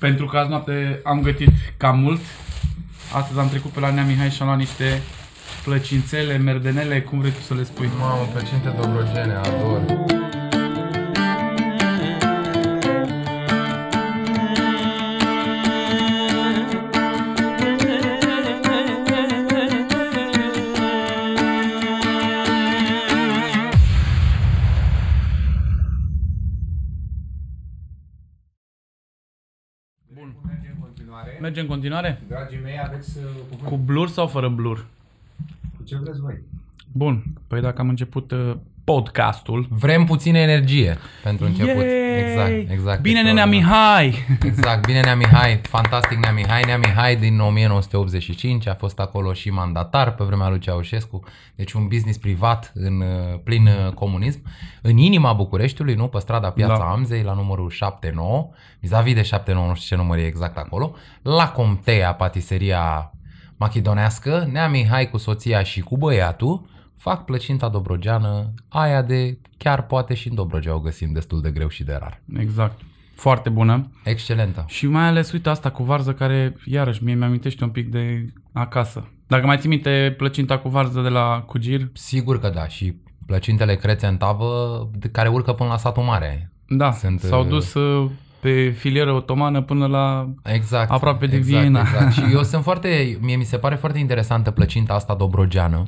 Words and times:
Pentru 0.00 0.26
că 0.26 0.36
azi 0.36 0.48
noapte 0.48 1.00
am 1.04 1.22
gătit 1.22 1.50
cam 1.76 1.98
mult. 1.98 2.20
Astăzi 3.12 3.38
am 3.38 3.48
trecut 3.48 3.70
pe 3.70 3.80
la 3.80 3.90
Nea 3.90 4.04
Mihai 4.04 4.30
și 4.30 4.40
am 4.40 4.46
luat 4.46 4.58
niște 4.58 5.02
plăcințele, 5.64 6.36
merdenele, 6.36 7.00
cum 7.00 7.18
vrei 7.18 7.32
tu 7.32 7.40
să 7.40 7.54
le 7.54 7.64
spui. 7.64 7.90
Mamă, 7.98 8.28
plăcinte 8.32 8.68
dobrogene, 8.80 9.34
ador. 9.34 10.18
Mergem 31.40 31.62
în 31.62 31.68
continuare? 31.68 32.20
Dragii 32.28 32.60
mei, 32.62 32.80
aveți 32.84 33.18
uh, 33.18 33.24
cuvânt. 33.50 33.68
Cu 33.68 33.76
blur 33.76 34.08
sau 34.08 34.26
fără 34.26 34.48
blur? 34.48 34.86
Cu 35.76 35.82
ce 35.84 35.96
vreți 35.96 36.20
voi? 36.20 36.42
Bun. 36.92 37.22
Păi 37.46 37.60
dacă 37.60 37.80
am 37.80 37.88
început 37.88 38.30
uh, 38.30 38.56
podcastul... 38.84 39.66
Vrem 39.70 40.04
puțină 40.04 40.38
energie 40.38 40.98
pentru 41.22 41.46
început. 41.46 41.82
Yay! 41.82 42.08
Exact, 42.28 42.70
exact. 42.70 43.00
Bine, 43.00 43.18
Este 43.18 43.28
nenea 43.28 43.44
o- 43.44 43.48
Mihai! 43.48 44.14
Exact, 44.44 44.86
bine 44.86 45.00
Nea 45.00 45.16
Mihai, 45.16 45.60
fantastic 45.62 46.18
Nea 46.18 46.32
Mihai. 46.32 46.62
Nea 46.66 46.78
Mihai 46.78 47.16
din 47.16 47.38
1985 47.40 48.66
a 48.68 48.74
fost 48.74 48.98
acolo 48.98 49.32
și 49.32 49.50
mandatar 49.50 50.14
pe 50.14 50.24
vremea 50.24 50.48
lui 50.48 50.58
Ceaușescu, 50.58 51.22
deci 51.54 51.72
un 51.72 51.86
business 51.88 52.18
privat 52.18 52.72
în 52.74 53.00
uh, 53.00 53.38
plin 53.44 53.66
uh, 53.66 53.92
comunism, 53.92 54.42
în 54.82 54.96
inima 54.96 55.32
Bucureștiului, 55.32 55.94
nu, 55.94 56.06
pe 56.06 56.18
strada 56.18 56.50
Piața 56.50 56.78
Da. 56.78 56.84
Amzei, 56.84 57.22
la 57.22 57.32
numărul 57.32 57.70
79, 57.70 58.48
vis-a-vis 58.80 59.14
de 59.14 59.22
79, 59.22 59.66
nu 59.68 59.74
știu 59.74 59.96
ce 59.96 60.02
număr 60.02 60.18
e 60.18 60.26
exact 60.26 60.56
acolo, 60.56 60.94
la 61.22 61.48
Comtea, 61.50 62.14
patiseria 62.14 63.12
machidonească, 63.56 64.48
Nea 64.52 64.68
Mihai 64.68 65.10
cu 65.10 65.16
soția 65.16 65.62
și 65.62 65.80
cu 65.80 65.96
băiatul 65.96 66.68
fac 67.00 67.24
plăcinta 67.24 67.68
dobrogeană, 67.68 68.54
aia 68.68 69.02
de 69.02 69.38
chiar 69.56 69.86
poate 69.86 70.14
și 70.14 70.28
în 70.28 70.34
Dobrogea 70.34 70.74
o 70.74 70.80
găsim 70.80 71.12
destul 71.12 71.40
de 71.40 71.50
greu 71.50 71.68
și 71.68 71.84
de 71.84 71.96
rar. 72.00 72.20
Exact. 72.38 72.80
Foarte 73.14 73.48
bună. 73.48 73.90
Excelentă. 74.04 74.64
Și 74.68 74.86
mai 74.86 75.06
ales, 75.06 75.32
uite, 75.32 75.48
asta 75.48 75.70
cu 75.70 75.82
varză 75.82 76.12
care, 76.12 76.56
iarăși, 76.64 77.04
mie 77.04 77.14
mi-amintește 77.14 77.64
un 77.64 77.70
pic 77.70 77.90
de 77.90 78.26
acasă. 78.52 79.08
Dacă 79.26 79.46
mai 79.46 79.58
ții 79.58 79.68
minte 79.68 80.14
plăcinta 80.16 80.58
cu 80.58 80.68
varză 80.68 81.00
de 81.00 81.08
la 81.08 81.44
Cugir, 81.46 81.88
Sigur 81.92 82.40
că 82.40 82.50
da, 82.54 82.68
și 82.68 82.94
plăcintele 83.26 83.74
crețe 83.74 84.06
în 84.06 84.16
tavă 84.16 84.90
de 84.94 85.08
care 85.08 85.28
urcă 85.28 85.52
până 85.52 85.68
la 85.68 85.76
satul 85.76 86.02
mare. 86.02 86.52
da, 86.68 86.92
Sunt, 86.92 87.20
s-au 87.20 87.42
uh, 87.42 87.48
dus 87.48 87.74
uh, 87.74 88.10
pe 88.40 88.70
filieră 88.70 89.12
otomană 89.12 89.62
până 89.62 89.86
la... 89.86 90.32
Exact. 90.44 90.90
Aproape 90.90 91.26
de 91.26 91.36
exact, 91.36 91.60
Viena. 91.60 91.80
Exact. 91.80 92.12
Și 92.12 92.22
eu 92.36 92.42
sunt 92.42 92.62
foarte, 92.62 93.18
mie 93.20 93.36
mi 93.36 93.44
se 93.44 93.56
pare 93.56 93.74
foarte 93.74 93.98
interesantă 93.98 94.50
plăcinta 94.50 94.94
asta 94.94 95.14
dobrogeană, 95.14 95.82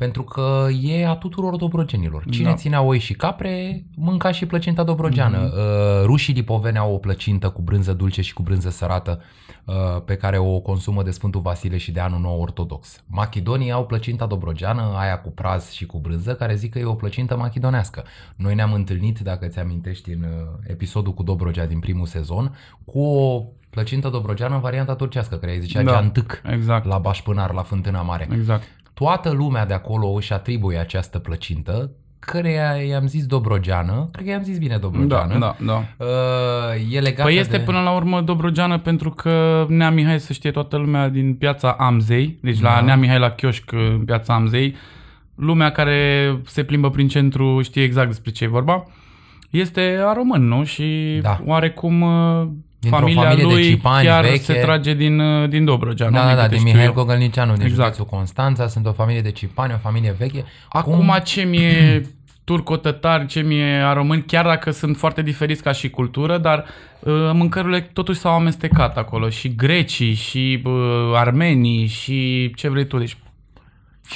pentru 0.00 0.22
că 0.22 0.66
e 0.82 1.06
a 1.06 1.14
tuturor 1.14 1.56
dobrogenilor. 1.56 2.24
Cine 2.30 2.48
Da. 2.48 2.54
ținea 2.54 2.80
oi 2.82 2.98
și 2.98 3.14
capre, 3.14 3.84
mânca 3.96 4.32
și 4.32 4.46
plăcinta 4.46 4.82
dobrogeană. 4.82 5.38
Mhm. 5.38 5.52
Mm-hmm. 5.52 6.04
Rușii 6.04 6.34
lipoveni 6.34 6.78
au 6.78 6.94
o 6.94 6.96
plăcintă 6.96 7.48
cu 7.48 7.62
brânză 7.62 7.92
dulce 7.92 8.22
și 8.22 8.32
cu 8.32 8.42
brânză 8.42 8.70
sărată 8.70 9.20
uh, 9.64 9.74
pe 10.04 10.16
care 10.16 10.38
o 10.38 10.58
consumă 10.58 11.02
de 11.02 11.10
Sfântul 11.10 11.40
Vasile 11.40 11.76
și 11.76 11.92
de 11.92 12.00
anul 12.00 12.20
nou 12.20 12.40
ortodox. 12.40 13.02
Machidonii 13.06 13.70
au 13.70 13.86
plăcinta 13.86 14.26
dobrogeană, 14.26 14.92
aia 14.96 15.18
cu 15.20 15.30
praz 15.30 15.70
și 15.70 15.86
cu 15.86 15.98
brânză, 15.98 16.34
care 16.34 16.54
zic 16.54 16.72
că 16.72 16.78
e 16.78 16.84
o 16.84 16.94
plăcintă 16.94 17.36
machidonească. 17.36 18.04
Noi 18.36 18.54
ne-am 18.54 18.72
întâlnit, 18.72 19.18
dacă 19.18 19.46
ți 19.46 19.58
amintești, 19.58 20.10
în 20.10 20.22
uh, 20.22 20.58
episodul 20.66 21.14
cu 21.14 21.22
Dobrogea 21.22 21.66
din 21.66 21.78
primul 21.78 22.06
sezon, 22.06 22.56
cu 22.84 23.00
o 23.00 23.44
plăcintă 23.70 24.08
dobrogeană 24.08 24.54
în 24.54 24.60
varianta 24.60 24.94
turcească, 24.94 25.36
care 25.36 25.52
îi 25.52 25.60
zicea 25.60 25.82
Da, 25.82 25.90
geantâc 25.90 26.42
exact. 26.44 26.84
la 26.84 26.98
Bașpânar, 26.98 27.52
la 27.52 27.62
Fântâna 27.62 28.02
Mare. 28.02 28.28
Exact. 28.32 28.62
Toată 29.00 29.30
lumea 29.30 29.66
de 29.66 29.74
acolo 29.74 30.06
își 30.08 30.32
atribuie 30.32 30.78
această 30.78 31.18
plăcintă, 31.18 31.90
căreia 32.18 32.74
i-am 32.74 33.06
zis 33.06 33.26
dobrogeană, 33.26 34.08
cred 34.12 34.24
că 34.24 34.30
i-am 34.30 34.42
zis 34.42 34.58
bine 34.58 34.72
Da, 34.72 34.78
dobrogeană. 34.78 35.38
da, 35.38 35.56
da. 35.66 35.84
Uh, 36.04 36.94
e 36.94 37.00
legată 37.00 37.22
Păi 37.22 37.36
este 37.38 37.56
de... 37.56 37.62
până 37.64 37.80
la 37.80 37.90
urmă 37.94 38.20
Dobrogeană 38.20 38.78
pentru 38.78 39.10
că 39.10 39.66
Nea 39.68 39.90
Mihai 39.90 40.20
să 40.20 40.32
știe 40.32 40.50
toată 40.50 40.76
lumea 40.76 41.08
din 41.08 41.34
piața 41.34 41.76
Amzei, 41.78 42.38
deci 42.42 42.60
la 42.60 42.74
Da. 42.74 42.80
Nea 42.80 42.96
Mihai 42.96 43.18
la 43.18 43.30
chioșc 43.30 43.72
în 43.72 44.02
piața 44.04 44.34
Amzei, 44.34 44.74
lumea 45.34 45.70
care 45.70 46.36
se 46.46 46.64
plimbă 46.64 46.90
prin 46.90 47.08
centru 47.08 47.62
știe 47.62 47.82
exact 47.82 48.08
despre 48.08 48.30
ce 48.30 48.44
e 48.44 48.48
vorba. 48.48 48.84
Este 49.50 49.98
a 50.06 50.12
român, 50.12 50.42
nu? 50.48 50.64
Și 50.64 51.18
Da. 51.22 51.40
oarecum 51.44 52.00
uh, 52.00 52.48
Dintr-o 52.80 53.00
familia 53.00 53.22
familie 53.22 53.44
de 53.46 53.52
lui 53.52 53.62
cipani 53.62 54.06
chiar 54.06 54.22
veche. 54.24 54.36
se 54.38 54.52
trage 54.54 54.94
din, 54.94 55.18
uh, 55.20 55.48
din 55.48 55.64
Dobrogea. 55.64 56.08
nu? 56.08 56.12
Da, 56.12 56.20
da, 56.20 56.26
Din 56.28 56.36
da, 56.36 56.42
câte 56.42 56.48
din 56.48 56.58
știu 56.58 56.70
Mihail 56.72 56.88
eu. 56.96 57.02
Gogălnicianu, 57.02 57.52
din 57.52 57.66
Exact. 57.66 57.80
județul 57.94 58.04
Constanța, 58.16 58.66
sunt 58.68 58.86
o 58.86 58.92
familie 58.92 59.20
de 59.20 59.30
cipani, 59.30 59.72
o 59.74 59.78
familie 59.78 60.14
veche. 60.18 60.44
Acum 60.68 61.14
ce 61.24 61.42
mi-e 61.42 62.02
turcotătari, 62.44 63.26
ce 63.26 63.40
mi-e 63.40 63.82
a 63.84 63.92
români, 63.92 64.22
chiar 64.22 64.44
dacă 64.44 64.70
sunt 64.70 64.96
foarte 64.96 65.22
diferiți 65.22 65.62
ca 65.62 65.72
și 65.72 65.90
cultură, 65.90 66.38
dar 66.38 66.64
uh, 67.00 67.12
mâncărurile 67.32 67.80
totuși 67.80 68.18
s-au 68.18 68.32
amestecat 68.32 68.96
acolo. 68.96 69.28
Și 69.28 69.54
grecii, 69.56 70.14
și 70.14 70.62
uh, 70.64 70.72
armenii, 71.14 71.86
și 71.86 72.50
ce 72.56 72.68
vrei 72.68 72.86
tu. 72.86 72.98
Deci 72.98 73.16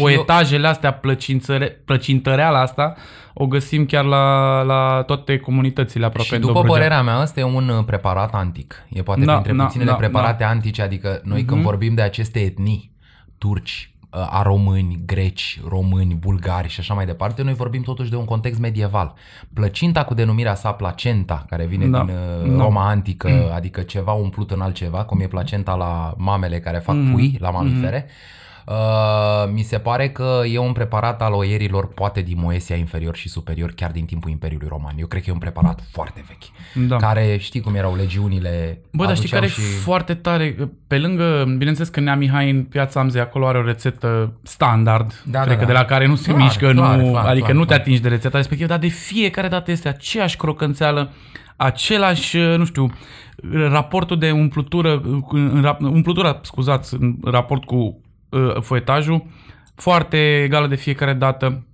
foietajele 0.02 0.66
astea, 0.66 0.92
plăcințăre, 0.92 1.66
plăcintăreala 1.84 2.60
asta, 2.60 2.94
o 3.34 3.46
găsim 3.46 3.86
chiar 3.86 4.04
la, 4.04 4.60
la 4.62 5.02
toate 5.06 5.38
comunitățile 5.38 6.04
aproape 6.04 6.28
Și 6.28 6.34
în 6.34 6.40
după 6.40 6.52
Dobrogea. 6.52 6.76
părerea 6.78 7.02
mea, 7.02 7.20
ăsta 7.22 7.40
e 7.40 7.44
un 7.44 7.68
uh, 7.68 7.84
preparat 7.84 8.34
antic. 8.34 8.82
E 8.88 9.02
poate 9.02 9.24
Da, 9.24 9.32
printre 9.32 9.52
da, 9.52 9.64
puținele 9.64 9.90
da, 9.90 9.96
preparate 9.96 10.44
antice, 10.44 10.82
adică 10.82 11.20
noi 11.24 11.38
Mhm. 11.40 11.48
când 11.48 11.62
vorbim 11.62 11.94
de 11.94 12.02
aceste 12.02 12.40
etnii, 12.40 12.92
turci, 13.38 13.92
uh, 14.10 14.26
a 14.30 14.42
români, 14.42 15.02
greci, 15.06 15.60
români, 15.68 16.14
bulgari 16.14 16.68
și 16.68 16.80
așa 16.80 16.94
mai 16.94 17.06
departe, 17.06 17.42
noi 17.42 17.54
vorbim 17.54 17.82
totuși 17.82 18.10
de 18.10 18.16
un 18.16 18.24
context 18.24 18.60
medieval. 18.60 19.14
Plăcinta 19.54 20.04
cu 20.04 20.14
denumirea 20.14 20.54
sa 20.54 20.72
placenta, 20.72 21.44
care 21.48 21.66
vine 21.66 21.86
Da, 21.86 22.04
din 22.04 22.14
uh, 22.14 22.56
da. 22.56 22.62
Roma 22.62 22.88
antică, 22.88 23.52
adică 23.54 23.80
ceva 23.80 24.12
umplut 24.12 24.50
în 24.50 24.60
altceva, 24.60 25.04
cum 25.04 25.20
e 25.20 25.26
placenta 25.26 25.74
la 25.74 26.14
mamele 26.16 26.60
care 26.60 26.78
fac 26.78 26.94
Mhm. 26.96 27.12
pui, 27.12 27.36
la 27.40 27.50
mamifere, 27.50 28.06
Uh, 28.66 28.74
mi 29.52 29.62
se 29.62 29.78
pare 29.78 30.08
că 30.10 30.40
e 30.52 30.58
un 30.58 30.72
preparat 30.72 31.22
al 31.22 31.32
oierilor 31.32 31.88
poate 31.88 32.20
din 32.20 32.36
Moesia 32.40 32.76
inferior 32.76 33.16
și 33.16 33.28
superior, 33.28 33.70
chiar 33.70 33.90
din 33.90 34.04
timpul 34.04 34.30
Imperiului 34.30 34.68
Roman. 34.70 34.94
Eu 34.98 35.06
cred 35.06 35.22
că 35.22 35.30
e 35.30 35.32
un 35.32 35.38
preparat 35.38 35.80
foarte 35.90 36.24
vechi 36.26 36.86
Da. 36.88 36.96
care 36.96 37.36
știi 37.36 37.60
cum 37.60 37.74
erau 37.74 37.94
legiunile. 37.96 38.78
Bă, 38.92 39.04
dar 39.04 39.16
știi 39.16 39.36
aduceau 39.36 39.56
care 39.58 39.76
e 39.76 39.80
foarte 39.80 40.14
tare? 40.14 40.56
Pe 40.86 40.98
lângă, 40.98 41.44
bineînțeles 41.56 41.88
că 41.88 42.00
Nea 42.00 42.16
Mihai 42.16 42.50
în 42.50 42.62
piața 42.64 43.00
Amzei 43.00 43.20
acolo 43.20 43.46
are 43.46 43.58
o 43.58 43.64
rețetă 43.64 44.32
standard, 44.42 45.22
Da, 45.24 45.40
cred 45.40 45.52
da, 45.52 45.58
că 45.58 45.66
da. 45.66 45.72
de 45.72 45.78
la 45.78 45.84
care 45.84 46.06
nu 46.06 46.14
se 46.14 46.30
Clar, 46.30 46.42
mișcă, 46.42 46.72
clar, 46.72 46.96
nu, 46.96 47.10
clar, 47.10 47.26
adică 47.26 47.44
clar, 47.44 47.56
nu 47.56 47.60
te 47.62 47.66
clar. 47.66 47.78
atingi 47.80 48.00
de 48.00 48.08
rețeta 48.08 48.36
respectivă, 48.36 48.68
dar 48.68 48.78
de 48.78 48.88
fiecare 48.88 49.48
dată 49.48 49.70
este 49.70 49.88
aceeași 49.88 50.36
crocănțeală, 50.36 51.12
același, 51.56 52.36
nu 52.38 52.64
știu, 52.64 52.90
raportul 53.52 54.18
de 54.18 54.30
umplutură, 54.30 55.00
în 55.30 55.64
rap- 55.66 55.78
umplutura, 55.80 56.38
scuzați, 56.42 56.94
în 56.94 57.16
raport 57.24 57.64
cu 57.64 57.74
uh, 57.76 57.94
foietajul, 58.60 59.26
foarte 59.74 60.42
egală 60.42 60.66
de 60.66 60.74
fiecare 60.74 61.12
dată, 61.12 61.66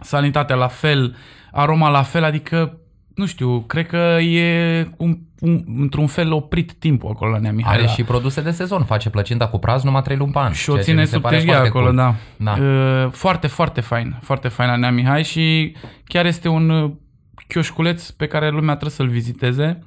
sanitatea 0.00 0.56
la 0.56 0.66
fel, 0.68 1.16
aroma 1.52 1.88
la 1.88 2.02
fel, 2.02 2.24
adică 2.24 2.78
nu 3.14 3.26
știu, 3.26 3.60
cred 3.60 3.86
că 3.86 3.96
e 4.20 4.88
un, 4.96 5.18
un, 5.40 5.64
într-un 5.78 6.06
fel 6.06 6.32
oprit 6.32 6.72
timpul 6.72 7.10
acolo 7.10 7.30
la 7.30 7.38
Nea 7.38 7.52
Mihai. 7.52 7.72
Are 7.72 7.82
la- 7.82 7.88
și 7.88 8.02
produse 8.04 8.40
de 8.40 8.50
sezon. 8.50 8.84
Face 8.84 9.10
plăcinta 9.10 9.48
cu 9.48 9.58
praz 9.58 9.82
numai 9.82 10.02
3 10.02 10.16
luni 10.16 10.32
pe 10.32 10.38
an. 10.38 10.52
și 10.52 10.70
o 10.70 10.72
ceea 10.72 10.84
ce 10.84 10.90
ține 10.90 11.00
mi 11.00 11.06
se 11.06 11.12
sub 11.12 11.22
pare 11.22 11.36
tejghea 11.36 11.52
foarte 11.54 11.68
acolo, 11.68 11.84
cool. 11.84 11.96
da. 11.96 12.14
Da. 12.36 12.62
Uh, 12.62 13.10
foarte, 13.12 13.46
foarte 13.46 13.80
fain. 13.80 14.16
Foarte 14.22 14.48
fain 14.48 14.68
la 14.70 14.76
Nea 14.76 14.90
Mihai 14.90 15.24
și 15.24 15.76
chiar 16.04 16.26
este 16.26 16.48
un 16.48 16.70
uh, 16.70 16.90
chioșculeț 17.48 18.10
pe 18.10 18.26
care 18.26 18.48
lumea 18.50 18.74
trebuie 18.76 18.90
să-l 18.90 19.08
viziteze. 19.08 19.78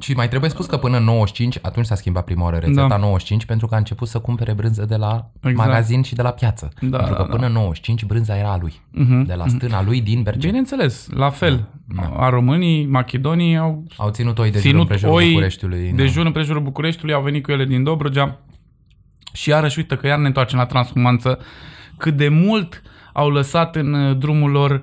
Și 0.00 0.12
mai 0.12 0.28
trebuie 0.28 0.50
spus 0.50 0.66
că 0.66 0.76
până 0.76 0.96
în 0.96 1.04
95, 1.04 1.58
atunci 1.62 1.86
s-a 1.86 1.94
schimbat 1.94 2.24
prima 2.24 2.42
oară 2.44 2.56
rețeta 2.56 2.86
Da. 2.88 2.96
95 2.96 3.44
pentru 3.44 3.66
că 3.66 3.74
a 3.74 3.78
început 3.78 4.08
să 4.08 4.18
cumpere 4.18 4.52
brânză 4.52 4.84
de 4.84 4.96
la 4.96 5.30
Exact. 5.42 5.56
magazin 5.68 6.02
și 6.02 6.14
de 6.14 6.22
la 6.22 6.30
piață. 6.30 6.72
Da, 6.80 6.96
pentru 6.96 7.14
că 7.14 7.22
da, 7.22 7.28
până 7.28 7.46
în 7.46 7.52
95 7.52 8.04
brânza 8.04 8.36
era 8.36 8.52
a 8.52 8.56
lui. 8.60 8.72
Mhm. 8.90 9.22
De 9.22 9.34
la 9.34 9.46
stâna 9.46 9.82
lui 9.82 10.00
din 10.00 10.22
Berceni. 10.22 10.44
Bineînțeles, 10.46 11.08
la 11.10 11.30
fel. 11.30 11.68
A 12.16 12.28
românii, 12.28 12.86
macedonii 12.86 13.56
au 13.56 13.84
Au 13.96 14.10
ținut 14.10 14.38
oi 14.38 14.50
de 14.50 14.58
jur 14.58 14.66
ținut 14.66 14.80
împrejurul 14.80 15.14
oi 15.14 15.28
Bucureștiului. 15.28 15.92
de 15.94 16.02
da. 16.04 16.10
jur 16.10 16.26
împrejurul 16.26 16.62
Bucureștiului, 16.62 17.14
au 17.14 17.22
venit 17.22 17.42
cu 17.44 17.52
ele 17.52 17.64
din 17.64 17.82
Dobrogea 17.82 18.38
și 19.32 19.48
iarăși 19.48 19.78
uite 19.78 19.96
că 19.96 20.06
iar 20.06 20.18
ne 20.18 20.26
întoarcem 20.26 20.58
la 20.58 20.66
transhumanță, 20.66 21.38
cât 21.96 22.16
de 22.16 22.28
mult 22.28 22.82
au 23.12 23.30
lăsat 23.30 23.76
în 23.76 23.92
uh, 23.92 24.16
drumul 24.18 24.50
lor 24.50 24.70
uh, 24.70 24.80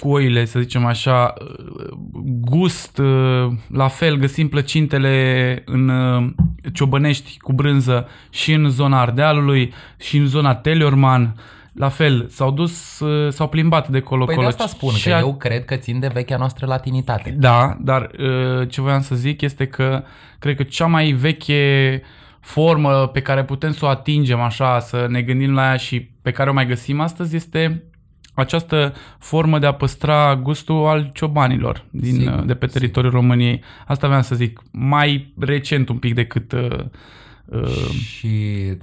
cu 0.00 0.08
oile, 0.08 0.44
să 0.44 0.60
zicem 0.60 0.84
așa, 0.84 1.34
uh, 1.40 1.86
gust, 2.24 2.98
uh, 2.98 3.52
la 3.68 3.88
fel 3.88 4.16
găsim 4.16 4.48
plăcintele 4.48 5.62
în 5.66 5.88
uh, 5.88 6.30
ciobănești 6.72 7.36
cu 7.38 7.52
brânză 7.52 8.08
și 8.30 8.52
în 8.52 8.68
zona 8.68 9.00
Ardealului 9.00 9.72
și 9.98 10.16
în 10.16 10.26
zona 10.26 10.54
Teleorman, 10.54 11.34
la 11.72 11.88
fel, 11.88 12.26
s-au 12.30 12.50
dus, 12.50 13.00
uh, 13.00 13.32
s-au 13.32 13.48
plimbat 13.48 13.88
de 13.88 14.00
colo 14.00 14.24
Păi 14.24 14.36
de 14.36 14.44
asta 14.44 14.66
spun, 14.66 14.92
și 14.92 15.08
că 15.08 15.14
a- 15.14 15.18
eu 15.18 15.34
cred 15.34 15.64
că 15.64 15.76
țin 15.76 16.00
de 16.00 16.10
vechea 16.12 16.36
noastră 16.36 16.66
latinitate. 16.66 17.34
Da, 17.38 17.76
dar 17.80 18.10
uh, 18.18 18.68
ce 18.68 18.80
voiam 18.80 19.00
să 19.00 19.14
zic 19.14 19.40
este 19.40 19.66
că 19.66 20.02
cred 20.38 20.56
că 20.56 20.62
cea 20.62 20.86
mai 20.86 21.10
veche 21.10 22.02
formă 22.40 23.06
pe 23.06 23.20
care 23.20 23.44
putem 23.44 23.72
să 23.72 23.84
o 23.84 23.88
atingem 23.88 24.40
așa, 24.40 24.78
să 24.78 25.06
ne 25.08 25.22
gândim 25.22 25.54
la 25.54 25.62
ea 25.62 25.76
și 25.76 26.00
pe 26.22 26.30
care 26.30 26.50
o 26.50 26.52
mai 26.52 26.66
găsim 26.66 27.00
astăzi 27.00 27.36
este 27.36 27.82
această 28.34 28.92
formă 29.18 29.58
de 29.58 29.66
a 29.66 29.72
păstra 29.74 30.36
gustul 30.36 30.86
al 30.86 31.10
ciobanilor 31.14 31.84
din, 31.90 32.14
Sigur, 32.14 32.32
uh, 32.38 32.44
de 32.44 32.54
pe 32.54 32.66
teritoriul 32.66 33.12
României. 33.12 33.62
Asta 33.86 34.06
vreau 34.06 34.22
să 34.22 34.34
zic, 34.34 34.60
mai 34.70 35.32
recent 35.38 35.88
un 35.88 35.98
pic 35.98 36.14
decât 36.14 36.52
uh, 36.52 36.78
uh, 37.44 37.66
Și 38.00 38.28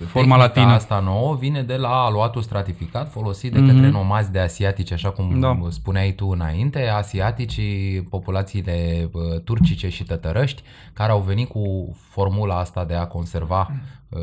Forma 0.06 0.36
tehnica 0.36 0.36
latină. 0.38 0.65
asta 0.65 1.00
nouă 1.00 1.36
vine 1.39 1.62
de 1.63 1.75
la 1.75 1.89
aluatul 1.89 2.42
stratificat 2.42 3.12
folosit 3.12 3.51
de 3.51 3.59
către 3.59 3.89
nomazi 3.89 4.31
de 4.31 4.39
asiatici, 4.39 4.92
așa 4.92 5.09
cum 5.09 5.25
Mhm. 5.30 5.39
Da. 5.39 5.57
spuneai 5.69 6.12
tu 6.12 6.27
înainte, 6.27 6.88
asiaticii, 6.88 8.01
populațiile 8.09 9.09
uh, 9.12 9.39
turcice 9.44 9.89
și 9.89 10.04
tătărăști, 10.04 10.62
care 10.94 11.12
au 11.12 11.19
venit 11.19 11.47
cu 11.50 11.95
formula 12.09 12.56
asta 12.59 12.86
de 12.86 12.94
a 12.94 13.06
conserva 13.06 13.71
uh, 14.09 14.19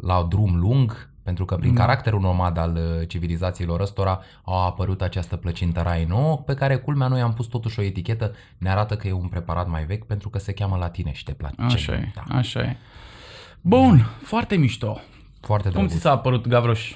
la 0.00 0.26
drum 0.30 0.56
lung, 0.60 1.08
pentru 1.26 1.44
că 1.44 1.56
prin 1.56 1.74
caracterul 1.74 2.20
nomad 2.20 2.58
al 2.58 2.76
uh, 2.76 3.08
civilizațiilor 3.08 3.80
ăstora 3.80 4.20
a 4.44 4.64
apărut 4.64 5.02
această 5.02 5.36
plăcintă 5.36 5.80
rai 5.80 6.04
nouă, 6.04 6.36
pe 6.36 6.54
care 6.54 6.76
culmea 6.76 7.08
noi 7.08 7.20
am 7.20 7.32
pus 7.34 7.46
totuși 7.46 7.80
o 7.80 7.82
etichetă, 7.82 8.32
ne 8.58 8.70
arată 8.70 8.96
că 8.96 9.08
e 9.08 9.12
un 9.12 9.28
preparat 9.28 9.68
mai 9.68 9.84
vechi 9.84 10.04
pentru 10.04 10.28
că 10.28 10.38
se 10.38 10.52
cheamă 10.52 10.76
latinește 10.76 11.32
placenta. 11.32 11.74
așa 11.74 11.92
e, 11.92 12.12
așa 12.28 12.60
e. 12.60 12.76
Bun, 13.60 14.06
foarte 14.22 14.56
mișto. 14.56 15.00
Foarte 15.40 15.68
Cum 15.68 15.72
drăguț. 15.72 15.92
ți 15.92 16.00
s-a 16.00 16.18
părut, 16.18 16.48
Gavroș? 16.48 16.94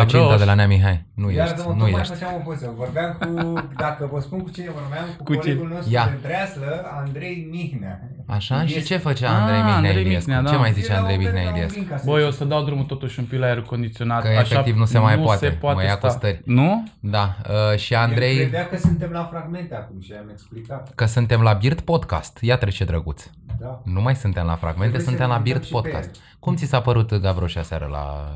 Placinta 0.00 0.18
Gavroș? 0.24 0.38
de 0.38 0.44
la 0.44 0.54
Nea 0.54 0.66
Mihai. 0.66 1.04
Nu 1.14 1.30
Iar 1.30 1.46
ești, 1.46 1.58
mă, 1.66 1.72
nu 1.72 1.78
tocmai 1.82 2.00
ești. 2.00 2.12
făceam 2.12 2.34
o 2.34 2.38
poză. 2.48 2.72
Vorbeam 2.76 3.10
cu, 3.20 3.52
dacă 3.84 4.08
vă 4.12 4.20
spun 4.20 4.38
cu 4.40 4.50
cine 4.50 4.70
vorbeam, 4.80 5.04
cu, 5.16 5.22
Cu 5.22 5.32
colegul 5.34 5.64
cine? 5.64 5.74
nostru 5.74 5.92
Ia. 5.92 6.04
de 6.10 6.18
Dreaslă, 6.28 6.70
Andrei 7.00 7.48
Mihnea. 7.50 7.94
Așa? 8.26 8.66
Și 8.66 8.76
Este- 8.76 8.80
ce 8.94 8.96
făcea 8.96 9.28
Ah, 9.30 9.36
Andrei 9.40 9.56
Mihnea 9.56 9.74
Andrei 9.74 10.00
Iliescu? 10.04 10.30
Mihnea, 10.30 10.46
Ce 10.50 10.54
da. 10.56 10.60
mai 10.60 10.72
zice 10.72 10.90
Era 10.90 10.98
Andrei 11.00 11.16
un 11.16 11.22
Mihnea 11.22 11.42
fel 11.42 11.50
ca 11.50 11.54
un 11.54 11.56
Iliescu? 11.58 11.78
link, 11.78 11.90
ca 11.90 11.96
să 11.96 12.04
Băi, 12.06 12.18
zic. 12.20 12.28
o 12.28 12.30
să 12.30 12.44
dau 12.44 12.64
drumul 12.64 12.84
totuși 12.84 13.18
un 13.20 13.24
pic 13.24 13.38
la 13.38 13.46
aer 13.46 13.60
condiționat. 13.62 14.22
Că 14.22 14.28
efectiv 14.28 14.76
nu 14.76 14.84
se 14.84 14.98
mai 14.98 15.18
poate, 15.18 15.46
Se 15.46 15.52
poate 15.52 15.76
mă 15.76 15.82
ia 15.82 15.96
sta. 15.96 16.06
cu 16.06 16.12
stări. 16.12 16.40
Nu? 16.44 16.88
Da, 17.00 17.36
uh, 17.72 17.78
și 17.78 17.92
El 17.92 17.98
Andrei, 18.00 18.36
credea 18.36 18.66
că 18.68 18.76
suntem 18.76 19.10
la 19.10 19.24
fragmente 19.30 19.74
acum 19.74 20.00
și 20.00 20.12
am 20.20 20.28
explicat. 20.30 20.92
că 20.94 21.04
suntem 21.06 21.40
la 21.40 21.52
Birt 21.52 21.80
Podcast. 21.80 22.38
Ia 22.40 22.56
trece 22.56 22.84
drăguț. 22.84 23.22
Da. 23.60 23.80
Nu 23.84 24.00
mai 24.00 24.16
suntem 24.16 24.44
la 24.46 24.54
fragmente, 24.54 24.96
Trebuie 24.96 25.08
suntem 25.08 25.26
să 25.26 25.32
la 25.32 25.36
ne 25.36 25.42
Birt 25.42 25.62
uităm 25.62 25.80
și 25.80 25.82
pe 25.82 25.88
Podcast. 25.90 26.14
Cum 26.46 26.54
ți 26.56 26.64
s-a 26.64 26.80
părut 26.80 27.14
Gavroș 27.14 27.54
seară 27.62 27.88
la 27.90 28.34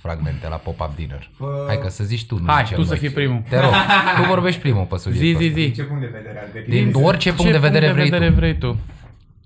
fragmente, 0.00 0.48
la 0.48 0.56
pop-up 0.56 0.94
dinner? 0.96 1.30
Bă, 1.38 1.64
Hai 1.66 1.78
că 1.78 1.88
să 1.88 2.04
zici 2.04 2.26
tu. 2.26 2.38
nu 2.38 2.46
Hai, 2.52 2.62
zicem 2.62 2.76
tu 2.78 2.82
să 2.84 2.88
noi. 2.90 2.98
fii 2.98 3.10
primul. 3.10 3.42
Te 3.48 3.60
rog, 3.60 3.70
tu 4.16 4.22
vorbești 4.28 4.60
primul 4.60 4.84
pe 4.84 4.96
Zi, 4.96 5.02
subiectul 5.02 5.40
zi, 5.40 5.46
ăsta. 5.46 5.54
Din 5.60 5.68
zi. 5.68 5.72
ce 5.74 5.82
punct 5.82 6.00
de 6.02 6.10
vedere 6.12 6.38
al 6.38 6.48
Din 6.52 6.62
gătirii? 6.84 7.04
orice 7.08 7.32
punct 7.32 7.52
de 7.52 7.58
vedere 7.58 7.92
vrei 7.92 8.10
tu. 8.10 8.32
vrei 8.34 8.58
tu. 8.58 8.76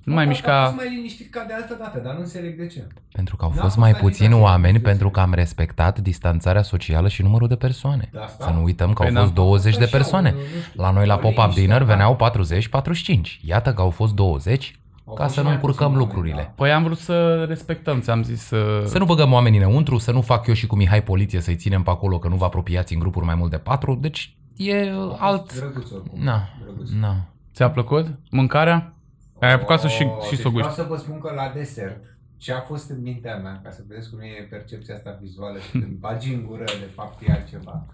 Nu 0.04 0.14
mai 0.14 0.22
Am 0.22 0.28
mișca... 0.28 0.64
fost 0.64 0.76
mai 0.76 0.94
liniștit 0.96 1.30
ca 1.30 1.44
de 1.48 1.52
altă 1.54 1.76
dată, 1.78 2.00
dar 2.04 2.12
nu 2.14 2.20
înțeleg 2.20 2.58
de 2.58 2.66
ce. 2.66 2.86
Pentru 3.12 3.36
că 3.36 3.44
au 3.44 3.50
N-a 3.50 3.54
fost 3.60 3.66
fost 3.66 3.76
mai 3.78 3.90
agitație, 3.90 4.08
puțini 4.26 4.40
oameni 4.42 4.76
să 4.76 4.82
pentru 4.82 5.04
zic. 5.06 5.14
că 5.14 5.20
am 5.20 5.34
respectat 5.34 5.98
distanțarea 5.98 6.62
socială 6.62 7.08
și 7.08 7.22
numărul 7.22 7.48
de 7.48 7.56
persoane. 7.56 8.08
De 8.12 8.18
asta? 8.18 8.44
Să 8.44 8.50
nu 8.50 8.62
uităm 8.62 8.92
că 8.92 9.02
Păi 9.02 9.06
au 9.08 9.14
da. 9.14 9.20
fost 9.20 9.32
20 9.32 9.76
de 9.76 9.82
Așa, 9.82 9.96
persoane. 9.96 10.30
nu 10.30 10.38
știu. 10.68 10.82
La 10.82 10.90
noi 10.90 11.06
la 11.06 11.14
O 11.14 11.18
pop-up 11.18 11.36
liniște, 11.38 11.60
dinner 11.60 11.78
da. 11.78 11.84
veneau 11.84 12.16
40-45. 12.16 13.40
Iată 13.40 13.72
că 13.72 13.80
au 13.80 13.90
fost 13.90 14.14
20 14.14 14.74
Au 14.76 14.82
ca 15.04 15.22
fost 15.22 15.28
să 15.28 15.32
și 15.32 15.38
nu 15.38 15.44
mai 15.44 15.54
încurcăm 15.54 15.86
puțini 15.86 16.04
lucrurile. 16.04 16.34
oameni, 16.34 16.52
Păi 16.56 16.72
am 16.72 16.82
vrut 16.82 16.98
să 16.98 17.44
respectăm, 17.44 18.00
ți-am 18.00 18.22
zis 18.22 18.40
să... 18.42 18.82
Să 18.86 18.98
nu 18.98 19.04
băgăm 19.04 19.32
oamenii 19.32 19.58
înăuntru, 19.58 19.98
să 19.98 20.12
nu 20.12 20.20
fac 20.20 20.46
eu 20.46 20.54
și 20.54 20.66
cu 20.66 20.76
Mihai 20.76 21.02
poliție 21.02 21.40
să-i 21.40 21.56
ținem 21.56 21.82
pe 21.82 21.90
acolo 21.90 22.18
că 22.18 22.28
nu 22.28 22.36
vă 22.36 22.44
apropiați 22.44 22.92
în 22.92 22.98
grupuri 22.98 23.24
mai 23.24 23.34
mult 23.34 23.50
de 23.50 23.58
patru. 23.58 23.94
Deci 23.94 24.36
e 24.56 24.90
A 24.90 25.16
alt... 25.18 25.50
fost 25.50 25.60
Drăguț 25.60 25.90
oricum. 25.90 26.22
Na, 26.22 26.48
Drăguț. 26.62 26.90
na. 27.00 27.14
Ți-a 27.54 27.70
plăcut? 27.70 28.06
Mâncarea? 28.30 28.94
Ai 29.40 29.52
apucat 29.52 29.80
să 29.80 29.88
și, 29.88 30.02
Oh, 30.02 30.22
și 30.22 30.30
deci 30.30 30.38
să 30.40 30.46
o 30.46 30.50
Vreau 30.50 30.66
guști. 30.66 30.80
să 30.82 30.86
vă 30.88 30.96
spun 30.96 31.18
că 31.20 31.32
la 31.34 31.52
desert, 31.54 32.04
ce 32.36 32.52
a 32.52 32.60
fost 32.60 32.90
în 32.90 33.02
mintea 33.02 33.36
mea, 33.36 33.60
ca 33.64 33.70
să 33.70 33.82
vedeți 33.88 34.10
cum 34.10 34.18
e 34.20 34.46
percepția 34.50 34.94
asta 34.94 35.18
vizuală 35.20 35.58
și 35.58 35.70
când 35.70 35.96
bagi 35.98 36.34
în 36.34 36.46
gură, 36.46 36.64
de 36.64 36.90
fapt 36.94 37.28
e 37.28 37.32
altceva. 37.32 37.86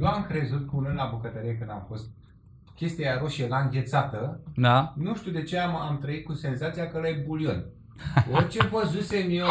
Eu 0.00 0.06
am 0.06 0.24
crezut 0.28 0.68
că 0.68 0.76
unul 0.76 0.92
la 0.92 1.08
bucătărie 1.14 1.56
când 1.58 1.70
am 1.70 1.84
fost 1.88 2.06
chestia 2.76 3.10
aia 3.10 3.20
roșie 3.20 3.48
la 3.48 3.58
înghețată, 3.58 4.40
Da? 4.56 4.92
nu 4.96 5.14
știu 5.14 5.32
de 5.32 5.42
ce 5.42 5.58
am, 5.58 5.76
am 5.76 5.98
trăit 5.98 6.24
cu 6.24 6.32
senzația 6.32 6.88
că 6.90 6.96
ăla 6.96 7.08
e 7.08 7.22
bulion. 7.26 7.64
Orice 8.32 8.68
văzusem 8.72 9.26
eu 9.30 9.46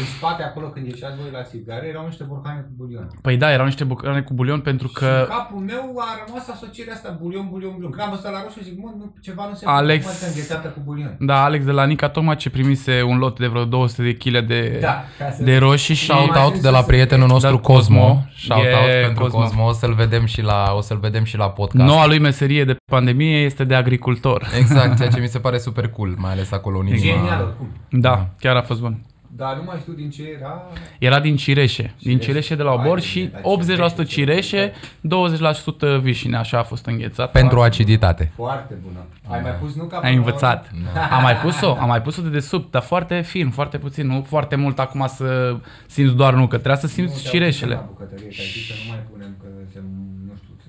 în 0.00 0.04
spate 0.16 0.42
acolo 0.42 0.66
când 0.66 0.86
ieșeați 0.86 1.16
voi 1.20 1.30
la 1.32 1.42
țigare, 1.42 1.86
erau 1.86 2.04
niște 2.06 2.24
borcane 2.24 2.60
cu 2.60 2.72
bulion. 2.76 3.08
Păi 3.22 3.36
da, 3.36 3.52
erau 3.52 3.64
niște 3.64 3.84
bucătane 3.84 4.20
cu 4.20 4.34
bulion 4.34 4.60
pentru 4.60 4.86
Și 4.86 4.92
că 4.94 5.06
în 5.28 5.36
capul 5.36 5.58
meu 5.58 5.94
a 5.98 6.06
rămas 6.26 6.48
asocierea 6.48 6.94
asta, 6.94 7.16
bulion, 7.20 7.48
bulion, 7.50 7.72
bulion. 7.72 7.90
Când 7.90 8.02
am 8.02 8.10
văzut 8.10 8.24
la 8.24 8.42
roșu 8.42 8.60
zic, 8.62 8.78
mă, 8.78 8.90
nu, 8.98 9.14
ceva 9.22 9.46
nu 9.48 9.54
se 9.54 9.64
Alex- 9.66 10.04
poate 10.04 10.26
înghețată 10.26 10.68
cu 10.68 10.80
bulion. 10.84 11.16
Da, 11.20 11.44
Alex 11.44 11.64
de 11.64 11.70
la 11.70 11.84
Nica 11.84 12.08
tocmai 12.08 12.36
ce 12.36 12.50
primise 12.50 13.02
un 13.02 13.18
lot 13.18 13.38
de 13.38 13.46
vreo 13.46 13.64
200 13.64 14.02
de 14.02 14.12
kg 14.14 14.38
de, 14.46 14.78
Da, 14.80 15.04
ca 15.18 15.30
să 15.30 15.42
de 15.42 15.56
roșii 15.56 15.94
și... 15.94 16.04
Shout 16.04 16.22
Imagine 16.24 16.44
out 16.44 16.58
de 16.58 16.68
la 16.70 16.80
să- 16.80 16.86
prietenul 16.86 17.28
nostru 17.28 17.50
Da, 17.54 17.58
Cosmo. 17.58 18.00
Cosmo. 18.00 18.24
Shout 18.36 18.62
Yeah, 18.62 18.80
out 18.80 18.90
pentru 19.04 19.22
Cosmo. 19.24 19.40
Cosmo. 19.40 19.64
O 19.66 19.72
să-l 19.72 19.92
vedem 19.94 20.24
și 20.24 20.42
la, 20.42 20.72
o 20.76 20.80
să-l 20.80 20.98
vedem 20.98 21.24
și 21.24 21.36
la 21.36 21.50
podcast. 21.50 21.84
Noua 21.88 22.06
lui 22.06 22.18
meserie 22.18 22.64
de 22.64 22.76
pandemie 22.90 23.36
este 23.44 23.64
de 23.64 23.74
agricultor. 23.74 24.46
Exact, 24.58 24.96
ceea 24.96 25.08
ce 25.08 25.20
mi 25.20 25.26
se 25.28 25.38
pare 25.38 25.58
super 25.58 25.88
cool, 25.88 26.14
mai 26.18 26.30
ales 26.32 26.52
acolo 26.52 26.78
în 26.78 26.86
E 26.86 26.90
genial 27.36 27.48
inima. 27.48 27.48
oricum. 27.48 28.00
Da, 28.00 28.28
chiar 28.40 28.56
a 28.56 28.62
fost 28.62 28.80
bun. 28.80 29.00
Dar 29.38 29.56
nu 29.56 29.62
mai 29.66 29.76
știu 29.80 29.92
din 29.92 30.10
ce 30.10 30.22
era... 30.38 30.62
Era 30.98 31.20
din 31.20 31.36
cireșe. 31.36 31.94
Din 32.02 32.18
cireșe 32.18 32.54
de 32.54 32.62
la 32.62 32.68
Hai, 32.76 32.78
obor 32.78 32.98
de 32.98 33.04
și 33.04 33.20
bine, 33.20 33.76
dar 33.76 34.04
80% 34.04 34.06
cireșe, 34.08 34.72
20% 34.72 36.00
vișine, 36.00 36.36
așa 36.36 36.58
a 36.58 36.62
fost 36.62 36.86
înghețat. 36.86 37.30
Pentru 37.30 37.60
aciditate. 37.62 38.32
Foarte 38.34 38.74
bună. 38.82 38.98
Ai 39.28 39.40
mai 39.42 39.50
pus 39.50 39.74
nuca? 39.74 39.96
Ai 39.96 40.00
până 40.02 40.12
la 40.12 40.18
învățat. 40.18 40.70
urmă? 40.74 40.88
Am 41.16 41.22
mai 41.22 41.36
pus-o, 41.36 41.76
am 41.80 41.88
mai 41.88 42.02
pus-o 42.02 42.22
de 42.22 42.28
desubt, 42.28 42.70
dar 42.70 42.82
foarte 42.82 43.20
fin, 43.20 43.50
foarte 43.50 43.78
puțin, 43.78 44.06
nu 44.06 44.24
foarte 44.28 44.56
mult 44.56 44.78
acum 44.78 45.06
să 45.06 45.56
simți 45.86 46.14
doar 46.14 46.34
nucă, 46.34 46.56
trebuia 46.56 46.76
să 46.76 46.86
Nu, 46.86 46.92
simți 46.92 47.22
te-au 47.22 47.32
cireșele. 47.32 47.74
pus 47.74 47.84
La 47.84 47.90
bucătărie, 47.90 48.28
că 48.28 48.34
ai 48.40 48.46
zis 48.52 48.66
să 48.66 48.72
nu 48.84 48.90
mai 48.90 48.98
punem, 49.12 49.34
că 49.40 49.46
se, 49.72 49.78
nu 49.82 49.88
știu, 50.06 50.12
se... 50.12 50.15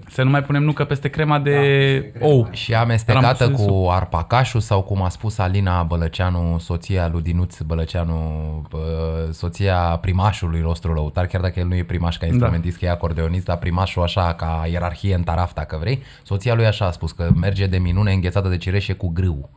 Să 0.09 0.23
nu 0.23 0.29
mai 0.29 0.43
punem 0.43 0.63
nucă 0.63 0.83
peste 0.85 1.07
crema 1.09 1.39
de 1.39 1.51
Da, 1.51 1.59
peste 1.59 2.11
crema. 2.11 2.31
ou. 2.31 2.47
Și 2.51 2.73
amestecată 2.73 3.43
Am 3.43 3.51
pus 3.51 3.59
în 3.59 3.67
cu 3.67 3.89
arpacașul 3.89 4.59
sau 4.59 4.81
cum 4.81 5.01
a 5.03 5.09
spus 5.09 5.37
Alina 5.37 5.83
Bălăceanu, 5.83 6.57
soția 6.59 7.07
lui 7.07 7.21
Dinuț 7.21 7.59
Bălăceanu, 7.59 8.15
bă, 8.69 8.79
soția 9.31 9.77
primașului 10.01 10.59
nostru 10.59 10.93
lăutar, 10.93 11.25
chiar 11.25 11.41
dacă 11.41 11.59
el 11.59 11.67
nu 11.67 11.75
e 11.75 11.83
primaș 11.83 12.17
ca 12.17 12.25
instrumentist, 12.25 12.77
că 12.77 12.85
e 12.85 12.89
acordeonist, 12.89 13.45
dar 13.45 13.57
primașul 13.57 14.01
așa 14.03 14.33
ca 14.33 14.67
ierarhie 14.71 15.15
în 15.15 15.23
taraf, 15.23 15.53
dacă 15.53 15.77
vrei, 15.79 16.03
soția 16.23 16.53
lui 16.53 16.65
așa 16.65 16.85
a 16.85 16.91
spus 16.91 17.11
că 17.11 17.29
merge 17.35 17.65
de 17.67 17.77
minune 17.77 18.11
înghețată 18.11 18.47
de 18.47 18.57
cireșe 18.57 18.93
cu 18.93 19.07
grâu. 19.09 19.49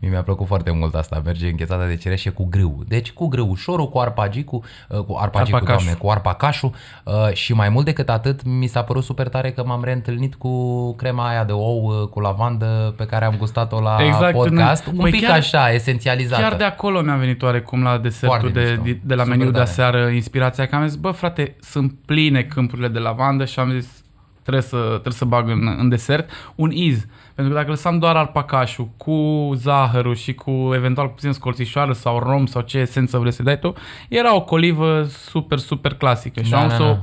Mie 0.00 0.10
mi-a 0.10 0.22
plăcut 0.22 0.46
foarte 0.46 0.70
mult 0.70 0.94
asta, 0.94 1.22
merge 1.24 1.48
înghețată 1.48 1.84
de 1.86 1.96
cireșe 1.96 2.30
cu 2.30 2.44
grâu. 2.44 2.82
Deci 2.88 3.12
cu 3.12 3.26
grâușorul, 3.28 3.88
cu 3.88 3.98
arpagicul, 3.98 4.62
uh, 4.88 4.98
cu 4.98 5.16
arpagicul, 5.20 5.54
Arpacașul. 5.58 5.84
doamne, 5.84 5.92
cu 6.00 6.08
arpacașul 6.10 6.70
uh, 7.04 7.32
și 7.32 7.52
mai 7.52 7.68
mult 7.68 7.84
decât 7.84 8.08
atât 8.08 8.44
mi 8.44 8.66
s-a 8.66 8.82
părut 8.82 9.04
super 9.04 9.28
tare 9.28 9.50
că 9.52 9.62
m-am 9.66 9.84
reîntâlnit 9.84 10.34
cu 10.34 10.94
crema 10.96 11.28
aia 11.28 11.44
de 11.44 11.52
ou 11.52 11.82
uh, 12.02 12.08
cu 12.08 12.20
lavandă 12.20 12.94
pe 12.96 13.04
care 13.06 13.24
am 13.24 13.34
gustat-o 13.38 13.80
la 13.80 13.96
Exact, 14.06 14.32
podcast. 14.34 14.86
nu- 14.86 14.92
Un 14.92 14.98
Păi 14.98 15.10
pic 15.10 15.26
chiar- 15.26 15.36
așa, 15.36 15.70
esențializată. 15.72 16.42
Chiar 16.42 16.54
de 16.56 16.64
acolo 16.64 17.00
mi-a 17.02 17.16
venit 17.16 17.42
oarecum 17.42 17.82
la 17.82 17.98
desertul 17.98 18.38
Foarte 18.38 18.60
de, 18.60 18.68
mișto. 18.70 18.82
de, 18.84 18.98
de 19.04 19.14
la 19.14 19.22
Super 19.22 19.36
meniu 19.36 19.50
de 19.52 19.58
tare. 19.58 19.70
aseară 19.70 20.06
inspirația 20.08 20.66
că 20.66 20.74
am 20.76 20.86
zis, 20.86 20.96
bă 20.96 21.10
frate, 21.10 21.56
sunt 21.60 21.94
pline 22.06 22.42
câmpurile 22.42 22.88
de 22.88 22.98
lavandă 22.98 23.44
și 23.44 23.58
am 23.60 23.70
zis, 23.70 24.02
trebuie 24.42 24.62
să, 24.62 24.76
trebuie 24.90 25.12
să 25.12 25.24
bag 25.24 25.48
în, 25.48 25.76
în 25.78 25.88
desert 25.88 26.30
un 26.54 26.70
iz. 26.70 27.06
Pentru 27.38 27.56
că 27.56 27.60
dacă 27.60 27.72
lăsam 27.72 27.98
doar 27.98 28.16
arpacașul 28.16 28.88
cu 28.96 29.50
zahărul 29.54 30.14
și 30.14 30.34
cu 30.34 30.70
eventual 30.74 31.08
puțin 31.08 31.32
scorțișoară 31.32 31.92
sau 31.92 32.18
rom 32.18 32.46
sau 32.46 32.62
ce 32.62 32.78
esență 32.78 33.18
vrei 33.18 33.32
să 33.32 33.42
dai 33.42 33.58
tu, 33.58 33.72
era 34.08 34.34
o 34.34 34.42
colivă 34.42 35.02
super, 35.04 35.58
super 35.58 35.94
clasică. 35.94 36.42
Și 36.42 36.50
Da, 36.50 36.60
am 36.60 36.68
da, 36.68 36.74
să 36.74 36.82
da. 36.82 36.88
o 36.88 36.96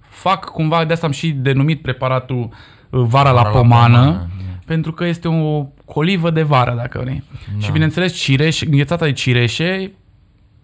fac 0.00 0.44
cumva, 0.44 0.84
de 0.84 0.92
asta 0.92 1.06
am 1.06 1.12
și 1.12 1.30
denumit 1.30 1.82
preparatul 1.82 2.36
uh, 2.36 2.48
vara, 2.90 3.06
Vara 3.06 3.30
la 3.30 3.42
la 3.42 3.48
pomană, 3.48 3.96
pomană, 3.96 4.28
pentru 4.66 4.92
că 4.92 5.04
este 5.04 5.28
o 5.28 5.66
colivă 5.84 6.30
de 6.30 6.42
vară, 6.42 6.74
dacă 6.76 7.00
vrei. 7.02 7.22
Da. 7.54 7.64
Și 7.64 7.72
bineînțeles, 7.72 8.12
cireș, 8.12 8.60
înghețata 8.60 9.04
de 9.04 9.12
cireșe, 9.12 9.92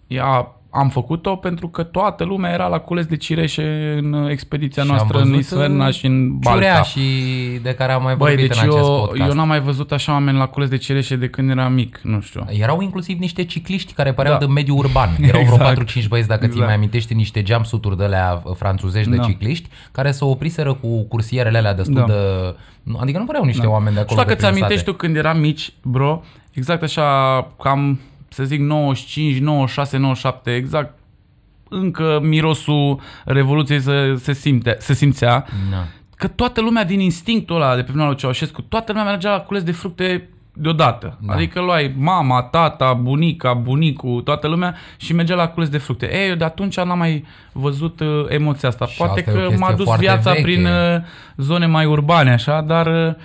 ea, 0.07 0.55
am 0.71 0.89
făcut-o 0.89 1.35
pentru 1.35 1.67
că 1.67 1.83
toată 1.83 2.23
lumea 2.23 2.51
era 2.53 2.67
la 2.67 2.77
cules 2.79 3.05
de 3.05 3.17
cireșe 3.17 3.95
în 4.01 4.27
expediția 4.29 4.83
Și 4.83 4.89
am 4.89 4.95
noastră 4.95 5.17
în 5.17 5.23
văzut, 5.23 5.39
Isferna 5.39 5.87
uh, 5.87 5.93
și 5.93 6.05
în 6.05 6.37
Balta. 6.37 6.51
Ciurea 6.59 6.81
și 6.81 7.01
de 7.61 7.73
care 7.73 7.91
am 7.91 8.03
mai 8.03 8.15
Băi, 8.15 8.27
vorbit 8.29 8.47
deci 8.47 8.57
în 8.61 8.69
acest 8.69 8.87
eu, 8.87 8.95
podcast. 8.99 9.29
eu 9.29 9.35
n-am 9.35 9.47
mai 9.47 9.59
văzut 9.59 9.91
așa 9.91 10.11
oameni 10.11 10.37
la 10.37 10.45
cules 10.47 10.69
de 10.69 10.77
cireșe 10.77 11.15
de 11.15 11.29
când 11.29 11.49
eram 11.49 11.73
mic, 11.73 11.99
nu 12.03 12.19
știu. 12.21 12.45
Erau 12.49 12.81
inclusiv 12.81 13.19
niște 13.19 13.43
cicliști 13.45 13.93
care 13.93 14.13
păreau 14.13 14.33
Da. 14.39 14.45
de 14.45 14.51
mediu 14.51 14.75
urban. 14.77 15.09
Erau 15.21 15.41
vreo 15.41 15.69
Exact. 15.69 15.91
4-5 16.03 16.07
băieți, 16.07 16.27
dacă 16.27 16.39
ți 16.41 16.45
Exact. 16.45 16.65
mai 16.65 16.75
amintești, 16.75 17.13
niște 17.13 17.43
geamsuturi 17.43 17.97
de 17.97 18.03
alea 18.03 18.43
franțuzești 18.55 19.09
de 19.09 19.15
Da. 19.15 19.23
cicliști, 19.23 19.69
care 19.91 20.11
se 20.11 20.25
opriseră 20.25 20.73
cu 20.73 21.03
cursierele 21.03 21.57
alea 21.57 21.73
destul 21.73 21.95
Da. 21.95 22.03
de... 22.05 22.13
nu, 22.83 22.97
Adică 23.01 23.17
nu 23.19 23.25
păreau 23.25 23.43
niște 23.43 23.65
oameni 23.65 23.95
de 23.95 24.01
Nu 24.01 24.05
știu 24.07 24.15
acolo 24.19 24.21
dacă 24.21 24.33
de 24.33 24.39
ți 24.39 24.45
prin 24.45 24.49
amintești 24.63 24.85
sate. 24.85 24.91
tu 24.91 24.97
când 24.97 25.15
eram 25.15 25.39
mici, 25.39 25.73
bro, 25.83 26.21
exact 26.51 26.83
așa, 26.83 27.03
cam, 27.63 27.99
să 28.29 28.43
zic, 28.43 28.59
95, 28.59 29.39
96, 29.39 29.97
97, 29.97 30.55
exact 30.55 30.97
încă 31.69 32.19
mirosul 32.23 32.99
Revoluției 33.25 33.79
se, 33.79 34.15
se, 34.15 34.33
simte, 34.33 34.75
se 34.79 34.93
simțea. 34.93 35.45
Da. 35.71 35.85
Că 36.15 36.27
toată 36.27 36.61
lumea 36.61 36.85
din 36.85 36.99
instinctul 36.99 37.55
ăla 37.55 37.75
de 37.75 37.81
pe 37.81 37.87
vremea 37.87 38.07
lui 38.07 38.15
Ceaușescu, 38.15 38.61
toată 38.61 38.91
lumea 38.91 39.07
mergea 39.07 39.31
la 39.31 39.39
cules 39.39 39.63
de 39.63 39.71
fructe 39.71 40.29
deodată. 40.53 41.17
Da. 41.19 41.27
Da. 41.27 41.33
Adică 41.33 41.61
luai 41.61 41.93
mama, 41.97 42.41
tata, 42.41 42.93
bunica, 42.93 43.53
bunicul, 43.53 44.21
toată 44.21 44.47
lumea 44.47 44.75
și 44.97 45.13
mergea 45.13 45.35
la 45.35 45.47
cules 45.47 45.69
de 45.69 45.77
fructe. 45.77 46.21
Ei, 46.21 46.29
eu 46.29 46.35
de 46.35 46.43
atunci 46.43 46.77
n-am 46.77 46.97
mai 46.97 47.25
văzut 47.51 47.99
uh, 47.99 48.25
emoția 48.27 48.69
asta. 48.69 48.85
Și 48.85 48.97
Poate 48.97 49.19
asta 49.19 49.31
e 49.31 49.33
o 49.33 49.37
că 49.37 49.47
chestie 49.47 49.65
m-a 49.65 49.73
dus 49.73 49.85
foarte 49.85 50.05
viața 50.05 50.31
veche. 50.31 50.41
prin 50.41 50.65
uh, 50.65 51.01
zone 51.37 51.65
mai 51.65 51.85
urbane, 51.85 52.31
așa, 52.31 52.61
dar 52.61 52.87
uh, 52.87 53.15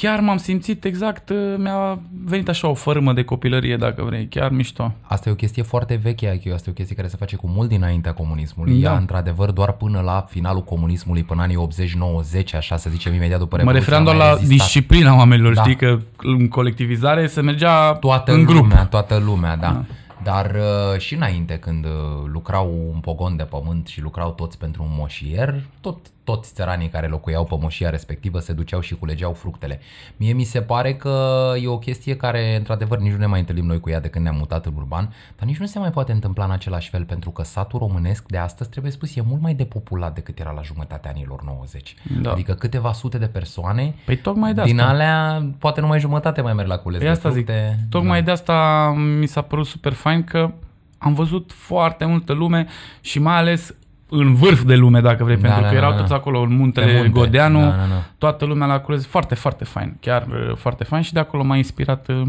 chiar 0.00 0.20
m-am 0.20 0.36
simțit 0.36 0.84
exact, 0.84 1.28
uh, 1.30 1.54
mi-a 1.58 1.98
venit 2.24 2.48
așa 2.48 2.68
o 2.68 2.74
fărâmă 2.74 3.12
de 3.12 3.22
copilărie, 3.24 3.76
dacă 3.76 4.02
vrei, 4.02 4.26
chiar 4.28 4.50
mișto. 4.50 4.92
Asta 5.00 5.28
e 5.28 5.32
o 5.32 5.34
chestie 5.34 5.62
foarte 5.62 5.94
veche, 5.94 6.26
IQ. 6.42 6.52
Asta 6.52 6.64
e 6.68 6.70
o 6.70 6.74
chestie 6.74 6.96
care 6.96 7.08
se 7.08 7.16
face 7.16 7.36
cu 7.36 7.46
mult 7.54 7.68
dinaintea 7.68 8.12
comunismului. 8.12 8.80
Da. 8.80 8.90
Ea, 8.90 8.96
într-adevăr, 8.96 9.50
doar 9.50 9.72
până 9.72 10.00
la 10.00 10.26
finalul 10.28 10.62
comunismului, 10.62 11.22
până 11.22 11.42
anii 11.42 11.56
80-90, 11.56 12.54
așa 12.54 12.76
să 12.76 12.90
zicem, 12.90 13.14
imediat 13.14 13.38
după 13.38 13.56
Mă 13.56 13.62
Revoluție. 13.62 13.84
referam 13.84 14.00
a 14.02 14.04
doar 14.04 14.16
mai 14.16 14.26
la 14.26 14.32
rezistat. 14.40 14.58
disciplina 14.66 15.16
oamenilor, 15.16 15.54
Da. 15.54 15.62
știi, 15.62 15.76
că 15.76 15.98
în 16.16 16.48
colectivizare 16.48 17.26
se 17.26 17.40
mergea 17.40 17.92
toată 17.92 18.32
în 18.32 18.44
grup. 18.44 18.60
lumea, 18.60 18.84
toată 18.84 19.16
lumea, 19.24 19.56
da. 19.56 19.84
Dar 20.22 20.54
uh, 20.54 20.98
și 21.00 21.14
înainte, 21.14 21.54
când 21.54 21.84
uh, 21.84 21.90
lucrau 22.32 22.90
un 22.94 23.00
pogon 23.00 23.36
de 23.36 23.42
pământ 23.42 23.86
și 23.86 24.00
lucrau 24.00 24.30
toți 24.30 24.58
pentru 24.58 24.82
un 24.82 24.88
moșier, 24.98 25.54
tot, 25.80 25.96
toți 26.24 26.52
țăranii 26.54 26.88
care 26.88 27.06
locuiau 27.06 27.44
pe 27.44 27.56
moșia 27.60 27.90
respectivă 27.90 28.38
se 28.38 28.52
duceau 28.52 28.80
și 28.80 28.94
culegeau 28.94 29.32
fructele. 29.32 29.80
Mie 30.16 30.32
mi 30.32 30.44
se 30.44 30.60
pare 30.60 30.94
că 30.94 31.52
e 31.62 31.66
o 31.68 31.78
chestie 31.78 32.16
care, 32.16 32.56
într-adevăr, 32.56 32.98
nici 32.98 33.12
nu 33.12 33.18
ne 33.18 33.26
mai 33.26 33.40
întâlnim 33.40 33.66
noi 33.66 33.80
cu 33.80 33.90
ea 33.90 34.00
de 34.00 34.08
când 34.08 34.24
ne-am 34.24 34.36
mutat 34.36 34.66
în 34.66 34.72
urban, 34.76 35.12
dar 35.36 35.46
nici 35.46 35.56
nu 35.58 35.66
se 35.66 35.78
mai 35.78 35.90
poate 35.90 36.12
întâmpla 36.12 36.44
în 36.44 36.50
același 36.50 36.90
fel, 36.90 37.04
pentru 37.04 37.30
că 37.30 37.42
satul 37.42 37.78
românesc 37.78 38.26
de 38.28 38.38
astăzi, 38.38 38.70
trebuie 38.70 38.92
spus, 38.92 39.16
e 39.16 39.22
mult 39.26 39.40
mai 39.42 39.54
depopulat 39.54 40.14
decât 40.14 40.38
era 40.38 40.50
la 40.50 40.62
jumătatea 40.62 41.10
anilor 41.10 41.42
90. 41.42 41.94
Da. 42.22 42.30
Adică 42.32 42.52
câteva 42.54 42.92
sute 42.92 43.18
de 43.18 43.26
persoane, 43.26 43.94
Păi 44.04 44.16
tocmai 44.16 44.54
de 44.54 44.62
din 44.62 44.80
asta. 44.80 44.90
alea, 44.92 45.46
poate 45.58 45.80
numai 45.80 46.00
jumătate 46.00 46.40
mai 46.40 46.52
merg 46.52 46.68
la 46.68 46.76
cules 46.78 46.98
Păi 46.98 47.06
de 47.06 47.12
asta 47.12 47.30
zic, 47.30 47.44
fructe. 47.46 47.78
tocmai 47.90 48.18
Da. 48.18 48.24
de 48.24 48.30
asta 48.30 48.88
mi 49.18 49.26
s-a 49.26 49.40
părut 49.42 49.66
super 49.66 49.92
fain 49.92 50.24
că 50.24 50.50
am 50.98 51.14
văzut 51.14 51.52
foarte 51.52 52.04
multă 52.04 52.32
lume 52.32 52.66
și 53.00 53.18
mai 53.18 53.36
ales 53.36 53.74
în 54.08 54.34
vârf 54.34 54.62
de 54.62 54.74
lume, 54.74 55.00
dacă 55.00 55.24
vrei, 55.24 55.36
Da, 55.36 55.42
pentru 55.42 55.60
da, 55.62 55.68
că 55.68 55.74
da, 55.74 55.80
erau 55.80 55.90
da. 55.92 55.96
toți 56.00 56.12
acolo 56.12 56.40
în 56.40 56.56
muntele 56.56 56.86
Pe 56.86 56.92
munte. 56.92 57.08
Godeanu, 57.08 57.60
Da, 57.60 57.66
da, 57.66 57.76
da. 57.76 58.04
toată 58.18 58.44
lumea 58.44 58.66
la 58.66 58.80
cules, 58.80 59.06
foarte, 59.06 59.34
foarte 59.34 59.64
fain, 59.64 59.96
chiar 60.00 60.26
uh, 60.26 60.56
foarte 60.56 60.84
fain 60.84 61.02
și 61.02 61.12
de 61.12 61.18
acolo 61.20 61.42
m-a 61.42 61.56
inspirat 61.56 62.08
uh, 62.08 62.22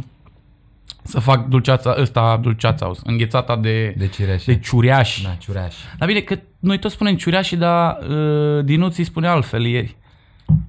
să 1.03 1.19
fac 1.19 1.47
dulceața, 1.47 1.95
ăsta, 1.99 2.39
dulceața, 2.41 2.91
înghețata 3.03 3.55
de, 3.55 3.93
De 3.97 4.07
cireșe. 4.07 4.53
de 4.53 4.59
ciureași. 4.59 5.23
Da, 5.23 5.35
ciureași. 5.39 5.77
Dar 5.97 6.07
bine, 6.07 6.19
că 6.19 6.39
noi 6.59 6.79
toți 6.79 6.93
spunem 6.93 7.15
ciureași, 7.15 7.55
dar 7.55 7.97
uh, 8.09 8.63
Dinuț 8.63 8.97
îi 8.97 9.03
spune 9.03 9.27
altfel 9.27 9.65
ieri. 9.65 9.95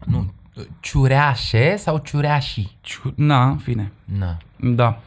Nu, 0.05 0.33
ciureașe 0.81 1.77
sau 1.77 1.99
ciureașii? 1.99 2.77
Ciu... 2.81 3.13
Na, 3.17 3.49
în 3.49 3.57
fine. 3.57 3.93
Na. 4.19 4.37
Da. 4.57 5.01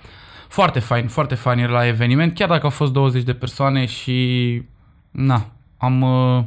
Foarte 0.48 0.80
fain, 0.80 1.08
foarte 1.08 1.36
fain 1.36 1.60
era 1.60 1.72
la 1.72 1.88
eveniment, 1.88 2.34
chiar 2.34 2.48
dacă 2.50 2.64
au 2.64 2.70
fost 2.70 2.94
20 2.94 3.24
de 3.24 3.34
persoane 3.34 3.86
și 3.86 4.62
na, 5.12 5.46
am 5.80 6.02
uh, 6.02 6.44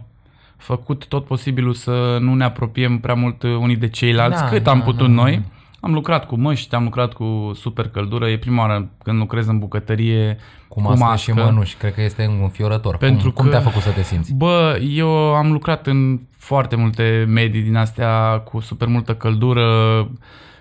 făcut 0.57 1.07
tot 1.07 1.25
posibilul 1.25 1.73
să 1.75 2.19
nu 2.21 2.35
ne 2.35 2.45
apropiem 2.45 2.99
prea 2.99 3.15
mult 3.15 3.43
uh, 3.43 3.51
unii 3.57 3.77
de 3.77 3.89
ceilalți, 3.89 4.43
Da, 4.43 4.49
cât 4.49 4.63
da, 4.63 4.71
am 4.71 4.83
putut 4.83 5.07
da, 5.07 5.13
noi. 5.13 5.43
Am 5.81 5.93
lucrat 5.93 6.27
cu 6.27 6.37
măști, 6.37 6.75
am 6.75 6.85
lucrat 6.85 7.13
cu 7.13 7.51
super 7.55 7.89
căldură, 7.89 8.29
e 8.29 8.39
prima 8.39 8.61
oară 8.63 8.89
când 9.03 9.19
lucrez 9.19 9.47
în 9.47 9.59
bucătărie 9.59 10.37
Cu 10.69 10.81
mască, 10.81 11.17
și 11.17 11.33
mănuși. 11.33 11.77
Cred 11.77 11.95
că 11.95 12.03
este 12.03 12.25
înfiorător. 12.43 12.97
Pentru 12.97 13.23
cum, 13.33 13.33
cum 13.33 13.45
că- 13.45 13.51
te-a 13.51 13.61
făcut 13.61 13.83
să 13.83 13.91
te 13.91 14.03
simți? 14.03 14.35
Bă, 14.35 14.79
eu 14.91 15.09
am 15.11 15.53
lucrat 15.53 15.87
în 15.87 16.21
foarte 16.39 16.77
multe 16.77 17.25
medii 17.29 17.63
din 17.63 17.77
astea 17.77 18.39
cu 18.45 18.61
super 18.61 18.89
multă 18.89 19.15
căldură, 19.15 19.67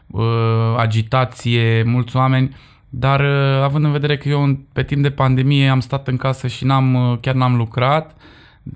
uh, 0.08 0.24
agitație, 0.78 1.84
mulți 1.86 2.16
oameni, 2.16 2.56
dar 2.90 3.20
uh, 3.20 3.62
având 3.64 3.86
în 3.86 3.92
vedere 3.92 4.18
că 4.18 4.30
eu 4.30 4.44
în- 4.44 4.60
pe 4.74 4.84
timp 4.84 5.02
de 5.02 5.10
pandemie 5.12 5.70
am 5.70 5.80
stat 5.80 6.08
în 6.08 6.18
casă 6.18 6.48
și 6.48 6.66
n-am, 6.66 6.94
uh, 6.94 7.18
chiar 7.22 7.34
n-am 7.36 7.56
lucrat, 7.56 8.16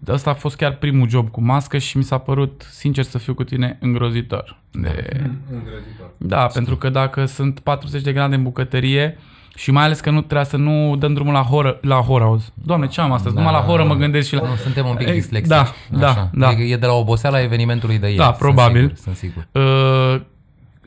Asta 0.07 0.29
a 0.29 0.33
fost 0.33 0.55
chiar 0.55 0.75
primul 0.75 1.09
job 1.09 1.29
cu 1.29 1.41
mască 1.41 1.77
și 1.77 1.97
mi 1.97 2.03
s-a 2.03 2.17
părut, 2.17 2.67
sincer 2.71 3.03
să 3.03 3.17
fiu 3.17 3.33
cu 3.33 3.43
tine, 3.43 3.77
îngrozitor. 3.81 4.57
De... 4.71 5.21
Îngrozitor. 5.53 6.09
Da, 6.17 6.45
pentru 6.45 6.75
că 6.77 6.89
dacă 6.89 7.25
sunt 7.25 7.59
40 7.59 8.01
de 8.01 8.13
grade 8.13 8.35
în 8.35 8.43
bucătărie 8.43 9.17
și 9.55 9.71
mai 9.71 9.83
ales 9.83 9.99
că 9.99 10.09
nu 10.09 10.19
trebuia 10.19 10.43
să 10.43 10.57
nu 10.57 10.95
dăm 10.95 11.13
drumul 11.13 11.33
la 11.33 11.41
horă, 11.41 11.77
la 11.81 11.95
horă, 11.95 12.23
auzi. 12.23 12.51
Doamne, 12.53 12.87
ce 12.87 13.01
am 13.01 13.11
astăzi? 13.11 13.35
Da, 13.35 13.41
Numai 13.41 13.55
la 13.55 13.65
horă 13.65 13.81
da, 13.81 13.87
mă 13.87 13.93
da. 13.93 13.99
gândesc 13.99 14.27
și 14.27 14.35
la... 14.35 14.47
Nu, 14.47 14.55
suntem 14.55 14.87
un 14.87 14.95
pic 14.95 15.07
Ei, 15.07 15.13
dislexici. 15.13 15.49
Da, 15.49 15.73
da, 15.89 16.09
Așa. 16.09 16.29
da. 16.33 16.47
Adică 16.47 16.61
e 16.61 16.77
de 16.77 16.85
la 16.85 16.93
oboseala 16.93 17.41
evenimentului 17.41 17.97
de 17.97 18.05
ieri. 18.05 18.17
Da, 18.17 18.25
sunt 18.25 18.37
probabil. 18.37 18.81
Sigur, 18.81 18.97
sunt 18.97 19.15
sigur. 19.15 19.47
Uh, 19.51 20.21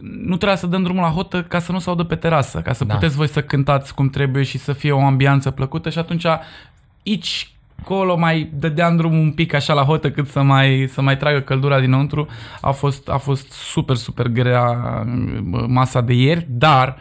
nu 0.00 0.36
trebuia 0.36 0.56
să 0.56 0.66
dăm 0.66 0.82
drumul 0.82 1.02
la 1.02 1.08
hotă 1.08 1.42
ca 1.42 1.58
să 1.58 1.72
nu 1.72 1.78
se 1.78 1.88
audă 1.88 2.02
pe 2.02 2.14
terasă, 2.14 2.60
ca 2.60 2.72
să 2.72 2.84
Da. 2.84 2.92
da. 2.92 2.98
puteți 2.98 3.16
voi 3.16 3.28
să 3.28 3.42
cântați 3.42 3.94
cum 3.94 4.08
trebuie 4.10 4.42
și 4.42 4.58
să 4.58 4.72
fie 4.72 4.92
o 4.92 5.00
ambianță 5.04 5.50
plăcută 5.50 5.90
și 5.90 5.98
atunci 5.98 6.24
aici 6.26 7.52
colo 7.84 8.16
mai 8.16 8.50
dădeam 8.54 8.96
drumul 8.96 9.18
un 9.18 9.32
pic 9.32 9.54
așa 9.54 9.72
la 9.72 9.84
hotă 9.84 10.10
cât 10.10 10.28
să 10.28 10.42
mai, 10.42 10.88
să 10.92 11.02
mai 11.02 11.16
tragă 11.16 11.40
căldura 11.40 11.80
dinăuntru. 11.80 12.26
A 12.60 12.70
fost, 12.70 13.08
a 13.08 13.16
fost 13.16 13.50
super, 13.52 13.96
super 13.96 14.26
grea 14.26 14.70
uh, 15.06 15.64
masa 15.66 16.00
de 16.00 16.12
ieri, 16.12 16.46
dar 16.48 16.96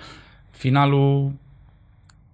finalul 0.50 1.32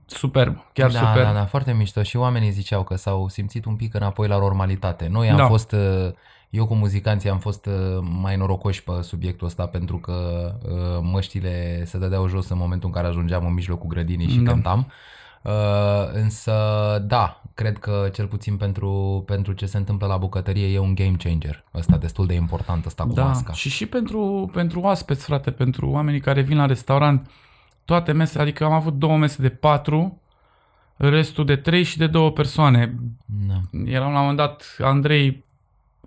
superb, 0.05 0.65
chiar 0.73 0.91
da, 0.91 0.99
superb. 0.99 1.25
Da, 1.25 1.33
da, 1.33 1.45
foarte 1.45 1.73
mișto. 1.73 2.03
Și 2.03 2.17
oamenii 2.17 2.51
ziceau 2.51 2.83
că 2.83 2.95
s-au 2.95 3.27
simțit 3.27 3.65
un 3.65 3.75
pic 3.75 3.93
înapoi 3.93 4.27
la 4.27 4.37
normalitate. 4.37 5.07
Noi 5.11 5.29
am 5.29 5.37
Da. 5.37 5.47
fost, 5.47 5.71
uh, 5.71 6.11
eu 6.49 6.65
cu 6.65 6.73
muzicanții 6.75 7.29
am 7.29 7.39
fost 7.39 7.65
uh, 7.65 7.73
mai 8.21 8.35
norocoși 8.35 8.83
pe 8.83 8.91
subiectul 9.01 9.47
ăsta 9.47 9.65
pentru 9.65 9.97
că 9.97 10.13
uh, 10.63 10.99
măștile 11.11 11.83
se 11.85 11.97
dădeau 11.97 12.27
jos 12.27 12.49
în 12.49 12.57
momentul 12.57 12.87
în 12.87 12.95
care 12.95 13.07
ajungeam 13.07 13.45
în 13.45 13.53
mijlocul 13.53 13.87
grădinii 13.89 14.27
și 14.29 14.37
Da. 14.39 14.51
cântam. 14.51 14.91
Uh, 15.41 15.51
însă, 16.13 16.53
da, 17.07 17.41
cred 17.53 17.77
că 17.77 18.09
cel 18.13 18.27
puțin 18.27 18.57
pentru, 18.57 19.23
pentru 19.25 19.53
ce 19.53 19.65
se 19.65 19.77
întâmplă 19.77 20.07
la 20.07 20.17
bucătărie 20.17 20.67
e 20.73 20.79
un 20.79 20.95
game 20.95 21.15
changer. 21.17 21.63
Ăsta 21.73 21.97
destul 21.97 22.25
de 22.25 22.33
important, 22.33 22.85
ăsta 22.85 23.03
cu 23.03 23.13
Da, 23.13 23.25
masca. 23.25 23.53
și 23.53 23.69
și 23.69 23.85
pentru, 23.85 24.49
pentru 24.53 24.79
oaspeți, 24.79 25.25
frate, 25.25 25.51
pentru 25.51 25.89
oamenii 25.89 26.19
care 26.19 26.41
vin 26.41 26.57
la 26.57 26.65
restaurant, 26.65 27.29
toate 27.85 28.11
mesele, 28.11 28.41
adică 28.43 28.63
am 28.63 28.71
avut 28.71 28.93
două 28.93 29.17
mese 29.17 29.41
de 29.41 29.49
patru, 29.49 30.21
restul 30.95 31.45
de 31.45 31.55
trei 31.55 31.83
și 31.83 31.97
de 31.97 32.07
două 32.07 32.31
persoane. 32.31 32.95
Da. 33.25 33.61
Eram 33.85 34.11
la 34.11 34.17
un 34.19 34.19
moment 34.19 34.37
dat 34.37 34.75
Andrei 34.79 35.43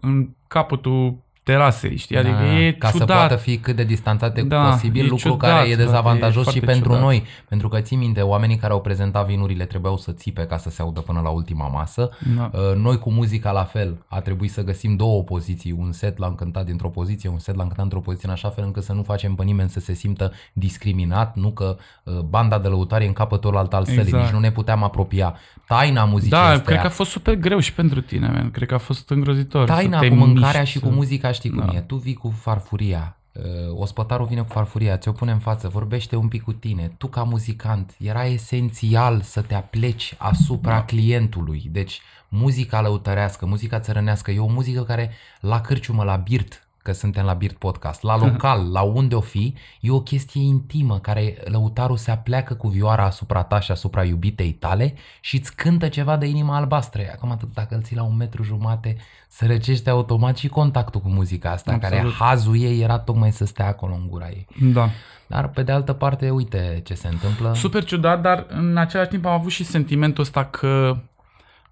în 0.00 0.28
capătul 0.48 1.16
terasei, 1.50 1.96
știi? 1.96 2.16
Adică 2.16 2.34
Da, 2.34 2.58
e 2.58 2.72
ca 2.72 2.90
ciudat. 2.90 3.08
să 3.08 3.14
poată 3.14 3.36
fi 3.36 3.56
cât 3.58 3.76
de 3.76 3.84
distanțate 3.84 4.42
Da, 4.42 4.68
posibil, 4.70 5.04
e 5.04 5.08
lucru 5.08 5.28
ciudat, 5.28 5.50
care 5.50 5.68
e 5.68 5.72
frate, 5.74 5.82
dezavantajos 5.84 6.46
e 6.46 6.50
și 6.50 6.58
foarte 6.58 6.66
pentru 6.72 6.88
ciudat. 6.88 7.02
noi. 7.04 7.24
Pentru 7.48 7.68
că 7.68 7.80
ții 7.80 7.96
minte, 7.96 8.20
oamenii 8.20 8.56
care 8.56 8.72
au 8.72 8.80
prezentat 8.80 9.26
vinurile 9.26 9.64
trebuiau 9.64 9.96
să 9.96 10.12
țipe 10.12 10.42
ca 10.46 10.56
să 10.56 10.70
se 10.70 10.82
audă 10.82 11.00
până 11.00 11.20
la 11.20 11.28
ultima 11.28 11.68
masă. 11.68 12.10
Da. 12.36 12.50
Uh, 12.52 12.76
Noi 12.76 12.98
cu 12.98 13.10
muzica 13.10 13.50
la 13.50 13.64
fel, 13.64 13.96
a 14.08 14.20
trebuit 14.20 14.50
să 14.52 14.64
găsim 14.64 14.96
două 14.96 15.22
poziții. 15.22 15.74
Un 15.78 15.92
set 15.92 16.18
l-am 16.18 16.34
cântat 16.34 16.64
dintr-o 16.64 16.88
poziție, 16.88 17.28
un 17.28 17.38
set 17.38 17.54
l-am 17.56 17.66
cântat 17.66 17.84
într-o 17.84 18.00
poziție 18.00 18.28
în 18.28 18.34
așa 18.34 18.48
fel 18.48 18.64
încât 18.64 18.82
să 18.82 18.92
nu 18.92 19.02
facem 19.02 19.34
pe 19.34 19.42
nimeni 19.44 19.68
să 19.68 19.80
se 19.80 19.92
simtă 19.94 20.32
discriminat, 20.52 21.36
nu 21.36 21.50
că 21.50 21.76
uh, 22.04 22.18
banda 22.18 22.58
de 22.58 22.68
lăutari 22.68 23.04
e 23.04 23.06
în 23.06 23.12
capătul 23.12 23.56
alt 23.56 23.72
al 23.74 23.84
sălii, 23.84 24.00
Exact. 24.00 24.22
nici 24.24 24.32
nu 24.32 24.38
ne 24.38 24.50
puteam 24.50 24.82
apropia. 24.84 25.34
Taina 25.66 26.04
muzicii 26.04 26.30
Da, 26.30 26.42
astea, 26.44 26.64
cred 26.64 26.80
că 26.80 26.86
a 26.86 26.90
fost 26.90 27.10
super 27.10 27.34
greu 27.34 27.58
și 27.58 27.72
pentru 27.72 28.00
tine, 28.00 28.26
man. 28.28 28.50
Cred 28.50 28.68
că 28.68 28.74
a 28.74 28.78
fost 28.78 29.10
îngrozitor. 29.10 29.66
Taina 29.66 29.98
să 29.98 30.02
te 30.02 30.08
cu 30.08 30.14
mâncarea 30.14 30.60
miști, 30.60 30.74
și 30.76 30.82
cu 30.82 30.88
să- 30.88 30.94
muzica 30.94 31.30
știi 31.36 31.50
cum 31.50 31.66
Da. 31.66 31.76
e. 31.76 31.80
Tu 31.80 31.96
vii 31.96 32.14
cu 32.14 32.30
farfuria, 32.30 33.16
uh, 33.32 33.42
ospătarul 33.78 34.26
vine 34.26 34.40
cu 34.40 34.48
farfuria, 34.48 34.96
ți-o 34.96 35.12
pune 35.12 35.32
în 35.32 35.38
față, 35.38 35.68
vorbește 35.68 36.16
un 36.16 36.28
pic 36.28 36.42
cu 36.42 36.52
tine. 36.52 36.94
Tu 36.98 37.06
ca 37.06 37.22
muzicant, 37.22 37.94
era 37.98 38.24
esențial 38.24 39.20
să 39.20 39.42
te 39.42 39.54
apleci 39.54 40.14
asupra 40.18 40.74
Da. 40.74 40.84
clientului. 40.84 41.68
Deci 41.70 42.00
muzica 42.28 42.80
lăutărească, 42.80 43.46
muzica 43.46 43.80
țărănească, 43.80 44.30
e 44.30 44.38
o 44.38 44.46
muzică 44.46 44.82
care 44.82 45.10
la 45.40 45.60
cârciumă, 45.60 46.04
la 46.04 46.16
birt, 46.16 46.65
că 46.86 46.92
suntem 46.92 47.24
la 47.24 47.32
Birt 47.32 47.56
Podcast, 47.56 48.02
la 48.02 48.16
local, 48.16 48.68
la 48.76 48.82
unde 48.82 49.14
o 49.14 49.20
fi, 49.20 49.54
e 49.80 49.90
o 49.90 50.00
chestie 50.00 50.42
intimă 50.42 50.98
care 50.98 51.36
lăutarul 51.44 51.96
se 51.96 52.10
apleacă 52.10 52.54
cu 52.54 52.68
vioara 52.68 53.04
asupra 53.04 53.42
ta 53.42 53.60
și 53.60 53.70
asupra 53.70 54.04
iubitei 54.04 54.52
tale 54.52 54.94
și 55.20 55.36
îți 55.36 55.56
cântă 55.56 55.88
ceva 55.88 56.16
de 56.16 56.26
inima 56.26 56.56
albastră. 56.56 57.02
Acum 57.12 57.30
atât 57.30 57.52
dacă 57.52 57.74
îl 57.74 57.82
ții 57.82 57.96
la 57.96 58.02
un 58.02 58.16
metru 58.16 58.42
jumate, 58.42 58.96
să 59.28 59.46
răcește 59.46 59.90
automat 59.90 60.36
și 60.36 60.48
contactul 60.48 61.00
cu 61.00 61.08
muzica 61.08 61.50
asta, 61.50 61.72
Absolut. 61.72 61.98
care 61.98 62.12
hazul 62.18 62.58
ei 62.58 62.80
era 62.80 62.98
tocmai 62.98 63.32
să 63.32 63.44
stea 63.44 63.66
acolo 63.66 63.94
în 63.94 64.08
gura 64.08 64.28
ei. 64.28 64.46
Da. 64.72 64.88
Dar 65.26 65.48
pe 65.48 65.62
de 65.62 65.72
altă 65.72 65.92
parte, 65.92 66.30
uite 66.30 66.80
ce 66.84 66.94
se 66.94 67.08
întâmplă. 67.08 67.54
Super 67.54 67.84
ciudat, 67.84 68.20
dar 68.20 68.46
în 68.48 68.76
același 68.76 69.08
timp 69.08 69.26
am 69.26 69.32
avut 69.32 69.50
și 69.50 69.64
sentimentul 69.64 70.22
ăsta 70.22 70.44
că, 70.44 70.96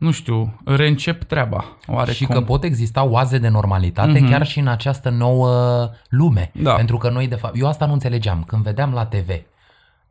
nu 0.05 0.11
știu, 0.11 0.61
reîncep 0.65 1.23
treaba. 1.23 1.65
Oarecum. 1.87 2.13
Și 2.13 2.27
că 2.27 2.41
pot 2.41 2.65
exista 2.65 3.05
oaze 3.05 3.39
de 3.39 3.49
normalitate 3.49 4.19
mm-hmm. 4.19 4.31
chiar 4.31 4.47
și 4.47 4.59
în 4.59 4.69
această 4.69 5.09
nouă 5.09 5.91
lume. 6.09 6.51
Da. 6.55 6.73
Pentru 6.73 6.97
că 6.97 7.11
noi, 7.11 7.29
de 7.29 7.35
fapt, 7.35 7.59
eu 7.59 7.67
asta 7.67 7.87
nu 7.87 7.93
înțelegeam. 7.93 8.45
Când 8.47 8.63
vedeam 8.63 8.93
la 8.93 9.07
TV 9.07 9.29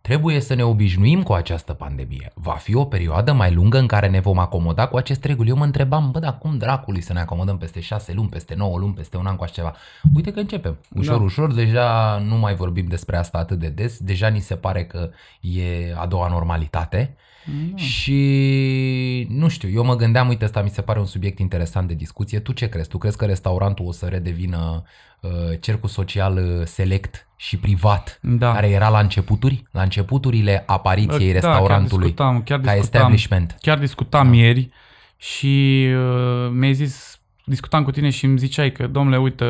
Trebuie 0.03 0.39
să 0.39 0.53
ne 0.53 0.63
obișnuim 0.63 1.23
cu 1.23 1.33
această 1.33 1.73
pandemie. 1.73 2.31
Va 2.33 2.51
fi 2.51 2.75
o 2.75 2.85
perioadă 2.85 3.33
mai 3.33 3.53
lungă 3.53 3.77
în 3.77 3.87
care 3.87 4.07
ne 4.07 4.19
vom 4.19 4.39
acomoda 4.39 4.87
cu 4.87 4.97
acest 4.97 5.23
reguli. 5.23 5.49
Eu 5.49 5.55
mă 5.55 5.63
întrebam, 5.63 6.11
bă, 6.11 6.19
dar 6.19 6.37
cum 6.37 6.57
dracului 6.57 7.01
să 7.01 7.13
ne 7.13 7.19
acomodăm 7.19 7.57
peste 7.57 7.79
șase 7.79 8.13
luni, 8.13 8.29
peste 8.29 8.55
9 8.55 8.77
luni, 8.77 8.93
peste 8.93 9.17
un 9.17 9.25
an 9.25 9.35
cu 9.35 9.43
așa 9.43 9.53
ceva? 9.53 9.75
Uite 10.15 10.31
că 10.31 10.39
începem. 10.39 10.77
Ușor, 10.95 11.17
da. 11.17 11.23
ușor, 11.23 11.53
deja 11.53 12.17
nu 12.27 12.35
mai 12.35 12.55
vorbim 12.55 12.85
despre 12.85 13.17
asta 13.17 13.37
atât 13.37 13.59
de 13.59 13.67
des, 13.67 13.97
deja 13.97 14.27
ni 14.27 14.39
se 14.39 14.55
pare 14.55 14.85
că 14.85 15.09
e 15.41 15.93
a 15.97 16.05
doua 16.05 16.27
normalitate. 16.27 17.15
Da. 17.45 17.77
Și 17.77 19.27
nu 19.29 19.47
știu, 19.47 19.69
eu 19.69 19.83
mă 19.83 19.95
gândeam, 19.95 20.27
uite, 20.27 20.43
asta 20.43 20.61
mi 20.61 20.69
se 20.69 20.81
pare 20.81 20.99
un 20.99 21.05
subiect 21.05 21.39
interesant 21.39 21.87
de 21.87 21.93
discuție. 21.93 22.39
Tu 22.39 22.51
ce 22.51 22.69
crezi? 22.69 22.89
Tu 22.89 22.97
crezi 22.97 23.17
că 23.17 23.25
restaurantul 23.25 23.85
o 23.87 23.91
să 23.91 24.05
redevină 24.05 24.83
uh, 25.19 25.31
cercul 25.59 25.89
social 25.89 26.37
uh, 26.37 26.65
select 26.65 27.27
și 27.35 27.57
privat, 27.57 28.19
Da. 28.21 28.51
care 28.53 28.69
era 28.69 28.89
la 28.89 28.99
începuturi, 28.99 29.63
la 29.71 29.81
începuturile 29.81 30.63
apariției 30.65 31.27
Da, 31.27 31.33
restaurantului 31.33 32.13
chiar 32.13 32.33
discutam, 32.33 32.41
chiar 32.43 32.59
ca 32.59 32.73
discutam, 32.73 33.01
establishment. 33.01 33.57
Chiar 33.61 33.77
discutam 33.77 34.27
da. 34.29 34.35
ieri 34.35 34.69
și 35.17 35.85
uh, 35.95 36.49
mi-ai 36.51 36.73
zis, 36.73 37.21
discutam 37.45 37.83
cu 37.83 37.91
tine 37.91 38.09
și 38.09 38.25
îmi 38.25 38.37
ziceai 38.37 38.71
că, 38.71 38.87
domnule, 38.87 39.17
uite 39.17 39.45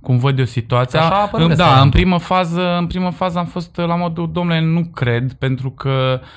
cum 0.00 0.18
văd 0.18 0.38
eu 0.38 0.44
situația. 0.44 1.00
Așa 1.00 1.14
a 1.14 1.20
apărut 1.20 1.38
da, 1.38 1.42
în 1.44 1.48
restaurantul. 1.48 1.90
primă 1.90 2.18
fază, 2.18 2.76
în 2.76 2.86
primă 2.86 3.10
fază 3.10 3.38
am 3.38 3.46
fost 3.46 3.76
la 3.76 3.94
modul, 3.94 4.32
domnule, 4.32 4.60
nu 4.60 4.84
cred, 4.84 5.32
pentru 5.32 5.70
că 5.70 6.20
uh, 6.22 6.28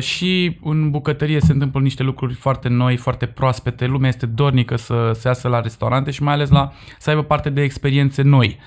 și 0.00 0.58
în 0.62 0.90
bucătărie 0.90 1.40
se 1.40 1.52
întâmplă 1.52 1.80
niște 1.80 2.02
lucruri 2.02 2.34
foarte 2.34 2.68
noi, 2.68 2.96
foarte 2.96 3.26
proaspete, 3.26 3.86
lumea 3.86 4.08
este 4.08 4.26
dornică 4.26 4.76
să 4.76 5.10
se 5.14 5.28
iasă 5.28 5.48
la 5.48 5.60
restaurante 5.60 6.10
și 6.10 6.22
mai 6.22 6.34
ales 6.34 6.50
la 6.50 6.72
să 6.98 7.10
aibă 7.10 7.22
parte 7.22 7.50
de 7.50 7.62
experiențe 7.62 8.22
noi. 8.22 8.58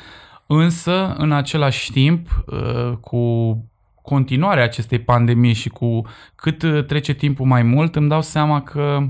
Însă, 0.48 1.16
în 1.18 1.32
același 1.32 1.92
timp, 1.92 2.44
uh, 2.46 2.98
cu 3.02 3.56
continuarea 4.02 4.64
acestei 4.64 5.00
pandemii 5.00 5.54
și 5.54 5.70
cu 5.70 6.02
cât 6.36 6.62
uh, 6.62 6.86
trece 6.86 7.14
timpul 7.14 7.46
mai 7.46 7.64
mult, 7.64 7.96
îmi 7.96 8.10
dau 8.10 8.22
seama 8.22 8.62
că 8.62 9.08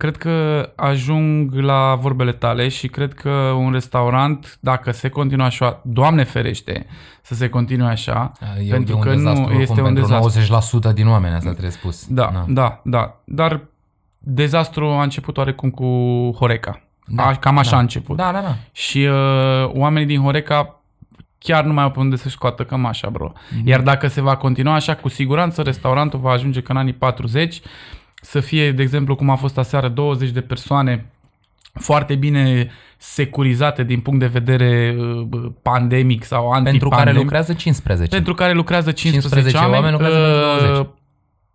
cred 0.00 0.16
că 0.16 0.68
ajung 0.76 1.54
la 1.54 1.94
vorbele 2.00 2.32
tale 2.32 2.68
și 2.68 2.88
cred 2.88 3.14
că 3.14 3.30
un 3.56 3.72
restaurant, 3.72 4.58
dacă 4.60 4.90
se 4.90 5.08
continuă 5.08 5.46
așa, 5.46 5.80
Doamne 5.84 6.24
ferește 6.24 6.86
să 7.22 7.34
se 7.34 7.48
continue 7.48 7.88
așa, 7.88 8.32
E, 8.66 8.70
pentru 8.70 8.92
e 8.92 8.96
un 8.96 9.02
că 9.02 9.08
dezastru, 9.08 9.40
nu 9.40 9.44
oricum, 9.44 9.60
este 9.60 9.80
un 9.80 9.84
pentru 9.84 10.02
dezastru. 10.02 10.90
90% 10.90 10.94
din 10.94 11.08
oameni, 11.08 11.34
asta 11.34 11.50
trebuie 11.50 11.70
spus. 11.70 12.06
Da, 12.06 12.30
Na. 12.32 12.44
da, 12.48 12.80
da. 12.84 13.20
Dar 13.24 13.60
dezastru 14.18 14.86
a 14.86 15.02
început 15.02 15.36
oarecum 15.36 15.70
cu 15.70 15.86
Horeca. 16.38 16.80
Da, 17.06 17.26
A, 17.26 17.34
cam 17.34 17.58
așa 17.58 17.70
da. 17.70 17.76
a 17.76 17.80
început. 17.80 18.16
Da, 18.16 18.32
da, 18.32 18.40
da. 18.40 18.56
Și 18.72 18.98
uh, 18.98 19.70
oamenii 19.72 20.06
din 20.08 20.22
Horeca 20.22 20.80
chiar 21.38 21.64
nu 21.64 21.72
mai 21.72 21.84
au 21.84 21.90
pe 21.90 21.98
unde 21.98 22.16
să-și 22.16 22.34
scoată 22.34 22.64
cămașa, 22.64 23.08
bro. 23.08 23.32
Mhm. 23.56 23.68
Iar 23.68 23.80
dacă 23.80 24.06
se 24.06 24.20
va 24.20 24.36
continua 24.36 24.74
așa, 24.74 24.94
cu 24.94 25.08
siguranță 25.08 25.62
restaurantul 25.62 26.18
va 26.18 26.30
ajunge 26.30 26.60
că 26.62 26.72
în 26.72 26.78
anii 26.78 26.92
40 26.92 27.60
să 28.20 28.40
fie, 28.40 28.72
de 28.72 28.82
exemplu, 28.82 29.16
cum 29.16 29.30
a 29.30 29.36
fost 29.36 29.58
aseară, 29.58 29.88
20 29.88 30.30
de 30.30 30.40
persoane 30.40 31.06
foarte 31.72 32.14
bine 32.14 32.70
securizate 32.96 33.84
din 33.84 34.00
punct 34.00 34.20
de 34.20 34.26
vedere 34.26 34.96
uh, 34.98 35.50
pandemic 35.62 36.24
sau 36.24 36.50
antipandemic. 36.50 36.80
Pentru 36.80 36.88
care 36.88 37.12
lucrează 37.12 37.52
15. 37.52 38.14
Pentru 38.14 38.34
care 38.34 38.52
lucrează 38.52 38.92
15, 38.92 39.40
15 39.40 39.74
oameni, 39.74 39.92
lucrează 39.92 40.16
pentru 40.16 40.66
20. 40.66 40.78
Uh, 40.78 40.98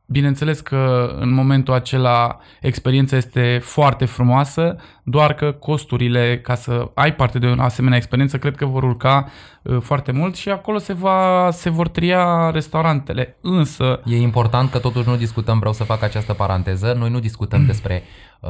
Bineînțeles 0.07 0.59
că 0.59 1.15
în 1.19 1.33
momentul 1.33 1.73
acela 1.73 2.39
experiența 2.61 3.17
este 3.17 3.59
foarte 3.63 4.05
frumoasă, 4.05 4.75
doar 5.03 5.33
că 5.33 5.51
costurile 5.51 6.39
ca 6.39 6.55
să 6.55 6.91
ai 6.93 7.15
parte 7.15 7.39
de 7.39 7.47
o 7.47 7.61
asemenea 7.61 7.97
experiență 7.97 8.37
cred 8.37 8.55
că 8.55 8.65
vor 8.65 8.83
urca 8.83 9.25
uh, 9.25 9.54
foarte 9.81 10.11
mult 10.11 10.35
și 10.35 10.49
acolo 10.49 10.77
se, 10.77 10.93
va, 10.93 11.49
se 11.51 11.69
vor 11.69 11.87
tria 11.87 12.49
restaurantele. 12.51 13.37
Însă, 13.41 13.99
E 14.05 14.17
important 14.21 14.69
că 14.71 14.77
totuși 14.77 15.09
nu 15.09 15.15
discutăm, 15.15 15.57
vreau 15.59 15.73
să 15.73 15.83
fac 15.83 16.03
această 16.03 16.33
paranteză, 16.33 16.95
noi 16.99 17.09
nu 17.09 17.19
discutăm 17.19 17.65
despre 17.65 18.03
uh, 18.39 18.49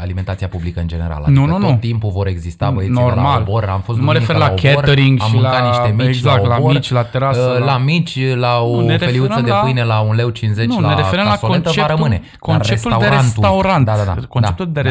alimentația 0.00 0.48
publică 0.48 0.80
în 0.80 0.86
general. 0.88 1.22
Adică 1.22 1.40
Nu, 1.40 1.46
nu, 1.46 1.52
tot 1.58 1.70
nu. 1.70 1.76
timpul 1.80 2.10
vor 2.10 2.26
exista 2.26 2.70
băieții 2.70 2.94
de 2.96 3.00
Normal. 3.00 3.24
la 3.24 3.38
obor, 3.50 3.64
am 3.64 3.80
fost 3.80 3.98
Nu 3.98 4.04
mă 4.04 4.12
duminică 4.12 4.32
refer 4.32 4.48
la 4.48 4.54
obor, 4.68 4.74
catering 4.84 5.20
am 5.22 5.28
și 5.28 5.34
mâncat 5.34 5.52
la- 5.62 5.68
niște 5.68 5.94
mici 6.04 6.16
exact, 6.16 6.42
la 6.42 6.48
la 6.48 6.56
obor, 6.58 6.72
mici, 6.72 6.90
la 6.90 7.02
terasă, 7.02 7.40
uh, 7.52 7.58
la- 7.58 7.64
la 7.64 7.78
mici, 7.78 8.18
la 8.36 8.60
o 8.60 8.80
Nu, 8.80 8.86
ne 8.86 8.96
feliuță 8.96 9.26
referăm 9.26 9.44
de 9.44 9.50
la- 9.50 9.58
pâine 9.58 9.84
la 9.84 10.00
1 10.00 10.12
leu 10.12 10.28
50 10.30 10.66
nu, 10.66 10.80
la 10.80 10.88
ne 10.88 10.94
referăm 10.94 11.24
la 11.24 11.30
casoletă, 11.30 11.58
va 11.58 11.64
conceptul, 11.64 11.94
rămâne. 11.96 12.18
Dar 12.20 12.30
conceptul 12.38 12.90
de 12.98 13.06
restaurantul- 13.06 13.42
restaurant. 13.42 13.84
Da, 13.84 13.96
da, 13.96 14.04
da. 14.04 14.26
Conceptul 14.28 14.64
da, 14.66 14.72
de 14.72 14.80
da. 14.80 14.88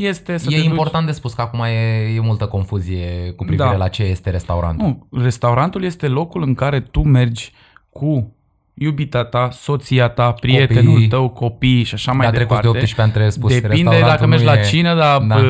Restaurant 0.00 0.16
este 0.20 0.36
să 0.36 0.46
E 0.50 0.54
te 0.54 0.60
duci- 0.62 0.64
important 0.70 1.06
de 1.06 1.12
spus 1.12 1.32
că 1.34 1.40
acum 1.40 1.60
e, 1.60 1.70
e 2.16 2.20
multă 2.20 2.46
confuzie 2.46 3.32
cu 3.36 3.44
privire 3.44 3.68
Da. 3.68 3.76
la 3.76 3.88
ce 3.88 4.02
este 4.02 4.30
restaurantul. 4.30 4.86
Nu, 5.10 5.22
restaurantul 5.22 5.84
este 5.84 6.08
locul 6.08 6.42
în 6.42 6.54
care 6.54 6.80
tu 6.80 7.00
mergi 7.02 7.52
cu 7.90 8.34
iubita 8.74 9.24
ta, 9.24 9.48
soția 9.52 10.08
ta, 10.08 10.32
prietenul 10.32 10.90
Copiii. 10.92 11.08
tău, 11.08 11.28
copii 11.28 11.82
și 11.82 11.94
așa 11.94 12.12
mai 12.12 12.20
Mi-a 12.20 12.30
trecut 12.30 12.48
departe. 12.48 12.66
de 12.66 12.68
18 12.78 13.00
ani, 13.00 13.10
trebuie 13.10 13.30
spus. 13.30 13.50
Depinde 13.52 13.74
restaurantul 13.74 14.08
dacă 14.08 14.26
mergi 14.26 14.44
nu 14.44 14.50
la 14.50 14.58
e- 14.58 14.62
cină, 14.62 14.92
la 14.92 15.18
Da. 15.28 15.34
da. 15.34 15.40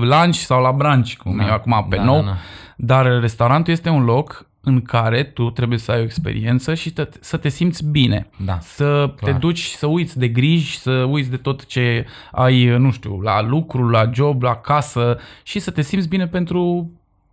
lunch 0.00 0.34
sau 0.34 0.62
la 0.62 0.72
brunch, 0.72 1.12
cum 1.16 1.36
Da. 1.36 1.44
e 1.46 1.50
acum 1.50 1.86
pe 1.88 1.96
Da, 1.96 2.02
nou. 2.02 2.20
da, 2.20 2.26
da. 2.26 2.36
Dar 2.76 3.20
restaurantul 3.20 3.72
este 3.72 3.88
un 3.88 4.04
loc 4.04 4.46
în 4.68 4.82
care 4.82 5.22
tu 5.22 5.50
trebuie 5.50 5.78
să 5.78 5.92
ai 5.92 6.00
o 6.00 6.02
experiență 6.02 6.74
și 6.74 6.92
te, 6.92 7.08
să 7.20 7.36
te 7.36 7.48
simți 7.48 7.84
bine. 7.84 8.26
Da. 8.44 8.58
Să 8.60 9.12
Clar. 9.16 9.32
te 9.32 9.38
duci 9.38 9.62
să 9.62 9.86
uiți 9.86 10.18
de 10.18 10.28
griji, 10.28 10.78
să 10.78 10.90
uiți 10.90 11.30
de 11.30 11.36
tot 11.36 11.66
ce 11.66 12.06
ai, 12.32 12.64
nu 12.78 12.90
știu, 12.90 13.20
la 13.20 13.42
lucru, 13.42 13.88
la 13.88 14.10
job, 14.14 14.42
la 14.42 14.56
casă 14.56 15.18
și 15.42 15.58
să 15.58 15.70
te 15.70 15.82
simți 15.82 16.08
bine 16.08 16.26
pentru 16.26 16.90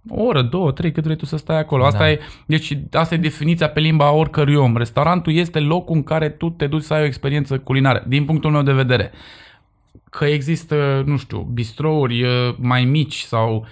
o 0.09 0.23
oră, 0.23 0.41
două, 0.41 0.71
trei, 0.71 0.91
cât 0.91 1.03
vrei 1.03 1.15
tu 1.15 1.25
să 1.25 1.37
stai 1.37 1.59
acolo. 1.59 1.85
Asta 1.85 1.97
Da. 1.97 2.09
e, 2.09 2.19
deci 2.45 2.77
asta 2.91 3.15
e 3.15 3.17
definiția 3.17 3.69
pe 3.69 3.79
limba 3.79 4.11
oricărui 4.11 4.55
om. 4.55 4.77
Restaurantul 4.77 5.33
este 5.33 5.59
locul 5.59 5.95
în 5.95 6.03
care 6.03 6.29
tu 6.29 6.49
te 6.49 6.67
duci 6.67 6.83
să 6.83 6.93
ai 6.93 7.01
o 7.01 7.05
experiență 7.05 7.59
culinară, 7.59 8.03
din 8.07 8.25
punctul 8.25 8.51
meu 8.51 8.61
de 8.61 8.73
vedere. 8.73 9.11
Că 10.09 10.25
există, 10.25 11.03
nu 11.05 11.17
știu, 11.17 11.39
bistrouri 11.53 12.23
uh, 12.23 12.55
mai 12.57 12.83
mici 12.83 13.19
sau 13.19 13.55
uh, 13.55 13.65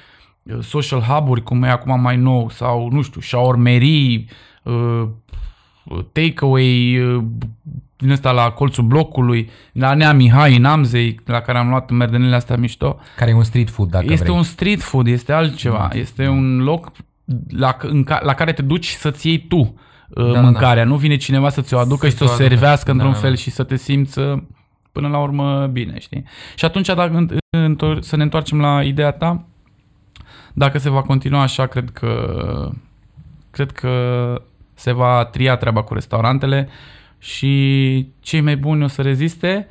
social 0.61 1.01
hub-uri, 1.01 1.43
cum 1.43 1.63
e 1.63 1.69
acum 1.69 2.01
mai 2.01 2.17
nou, 2.17 2.49
sau, 2.49 2.89
nu 2.91 3.01
știu, 3.01 3.21
shawarmerii, 3.21 4.29
uh, 4.63 5.03
takeaway 6.11 6.97
uh, 6.99 7.23
din 7.97 8.11
ăsta 8.11 8.31
la 8.31 8.49
colțul 8.51 8.83
blocului, 8.83 9.49
la 9.73 9.93
Nea 9.93 10.13
Mihai, 10.13 10.55
în 10.55 10.65
Amzei, 10.65 11.19
la 11.25 11.39
care 11.41 11.57
am 11.57 11.69
luat 11.69 11.89
merdenile 11.89 12.35
astea 12.35 12.57
mișto. 12.57 12.99
Care 13.15 13.31
e 13.31 13.33
un 13.33 13.43
street 13.43 13.69
food, 13.69 13.89
dacă 13.89 14.05
Este 14.11 14.23
vrei. 14.23 14.35
un 14.37 14.43
street 14.43 14.81
food, 14.81 15.07
este 15.07 15.31
altceva. 15.33 15.89
Este 15.93 16.27
un 16.27 16.57
loc 16.63 16.91
la, 17.49 17.77
în 17.81 18.03
ca, 18.03 18.19
la 18.23 18.33
care 18.33 18.53
te 18.53 18.61
duci 18.61 18.87
să-ți 18.87 19.27
iei 19.27 19.45
tu 19.47 19.57
uh, 20.09 20.31
da, 20.33 20.41
mâncarea. 20.41 20.83
Nu 20.83 20.95
vine 20.95 21.15
cineva 21.15 21.49
să 21.49 21.61
ți-o 21.61 21.77
aducă 21.77 22.05
Să 22.05 22.11
și 22.11 22.17
să 22.17 22.23
o 22.23 22.25
ți-o 22.27 22.35
aducă. 22.35 22.49
servească 22.49 22.91
într-un 22.91 23.09
Da, 23.11 23.15
da. 23.15 23.21
fel 23.21 23.35
și 23.35 23.49
să 23.51 23.63
te 23.63 23.75
simți 23.75 24.19
uh, 24.19 24.41
până 24.91 25.07
la 25.07 25.17
urmă 25.19 25.67
bine, 25.71 25.99
știi? 25.99 26.23
Și 26.55 26.65
atunci 26.65 26.87
dacă, 26.87 27.11
în- 27.15 27.29
întor- 27.57 27.99
să 27.99 28.15
ne 28.15 28.23
întoarcem 28.23 28.59
la 28.59 28.83
ideea 28.83 29.11
ta, 29.11 29.45
dacă 30.53 30.77
se 30.77 30.89
va 30.89 31.01
continua 31.01 31.41
așa, 31.41 31.65
cred 31.65 31.89
că 31.89 32.71
cred 33.51 33.71
că 33.71 33.91
se 34.73 34.91
va 34.91 35.25
tria 35.25 35.55
treaba 35.55 35.83
cu 35.83 35.93
restaurantele 35.93 36.69
și 37.17 38.07
cei 38.19 38.41
mai 38.41 38.57
buni 38.57 38.83
o 38.83 38.87
să 38.87 39.01
reziste 39.01 39.67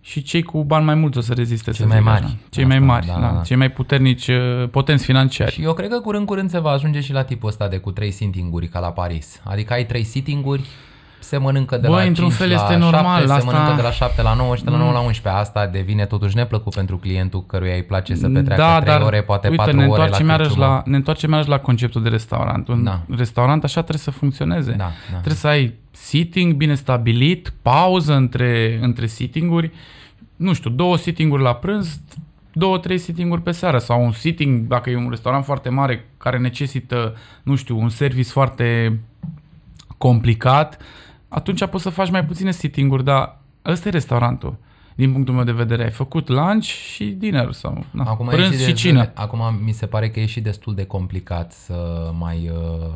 și 0.00 0.22
cei 0.22 0.42
cu 0.42 0.64
bani 0.64 0.84
mai 0.84 0.94
mulți 0.94 1.18
o 1.18 1.20
să 1.20 1.32
reziste. 1.34 1.70
Cei 1.70 1.80
să 1.80 1.86
mai 1.86 1.96
zic 1.96 2.06
mari. 2.06 2.24
Așa. 2.24 2.36
Cei 2.50 2.64
Asta, 2.64 2.76
mai 2.76 2.86
mari, 2.86 3.06
da, 3.06 3.12
da, 3.12 3.20
da, 3.20 3.26
da, 3.26 3.32
da. 3.32 3.42
cei 3.42 3.56
mai 3.56 3.70
puternici, 3.70 4.28
uh, 4.28 4.68
potenți 4.70 5.04
financiari. 5.04 5.52
Și 5.52 5.62
eu 5.62 5.72
cred 5.72 5.90
că 5.90 6.00
curând, 6.00 6.26
curând 6.26 6.50
se 6.50 6.58
va 6.58 6.70
ajunge 6.70 7.00
și 7.00 7.12
la 7.12 7.22
tipul 7.22 7.48
ăsta 7.48 7.68
de 7.68 7.78
cu 7.78 7.90
trei 7.90 8.10
sitting-uri 8.10 8.68
ca 8.68 8.78
la 8.78 8.92
Paris. 8.92 9.40
Adică 9.44 9.72
ai 9.72 9.86
trei 9.86 10.04
sitting-uri, 10.04 10.64
se 11.18 11.36
mănâncă 11.36 11.76
de 11.76 11.86
Bă, 11.88 11.94
la 11.96 12.02
într-un 12.02 12.26
5 12.28 12.38
fel 12.38 12.48
la 12.48 12.54
este 12.54 12.66
7, 12.72 12.78
normal, 12.78 13.26
se 13.26 13.32
asta- 13.32 13.50
mănâncă 13.52 13.74
de 13.76 13.82
la 13.82 13.90
7 13.90 14.22
la 14.22 14.34
9 14.34 14.56
și 14.56 14.64
de 14.64 14.70
la 14.70 14.76
9 14.76 14.92
la 14.92 14.98
11. 15.00 15.40
Asta 15.42 15.66
devine 15.66 16.06
totuși 16.06 16.36
neplăcut 16.36 16.74
pentru 16.74 16.96
clientul 16.96 17.44
căruia 17.46 17.74
îi 17.74 17.82
place 17.82 18.14
să 18.14 18.28
petreacă 18.28 18.62
da, 18.62 18.80
3 18.80 18.92
dar 18.92 19.00
ore, 19.02 19.22
poate 19.22 19.48
uite, 19.48 19.62
4 19.62 19.76
ne 19.76 19.86
ore 19.86 19.96
la 19.96 20.02
întoarcem, 20.02 20.28
iarăși 20.28 20.48
cârciumă. 20.48 20.66
la, 20.74 20.82
ne 20.84 20.96
întoarcem 20.96 21.30
iarăși 21.30 21.48
la 21.48 21.58
conceptul 21.58 22.02
de 22.02 22.08
restaurant. 22.08 22.68
Un 22.68 22.84
Da. 22.84 23.00
restaurant 23.16 23.64
așa 23.64 23.80
trebuie 23.80 24.02
să 24.02 24.10
funcționeze. 24.10 24.70
Da, 24.70 24.76
da. 25.10 25.16
Trebuie 25.16 25.34
să 25.34 25.46
ai 25.46 25.74
sitting 25.90 26.54
bine 26.54 26.74
stabilit, 26.74 27.52
pauză 27.62 28.14
între, 28.14 28.78
între 28.82 29.06
sitting-uri, 29.06 29.70
nu 30.36 30.52
știu, 30.52 30.70
două 30.70 30.96
sitting-uri 30.96 31.42
la 31.42 31.54
prânz, 31.54 32.00
două, 32.52 32.78
trei 32.78 32.98
sitting-uri 32.98 33.42
pe 33.42 33.50
seară 33.50 33.78
sau 33.78 34.04
un 34.04 34.12
sitting, 34.12 34.66
dacă 34.66 34.90
e 34.90 34.96
un 34.96 35.10
restaurant 35.10 35.44
foarte 35.44 35.68
mare 35.68 36.08
care 36.18 36.38
necesită, 36.38 37.14
nu 37.42 37.54
știu, 37.54 37.78
un 37.78 37.88
service 37.88 38.28
foarte 38.30 38.98
complicat, 39.98 40.78
atunci 41.36 41.66
poți 41.66 41.82
să 41.82 41.90
faci 41.90 42.10
mai 42.10 42.24
puține 42.24 42.50
sitting-uri, 42.50 43.04
dar 43.04 43.38
ăsta 43.64 43.88
e 43.88 43.90
restaurantul. 43.90 44.56
Din 44.94 45.12
punctul 45.12 45.34
meu 45.34 45.44
de 45.44 45.52
vedere, 45.52 45.82
ai 45.84 45.90
făcut 45.90 46.28
lunch 46.28 46.64
și 46.64 47.04
dinner 47.04 47.52
sau 47.52 47.84
na, 47.90 48.04
Acum 48.04 48.28
e 48.28 48.30
prânz 48.30 48.50
și, 48.50 48.56
destul 48.56 48.74
cină. 48.74 49.00
De, 49.02 49.10
acum 49.14 49.58
mi 49.64 49.72
se 49.72 49.86
pare 49.86 50.10
că 50.10 50.20
e 50.20 50.26
și 50.26 50.40
destul 50.40 50.74
de 50.74 50.84
complicat 50.84 51.52
să 51.52 52.10
mai 52.18 52.50
uh, 52.52 52.94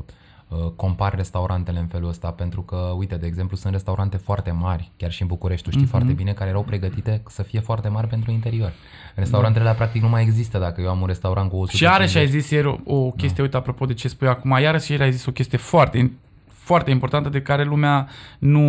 uh, 0.48 0.70
compari 0.76 1.16
restaurantele 1.16 1.78
în 1.78 1.86
felul 1.86 2.08
ăsta, 2.08 2.30
pentru 2.30 2.60
că, 2.62 2.76
uite, 2.96 3.16
de 3.16 3.26
exemplu, 3.26 3.56
sunt 3.56 3.72
restaurante 3.72 4.16
foarte 4.16 4.50
mari, 4.50 4.90
chiar 4.96 5.10
și 5.12 5.22
în 5.22 5.28
București, 5.28 5.64
tu 5.64 5.70
știi 5.70 5.82
Mhm. 5.82 5.90
foarte 5.90 6.12
bine, 6.12 6.32
care 6.32 6.50
erau 6.50 6.62
pregătite 6.62 7.22
să 7.28 7.42
fie 7.42 7.60
foarte 7.60 7.88
mari 7.88 8.06
pentru 8.06 8.30
interior. 8.30 8.72
Restaurantele 9.14 9.64
alea 9.64 9.74
practic 9.76 10.02
nu 10.02 10.08
mai 10.08 10.22
există 10.22 10.58
dacă 10.58 10.80
eu 10.80 10.88
am 10.90 11.00
un 11.00 11.06
restaurant 11.06 11.50
cu 11.50 11.56
100 11.56 11.76
Și 11.76 11.82
iarăși 11.82 12.18
ai 12.18 12.28
zis 12.28 12.50
ieri 12.50 12.66
o, 12.66 12.78
o 12.96 13.10
chestie, 13.10 13.42
uite, 13.42 13.56
apropo 13.56 13.84
de 13.84 13.94
ce 13.94 14.08
spui 14.08 14.28
acum, 14.28 14.58
iarăși 14.60 14.90
ieri 14.90 15.02
ai 15.02 15.12
zis 15.12 15.26
o 15.26 15.30
chestie 15.32 15.58
foarte, 15.58 16.12
foarte 16.60 16.90
importantă 16.90 17.28
de 17.28 17.42
care 17.42 17.64
lumea 17.64 18.08
nu, 18.38 18.60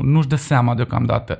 nu-și 0.00 0.28
dă 0.28 0.36
seama 0.36 0.74
deocamdată. 0.74 1.38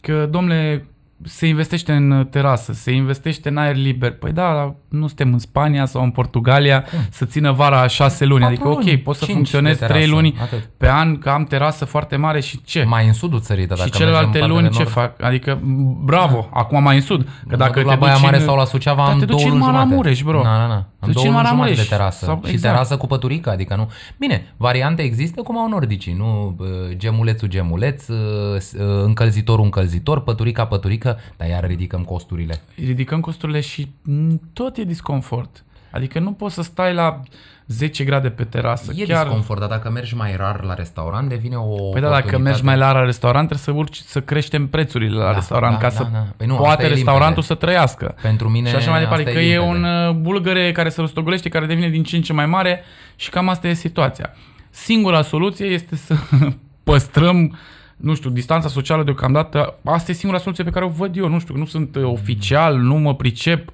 Că, 0.00 0.26
domnule, 0.26 0.86
se 1.24 1.46
investește 1.46 1.92
în 1.92 2.26
terasă, 2.30 2.72
se 2.72 2.92
investește 2.92 3.48
în 3.48 3.56
aer 3.56 3.76
liber. 3.76 4.12
Păi 4.12 4.32
da, 4.32 4.52
dar 4.54 4.74
nu 4.88 5.06
suntem 5.06 5.32
în 5.32 5.38
Spania 5.38 5.86
sau 5.86 6.02
în 6.02 6.10
Portugalia 6.10 6.84
să 7.10 7.24
țină 7.24 7.52
vara 7.52 7.86
șase 7.86 8.24
luni. 8.24 8.40
Patru 8.40 8.54
Adică, 8.56 8.68
ok, 8.78 8.84
luni, 8.84 8.98
pot 8.98 9.16
să 9.16 9.24
cinci 9.24 9.34
funcționez 9.36 9.78
de 9.78 9.84
trei 9.84 9.88
terasă, 10.00 10.14
luni 10.14 10.34
atât. 10.42 10.70
pe 10.76 10.88
an, 10.88 11.18
că 11.18 11.30
am 11.30 11.44
terasă 11.44 11.84
foarte 11.84 12.16
mare 12.16 12.40
și 12.40 12.60
ce? 12.64 12.84
Mai 12.84 13.06
în 13.06 13.12
sudul 13.12 13.40
țării, 13.40 13.66
dar 13.66 13.76
și 13.78 13.84
dacă 13.84 13.96
celelalte 13.96 14.38
mergem 14.38 14.42
în 14.42 14.48
luni 14.50 14.62
partea 14.68 14.84
ce 14.84 14.90
de 14.90 14.98
nord, 15.00 15.14
fac? 15.16 15.26
Adică, 15.28 15.60
bravo, 16.04 16.48
acum 16.52 16.82
mai 16.82 16.94
în 16.96 17.02
sud. 17.02 17.22
Că 17.22 17.28
Mă 17.50 17.56
dacă 17.56 17.72
duc 17.80 17.82
te 17.82 17.88
la 17.88 17.96
Baia 17.96 18.12
duci 18.12 18.22
Mare 18.22 18.36
în... 18.36 18.42
sau 18.44 18.56
la 18.56 18.64
Suceava 18.64 19.04
Da, 19.04 19.10
am 19.12 19.18
te 19.18 19.24
duci 19.24 19.36
două 19.36 19.42
în 19.42 19.48
luni 19.50 19.62
jumate. 19.64 19.84
Maramureș, 19.84 20.22
bro. 20.22 20.42
Na, 20.42 20.56
na, 20.58 20.66
na. 20.66 20.76
Te 20.78 20.84
Am 21.00 21.12
duci 21.12 21.12
două 21.14 21.26
în 21.26 21.32
luni 21.32 21.46
jumate 21.46 21.54
Maramureș 21.54 21.76
de 21.76 21.86
terasă. 21.88 22.24
sau- 22.24 22.40
și 22.44 22.50
exact. 22.52 22.72
terasă 22.74 22.96
cu 22.96 23.06
păturică, 23.06 23.50
adică 23.50 23.74
nu... 23.76 23.90
Bine, 24.18 24.54
variante 24.56 25.02
există 25.02 25.42
cum 25.42 25.58
au 25.58 25.68
nordicii, 25.68 26.14
nu? 26.18 26.54
Bă, 26.56 26.64
Gemulețul 26.96 27.48
gemuleț, 27.48 28.08
ă, 28.08 28.14
s- 28.58 28.72
ă, 28.80 29.04
încălzitorul 29.04 29.64
încălzitor, 29.64 30.20
păturica 30.22 30.64
păturică, 30.66 31.11
dar 31.36 31.48
iar 31.48 31.66
ridicăm 31.66 32.02
costurile. 32.04 32.60
ridicăm 32.74 33.20
costurile 33.20 33.60
și 33.60 33.92
mm, 34.02 34.40
tot 34.52 34.76
e 34.76 34.84
disconfort. 34.84 35.64
Adică 35.90 36.18
nu 36.18 36.32
poți 36.32 36.54
să 36.54 36.62
stai 36.62 36.94
la 36.94 37.20
10 37.66 38.04
grade 38.04 38.30
pe 38.30 38.44
terasă. 38.44 38.92
E 38.96 39.04
Chiar... 39.04 39.22
disconfort, 39.22 39.60
dar 39.60 39.68
dacă 39.68 39.90
mergi 39.90 40.14
mai 40.14 40.36
rar 40.36 40.62
la 40.62 40.74
restaurant, 40.74 41.28
devine 41.28 41.56
o 41.56 41.90
Păi 41.90 42.00
da, 42.00 42.08
dacă 42.08 42.38
mergi 42.38 42.64
mai 42.64 42.76
la 42.76 43.04
restaurant, 43.04 43.48
trebuie 43.48 43.74
să 43.74 43.80
urci, 43.80 43.96
să 43.96 44.20
creștem 44.20 44.66
prețurile 44.66 45.16
la 45.16 45.24
Da, 45.24 45.32
restaurant 45.32 45.72
da, 45.72 45.80
ca 45.80 45.88
da, 45.88 45.94
să 45.94 46.08
da. 46.12 46.26
Păi 46.36 46.46
nu, 46.46 46.52
asta 46.52 46.66
poate 46.66 46.84
e 46.84 46.88
restaurantul 46.88 47.42
limpede. 47.42 47.46
să 47.46 47.54
trăiască. 47.54 48.14
Pentru 48.22 48.48
mine 48.48 48.68
și 48.68 48.74
așa 48.74 48.90
mai 48.90 49.00
departe, 49.00 49.22
asta 49.22 49.38
că 49.38 49.44
e 49.44 49.58
limpede. 49.58 49.70
un 49.70 49.84
uh, 49.84 50.14
bulgăre 50.14 50.72
care 50.72 50.88
se 50.88 51.00
rostogolește, 51.00 51.48
care 51.48 51.66
devine 51.66 51.88
din 51.88 52.02
ce 52.02 52.16
în 52.16 52.22
ce 52.22 52.32
mai 52.32 52.46
mare 52.46 52.82
și 53.16 53.30
cam 53.30 53.48
asta 53.48 53.68
e 53.68 53.72
situația. 53.72 54.34
Singura 54.70 55.22
soluție 55.22 55.66
este 55.66 55.96
să 55.96 56.14
păstrăm 56.84 57.58
nu 58.02 58.14
știu, 58.14 58.30
distanța 58.30 58.68
socială 58.68 59.04
deocamdată, 59.04 59.74
asta 59.84 60.10
e 60.10 60.14
singura 60.14 60.40
soluție 60.40 60.64
pe 60.64 60.70
care 60.70 60.84
o 60.84 60.88
văd 60.88 61.16
eu, 61.16 61.28
nu 61.28 61.38
știu, 61.38 61.56
nu 61.56 61.64
sunt 61.64 61.96
uh, 61.96 62.04
oficial, 62.04 62.78
nu 62.78 62.94
mă 62.94 63.14
pricep, 63.14 63.70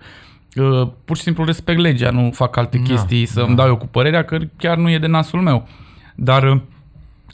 uh, 0.56 0.88
pur 1.04 1.16
și 1.16 1.22
simplu 1.22 1.44
respect 1.44 1.80
legea, 1.80 2.10
nu 2.10 2.30
fac 2.30 2.56
alte 2.56 2.76
Da, 2.76 2.82
chestii 2.82 3.26
să-mi 3.26 3.56
dau 3.56 3.66
eu 3.66 3.76
cu 3.76 3.86
părerea, 3.86 4.24
că 4.24 4.38
chiar 4.56 4.76
nu 4.76 4.90
e 4.90 4.98
de 4.98 5.06
nasul 5.06 5.40
meu. 5.40 5.68
Dar 6.14 6.42
uh, 6.52 6.60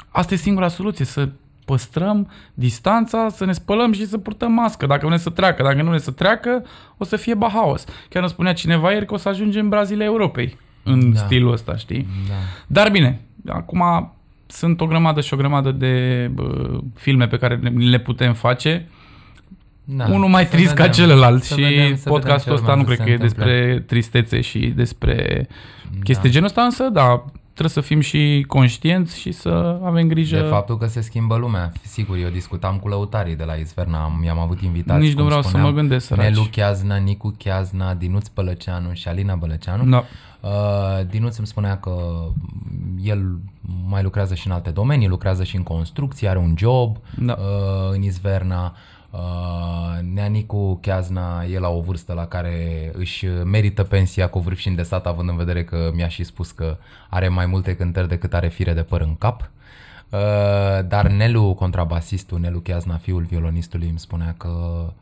asta 0.08 0.34
e 0.34 0.36
singura 0.36 0.68
soluție, 0.68 1.04
să 1.04 1.28
păstrăm 1.64 2.30
distanța, 2.54 3.28
să 3.28 3.44
ne 3.44 3.52
spălăm 3.52 3.92
și 3.92 4.06
să 4.06 4.18
purtăm 4.18 4.52
mască. 4.52 4.86
Dacă 4.86 5.06
vrem 5.06 5.18
să 5.18 5.30
treacă, 5.30 5.62
dacă 5.62 5.82
nu 5.82 5.88
vrem 5.88 5.98
să 6.00 6.10
treacă, 6.10 6.64
o 6.96 7.04
să 7.04 7.16
fie 7.16 7.34
bahaos. 7.34 7.84
Chiar 8.08 8.22
îmi 8.22 8.30
spunea 8.30 8.52
cineva 8.52 8.92
ieri 8.92 9.06
că 9.06 9.14
o 9.14 9.16
să 9.16 9.28
ajungem 9.28 9.62
în 9.62 9.68
Brazilia 9.68 10.04
Europei 10.04 10.56
în 10.82 11.12
Da. 11.12 11.18
stilul 11.18 11.52
ăsta, 11.52 11.76
știi? 11.76 12.06
Da. 12.28 12.34
Dar 12.66 12.90
bine, 12.90 13.20
acum 13.48 13.82
sunt 14.54 14.80
o 14.80 14.86
grămadă 14.86 15.20
și 15.20 15.34
o 15.34 15.36
grămadă 15.36 15.70
de 15.72 16.26
bă, 16.34 16.78
filme 16.94 17.26
pe 17.26 17.36
care 17.36 17.54
le- 17.62 17.68
le 17.70 17.98
putem 17.98 18.34
face. 18.34 18.88
Da. 19.84 20.04
Unul 20.10 20.28
mai 20.28 20.44
Să 20.44 20.50
trist 20.50 20.72
ca 20.74 20.84
vedem. 20.84 20.90
celălalt 20.92 21.42
Să 21.42 21.54
și 21.54 21.60
vedem- 21.62 21.96
să 21.96 22.08
podcastul 22.08 22.52
vedem 22.52 22.64
ce 22.66 22.70
ăsta 22.70 22.74
nu 22.74 22.80
urmează 22.80 22.84
cred 22.84 22.96
să 22.96 23.04
că 23.04 23.10
e 23.10 23.16
se 23.16 23.22
întâmple. 23.22 23.44
despre 23.62 23.80
tristețe 23.80 24.40
și 24.40 24.58
despre 24.66 25.46
chestii 26.02 26.30
genul 26.30 26.46
ăsta, 26.46 26.62
însă 26.62 26.88
da, 26.92 27.24
trebuie 27.52 27.68
să 27.68 27.80
fim 27.80 28.00
și 28.00 28.44
conștienți 28.48 29.20
și 29.20 29.32
să 29.32 29.80
avem 29.84 30.08
grijă. 30.08 30.36
De 30.36 30.42
faptul 30.42 30.76
că 30.78 30.86
se 30.86 31.00
schimbă 31.00 31.36
lumea. 31.36 31.72
Sigur, 31.82 32.16
eu 32.16 32.28
discutam 32.28 32.76
cu 32.78 32.88
lăutarii 32.88 33.36
de 33.36 33.44
la 33.44 33.52
Izverna, 33.54 34.02
am, 34.02 34.22
i-am 34.24 34.38
avut 34.38 34.60
invitați. 34.60 35.00
Nici 35.00 35.10
nu 35.10 35.16
cum 35.16 35.24
vreau 35.24 35.42
să 35.42 35.48
spuneam, 35.48 35.68
mă 35.70 35.74
gândesc, 35.76 36.06
săraci. 36.06 36.24
Nelu 36.24 36.46
Chiazna, 36.50 36.96
Nicu 36.96 37.34
Chiazna, 37.38 37.94
Dinuț 37.94 38.28
Pălăceanu 38.28 38.92
și 38.92 39.08
Alina 39.08 39.34
Bălăceanu. 39.34 39.84
Da. 39.90 40.04
Uh, 40.44 41.06
Dinuț 41.06 41.36
îmi 41.36 41.46
spunea 41.46 41.78
că 41.78 42.24
el 43.02 43.38
mai 43.86 44.02
lucrează 44.02 44.34
și 44.34 44.46
în 44.46 44.52
alte 44.52 44.70
domenii, 44.70 45.08
lucrează 45.08 45.44
și 45.44 45.56
în 45.56 45.62
construcție, 45.62 46.28
are 46.28 46.38
un 46.38 46.54
job 46.58 46.96
Da. 47.18 47.36
uh, 47.38 47.90
în 47.92 48.02
Izverna. 48.02 48.74
Uh, 49.10 49.20
Neanicu 50.14 50.78
Chiazna 50.82 51.44
e 51.44 51.58
la 51.58 51.68
o 51.68 51.80
vârstă 51.80 52.12
la 52.12 52.26
care 52.26 52.90
își 52.94 53.26
merită 53.26 53.82
pensia 53.82 54.28
cu 54.28 54.38
vârf 54.38 54.58
și 54.58 54.68
îndesat, 54.68 55.06
având 55.06 55.28
în 55.28 55.36
vedere 55.36 55.64
că 55.64 55.90
mi-a 55.94 56.08
și 56.08 56.24
spus 56.24 56.50
că 56.50 56.76
are 57.08 57.28
mai 57.28 57.46
multe 57.46 57.76
cântări 57.76 58.08
decât 58.08 58.34
are 58.34 58.48
fire 58.48 58.72
de 58.72 58.82
păr 58.82 59.00
în 59.00 59.16
cap. 59.16 59.50
Uh, 60.10 60.18
dar 60.88 61.06
Nelu, 61.10 61.54
contrabasistul, 61.54 62.38
Nelu 62.38 62.58
Chiazna, 62.58 62.96
fiul 62.96 63.22
violonistului, 63.22 63.88
îmi 63.88 63.98
spunea 63.98 64.34
că 64.36 64.48
bă, 64.48 64.92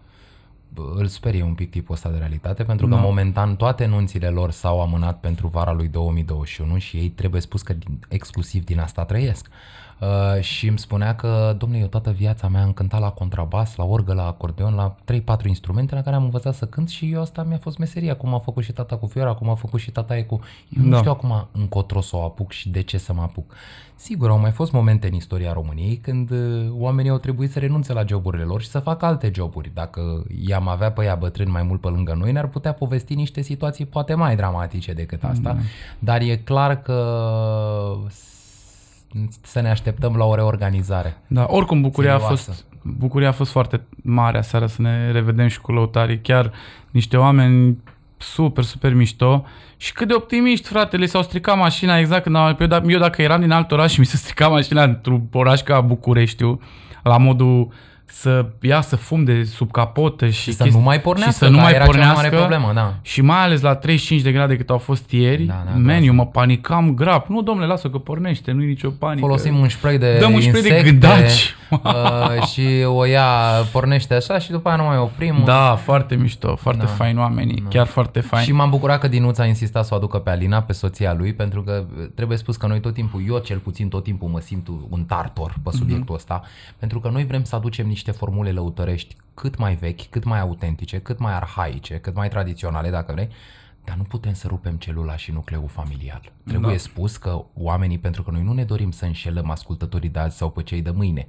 îl 0.75 1.07
sperie 1.07 1.43
un 1.43 1.55
pic 1.55 1.71
tipul 1.71 1.95
ăsta 1.95 2.09
de 2.09 2.19
realitate, 2.19 2.63
pentru 2.65 2.87
că 2.89 2.95
Da. 2.95 3.01
momentan 3.01 3.57
toate 3.57 3.85
nunțile 3.87 4.29
lor 4.29 4.51
s-au 4.51 4.81
amânat 4.83 5.21
pentru 5.21 5.47
vara 5.47 5.73
lui 5.73 5.89
2021 5.89 6.79
și 6.79 6.97
ei 6.97 7.09
trebuie 7.09 7.41
spus 7.41 7.63
că 7.63 7.73
din, 7.73 7.99
exclusiv 8.09 8.65
din 8.65 8.79
asta 8.79 9.05
trăiesc. 9.05 9.49
Uh, 10.03 10.41
și 10.43 10.67
îmi 10.69 10.79
spunea 10.79 11.15
că, 11.15 11.55
domnule, 11.59 11.81
eu 11.83 11.87
toată 11.88 12.11
viața 12.11 12.49
mea 12.49 12.62
am 12.62 12.73
cântat 12.73 13.01
la 13.01 13.11
contrabas, 13.11 13.77
la 13.77 13.85
orgă, 13.85 14.12
la 14.12 14.27
acordeon, 14.27 14.75
la 14.75 14.95
3-4 15.12 15.47
instrumente 15.47 15.95
la 15.95 16.03
care 16.03 16.17
am 16.17 16.23
învățat 16.25 16.55
să 16.55 16.67
cânt 16.67 16.88
și 16.88 17.12
eu 17.12 17.21
asta 17.21 17.43
mi-a 17.43 17.59
fost 17.59 17.79
meseria, 17.79 18.17
cum 18.17 18.35
a 18.35 18.38
făcut 18.38 18.62
și 18.65 18.73
tata 18.73 18.97
cu 18.97 19.07
Fiora, 19.07 19.33
cum 19.35 19.49
a 19.51 19.55
făcut 19.55 19.81
și 19.81 19.91
tata 19.91 20.17
e 20.17 20.23
cu... 20.23 20.41
Eu 20.79 20.85
nu 20.85 20.91
Da. 20.91 20.97
știu 20.97 21.11
acum 21.11 21.49
încotro 21.53 22.01
să 22.01 22.17
o 22.17 22.25
apuc 22.25 22.51
și 22.51 22.69
de 22.69 22.83
ce 22.83 22.99
să 22.99 23.12
mă 23.12 23.23
apuc. 23.23 23.55
Sigur, 23.97 24.31
au 24.31 24.38
mai 24.38 24.51
fost 24.51 24.73
momente 24.73 25.07
în 25.07 25.15
istoria 25.15 25.53
României 25.53 25.97
când 25.97 26.31
uh, 26.31 26.67
oamenii 26.71 27.11
au 27.11 27.19
trebuit 27.19 27.51
să 27.51 27.59
renunțe 27.59 27.93
la 27.93 28.05
joburile 28.07 28.43
lor 28.45 28.61
și 28.62 28.69
să 28.69 28.79
facă 28.79 29.05
alte 29.05 29.31
joburi. 29.35 29.71
Dacă 29.75 30.25
i-am 30.47 30.69
avea 30.69 30.93
pe 30.93 31.05
ea 31.05 31.15
bătrâni 31.15 31.51
mai 31.51 31.62
mult 31.62 31.81
pe 31.81 31.88
lângă 31.88 32.15
noi, 32.19 32.33
ne-ar 32.33 32.47
putea 32.49 32.73
povesti 32.73 33.15
niște 33.15 33.41
situații 33.41 33.87
poate 33.87 34.15
mai 34.15 34.37
dramatice 34.37 34.93
decât 34.93 35.25
asta. 35.25 35.57
Dar 35.99 36.21
e 36.21 36.37
clar 36.37 36.83
că 36.83 36.99
s- 38.09 38.31
să 39.42 39.61
ne 39.61 39.70
așteptăm 39.70 40.16
la 40.16 40.25
o 40.25 40.35
reorganizare. 40.35 41.16
Da, 41.27 41.46
oricum 41.48 41.81
bucuria 41.81 42.14
a, 42.14 42.18
Serioasă. 42.18 42.51
fost, 42.51 42.64
bucuria 42.83 43.29
a 43.29 43.33
fost 43.33 43.51
foarte 43.51 43.81
mare 44.03 44.38
aseară 44.38 44.66
să 44.66 44.83
ne 44.83 45.11
revedem 45.11 45.48
și 45.48 45.61
cu 45.61 45.72
lăutarii. 45.72 46.20
Chiar 46.20 46.53
niște 46.90 47.16
oameni 47.16 47.79
super, 48.16 48.64
super 48.64 48.94
mișto 48.94 49.44
și 49.77 49.92
cât 49.92 50.09
de 50.09 50.14
optimiști, 50.14 50.68
frate, 50.68 50.96
le 50.96 51.07
s-au 51.07 51.22
stricat 51.22 51.57
mașina 51.57 51.98
exact 51.98 52.22
când 52.22 52.37
am... 52.37 52.57
Eu, 52.61 52.66
da- 52.66 52.83
eu 52.87 52.98
dacă 52.98 53.22
eram 53.22 53.40
din 53.40 53.51
alt 53.51 53.72
oraș 53.72 53.92
și 53.92 54.01
mi 54.01 54.07
se 54.07 54.16
strica 54.16 54.48
mașina 54.48 54.83
într-un 54.83 55.22
oraș 55.33 55.61
ca 55.61 55.81
Bucureștiu, 55.81 56.61
la 57.03 57.16
modul 57.16 57.68
să 58.14 58.46
iasă 58.61 58.96
fum 58.96 59.25
de 59.25 59.44
sub 59.44 59.70
capotă 59.70 60.27
și, 60.29 60.33
Și 60.42 60.53
să 60.53 60.62
chestii- 60.64 60.79
nu 60.79 60.85
mai 60.85 61.01
pornească, 61.01 61.31
și 61.33 61.38
să 61.38 61.48
nu 61.48 61.57
că 61.57 61.62
mai 61.62 61.72
era 61.72 61.85
cea 61.85 61.90
mai 61.90 61.98
pornească 61.98 62.35
mare 62.35 62.37
problemă, 62.37 62.72
da. 62.75 62.94
și 63.03 63.20
mai 63.20 63.42
ales 63.42 63.61
la 63.61 63.75
35 63.75 64.22
de 64.22 64.33
grade 64.33 64.57
cât 64.57 64.70
au 64.70 64.79
fost 64.79 65.11
ieri, 65.11 65.42
Da, 65.42 65.53
da, 65.53 65.62
da, 65.64 65.70
man, 65.77 65.83
groază. 65.85 66.05
eu 66.05 66.12
mă 66.14 66.27
panicam 66.27 66.94
grav. 66.94 67.25
Nu, 67.29 67.42
domnule, 67.42 67.66
lasă 67.66 67.88
că 67.88 67.98
pornește, 67.98 68.51
nu 68.53 68.62
e 68.62 68.66
nicio 68.66 68.90
panică. 68.90 69.27
Folosim 69.27 69.59
un 69.59 69.68
spray 69.68 69.98
de 69.98 70.16
Dăm 70.20 70.33
un 70.33 70.40
spray 70.40 70.53
de 70.62 70.68
insecte, 70.68 70.90
gândaci. 70.90 71.55
uh, 71.70 72.42
și 72.46 72.66
o 72.87 73.05
ia, 73.05 73.27
pornește 73.72 74.14
așa 74.14 74.38
și 74.38 74.51
după 74.51 74.68
aia 74.68 74.77
nu 74.77 74.85
mai 74.85 74.96
oprim. 74.98 75.42
Da, 75.44 75.75
foarte 75.83 76.14
mișto, 76.14 76.57
foarte 76.57 76.81
Da. 76.83 76.87
da. 76.88 76.92
fain 76.92 77.18
oamenii, 77.18 77.61
da. 77.62 77.68
chiar 77.68 77.87
foarte 77.87 78.20
fain. 78.20 78.44
Și 78.44 78.53
m-am 78.53 78.70
bucurat 78.70 79.01
că 79.01 79.09
Dinuț 79.09 79.38
a 79.38 79.44
insistat 79.46 79.85
să 79.85 79.94
o 79.94 79.96
aducă 79.96 80.18
pe 80.18 80.31
Alina, 80.31 80.62
pe 80.62 80.72
soția 80.72 81.14
lui, 81.14 81.33
pentru 81.35 81.62
că 81.62 81.85
uh, 81.98 82.05
trebuie 82.14 82.37
spus 82.38 82.57
că 82.57 82.66
noi 82.66 82.81
tot 82.81 82.94
timpul, 82.94 83.22
eu 83.29 83.38
cel 83.38 83.59
puțin 83.59 83.88
tot 83.88 84.05
timpul 84.05 84.29
mă 84.29 84.40
simt 84.40 84.66
un 84.88 85.05
tartor 85.05 85.55
pe 85.62 85.70
subiectul 85.77 86.14
ăsta, 86.14 86.42
pentru 86.79 87.01
că 87.01 87.09
noi 87.12 87.25
vrem 87.25 87.44
să 87.44 87.57
aducem 87.57 87.87
niște 87.87 88.02
formule 88.11 88.53
lăutărești 88.53 89.17
cât 89.35 89.57
mai 89.57 89.75
vechi, 89.75 90.09
cât 90.09 90.25
mai 90.25 90.41
autentice, 90.41 90.99
cât 90.99 91.19
mai 91.19 91.35
arhaice, 91.35 91.99
cât 91.99 92.15
mai 92.15 92.29
tradiționale, 92.29 92.91
dacă 92.91 93.12
vrei, 93.12 93.29
dar 93.85 93.97
nu 93.97 94.03
putem 94.03 94.33
să 94.33 94.47
rupem 94.47 94.77
celula 94.77 95.17
și 95.17 95.31
nucleul 95.31 95.69
familial. 95.69 96.33
Trebuie 96.47 96.73
Da. 96.73 96.79
spus 96.79 97.17
că 97.17 97.45
oamenii, 97.55 97.99
pentru 97.99 98.23
că 98.23 98.31
noi 98.31 98.43
nu 98.43 98.53
ne 98.53 98.65
dorim 98.65 98.91
să 98.91 99.05
înșelăm 99.05 99.51
ascultătorii 99.51 100.09
de 100.09 100.19
azi 100.19 100.37
sau 100.37 100.51
pe 100.51 100.62
cei 100.62 100.83
de 100.83 100.91
mâine, 100.91 101.29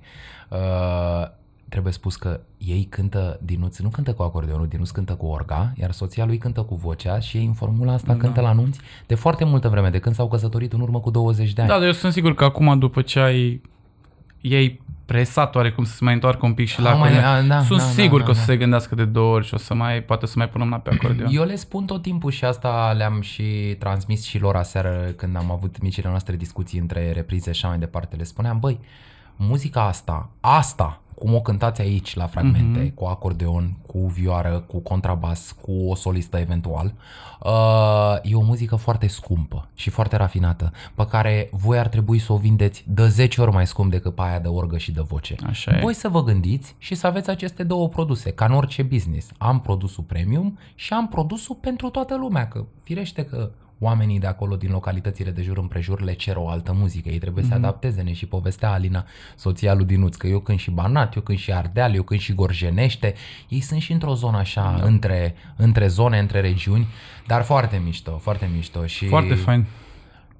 uh, 0.50 1.28
trebuie 1.70 1.94
spus 1.94 2.16
că 2.16 2.40
ei 2.58 2.84
cântă, 2.90 3.40
Dinuț 3.44 3.78
nuț 3.80 3.94
cântă 3.94 4.14
cu 4.14 4.24
acordeonul, 4.24 4.68
Dinuț 4.68 4.90
cântă 4.90 5.16
cu 5.16 5.26
orga, 5.26 5.74
iar 5.76 5.92
soția 5.92 6.26
lui 6.26 6.38
cântă 6.38 6.62
cu 6.62 6.76
vocea 6.76 7.20
și 7.20 7.38
ei 7.38 7.46
în 7.46 7.54
formula 7.54 7.94
asta 7.94 8.14
da. 8.14 8.20
cântă 8.20 8.42
la 8.42 8.52
nunți 8.52 8.80
de 9.08 9.16
foarte 9.16 9.44
multă 9.44 9.70
vreme, 9.70 9.90
de 9.90 10.00
când 10.00 10.16
s-au 10.16 10.28
căsătorit 10.28 10.74
în 10.74 10.80
urmă 10.82 11.00
cu 11.00 11.10
20 11.10 11.54
de 11.54 11.62
ani. 11.62 11.70
Da, 11.70 11.78
dar 11.78 11.86
eu 11.86 11.92
sunt 11.92 12.14
sigur 12.14 12.34
că 12.34 12.44
acum 12.44 12.80
după 12.80 13.02
ce 13.02 13.20
ai 13.20 13.62
ei 14.42 14.82
presat 15.06 15.56
oarecum 15.56 15.84
să 15.84 15.96
se 15.96 16.04
mai 16.04 16.14
întoarcă 16.14 16.46
un 16.46 16.54
pic 16.54 16.68
și 16.68 16.82
la 16.82 16.92
Au 16.92 16.98
mai- 16.98 17.10
acordeon, 17.18 17.52
a, 17.52 17.56
da, 17.56 17.64
sunt 17.64 17.80
da, 17.80 17.86
sigur 17.86 18.20
da, 18.20 18.26
că 18.26 18.32
o 18.32 18.34
da, 18.34 18.40
să 18.40 18.46
da. 18.46 18.52
se 18.52 18.58
gândească 18.58 18.96
de 18.96 19.06
două 19.06 19.34
ori 19.34 19.46
și 19.46 19.54
o 19.54 19.58
să 19.58 19.74
mai, 19.74 20.02
poate 20.04 20.26
să 20.26 20.34
mai 20.38 20.50
punem 20.50 20.70
la 20.70 20.78
pe 20.80 20.90
acordeon. 20.94 21.30
Eu 21.32 21.44
le 21.44 21.56
spun 21.56 21.86
tot 21.86 22.02
timpul 22.02 22.32
și 22.32 22.46
asta 22.46 22.94
le-am 22.98 23.22
și 23.22 23.76
transmis 23.80 24.24
și 24.26 24.40
lor 24.40 24.56
aseară 24.56 25.14
când 25.16 25.36
am 25.36 25.52
avut 25.52 25.82
micile 25.82 26.10
noastre 26.10 26.36
discuții 26.36 26.80
între 26.80 27.12
reprize 27.12 27.52
și 27.52 27.60
așa 27.60 27.68
mai 27.68 27.78
departe. 27.80 28.16
Le 28.16 28.24
spuneam, 28.24 28.60
băi, 28.60 28.80
muzica 29.36 29.86
asta, 29.88 30.30
asta, 30.40 31.02
cum 31.24 31.34
o 31.34 31.42
cântați 31.42 31.82
aici 31.82 32.16
la 32.16 32.26
fragmente, 32.28 32.80
Mhm. 32.80 32.90
mm-hmm. 32.90 32.94
cu 32.94 33.06
acordeon, 33.06 33.78
cu 33.88 34.00
vioară, 34.00 34.64
cu 34.68 34.80
contrabas, 34.80 35.56
cu 35.62 35.72
o 35.72 35.96
solistă 35.96 36.38
eventual, 36.38 36.94
uh, 37.44 38.16
e 38.22 38.36
o 38.36 38.42
muzică 38.42 38.76
foarte 38.76 39.08
scumpă 39.08 39.68
și 39.74 39.90
foarte 39.90 40.16
rafinată, 40.16 40.72
pe 40.96 41.06
care 41.06 41.50
voi 41.52 41.80
ar 41.80 41.88
trebui 41.88 42.20
să 42.20 42.34
o 42.34 42.38
vindeți 42.38 42.84
de 42.88 43.08
10 43.08 43.42
ori 43.42 43.52
mai 43.52 43.68
scump 43.68 43.92
decât 43.92 44.16
pe 44.16 44.22
aia 44.22 44.40
de 44.40 44.48
orgă 44.48 44.78
și 44.78 44.92
de 44.92 45.02
voce. 45.02 45.36
Așa 45.46 45.72
e. 45.78 45.80
Voi 45.82 45.94
să 45.94 46.10
vă 46.10 46.24
gândiți 46.24 46.76
și 46.78 46.96
să 46.96 47.08
aveți 47.08 47.30
aceste 47.30 47.64
două 47.64 47.88
produse, 47.90 48.32
ca 48.32 48.46
în 48.46 48.52
orice 48.54 48.84
business. 48.84 49.32
Am 49.38 49.62
produsul 49.62 50.04
premium 50.04 50.58
și 50.76 50.94
am 50.94 51.08
produsul 51.08 51.56
pentru 51.62 51.90
toată 51.90 52.18
lumea, 52.18 52.48
că 52.48 52.66
firește 52.84 53.26
că 53.26 53.52
oamenii 53.84 54.20
de 54.20 54.28
acolo 54.28 54.56
din 54.56 54.72
localitățile 54.72 55.32
de 55.32 55.42
jur 55.42 55.58
împrejur 55.58 56.02
le 56.02 56.14
cer 56.14 56.36
o 56.36 56.50
altă 56.50 56.74
muzică. 56.74 57.10
Ei 57.10 57.18
trebuie 57.18 57.44
mm-hmm. 57.44 57.48
să 57.48 57.54
adapteze 57.54 58.02
ne 58.02 58.14
și 58.14 58.26
povestea 58.26 58.72
Alina, 58.72 59.06
soția 59.36 59.74
lui 59.74 59.86
Dinuț, 59.86 60.16
că 60.16 60.28
eu 60.28 60.40
când 60.40 60.60
și 60.60 60.72
Banat, 60.72 61.16
eu 61.16 61.22
când 61.22 61.38
și 61.38 61.54
Ardeal, 61.54 61.96
eu 61.96 62.04
când 62.04 62.20
și 62.20 62.34
Gorjenește. 62.34 63.14
Ei 63.48 63.60
sunt 63.62 63.82
și 63.82 63.92
într-o 63.92 64.14
zonă 64.14 64.38
așa, 64.38 64.76
da. 64.80 64.86
între, 64.86 65.36
între 65.56 65.88
zone, 65.88 66.20
între 66.20 66.42
regiuni, 66.42 66.88
dar 67.28 67.42
foarte 67.44 67.82
mișto, 67.86 68.18
foarte 68.18 68.50
mișto. 68.56 68.86
Și, 68.86 69.06
Foarte 69.06 69.34
fain. 69.34 69.66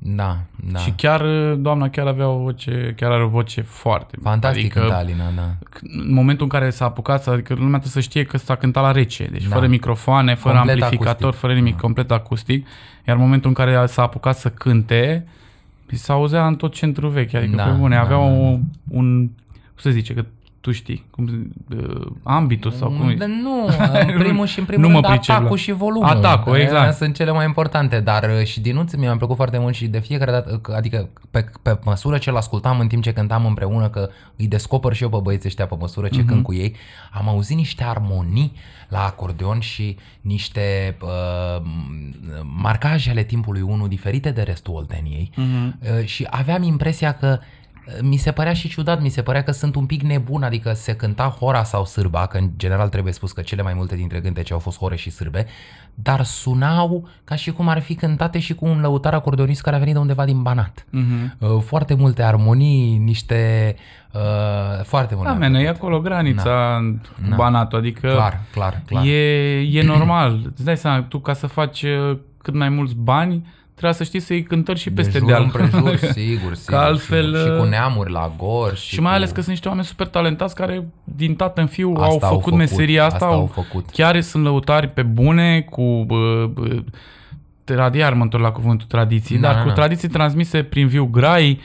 Da, 0.06 0.38
da. 0.72 0.80
Și 0.80 0.92
chiar, 0.92 1.22
doamna 1.54 1.90
chiar 1.90 2.08
avea 2.08 2.28
o 2.30 2.38
voce, 2.38 2.94
chiar 2.98 3.12
are 3.12 3.24
o 3.24 3.28
voce 3.28 3.62
foarte 3.62 4.18
Fantastic 4.22 4.64
adică, 4.64 4.80
cânta 4.80 4.96
Alina, 4.96 5.30
da. 5.36 5.56
în 5.82 6.14
momentul 6.14 6.44
în 6.44 6.50
care 6.50 6.70
s-a 6.70 6.86
apucat, 6.86 7.24
să- 7.24 7.30
adică 7.30 7.54
lumea 7.54 7.80
trebuie 7.80 7.92
să 7.92 8.00
știe 8.00 8.24
că 8.24 8.38
s-a 8.38 8.56
cântat 8.56 8.84
la 8.84 8.92
rece, 8.92 9.26
deci 9.32 9.44
Da. 9.48 9.56
fără 9.56 9.68
microfoane, 9.68 10.36
fără 10.36 10.56
Complet 10.56 10.82
amplificator, 10.82 11.22
acustic. 11.24 11.40
fără 11.42 11.54
nimic, 11.54 11.78
complet 11.78 12.12
acustic. 12.12 12.68
Iar 13.08 13.16
în 13.16 13.22
momentul 13.22 13.50
în 13.50 13.56
care 13.56 13.86
s-a 13.86 14.02
apucat 14.02 14.38
să 14.38 14.50
cânte, 14.50 15.28
îi 15.90 15.98
s-a 15.98 16.14
auzea 16.14 16.48
în 16.48 16.56
tot 16.56 16.74
centrul 16.74 17.10
vechi, 17.10 17.34
adică 17.34 17.56
Da, 17.56 17.64
pe 17.64 17.72
bune, 17.72 17.96
da, 17.96 18.02
avea 18.02 18.18
da, 18.18 18.24
o, 18.24 18.58
un, 18.90 19.26
cum 19.48 19.76
se 19.76 19.92
zice, 19.92 20.14
că 20.14 20.26
tu 20.64 20.72
știi, 20.72 21.06
cum, 21.12 21.54
uh, 21.78 22.12
ambitus 22.24 22.78
sau 22.78 22.90
cum 22.90 23.16
Da, 23.18 23.26
Nu, 23.26 23.66
în 24.14 24.20
primul 24.20 24.46
și 24.46 24.60
în 24.60 24.66
primul 24.66 24.86
Nu 24.86 24.90
mă 24.94 25.00
rând 25.00 25.14
pricep 25.14 25.28
la- 25.30 25.36
atacul 25.36 25.58
și 25.58 25.72
volumul. 25.72 26.08
Atacul, 26.08 26.52
Alea 26.52 26.64
exact. 26.64 26.96
Sunt 26.96 27.16
cele 27.16 27.32
mai 27.32 27.46
importante, 27.46 28.00
dar 28.00 28.24
uh, 28.40 28.46
și 28.46 28.60
Dinuț 28.60 28.94
mi-a 28.94 29.18
plăcut 29.18 29.36
foarte 29.36 29.58
mult 29.58 29.76
și 29.76 29.88
de 29.88 30.00
fiecare 30.00 30.32
dată, 30.32 30.58
că- 30.58 30.74
adică 30.74 31.10
pe, 31.32 31.50
pe 31.62 31.80
măsură 31.84 32.18
ce 32.18 32.32
l-ascultam 32.32 32.80
în 32.80 32.88
timp 32.88 33.04
ce 33.04 33.14
cântam 33.14 33.46
împreună, 33.46 33.90
că 33.90 34.10
îi 34.36 34.48
descoper 34.48 34.94
și 34.94 35.04
eu 35.04 35.10
pe 35.10 35.18
băieții 35.24 35.48
ăștia 35.48 35.66
pe 35.66 35.76
măsură 35.80 36.08
ce 36.08 36.22
uh-huh. 36.24 36.26
cânt 36.26 36.44
cu 36.44 36.54
ei, 36.54 36.76
am 37.12 37.30
auzit 37.30 37.58
niște 37.58 37.84
armonii 37.84 38.52
la 38.90 39.04
acordeon 39.06 39.60
și 39.60 39.98
niște 40.22 40.98
uh, 41.02 41.62
marcaje 42.62 43.10
ale 43.10 43.24
timpului 43.24 43.62
1 43.62 43.88
diferite 43.88 44.32
de 44.32 44.42
restul 44.42 44.74
Olteniei 44.74 45.30
uh-huh. 45.34 46.00
uh, 46.00 46.06
și 46.06 46.28
aveam 46.30 46.64
impresia 46.64 47.12
că 47.12 47.40
uh, 47.40 47.46
mi 48.02 48.18
se 48.18 48.32
părea 48.32 48.54
și 48.54 48.68
ciudat, 48.70 49.02
mi 49.02 49.10
se 49.10 49.22
părea 49.22 49.44
că 49.44 49.52
sunt 49.52 49.76
un 49.76 49.86
pic 49.86 50.02
nebun, 50.02 50.44
adică 50.44 50.74
se 50.74 50.96
cânta 50.96 51.36
hora 51.40 51.64
sau 51.64 51.86
sârba, 51.86 52.26
că 52.26 52.38
în 52.38 52.50
general 52.58 52.90
trebuie 52.90 53.14
spus 53.14 53.32
că 53.32 53.42
cele 53.42 53.62
mai 53.62 53.74
multe 53.74 53.96
dintre 53.96 54.22
cântece 54.22 54.54
au 54.54 54.60
fost 54.60 54.78
hore 54.78 54.96
și 54.96 55.10
sârbe, 55.10 55.46
dar 55.94 56.24
sunau 56.24 57.08
ca 57.24 57.36
și 57.36 57.52
cum 57.52 57.68
ar 57.68 57.80
fi 57.82 57.96
cântate 57.96 58.40
și 58.40 58.56
cu 58.56 58.66
un 58.66 58.82
lăutar 58.82 59.14
acordeonist 59.14 59.62
care 59.62 59.76
a 59.76 59.80
venit 59.80 59.94
de 59.94 60.00
undeva 60.00 60.26
din 60.26 60.42
Banat. 60.42 60.86
Mhm. 60.90 61.36
Uh, 61.40 61.62
Foarte 61.62 61.94
multe 61.94 62.24
armonii, 62.24 62.98
niște... 62.98 63.76
Uh, 64.14 64.84
foarte 64.84 65.16
multe. 65.16 65.30
Da, 65.32 65.38
menă, 65.38 65.60
e 65.60 65.68
acolo 65.68 66.00
granița 66.02 66.80
cu 67.16 67.30
Na. 67.30 67.36
Banatul, 67.36 67.78
adică 67.78 68.08
Clar, 68.08 68.42
clar, 68.52 68.82
clar. 68.86 69.06
E, 69.06 69.60
e 69.60 69.84
normal. 69.84 70.40
Îți 70.54 70.64
dai 70.64 70.78
seama, 70.78 71.02
tu 71.02 71.20
ca 71.20 71.34
să 71.34 71.48
faci 71.48 71.84
uh, 71.84 72.18
cât 72.38 72.54
mai 72.54 72.70
mulți 72.70 72.96
bani, 72.96 73.48
trebuie 73.84 73.94
să 73.94 74.04
știi 74.04 74.20
să-i 74.20 74.44
cântări 74.44 74.80
și 74.80 74.92
peste 74.92 75.12
de 75.12 75.18
jur 75.18 75.28
deal. 75.28 75.42
împrejur, 75.44 75.98
sigur, 76.20 76.56
sigur. 76.56 76.80
altfel, 76.80 77.26
sigur. 77.26 77.40
Și 77.40 77.58
cu 77.58 77.64
uh, 77.64 77.70
neamuri 77.70 78.12
la 78.12 78.32
gor. 78.38 78.76
Și, 78.76 78.88
Și 78.94 79.00
mai 79.00 79.12
cu... 79.12 79.16
ales 79.18 79.30
că 79.30 79.36
sunt 79.36 79.50
niște 79.50 79.68
oameni 79.68 79.86
super 79.86 80.08
talentați 80.08 80.56
care 80.56 80.88
din 81.04 81.36
tată 81.36 81.62
în 81.62 81.68
fiu 81.68 81.92
Asta 81.94 82.06
au 82.06 82.12
au 82.12 82.18
făcut, 82.20 82.44
făcut, 82.44 82.58
meseria 82.58 83.04
asta, 83.06 83.16
asta 83.16 83.28
au, 83.28 83.40
au 83.40 83.46
făcut. 83.54 83.86
chiar 83.92 84.22
sunt 84.22 84.44
lăutari 84.44 84.88
pe 84.88 85.02
bune 85.02 85.62
cu 85.70 86.04
bă, 86.08 86.50
bă, 86.54 86.84
tradiar, 87.64 88.14
mă 88.14 88.24
întorc 88.24 88.44
la 88.44 88.52
cuvântul 88.52 88.88
tradiții, 88.88 89.38
Da, 89.38 89.48
dar 89.48 89.56
da, 89.56 89.62
cu 89.62 89.68
da. 89.68 89.74
tradiții 89.74 90.08
transmise 90.08 90.64
prin 90.64 90.88
viu 90.88 91.06
grai, 91.06 91.60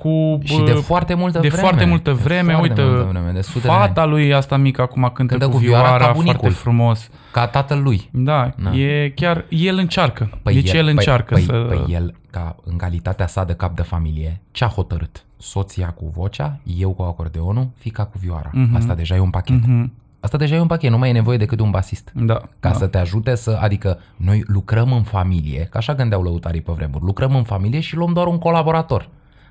cu 0.00 0.38
Și 0.42 0.62
de 0.64 0.72
foarte 0.72 1.14
multă 1.14 1.38
de 1.38 1.48
vreme. 1.48 1.62
foarte 1.62 1.84
multă 1.84 2.10
De 2.12 2.20
vreme, 2.22 2.52
foarte 2.52 2.68
uite, 2.68 2.82
multă 2.82 3.08
vreme, 3.10 3.30
de 3.30 3.40
sute 3.40 3.60
de 3.60 3.66
fata 3.66 4.04
lui 4.04 4.34
asta 4.34 4.56
mică 4.56 4.82
acum 4.82 5.10
cântă, 5.14 5.32
Cântă 5.32 5.46
cu, 5.46 5.52
cu 5.52 5.58
vioara 5.58 5.82
vioara, 5.86 6.04
ca 6.04 6.12
foarte 6.12 6.22
bunicul. 6.22 6.50
frumos. 6.50 7.08
Ca 7.32 7.46
tatăl 7.46 7.82
lui. 7.82 8.08
Da, 8.12 8.50
Da. 8.56 8.76
e 8.76 9.12
chiar, 9.14 9.44
el 9.48 9.78
încearcă. 9.78 10.30
deci 10.42 10.72
el, 10.72 10.86
încearcă 10.86 11.34
păi, 11.34 11.42
să... 11.42 11.52
Păi 11.68 11.84
el, 11.94 12.14
ca 12.30 12.56
în 12.64 12.76
calitatea 12.76 13.26
sa 13.26 13.44
de 13.44 13.52
cap 13.54 13.74
de 13.76 13.82
familie, 13.82 14.40
ce 14.50 14.64
a 14.64 14.68
hotărât? 14.68 15.24
Soția 15.36 15.86
cu 15.86 16.12
vocea, 16.14 16.60
eu 16.78 16.90
cu 16.90 17.02
acordeonul, 17.02 17.68
fica 17.78 18.04
cu 18.04 18.18
vioara. 18.20 18.50
Mhm. 18.52 18.76
Asta 18.76 18.94
deja 18.94 19.14
e 19.14 19.20
un 19.20 19.30
pachet. 19.30 19.66
Mhm. 19.66 19.92
Asta 20.20 20.36
deja 20.36 20.54
e 20.54 20.60
un 20.60 20.66
pachet, 20.66 20.90
nu 20.90 20.98
mai 20.98 21.08
e 21.08 21.12
nevoie 21.12 21.38
decât 21.38 21.56
de 21.56 21.62
un 21.62 21.70
basist. 21.70 22.10
Da, 22.14 22.34
Ca 22.34 22.68
da. 22.68 22.72
să 22.72 22.86
te 22.86 22.98
ajute 22.98 23.34
să, 23.34 23.58
adică 23.60 23.98
noi 24.16 24.42
lucrăm 24.46 24.92
în 24.92 25.02
familie, 25.02 25.68
că 25.70 25.78
așa 25.78 25.94
gândeau 25.94 26.22
lăutarii 26.22 26.60
pe 26.60 26.72
vremuri, 26.72 27.04
lucrăm 27.04 27.34
în 27.36 27.42
familie 27.42 27.80
și 27.80 27.96
luăm 27.96 28.12
doar 28.12 28.26
un 28.26 28.38
colaborator. 28.38 29.08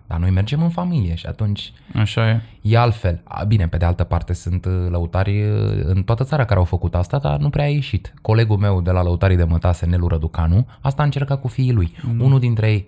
Dar 0.10 0.20
noi 0.20 0.30
mergem 0.30 0.62
în 0.64 0.70
familie 0.70 1.16
și 1.16 1.26
atunci 1.26 1.72
Așa 1.94 2.30
e. 2.30 2.42
e 2.62 2.78
altfel. 2.78 3.22
A, 3.24 3.44
Bine, 3.44 3.68
pe 3.68 3.78
de 3.78 3.86
altă 3.86 4.04
parte 4.04 4.34
sunt 4.34 4.66
uh, 4.66 4.88
lăutari 4.90 5.42
uh, 5.42 5.82
în 5.84 6.04
toată 6.04 6.24
țara 6.24 6.46
care 6.46 6.60
au 6.60 6.66
făcut 6.66 6.96
asta, 6.96 7.18
dar 7.18 7.40
nu 7.40 7.50
prea 7.50 7.66
a 7.66 7.68
ieșit. 7.68 8.14
Colegul 8.22 8.58
meu 8.58 8.82
de 8.82 8.92
la 8.92 9.04
lăutarii 9.04 9.38
de 9.38 9.44
mătase, 9.44 9.86
Nelu 9.86 10.08
Răducanu, 10.08 10.68
asta 10.82 11.02
a 11.02 11.06
încercat 11.06 11.42
cu 11.42 11.48
fiii 11.48 11.72
lui. 11.72 11.96
Mm. 12.02 12.22
Unul 12.22 12.40
dintre 12.40 12.72
ei 12.72 12.88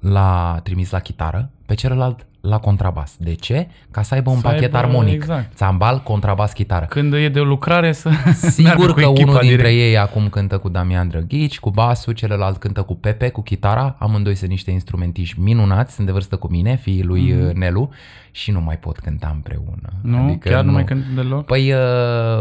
l-a 0.00 0.60
trimis 0.62 0.90
la 0.90 0.98
chitară, 0.98 1.50
pe 1.72 1.78
celălalt 1.78 2.26
la 2.40 2.58
contrabas. 2.58 3.14
De 3.18 3.34
ce? 3.34 3.68
Ca 3.90 4.02
să 4.02 4.14
aibă 4.14 4.30
un 4.30 4.36
Să 4.36 4.42
pachet 4.42 4.62
aibă- 4.62 4.76
armonic. 4.76 5.12
exact. 5.14 5.54
Țambal, 5.56 5.98
contrabas, 6.02 6.52
chitară. 6.52 6.84
Când 6.88 7.12
e 7.14 7.28
de 7.28 7.40
o 7.40 7.44
lucrare 7.44 7.92
să 7.92 8.10
Sigur 8.34 8.62
meargă 8.74 8.86
cu 8.86 8.92
că 8.92 9.00
echipa 9.00 9.30
unul 9.30 9.38
dintre 9.40 9.68
direct. 9.68 9.80
ei 9.82 9.98
acum 9.98 10.28
cântă 10.28 10.58
cu 10.58 10.68
Damian 10.68 11.08
Drăghici, 11.08 11.58
cu 11.60 11.70
basul, 11.70 12.12
celălalt 12.12 12.56
cântă 12.56 12.82
cu 12.82 12.94
Pepe, 12.94 13.28
cu 13.28 13.42
chitara. 13.42 13.96
Amândoi 13.98 14.34
sunt 14.34 14.50
niște 14.50 14.70
instrumentiști 14.70 15.40
minunați, 15.40 15.94
sunt 15.94 16.06
de 16.06 16.12
vârstă 16.12 16.36
cu 16.36 16.48
mine, 16.50 16.76
fiii 16.76 17.02
lui 17.02 17.32
mm. 17.32 17.50
Nelu, 17.54 17.90
și 18.30 18.50
nu 18.50 18.60
mai 18.60 18.78
pot 18.78 18.98
cânta 18.98 19.30
împreună. 19.34 19.92
Nu? 20.02 20.36
Chiar 20.40 20.64
nu 20.64 20.72
mai 20.72 20.84
cântă 20.84 21.06
deloc? 21.14 21.44
Păi 21.44 21.72
uh, 21.72 21.78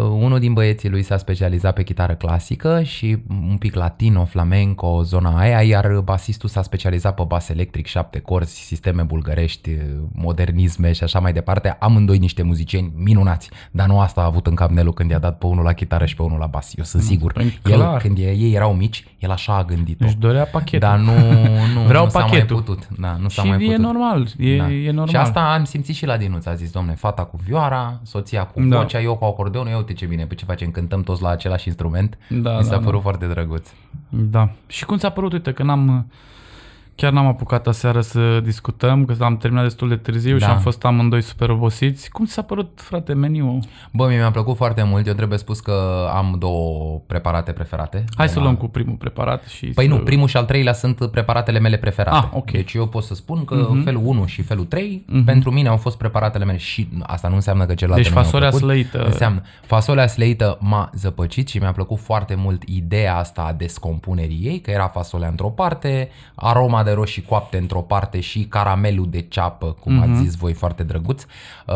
unul 0.09 0.39
din 0.39 0.53
băieții 0.53 0.89
lui 0.89 1.01
s-a 1.03 1.17
specializat 1.17 1.73
pe 1.73 1.83
chitară 1.83 2.13
clasică 2.13 2.81
și 2.83 3.17
un 3.49 3.57
pic 3.59 3.75
latino, 3.75 4.25
flamenco, 4.25 5.01
zona 5.03 5.37
aia, 5.39 5.61
iar 5.61 5.99
basistul 6.03 6.49
s-a 6.49 6.61
specializat 6.61 7.15
pe 7.15 7.23
bas 7.27 7.49
electric, 7.49 7.85
șapte 7.85 8.19
corzi, 8.19 8.59
sisteme 8.65 9.03
bulgărești, 9.25 9.69
modernisme 10.13 10.91
și 10.91 11.03
așa 11.03 11.19
mai 11.19 11.33
departe. 11.33 11.75
Amândoi 11.79 12.17
niște 12.17 12.43
muzicieni 12.43 12.91
minunați, 12.95 13.49
dar 13.71 13.87
nu 13.87 13.99
asta 13.99 14.21
a 14.21 14.25
avut 14.25 14.47
în 14.47 14.55
cap 14.55 14.69
Nelu 14.69 14.91
când 14.91 15.09
i-a 15.09 15.19
dat 15.19 15.37
pe 15.37 15.45
unul 15.45 15.63
la 15.63 15.73
chitară 15.73 16.05
și 16.05 16.15
pe 16.15 16.21
unul 16.21 16.39
la 16.39 16.45
bas. 16.45 16.73
Eu 16.77 16.83
sunt 16.83 17.03
sigur. 17.03 17.31
păi, 17.31 17.59
El, 17.65 17.77
clar. 17.79 18.01
când 18.01 18.17
e- 18.17 18.21
ei 18.31 18.53
erau 18.53 18.73
mici, 18.73 19.03
el 19.19 19.31
așa 19.31 19.55
a 19.55 19.63
gândit-o. 19.63 20.05
Își 20.05 20.15
dorea 20.17 20.45
pachetul. 20.45 20.79
Dar 20.89 20.97
nu, 20.99 21.11
nu, 21.75 21.81
Vreau 21.87 22.03
nu 22.03 22.09
s-a 22.09 22.19
mai 22.19 22.29
pachetul. 22.29 22.55
putut. 22.55 22.87
Da, 22.99 23.17
nu 23.21 23.27
s-a 23.29 23.41
și 23.41 23.47
mai 23.47 23.63
e 23.63 23.65
putut. 23.65 23.81
normal, 23.83 24.27
e, 24.37 24.57
Da. 24.57 24.71
e 24.71 24.85
normal. 24.87 25.07
Și 25.07 25.15
asta 25.15 25.53
am 25.53 25.63
simțit 25.63 25.95
și 25.95 26.05
la 26.05 26.17
Dinuț. 26.17 26.45
A 26.45 26.53
zis, 26.53 26.71
domne, 26.71 26.93
fata 26.93 27.23
cu 27.23 27.39
vioara, 27.45 27.99
soția 28.03 28.43
cu 28.43 28.61
Da. 28.61 28.77
vocea, 28.77 29.01
eu 29.01 29.15
cu 29.15 29.25
acordeonul, 29.25 29.71
ia 29.71 29.77
uite 29.77 29.93
ce 29.93 30.05
bine, 30.05 30.25
pe 30.25 30.35
ce 30.35 30.45
facem, 30.45 30.71
cântăm 30.71 31.01
toți 31.03 31.21
la 31.21 31.29
același 31.29 31.67
instrument. 31.67 32.17
Da, 32.29 32.57
Mi 32.57 32.63
s-a 32.63 32.69
da, 32.77 32.77
părut 32.79 33.01
foarte 33.01 33.25
drăguț. 33.25 33.69
Da. 34.09 34.49
Și 34.67 34.85
cum 34.85 34.97
ți-a 34.97 35.09
părut, 35.09 35.33
uite, 35.33 35.51
că 35.51 35.63
n-am, 35.63 36.07
chiar 36.95 37.11
n-am 37.11 37.25
apucat 37.25 37.67
aseară 37.67 38.01
să 38.01 38.39
discutăm, 38.39 39.05
că 39.05 39.15
am 39.23 39.37
terminat 39.37 39.63
destul 39.63 39.89
de 39.89 39.95
târziu 39.95 40.37
Da. 40.37 40.45
și 40.45 40.51
am 40.51 40.59
fost 40.59 40.85
amândoi 40.85 41.21
super 41.21 41.49
obosiți. 41.49 42.09
Cum 42.09 42.25
ți 42.25 42.33
s-a 42.33 42.41
părut, 42.41 42.79
frate, 42.81 43.13
meniul? 43.13 43.59
Bă, 43.91 44.07
mie 44.07 44.17
mi-a 44.17 44.31
plăcut 44.31 44.55
foarte 44.55 44.83
mult. 44.83 45.07
Eu 45.07 45.13
trebuie 45.13 45.37
spus 45.37 45.59
că 45.59 46.07
am 46.13 46.35
două 46.39 47.01
preparate 47.07 47.51
preferate. 47.51 48.05
Hai 48.15 48.25
De 48.25 48.31
să 48.31 48.37
la- 48.37 48.43
luăm 48.43 48.55
cu 48.55 48.67
primul 48.67 48.95
preparat 48.95 49.43
și 49.43 49.65
Păi 49.65 49.85
să... 49.87 49.93
nu, 49.93 49.97
primul 49.99 50.27
și 50.27 50.37
al 50.37 50.45
treilea 50.45 50.73
sunt 50.73 51.05
preparatele 51.11 51.59
mele 51.59 51.77
preferate. 51.77 52.17
Ah, 52.17 52.29
ok. 52.33 52.51
Deci 52.51 52.73
eu 52.73 52.87
pot 52.87 53.03
să 53.03 53.13
spun 53.15 53.45
că 53.45 53.69
uh-huh. 53.69 53.83
felul 53.83 54.01
1 54.05 54.25
și 54.25 54.41
felul 54.41 54.65
3 54.65 55.05
uh-huh. 55.07 55.25
pentru 55.25 55.51
mine 55.51 55.67
au 55.69 55.77
fost 55.77 55.97
preparatele 55.97 56.45
mele 56.45 56.57
și 56.57 56.87
asta 57.03 57.27
nu 57.27 57.35
înseamnă 57.35 57.65
că 57.65 57.73
celelalte 57.73 58.03
Deci 58.03 58.11
nu 58.11 58.19
mi-au 58.19 58.31
fasolea 58.31 58.49
plăcut. 58.49 58.67
slăită. 58.67 59.05
Înseamnă 59.05 59.41
fasolea 59.65 60.07
slăită 60.07 60.57
m-a 60.59 60.89
zăpăcit 60.93 61.47
și 61.47 61.57
mi-a 61.57 61.71
plăcut 61.71 61.99
foarte 61.99 62.35
mult 62.35 62.63
ideea 62.63 63.17
asta 63.17 63.41
a 63.41 63.53
descompunerii 63.53 64.39
ei, 64.43 64.59
că 64.61 64.71
era 64.71 64.87
fasolea 64.87 65.27
într-o 65.29 65.49
parte, 65.49 66.09
aroma 66.35 66.83
de 66.83 66.90
roșii 66.91 67.21
coapte 67.21 67.57
într-o 67.57 67.81
parte 67.81 68.19
și 68.19 68.43
caramelul 68.43 69.09
de 69.09 69.21
ceapă, 69.21 69.75
cum 69.79 69.93
Mhm. 69.93 70.11
ați 70.11 70.21
zis 70.21 70.35
voi, 70.35 70.53
foarte 70.53 70.83
drăguț. 70.83 71.23
Uh, 71.67 71.75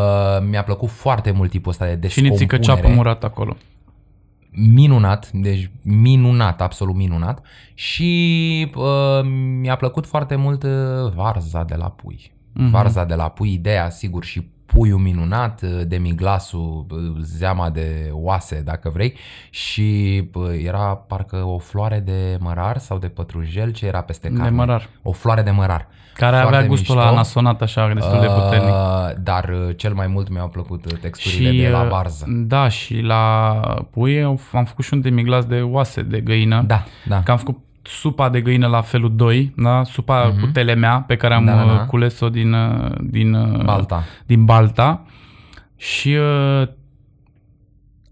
mi-a 0.50 0.64
plăcut 0.64 0.90
foarte 0.90 1.32
mult 1.32 1.50
tipul 1.50 1.72
ăsta 1.72 1.86
de 1.86 1.92
Și 1.92 1.98
descompunere 2.00 2.34
nițică 2.40 2.58
ceapă 2.58 2.88
murat 2.88 3.24
acolo. 3.24 3.56
minunat, 4.52 5.32
deci 5.32 5.72
minunat, 5.82 6.62
absolut 6.62 6.96
minunat 6.96 7.46
și 7.74 8.72
uh, 8.76 9.22
mi-a 9.60 9.76
plăcut 9.76 10.06
foarte 10.06 10.36
mult 10.36 10.64
uh, 10.64 10.70
varza 11.16 11.64
de 11.64 11.76
la 11.76 11.90
pui. 11.90 12.32
Mhm. 12.54 12.68
Mm-hmm. 12.68 12.72
Varza 12.72 13.04
de 13.06 13.16
la 13.16 13.30
pui, 13.30 13.54
ideea, 13.54 13.90
sigur, 13.90 14.24
și 14.24 14.48
puiul 14.66 15.00
minunat, 15.00 15.62
uh, 15.62 15.82
demiglasul, 15.88 16.86
uh, 16.90 17.00
zeama 17.22 17.70
de 17.70 18.10
oase, 18.12 18.62
dacă 18.66 18.90
vrei, 18.90 19.14
și 19.50 20.22
uh, 20.34 20.50
era 20.64 20.96
parcă 20.96 21.36
o 21.36 21.58
floare 21.58 22.00
de 22.00 22.38
mărar 22.40 22.78
sau 22.78 22.98
de 22.98 23.08
pătrunjel, 23.08 23.72
ce 23.72 23.86
era 23.86 24.02
peste 24.02 24.28
carne. 24.28 24.44
De 24.44 24.50
mărar. 24.50 24.90
O 25.02 25.12
floare 25.12 25.42
de 25.42 25.52
mărar. 25.52 25.88
Care 26.14 26.36
Foarte 26.36 26.56
avea 26.56 26.68
gustul 26.68 26.96
mișto. 26.96 27.10
la 27.10 27.16
nasonat 27.16 27.62
așa 27.62 27.94
destul 27.94 28.20
de 28.20 28.28
puternic. 28.28 28.74
Uh, 28.74 29.10
dar 29.24 29.50
uh, 29.50 29.78
cel 29.78 29.94
mai 29.94 30.08
mult 30.08 30.30
mi-au 30.30 30.48
plăcut 30.48 30.86
uh, 30.86 30.98
texturile 30.98 31.64
de 31.64 31.70
la 31.70 31.82
uh, 31.82 31.90
varză. 31.90 32.26
Da, 32.28 32.68
și 32.68 33.00
la 33.00 33.54
pui 33.92 34.24
am 34.24 34.66
făcut 34.66 34.84
și 34.84 34.94
un 34.94 35.02
demiglas 35.02 35.46
de 35.46 35.62
oase 35.62 36.02
de 36.02 36.20
găină. 36.20 36.64
Da, 36.68 36.84
da. 37.08 37.24
Că 37.24 37.32
am 37.32 37.38
făcut 37.38 37.58
supa 37.88 38.30
de 38.30 38.42
găină 38.42 38.68
la 38.68 38.82
felul 38.82 39.16
2, 39.16 39.54
da? 39.58 39.84
supa 39.84 40.28
Mhm. 40.28 40.40
cu 40.40 40.46
telemea 40.48 41.04
pe 41.08 41.16
care 41.16 41.34
am 41.34 41.46
Da, 41.46 41.56
da, 41.56 41.64
da. 41.66 41.72
uh, 41.74 41.80
cules-o 41.88 42.30
din, 42.30 42.54
uh, 42.54 42.92
din, 43.00 43.34
uh, 43.34 43.64
Balta. 43.64 44.04
din 44.26 44.46
Balta 44.46 45.06
și 45.78 46.10
uh, 46.62 46.68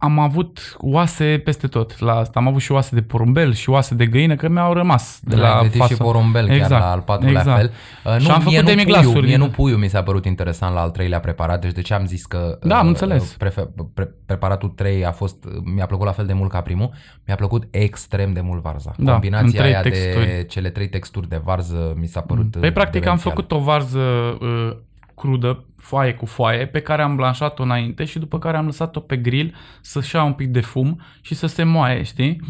am 0.03 0.19
avut 0.19 0.75
oase 0.79 1.41
peste 1.43 1.67
tot 1.67 1.99
la 1.99 2.13
asta. 2.15 2.39
Am 2.39 2.47
avut 2.47 2.61
și 2.61 2.71
oase 2.71 2.95
de 2.95 3.01
porumbel 3.01 3.53
și 3.53 3.69
oase 3.69 3.95
de 3.95 4.05
găină, 4.05 4.35
că 4.35 4.49
mi-au 4.49 4.73
rămas 4.73 5.19
de 5.23 5.35
L-ai 5.35 5.49
la 5.53 5.61
gătit 5.61 5.77
față. 5.79 5.93
și 5.93 5.99
porumbel 5.99 6.45
chiar 6.47 6.55
Exact, 6.55 6.81
la 6.83 6.91
al 6.91 7.01
patrulea 7.01 7.39
exact. 7.41 7.57
fel. 7.59 7.71
Uh, 8.13 8.19
Și 8.21 8.27
am 8.29 8.37
făcut 8.37 8.45
mie 8.51 8.59
nu 8.61 8.65
demiglasuri 8.67 9.11
puiul, 9.11 9.25
mie 9.25 9.35
din- 9.35 9.45
nu 9.45 9.51
puiul 9.51 9.77
mi 9.79 9.87
s-a 9.87 10.03
părut 10.03 10.25
interesant 10.25 10.73
la 10.73 10.81
al 10.81 10.89
treilea 10.89 11.19
preparat, 11.19 11.61
deci 11.61 11.71
de 11.71 11.81
ce 11.81 11.93
am 11.93 12.05
zis 12.05 12.25
că 12.25 12.57
Da, 12.61 12.75
am 12.77 12.81
uh, 12.83 12.87
înțeles. 12.87 13.35
Prefe- 13.37 13.69
pre- 13.93 14.13
preparatul 14.25 14.69
3 14.69 15.05
a 15.05 15.11
fost, 15.11 15.45
mi-a 15.75 15.85
plăcut 15.85 16.05
la 16.05 16.11
fel 16.11 16.25
de 16.25 16.33
mult 16.33 16.49
ca 16.51 16.61
primul, 16.61 16.89
mi-a 17.25 17.35
plăcut 17.35 17.63
extrem 17.71 18.33
de 18.33 18.41
mult 18.41 18.61
varza. 18.61 18.93
Da, 18.97 19.03
în 19.05 19.11
Combinația 19.19 19.59
trei 19.61 19.73
aia 19.73 19.81
de 19.83 19.89
texturi. 19.89 20.45
cele 20.47 20.69
trei 20.69 20.89
texturi 20.89 21.29
de 21.29 21.41
varză 21.43 21.93
mi 21.99 22.07
s-a 22.07 22.21
părut 22.21 22.51
Păi 22.59 22.71
practic 22.71 22.95
am 22.95 23.01
demențial. 23.03 23.33
făcut 23.33 23.51
o 23.51 23.59
varză 23.59 23.99
uh, 24.41 24.75
crudă, 25.15 25.65
foaie 25.77 26.13
cu 26.13 26.25
foaie, 26.25 26.65
pe 26.65 26.81
care 26.81 27.01
am 27.01 27.15
blanșat-o 27.15 27.63
înainte 27.63 28.05
și 28.05 28.19
după 28.19 28.39
care 28.39 28.57
am 28.57 28.65
lăsat-o 28.65 28.99
pe 28.99 29.17
grill 29.17 29.53
să-și 29.81 30.15
ia 30.15 30.23
un 30.23 30.33
pic 30.33 30.47
de 30.47 30.61
fum 30.61 31.01
și 31.21 31.35
să 31.35 31.47
se 31.47 31.63
moaie, 31.63 32.03
știi? 32.03 32.41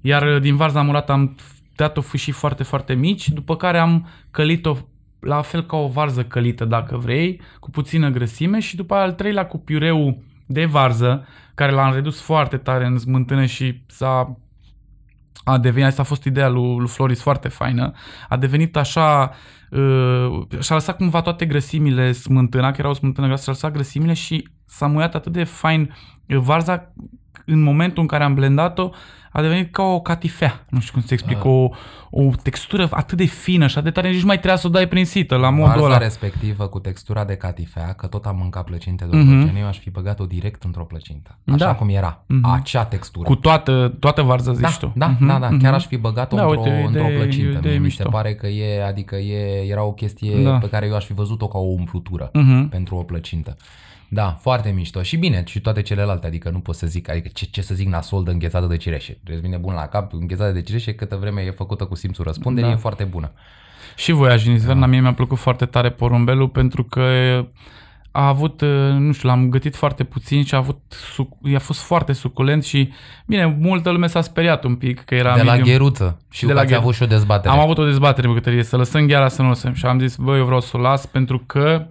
Iar 0.00 0.34
uh, 0.34 0.40
din 0.40 0.56
varza 0.56 0.82
murată 0.82 1.12
am 1.12 1.36
dat-o 1.74 2.00
fâșii 2.00 2.32
foarte, 2.32 2.62
foarte 2.62 2.94
mici, 2.94 3.28
după 3.28 3.56
care 3.56 3.78
am 3.78 4.08
călit-o 4.30 4.76
la 5.20 5.42
fel 5.42 5.66
ca 5.66 5.76
o 5.76 5.88
varză 5.88 6.24
călită, 6.24 6.64
dacă 6.64 6.96
vrei, 6.96 7.40
cu 7.60 7.70
puțină 7.70 8.10
grăsime 8.10 8.60
și 8.60 8.76
după 8.76 8.94
aia 8.94 9.02
al 9.02 9.12
treilea 9.12 9.46
cu 9.46 9.58
piureu 9.58 10.22
de 10.46 10.64
varză, 10.64 11.26
care 11.54 11.72
l-am 11.72 11.92
redus 11.92 12.20
foarte 12.20 12.56
tare 12.56 12.84
în 12.86 12.98
smântână 12.98 13.44
și 13.44 13.82
s-a 13.86 14.38
a 15.52 15.58
devenit, 15.58 15.88
asta 15.88 16.02
a 16.02 16.04
fost 16.04 16.24
ideea 16.24 16.48
lui, 16.48 16.76
lui 16.78 16.88
Floris 16.88 17.20
foarte 17.20 17.48
faină, 17.48 17.92
a 18.28 18.36
devenit 18.36 18.76
așa, 18.76 19.30
uh, 19.70 20.60
și-a 20.60 20.74
lăsat 20.74 20.96
cumva 20.96 21.20
toate 21.20 21.46
grăsimile 21.46 22.12
smântâna, 22.12 22.70
că 22.70 22.76
era 22.78 22.88
o 22.88 22.92
smântână 22.92 23.26
grasă, 23.26 23.42
și-a 23.42 23.52
lăsat 23.52 23.72
grăsimile 23.72 24.12
și 24.12 24.48
s-a 24.64 24.86
muiat 24.86 25.14
atât 25.14 25.32
de 25.32 25.44
fain 25.44 25.94
uh, 26.28 26.36
varza, 26.36 26.92
în 27.44 27.62
momentul 27.62 28.02
în 28.02 28.08
care 28.08 28.24
am 28.24 28.34
blendat-o, 28.34 28.90
a 29.32 29.40
devenit 29.42 29.72
ca 29.72 29.82
o 29.82 30.00
catifea, 30.00 30.64
nu 30.68 30.80
știu 30.80 30.92
cum 30.92 31.02
să 31.02 31.12
explic, 31.14 31.44
o, 31.44 31.68
o 32.10 32.22
textură 32.42 32.88
atât 32.90 33.16
de 33.16 33.24
fină 33.24 33.66
și 33.66 33.78
atât 33.78 33.94
de 33.94 34.00
tare, 34.00 34.10
nici 34.12 34.20
nu 34.20 34.26
mai 34.26 34.36
trebuia 34.36 34.56
să 34.56 34.66
o 34.66 34.70
dai 34.70 34.88
prin 34.88 35.04
sită, 35.04 35.36
la 35.36 35.50
modul 35.50 35.66
Varza 35.70 35.84
ăla. 35.84 35.98
respectivă 35.98 36.66
cu 36.66 36.78
textura 36.78 37.24
de 37.24 37.34
catifea, 37.36 37.92
că 37.92 38.06
tot 38.06 38.24
am 38.26 38.36
mâncat 38.36 38.64
plăcinte 38.64 39.04
de 39.10 39.16
mm-hmm. 39.16 39.60
eu 39.60 39.66
aș 39.66 39.78
fi 39.78 39.90
băgat-o 39.90 40.26
direct 40.26 40.62
într-o 40.62 40.84
plăcintă. 40.84 41.38
Așa 41.46 41.56
Da. 41.56 41.74
cum 41.74 41.88
era. 41.88 42.24
Mhm. 42.26 42.44
Acea 42.50 42.84
textură. 42.84 43.24
Cu 43.24 43.34
toată, 43.34 43.96
toată 44.00 44.22
varza, 44.22 44.52
zici 44.52 44.60
da, 44.62 44.68
tu. 44.78 44.92
Da, 44.96 45.06
Mhm, 45.06 45.26
da, 45.26 45.38
da, 45.38 45.48
mhm. 45.48 45.62
chiar 45.62 45.74
aș 45.74 45.86
fi 45.86 45.96
băgat-o 45.96 46.36
Da, 46.36 46.42
într-o, 46.42 46.58
uite, 46.60 46.70
e 46.76 46.84
într-o 46.84 47.02
de- 47.02 47.14
plăcintă. 47.14 47.56
e 47.56 47.60
de 47.60 47.68
Mie 47.68 47.78
mi 47.78 47.90
se 47.90 48.02
mișto. 48.02 48.08
pare 48.08 48.34
că 48.34 48.46
e, 48.46 48.84
adică 48.86 49.16
e, 49.16 49.66
era 49.70 49.82
o 49.84 49.92
chestie 49.92 50.42
Da. 50.42 50.58
pe 50.58 50.68
care 50.68 50.86
eu 50.86 50.94
aș 50.94 51.04
fi 51.04 51.12
văzut-o 51.12 51.46
ca 51.48 51.58
o 51.58 51.66
umplutură 51.66 52.30
Mhm. 52.32 52.68
pentru 52.68 52.96
o 52.96 53.02
plăcintă. 53.02 53.56
Da, 54.10 54.36
foarte 54.40 54.70
mișto. 54.70 55.02
Și 55.02 55.16
bine, 55.16 55.42
și 55.46 55.60
toate 55.60 55.82
celelalte, 55.82 56.26
adică 56.26 56.50
nu 56.50 56.58
pot 56.58 56.74
să 56.74 56.86
zic, 56.86 57.08
adică 57.10 57.28
ce, 57.32 57.44
ce 57.44 57.62
să 57.62 57.74
zic 57.74 57.88
nasol 57.88 58.24
de 58.24 58.30
înghețată 58.30 58.66
de 58.66 58.76
cireșe. 58.76 59.18
Îți 59.24 59.40
vine 59.40 59.56
bun 59.56 59.74
la 59.74 59.86
cap, 59.86 60.12
înghețată 60.12 60.50
de 60.52 60.62
cireșe, 60.62 60.94
câtă 60.94 61.16
vreme 61.16 61.40
e 61.42 61.50
făcută 61.50 61.84
cu 61.84 61.94
simțul 61.94 62.24
răspunderii, 62.24 62.68
Da. 62.70 62.74
e 62.76 62.78
foarte 62.80 63.04
bună. 63.04 63.32
Și 63.96 64.12
voiaj 64.12 64.42
în 64.46 64.50
Da. 64.50 64.56
Izverna, 64.56 64.86
mie 64.86 65.00
mi-a 65.00 65.12
plăcut 65.14 65.38
foarte 65.38 65.64
tare 65.66 65.90
porumbelul 65.90 66.48
pentru 66.48 66.84
că 66.84 67.02
a 68.10 68.26
avut, 68.26 68.60
uh, 68.60 68.68
nu 68.98 69.12
știu, 69.12 69.28
l-am 69.28 69.48
gătit 69.48 69.76
foarte 69.76 70.04
puțin 70.04 70.44
și 70.44 70.54
a 70.54 70.58
avut, 70.58 70.78
suc- 71.14 71.54
a 71.54 71.58
fost 71.58 71.80
foarte 71.80 72.12
suculent 72.12 72.64
și, 72.64 72.92
bine, 73.26 73.56
multă 73.60 73.90
lume 73.90 74.06
s-a 74.06 74.20
speriat 74.20 74.64
un 74.64 74.74
pic 74.76 75.04
că 75.04 75.14
era 75.14 75.34
de 75.36 75.42
la 75.42 75.52
medium. 75.54 75.68
gheruță. 75.76 76.20
Și 76.30 76.40
de 76.40 76.46
de 76.46 76.52
la 76.52 76.58
la 76.58 76.60
ați 76.64 76.68
gheruță. 76.70 76.86
avut 76.86 76.94
și 76.96 77.02
o 77.02 77.06
dezbatere. 77.16 77.54
Am 77.54 77.60
avut 77.60 77.78
o 77.78 77.84
dezbatere 77.84 78.26
în 78.26 78.32
bucătărie, 78.32 78.62
să 78.62 78.76
lăsăm 78.76 79.06
gheara 79.06 79.28
să 79.28 79.40
nu 79.42 79.46
o 79.46 79.50
lăsăm 79.50 79.72
și 79.74 79.86
am 79.86 79.98
zis, 79.98 80.16
bă, 80.16 80.36
eu 80.36 80.44
vreau 80.44 80.60
să 80.60 80.76
o 80.76 80.80
las 80.80 81.06
pentru 81.06 81.38
că 81.46 81.86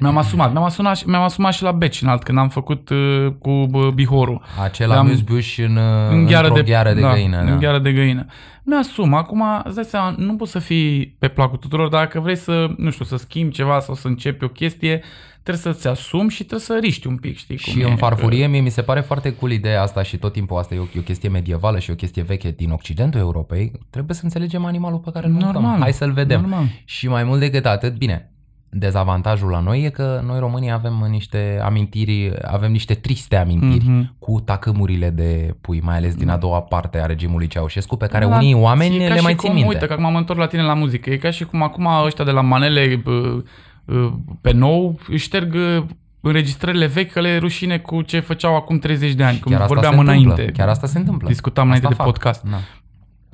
mi-am 0.00 0.16
asumat, 0.16 0.52
mi-am 0.52 0.64
asumat, 0.64 0.96
și- 0.96 1.08
mi-am 1.08 1.22
asumat 1.22 1.52
și 1.52 1.62
la 1.62 1.72
Beci 1.72 2.02
înalt 2.02 2.22
când 2.22 2.38
am 2.38 2.48
făcut 2.48 2.88
uh, 2.88 3.26
cu 3.38 3.50
uh, 3.50 3.88
bihorul. 3.94 4.42
Acela 4.62 4.92
Le-am- 4.94 5.06
amuse 5.06 5.64
în, 5.64 5.76
în 6.10 6.26
gheară 6.26 6.46
într-o 6.46 6.62
de, 6.62 6.70
gheară 6.70 6.92
de 6.92 7.00
da, 7.00 7.12
găină. 7.12 7.38
În 7.40 7.46
da. 7.46 7.54
gheară 7.56 7.78
de 7.78 7.92
găină. 7.92 8.26
Mi-asum. 8.64 9.14
Acum, 9.14 9.42
îți 9.64 9.74
dai 9.74 9.84
seama, 9.84 10.14
nu 10.16 10.36
poți 10.36 10.50
să 10.50 10.58
fii 10.58 11.16
pe 11.18 11.28
placul 11.28 11.56
tuturor, 11.58 11.88
dar 11.88 12.00
dacă 12.00 12.20
vrei 12.20 12.36
să, 12.36 12.66
nu 12.76 12.90
știu, 12.90 13.04
să 13.04 13.16
schimbi 13.16 13.54
ceva 13.54 13.80
sau 13.80 13.94
să 13.94 14.06
începi 14.08 14.44
o 14.44 14.48
chestie, 14.48 15.02
trebuie 15.42 15.72
să-ți 15.74 15.88
asumi 15.88 16.30
și 16.30 16.36
trebuie 16.44 16.60
să 16.60 16.78
riști 16.80 17.06
un 17.06 17.16
pic, 17.16 17.36
știi 17.36 17.58
cum 17.58 17.72
Și 17.72 17.80
e, 17.80 17.84
în 17.84 17.90
că- 17.90 17.96
farfurie 17.96 18.46
mie 18.46 18.60
mi 18.60 18.70
se 18.70 18.82
pare 18.82 19.00
foarte 19.00 19.34
cool 19.34 19.52
ideea 19.52 19.82
asta 19.82 20.02
și 20.02 20.16
tot 20.16 20.32
timpul 20.32 20.58
asta 20.58 20.74
e 20.74 20.78
o, 20.78 20.82
e 20.82 20.98
o 20.98 21.02
chestie 21.02 21.28
medievală 21.28 21.78
și 21.78 21.90
o 21.90 21.94
chestie 21.94 22.22
veche 22.22 22.50
din 22.50 22.70
Occidentul 22.70 23.20
Europei. 23.20 23.72
Trebuie 23.90 24.16
să 24.16 24.20
înțelegem 24.24 24.64
animalul 24.64 24.98
pe 24.98 25.10
care 25.10 25.26
îl 25.26 25.32
mâncăm. 25.32 25.52
Normal. 25.52 25.80
Hai 25.80 25.92
să-l 25.92 26.12
vedem. 26.12 26.40
Normal. 26.40 26.64
Și 26.84 27.08
mai 27.08 27.24
mult 27.24 27.40
decât 27.40 27.66
atât, 27.66 27.96
bine, 27.96 28.32
dezavantajul 28.70 29.50
la 29.50 29.60
noi 29.60 29.82
e 29.84 29.88
că 29.90 30.22
noi 30.26 30.38
românii 30.38 30.70
avem 30.70 31.06
niște 31.10 31.60
amintiri, 31.64 32.32
avem 32.42 32.72
niște 32.72 32.94
triste 32.94 33.36
amintiri 33.36 33.84
Mhm. 33.88 34.14
cu 34.18 34.40
tacâmurile 34.40 35.10
de 35.10 35.54
pui, 35.60 35.80
mai 35.80 35.96
ales 35.96 36.14
din 36.14 36.28
a 36.28 36.36
doua 36.36 36.60
parte 36.60 37.00
a 37.00 37.06
regimului 37.06 37.46
Ceaușescu, 37.46 37.96
pe 37.96 38.06
care 38.06 38.26
Da, 38.26 38.36
unii 38.36 38.54
oameni 38.54 38.96
e 38.96 39.06
ca 39.06 39.12
le 39.12 39.16
și 39.18 39.22
mai 39.22 39.34
cum, 39.34 39.44
țin 39.44 39.52
minte. 39.54 39.68
Uite, 39.72 39.86
că 39.86 39.92
acum 39.92 40.10
mă 40.12 40.18
întorc 40.18 40.38
la 40.38 40.46
tine 40.46 40.62
la 40.62 40.74
muzică. 40.74 41.10
E 41.10 41.16
ca 41.16 41.30
și 41.30 41.44
cum 41.44 41.62
acum 41.62 41.86
ăștia 42.04 42.24
de 42.24 42.30
la 42.30 42.40
manele 42.40 43.00
bă, 43.04 43.42
bă, 43.84 44.10
pe 44.40 44.52
nou 44.52 44.98
își 45.08 45.24
șterg 45.24 45.54
uh, 45.54 45.84
înregistrările 46.20 46.86
vechi 46.86 47.12
că 47.12 47.20
le 47.20 47.28
e 47.28 47.38
rușine 47.38 47.78
cu 47.78 48.02
ce 48.02 48.20
făceau 48.20 48.56
acum 48.56 48.78
30 48.78 49.12
de 49.12 49.24
ani, 49.24 49.38
cum 49.38 49.50
Chiar 49.52 49.60
asta 49.60 49.74
vorbeam 49.74 49.94
se 49.94 50.00
înainte. 50.00 50.28
întâmplă. 50.30 50.52
Chiar 50.56 50.68
asta 50.68 50.86
se 50.86 50.98
întâmplă. 50.98 51.28
Discutam 51.28 51.64
înainte 51.66 51.86
Asta 51.86 51.96
de 51.96 52.02
fac. 52.04 52.12
podcast. 52.12 52.42
Da. 52.50 52.56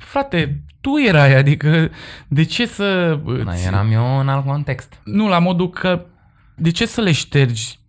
Frate, 0.05 0.61
tu 0.81 0.91
erai, 1.07 1.35
adică 1.35 1.89
de 2.27 2.43
ce 2.43 2.65
să... 2.65 3.19
Da, 3.45 3.51
îți- 3.51 3.65
eram 3.67 3.91
eu 3.91 4.19
în 4.19 4.29
alt 4.29 4.45
context. 4.45 4.93
Nu, 5.03 5.27
la 5.27 5.39
modul 5.39 5.69
că 5.69 6.05
de 6.55 6.71
ce 6.71 6.85
să 6.85 7.01
le 7.01 7.11
ștergi 7.11 7.79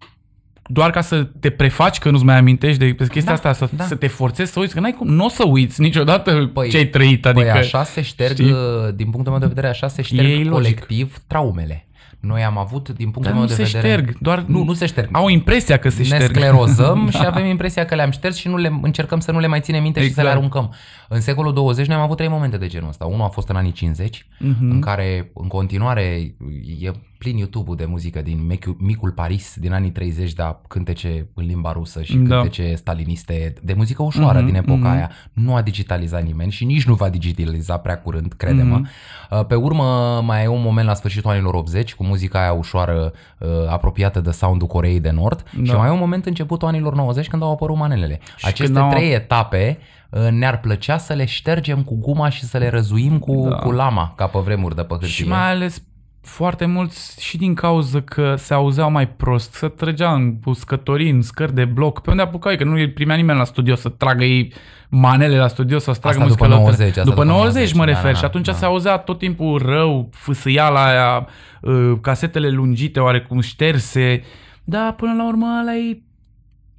doar 0.68 0.90
ca 0.90 1.00
să 1.00 1.24
te 1.24 1.50
prefaci 1.50 1.98
că 1.98 2.10
nu-ți 2.10 2.24
mai 2.24 2.36
amintești 2.36 2.78
de 2.78 2.94
chestia 2.94 3.22
Da, 3.22 3.32
asta, 3.32 3.52
să, 3.52 3.68
da. 3.76 3.84
să 3.84 3.94
te 3.94 4.06
forțezi 4.06 4.52
să 4.52 4.60
uiți, 4.60 4.74
că 4.74 4.80
n-ai 4.80 4.92
cum, 4.92 5.08
nu 5.08 5.24
o 5.24 5.28
să 5.28 5.44
uiți 5.46 5.80
niciodată 5.80 6.50
Păi- 6.50 6.70
ce 6.70 6.76
ai 6.76 6.86
trăit, 6.86 7.26
adică... 7.26 7.48
Păi 7.50 7.58
așa 7.58 7.84
se 7.84 8.02
șterg, 8.02 8.32
știi? 8.32 8.54
din 8.94 9.10
punctul 9.10 9.32
meu 9.32 9.40
de 9.40 9.46
vedere, 9.46 9.68
așa 9.68 9.88
se 9.88 10.00
E 10.00 10.04
șterg 10.04 10.26
ilogic. 10.28 10.50
colectiv 10.50 11.18
traumele. 11.26 11.86
Noi 12.20 12.42
am 12.44 12.58
avut, 12.58 12.88
din 12.88 13.10
punctul 13.10 13.22
Dar 13.22 13.32
meu 13.32 13.40
nu 13.42 13.46
de 13.48 13.54
se 13.54 13.62
vedere... 13.62 13.86
șterg, 14.02 14.18
doar 14.18 14.44
Nu, 14.46 14.64
nu 14.64 14.72
se 14.72 14.86
șterg. 14.86 15.08
au 15.12 15.28
impresia 15.28 15.76
că 15.78 15.88
se 15.88 15.98
ne 15.98 16.04
șterg. 16.04 16.22
sclerozăm 16.36 17.08
și 17.14 17.20
Da. 17.20 17.28
avem 17.28 17.44
impresia 17.46 17.84
că 17.84 17.94
le-am 17.94 18.10
șters 18.10 18.36
și 18.36 18.48
nu 18.48 18.56
le 18.56 18.78
încercăm 18.82 19.20
să 19.20 19.32
nu 19.32 19.38
le 19.38 19.46
mai 19.46 19.60
ținem 19.60 19.82
minte 19.82 20.00
și 20.02 20.06
să 20.12 20.14
le 20.22 20.28
Exact. 20.28 20.36
aruncăm. 20.38 20.74
În 21.08 21.20
secolul 21.20 21.52
20 21.52 21.86
noi 21.86 21.96
am 21.96 22.02
avut 22.02 22.16
trei 22.16 22.28
momente 22.28 22.56
de 22.56 22.66
genul 22.66 22.88
ăsta. 22.88 23.04
Unul 23.04 23.24
a 23.24 23.28
fost 23.28 23.48
în 23.48 23.56
anii 23.56 23.72
50, 23.72 24.26
Mhm. 24.38 24.70
în 24.70 24.80
care 24.80 25.30
în 25.34 25.48
continuare 25.48 26.34
e 26.80 26.90
plin 27.18 27.36
YouTube-ul 27.36 27.76
de 27.76 27.84
muzică 27.84 28.22
din 28.22 28.46
Micul, 28.46 28.76
Micul 28.80 29.10
Paris 29.10 29.54
din 29.58 29.72
anii 29.72 29.90
30, 29.90 30.32
dar 30.32 30.60
cântece 30.68 31.26
în 31.34 31.44
limba 31.46 31.72
rusă 31.72 32.02
și 32.02 32.16
Da. 32.16 32.34
cântece 32.34 32.74
staliniste 32.74 33.54
de 33.62 33.72
muzică 33.72 34.02
ușoară 34.02 34.38
Mhm, 34.38 34.46
din 34.46 34.54
epoca 34.54 34.78
mhm. 34.78 34.86
aia. 34.86 35.10
Nu 35.32 35.54
a 35.54 35.62
digitalizat 35.62 36.22
nimeni 36.24 36.50
și 36.50 36.64
nici 36.64 36.86
nu 36.86 36.94
va 36.94 37.08
digitaliza 37.08 37.76
prea 37.76 37.98
curând, 38.00 38.32
crede-mă. 38.32 38.76
Mhm. 38.76 38.88
Uh, 39.30 39.44
Pe 39.46 39.54
urmă 39.54 40.20
mai 40.24 40.44
e 40.44 40.48
un 40.48 40.62
moment 40.62 40.86
la 40.86 40.94
sfârșitul 40.94 41.30
anilor 41.30 41.54
80 41.54 41.94
cu 41.94 42.04
muzica 42.04 42.40
aia 42.40 42.52
ușoară 42.52 43.12
uh, 43.38 43.48
apropiată 43.68 44.20
de 44.20 44.30
soundul 44.30 44.66
Coreei 44.66 45.00
de 45.00 45.10
Nord 45.10 45.42
Da. 45.56 45.64
și 45.64 45.72
mai 45.72 45.88
e 45.88 45.92
un 45.92 45.98
moment 45.98 46.26
începutul 46.26 46.68
anilor 46.68 46.94
90 46.94 47.28
când 47.28 47.42
au 47.42 47.52
apărut 47.52 47.76
manelele. 47.76 48.20
Și 48.36 48.46
Aceste 48.46 48.64
când 48.64 48.76
au- 48.76 48.90
trei 48.90 49.12
etape 49.12 49.78
uh, 50.10 50.28
ne-ar 50.30 50.60
plăcea 50.60 50.98
să 50.98 51.12
le 51.12 51.24
ștergem 51.24 51.82
cu 51.82 51.94
guma 52.00 52.28
și 52.28 52.44
să 52.44 52.58
le 52.58 52.68
răzuim 52.68 53.18
cu, 53.18 53.46
Da. 53.48 53.56
cu 53.56 53.70
lama 53.70 54.12
ca 54.16 54.26
pe 54.26 54.38
vremuri 54.38 54.74
de 54.74 54.82
pe 54.82 54.88
hârtie. 54.94 55.08
Și 55.08 55.28
mai 55.28 55.50
ales 55.50 55.82
foarte 56.26 56.64
mulți 56.64 57.22
și 57.24 57.36
din 57.36 57.54
cauza 57.54 58.00
că 58.00 58.34
se 58.38 58.54
auzeau 58.54 58.90
mai 58.90 59.08
prost, 59.08 59.52
să 59.54 59.68
trăgea 59.68 60.12
în 60.12 60.34
uscătorii, 60.44 61.10
în 61.10 61.22
scări 61.22 61.54
de 61.54 61.64
bloc, 61.64 62.00
pe 62.00 62.10
unde 62.10 62.22
apucai, 62.22 62.56
că 62.56 62.64
nu 62.64 62.72
îi 62.72 62.90
primea 62.90 63.16
nimeni 63.16 63.38
la 63.38 63.44
studio 63.44 63.74
să 63.74 63.88
tragă 63.88 64.24
ei 64.24 64.52
manele 64.88 65.38
la 65.38 65.48
studio 65.48 65.78
să 65.78 65.92
tragă 65.92 66.08
Asta 66.08 66.22
muzică 66.22 66.44
după 66.44 66.54
la- 66.54 66.60
90, 66.60 66.88
asta 66.88 67.02
după 67.02 67.14
după 67.14 67.24
90, 67.24 67.54
90, 67.54 67.74
mă 67.74 67.84
da, 67.84 67.90
refer, 67.90 68.12
da, 68.12 68.18
și 68.18 68.24
atunci 68.24 68.46
da. 68.46 68.52
se 68.52 68.64
auzea 68.64 68.96
tot 68.96 69.18
timpul 69.18 69.62
rău, 69.66 70.08
fâsâiala 70.12 70.86
aia, 70.86 71.26
uh, 71.60 71.92
casetele 72.00 72.48
lungite, 72.48 73.00
oarecum 73.00 73.40
șterse, 73.40 74.22
dar 74.64 74.92
până 74.92 75.14
la 75.14 75.26
urmă 75.26 75.46
ăla 75.60 75.74
e 75.74 75.98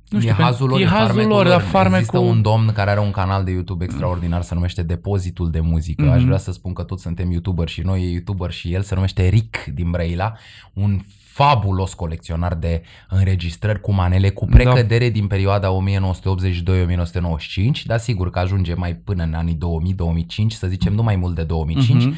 Nu 0.10 0.20
știu, 0.20 0.32
e 0.32 0.34
hazul 0.34 0.68
lor, 0.68 0.80
e 0.80 0.86
hazul 0.86 1.06
farmecul 1.06 1.32
lor, 1.32 1.46
dar 1.46 1.56
Există 1.56 1.78
farmecul... 1.78 2.20
un 2.20 2.42
domn 2.42 2.72
care 2.72 2.90
are 2.90 3.00
un 3.00 3.12
canal 3.12 3.44
de 3.44 3.52
YouTube 3.52 3.84
extraordinar, 3.84 4.42
se 4.42 4.54
numește 4.54 4.84
Depozitul 4.84 5.52
de 5.52 5.60
Muzică. 5.60 6.04
Mhm. 6.04 6.12
Aș 6.12 6.24
vrea 6.24 6.38
să 6.38 6.52
spun 6.52 6.74
că 6.74 6.84
toți 6.84 7.02
suntem 7.02 7.32
YouTuber 7.32 7.68
și 7.68 7.82
noi 7.82 8.04
e 8.04 8.12
YouTuber 8.12 8.52
și 8.52 8.74
el 8.74 8.82
se 8.82 8.96
numește 8.96 9.28
Rick 9.28 9.66
din 9.66 9.92
Brăila, 9.92 10.34
un 10.74 11.00
fabulos 11.38 11.94
colecționar 11.94 12.54
de 12.54 12.82
înregistrări 13.10 13.82
cu 13.82 13.94
manele 13.94 14.30
cu 14.30 14.46
Da. 14.46 14.56
precădere 14.56 15.10
din 15.10 15.28
perioada 15.28 15.70
1982-1995, 15.70 17.86
dar 17.86 18.00
sigur 18.00 18.30
că 18.30 18.40
ajunge 18.40 18.74
mai 18.74 18.96
până 18.96 19.24
în 19.24 19.34
anii 19.34 19.58
2000-2005, 19.58 20.48
să 20.48 20.68
zicem 20.68 20.94
nu 20.94 21.04
mai 21.04 21.16
mult 21.16 21.36
de 21.36 21.44
2005. 21.44 22.04
Mhm. 22.04 22.16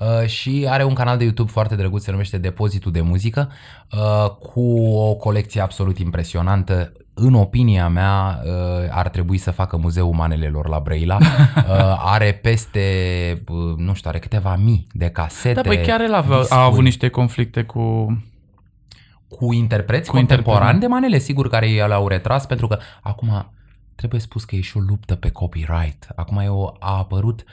Uh, 0.00 0.26
și 0.26 0.66
are 0.68 0.84
un 0.84 0.94
canal 0.94 1.18
de 1.18 1.24
YouTube 1.24 1.50
foarte 1.50 1.74
drăguț, 1.74 2.02
se 2.02 2.10
numește 2.10 2.38
Depozitul 2.38 2.92
de 2.92 3.00
Muzică, 3.00 3.50
uh, 3.92 4.30
cu 4.30 4.78
o 4.80 5.14
colecție 5.14 5.60
absolut 5.60 5.98
impresionantă. 5.98 6.92
În 7.14 7.34
opinia 7.34 7.88
mea, 7.88 8.40
uh, 8.44 8.50
ar 8.90 9.08
trebui 9.08 9.38
să 9.38 9.50
facă 9.50 9.76
muzeul 9.76 10.12
manelelor 10.12 10.68
la 10.68 10.78
Brăila. 10.80 11.18
Uh, 11.56 12.02
are 12.04 12.32
peste, 12.32 12.80
uh, 13.48 13.76
nu 13.76 13.94
știu, 13.94 14.10
are 14.10 14.18
câteva 14.18 14.56
mii 14.56 14.86
de 14.92 15.08
casete. 15.08 15.54
Da, 15.54 15.60
păi 15.60 15.82
chiar 15.82 16.00
el 16.00 16.14
avea, 16.14 16.38
discuri 16.38 16.60
a 16.60 16.64
avut 16.64 16.82
niște 16.82 17.08
conflicte 17.08 17.62
cu... 17.62 18.06
cu 19.28 19.52
interpreți 19.52 20.10
Cu 20.10 20.16
contemporani 20.16 20.54
interpreți. 20.60 20.80
de 20.80 20.86
manele, 20.86 21.18
sigur, 21.18 21.48
care 21.48 21.68
i 21.68 21.74
le-au 21.74 22.08
retras, 22.08 22.46
pentru 22.46 22.66
că 22.66 22.78
acum 23.02 23.52
trebuie 23.94 24.20
spus 24.20 24.44
că 24.44 24.56
e 24.56 24.60
și 24.60 24.76
o 24.76 24.80
luptă 24.80 25.14
pe 25.14 25.30
copyright. 25.30 26.08
Acum 26.14 26.38
e 26.38 26.48
o, 26.48 26.66
a 26.78 26.96
apărut, 26.96 27.44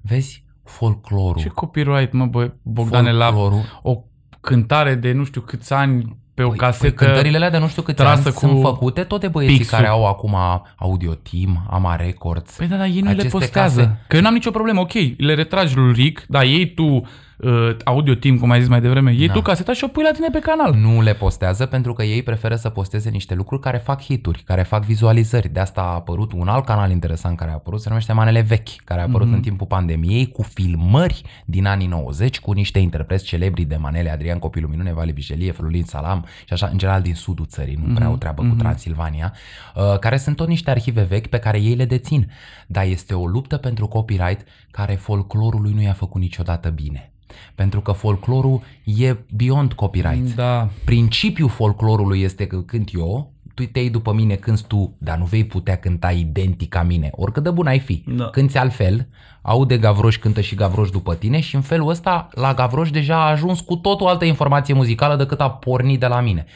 vezi, 0.00 0.44
folclorul. 0.64 1.42
Ce 1.42 1.48
copyright, 1.48 2.12
mă, 2.12 2.26
bă, 2.26 2.52
Bogdane, 2.62 3.12
la 3.12 3.32
folclorul. 3.32 3.80
o 3.82 4.02
cântare 4.40 4.94
de 4.94 5.12
nu 5.12 5.24
știu 5.24 5.40
câți 5.40 5.72
ani 5.72 6.16
pe 6.38 6.44
o 6.44 6.48
Păi, 6.48 6.58
casetă... 6.58 6.94
păi 6.94 7.06
cântările 7.06 7.36
alea 7.36 7.50
de 7.50 7.58
nu 7.58 7.68
știu 7.68 7.82
câți 7.82 8.02
ani 8.02 8.20
trasă 8.20 8.38
sunt 8.38 8.52
cu 8.52 8.60
făcute, 8.60 9.02
tot 9.02 9.20
de 9.20 9.28
băieții 9.28 9.56
pixul. 9.58 9.76
care 9.76 9.90
au 9.90 10.06
acum 10.06 10.36
Audio 10.76 11.12
Team, 11.14 11.66
Ama 11.70 11.96
Records. 11.96 12.56
Păi 12.56 12.66
da, 12.66 12.76
dar 12.76 12.86
ei 12.86 13.00
nu 13.00 13.04
le 13.04 13.10
Aceste 13.10 13.28
postează. 13.28 13.80
case. 13.80 14.04
Că 14.08 14.16
eu 14.16 14.22
n-am 14.22 14.32
nicio 14.32 14.50
problemă, 14.50 14.80
ok, 14.80 14.92
le 15.16 15.34
retragi 15.34 15.76
lui 15.76 15.92
Rick, 15.92 16.24
dar 16.28 16.42
ei 16.42 16.74
tu 16.74 17.02
uh, 17.38 17.76
audio 17.84 18.14
team, 18.14 18.38
cum 18.38 18.50
ai 18.50 18.58
zis 18.60 18.68
mai 18.68 18.80
devreme, 18.80 19.12
iei 19.12 19.26
Da. 19.26 19.32
tu 19.32 19.40
caseta 19.42 19.72
și 19.72 19.84
o 19.84 19.88
pui 19.88 20.02
la 20.02 20.10
tine 20.10 20.28
pe 20.32 20.38
canal. 20.38 20.74
Nu 20.74 21.00
le 21.00 21.14
postează 21.14 21.66
pentru 21.66 21.92
că 21.92 22.02
ei 22.02 22.22
preferă 22.22 22.54
să 22.54 22.68
posteze 22.68 23.10
niște 23.10 23.34
lucruri 23.34 23.62
care 23.62 23.76
fac 23.78 24.02
hituri, 24.02 24.42
care 24.46 24.62
fac 24.62 24.84
vizualizări. 24.84 25.48
De 25.48 25.60
asta 25.60 25.80
a 25.80 25.94
apărut 25.94 26.32
un 26.32 26.48
alt 26.48 26.64
canal 26.64 26.90
interesant 26.90 27.36
care 27.36 27.50
a 27.50 27.54
apărut, 27.54 27.80
se 27.80 27.88
numește 27.88 28.12
Manele 28.12 28.40
Vechi, 28.40 28.68
care 28.84 29.00
a 29.00 29.04
apărut 29.04 29.26
Mhm. 29.26 29.36
în 29.36 29.42
timpul 29.42 29.66
pandemiei 29.66 30.28
cu 30.28 30.42
filmări 30.42 31.22
din 31.44 31.66
anii 31.66 31.86
90 31.86 32.40
cu 32.40 32.52
niște 32.52 32.78
interpreți 32.78 33.24
celebri 33.24 33.64
de 33.64 33.76
manele, 33.76 34.10
Adrian 34.10 34.38
Copilul 34.38 34.70
Minune, 34.70 34.92
Vali 34.92 35.12
Vigelie, 35.12 35.52
Felulin 35.52 35.84
Salam 35.84 36.24
și 36.46 36.52
așa, 36.52 36.66
în 36.66 36.78
general 36.78 37.02
din 37.02 37.14
sudul 37.14 37.46
țării, 37.46 37.78
nu 37.86 37.94
prea 37.94 38.06
au 38.06 38.16
treabă 38.16 38.42
cu 38.42 38.54
Transilvania, 38.54 39.32
uh, 39.74 39.98
care 39.98 40.16
sunt 40.16 40.36
tot 40.36 40.48
niște 40.48 40.70
arhive 40.70 41.02
vechi 41.02 41.26
pe 41.26 41.38
care 41.38 41.60
ei 41.60 41.74
le 41.74 41.84
dețin. 41.84 42.30
Dar 42.66 42.84
este 42.84 43.14
o 43.14 43.26
luptă 43.26 43.56
pentru 43.56 43.86
copyright 43.86 44.46
care 44.70 44.94
folclorului 44.94 45.72
nu 45.72 45.80
i-a 45.82 45.92
făcut 45.92 46.20
niciodată 46.20 46.68
bine. 46.68 47.12
Pentru 47.54 47.80
că 47.80 47.92
folclorul 47.92 48.60
e 48.84 49.16
beyond 49.36 49.72
copyright. 49.72 50.34
Da. 50.34 50.68
Principiul 50.84 51.48
folclorului 51.48 52.20
este 52.22 52.46
că 52.46 52.60
cânt 52.60 52.90
eu, 52.94 53.32
tu 53.54 53.64
te 53.64 53.78
iei 53.78 53.90
după 53.90 54.12
mine, 54.12 54.34
cânti 54.34 54.62
tu, 54.62 54.94
dar 54.98 55.18
nu 55.18 55.24
vei 55.24 55.44
putea 55.44 55.76
cânta 55.76 56.10
identic 56.10 56.68
ca 56.68 56.82
mine, 56.82 57.10
oricât 57.12 57.42
de 57.42 57.50
bun 57.50 57.66
ai 57.66 57.78
fi. 57.78 58.04
Da. 58.06 58.24
Cânti 58.24 58.58
altfel, 58.58 59.08
aude 59.42 59.78
Gavroș, 59.78 60.16
cântă 60.16 60.40
și 60.40 60.54
Gavroș 60.54 60.90
după 60.90 61.14
tine 61.14 61.40
și 61.40 61.54
în 61.54 61.60
felul 61.60 61.88
ăsta 61.88 62.28
la 62.30 62.54
Gavroș 62.54 62.90
deja 62.90 63.16
a 63.16 63.30
ajuns 63.30 63.60
cu 63.60 63.76
tot 63.76 64.00
o 64.00 64.08
altă 64.08 64.24
informație 64.24 64.74
muzicală 64.74 65.16
decât 65.16 65.40
a 65.40 65.50
pornit 65.50 66.00
de 66.00 66.06
la 66.06 66.20
mine. 66.20 66.46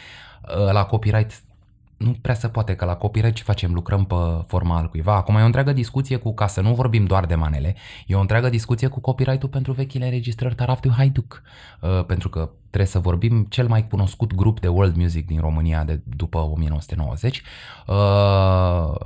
Uh, 0.43 0.73
La 0.73 0.85
copyright 0.85 1.43
nu 2.03 2.16
prea 2.20 2.34
se 2.34 2.48
poate, 2.48 2.74
că 2.74 2.84
la 2.84 2.94
copyright 2.94 3.34
ce 3.34 3.42
facem? 3.42 3.72
Lucrăm 3.72 4.05
pe 4.05 4.14
forma 4.46 4.76
al 4.76 4.88
cuiva. 4.88 5.16
Acum 5.16 5.36
e 5.36 5.42
o 5.42 5.44
întreagă 5.44 5.72
discuție 5.72 6.16
cu, 6.16 6.34
ca 6.34 6.46
să 6.46 6.61
nu 6.61 6.74
vorbim 6.74 7.05
doar 7.05 7.26
de 7.26 7.34
manele, 7.34 7.76
e 8.07 8.14
o 8.14 8.20
întreagă 8.20 8.48
discuție 8.48 8.88
cu 8.88 9.00
copyright-ul 9.00 9.48
pentru 9.48 9.72
vechile 9.72 10.05
înregistrări 10.05 10.55
Taraf 10.55 10.80
de 10.80 10.88
Haiduc. 10.88 11.42
Uh, 11.80 12.05
pentru 12.05 12.28
că 12.28 12.50
trebuie 12.61 12.90
să 12.90 12.98
vorbim 12.98 13.46
cel 13.48 13.68
mai 13.68 13.88
cunoscut 13.88 14.34
grup 14.34 14.61
de 14.61 14.68
world 14.68 14.96
music 14.96 15.26
din 15.26 15.40
România 15.40 15.84
de 15.84 16.00
după 16.05 16.38
1990. 16.38 17.42
Uh, 17.86 17.94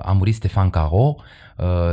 a 0.03 0.13
murit 0.13 0.35
Stefan 0.35 0.71
Caro, 0.71 1.15
uh, 1.17 1.25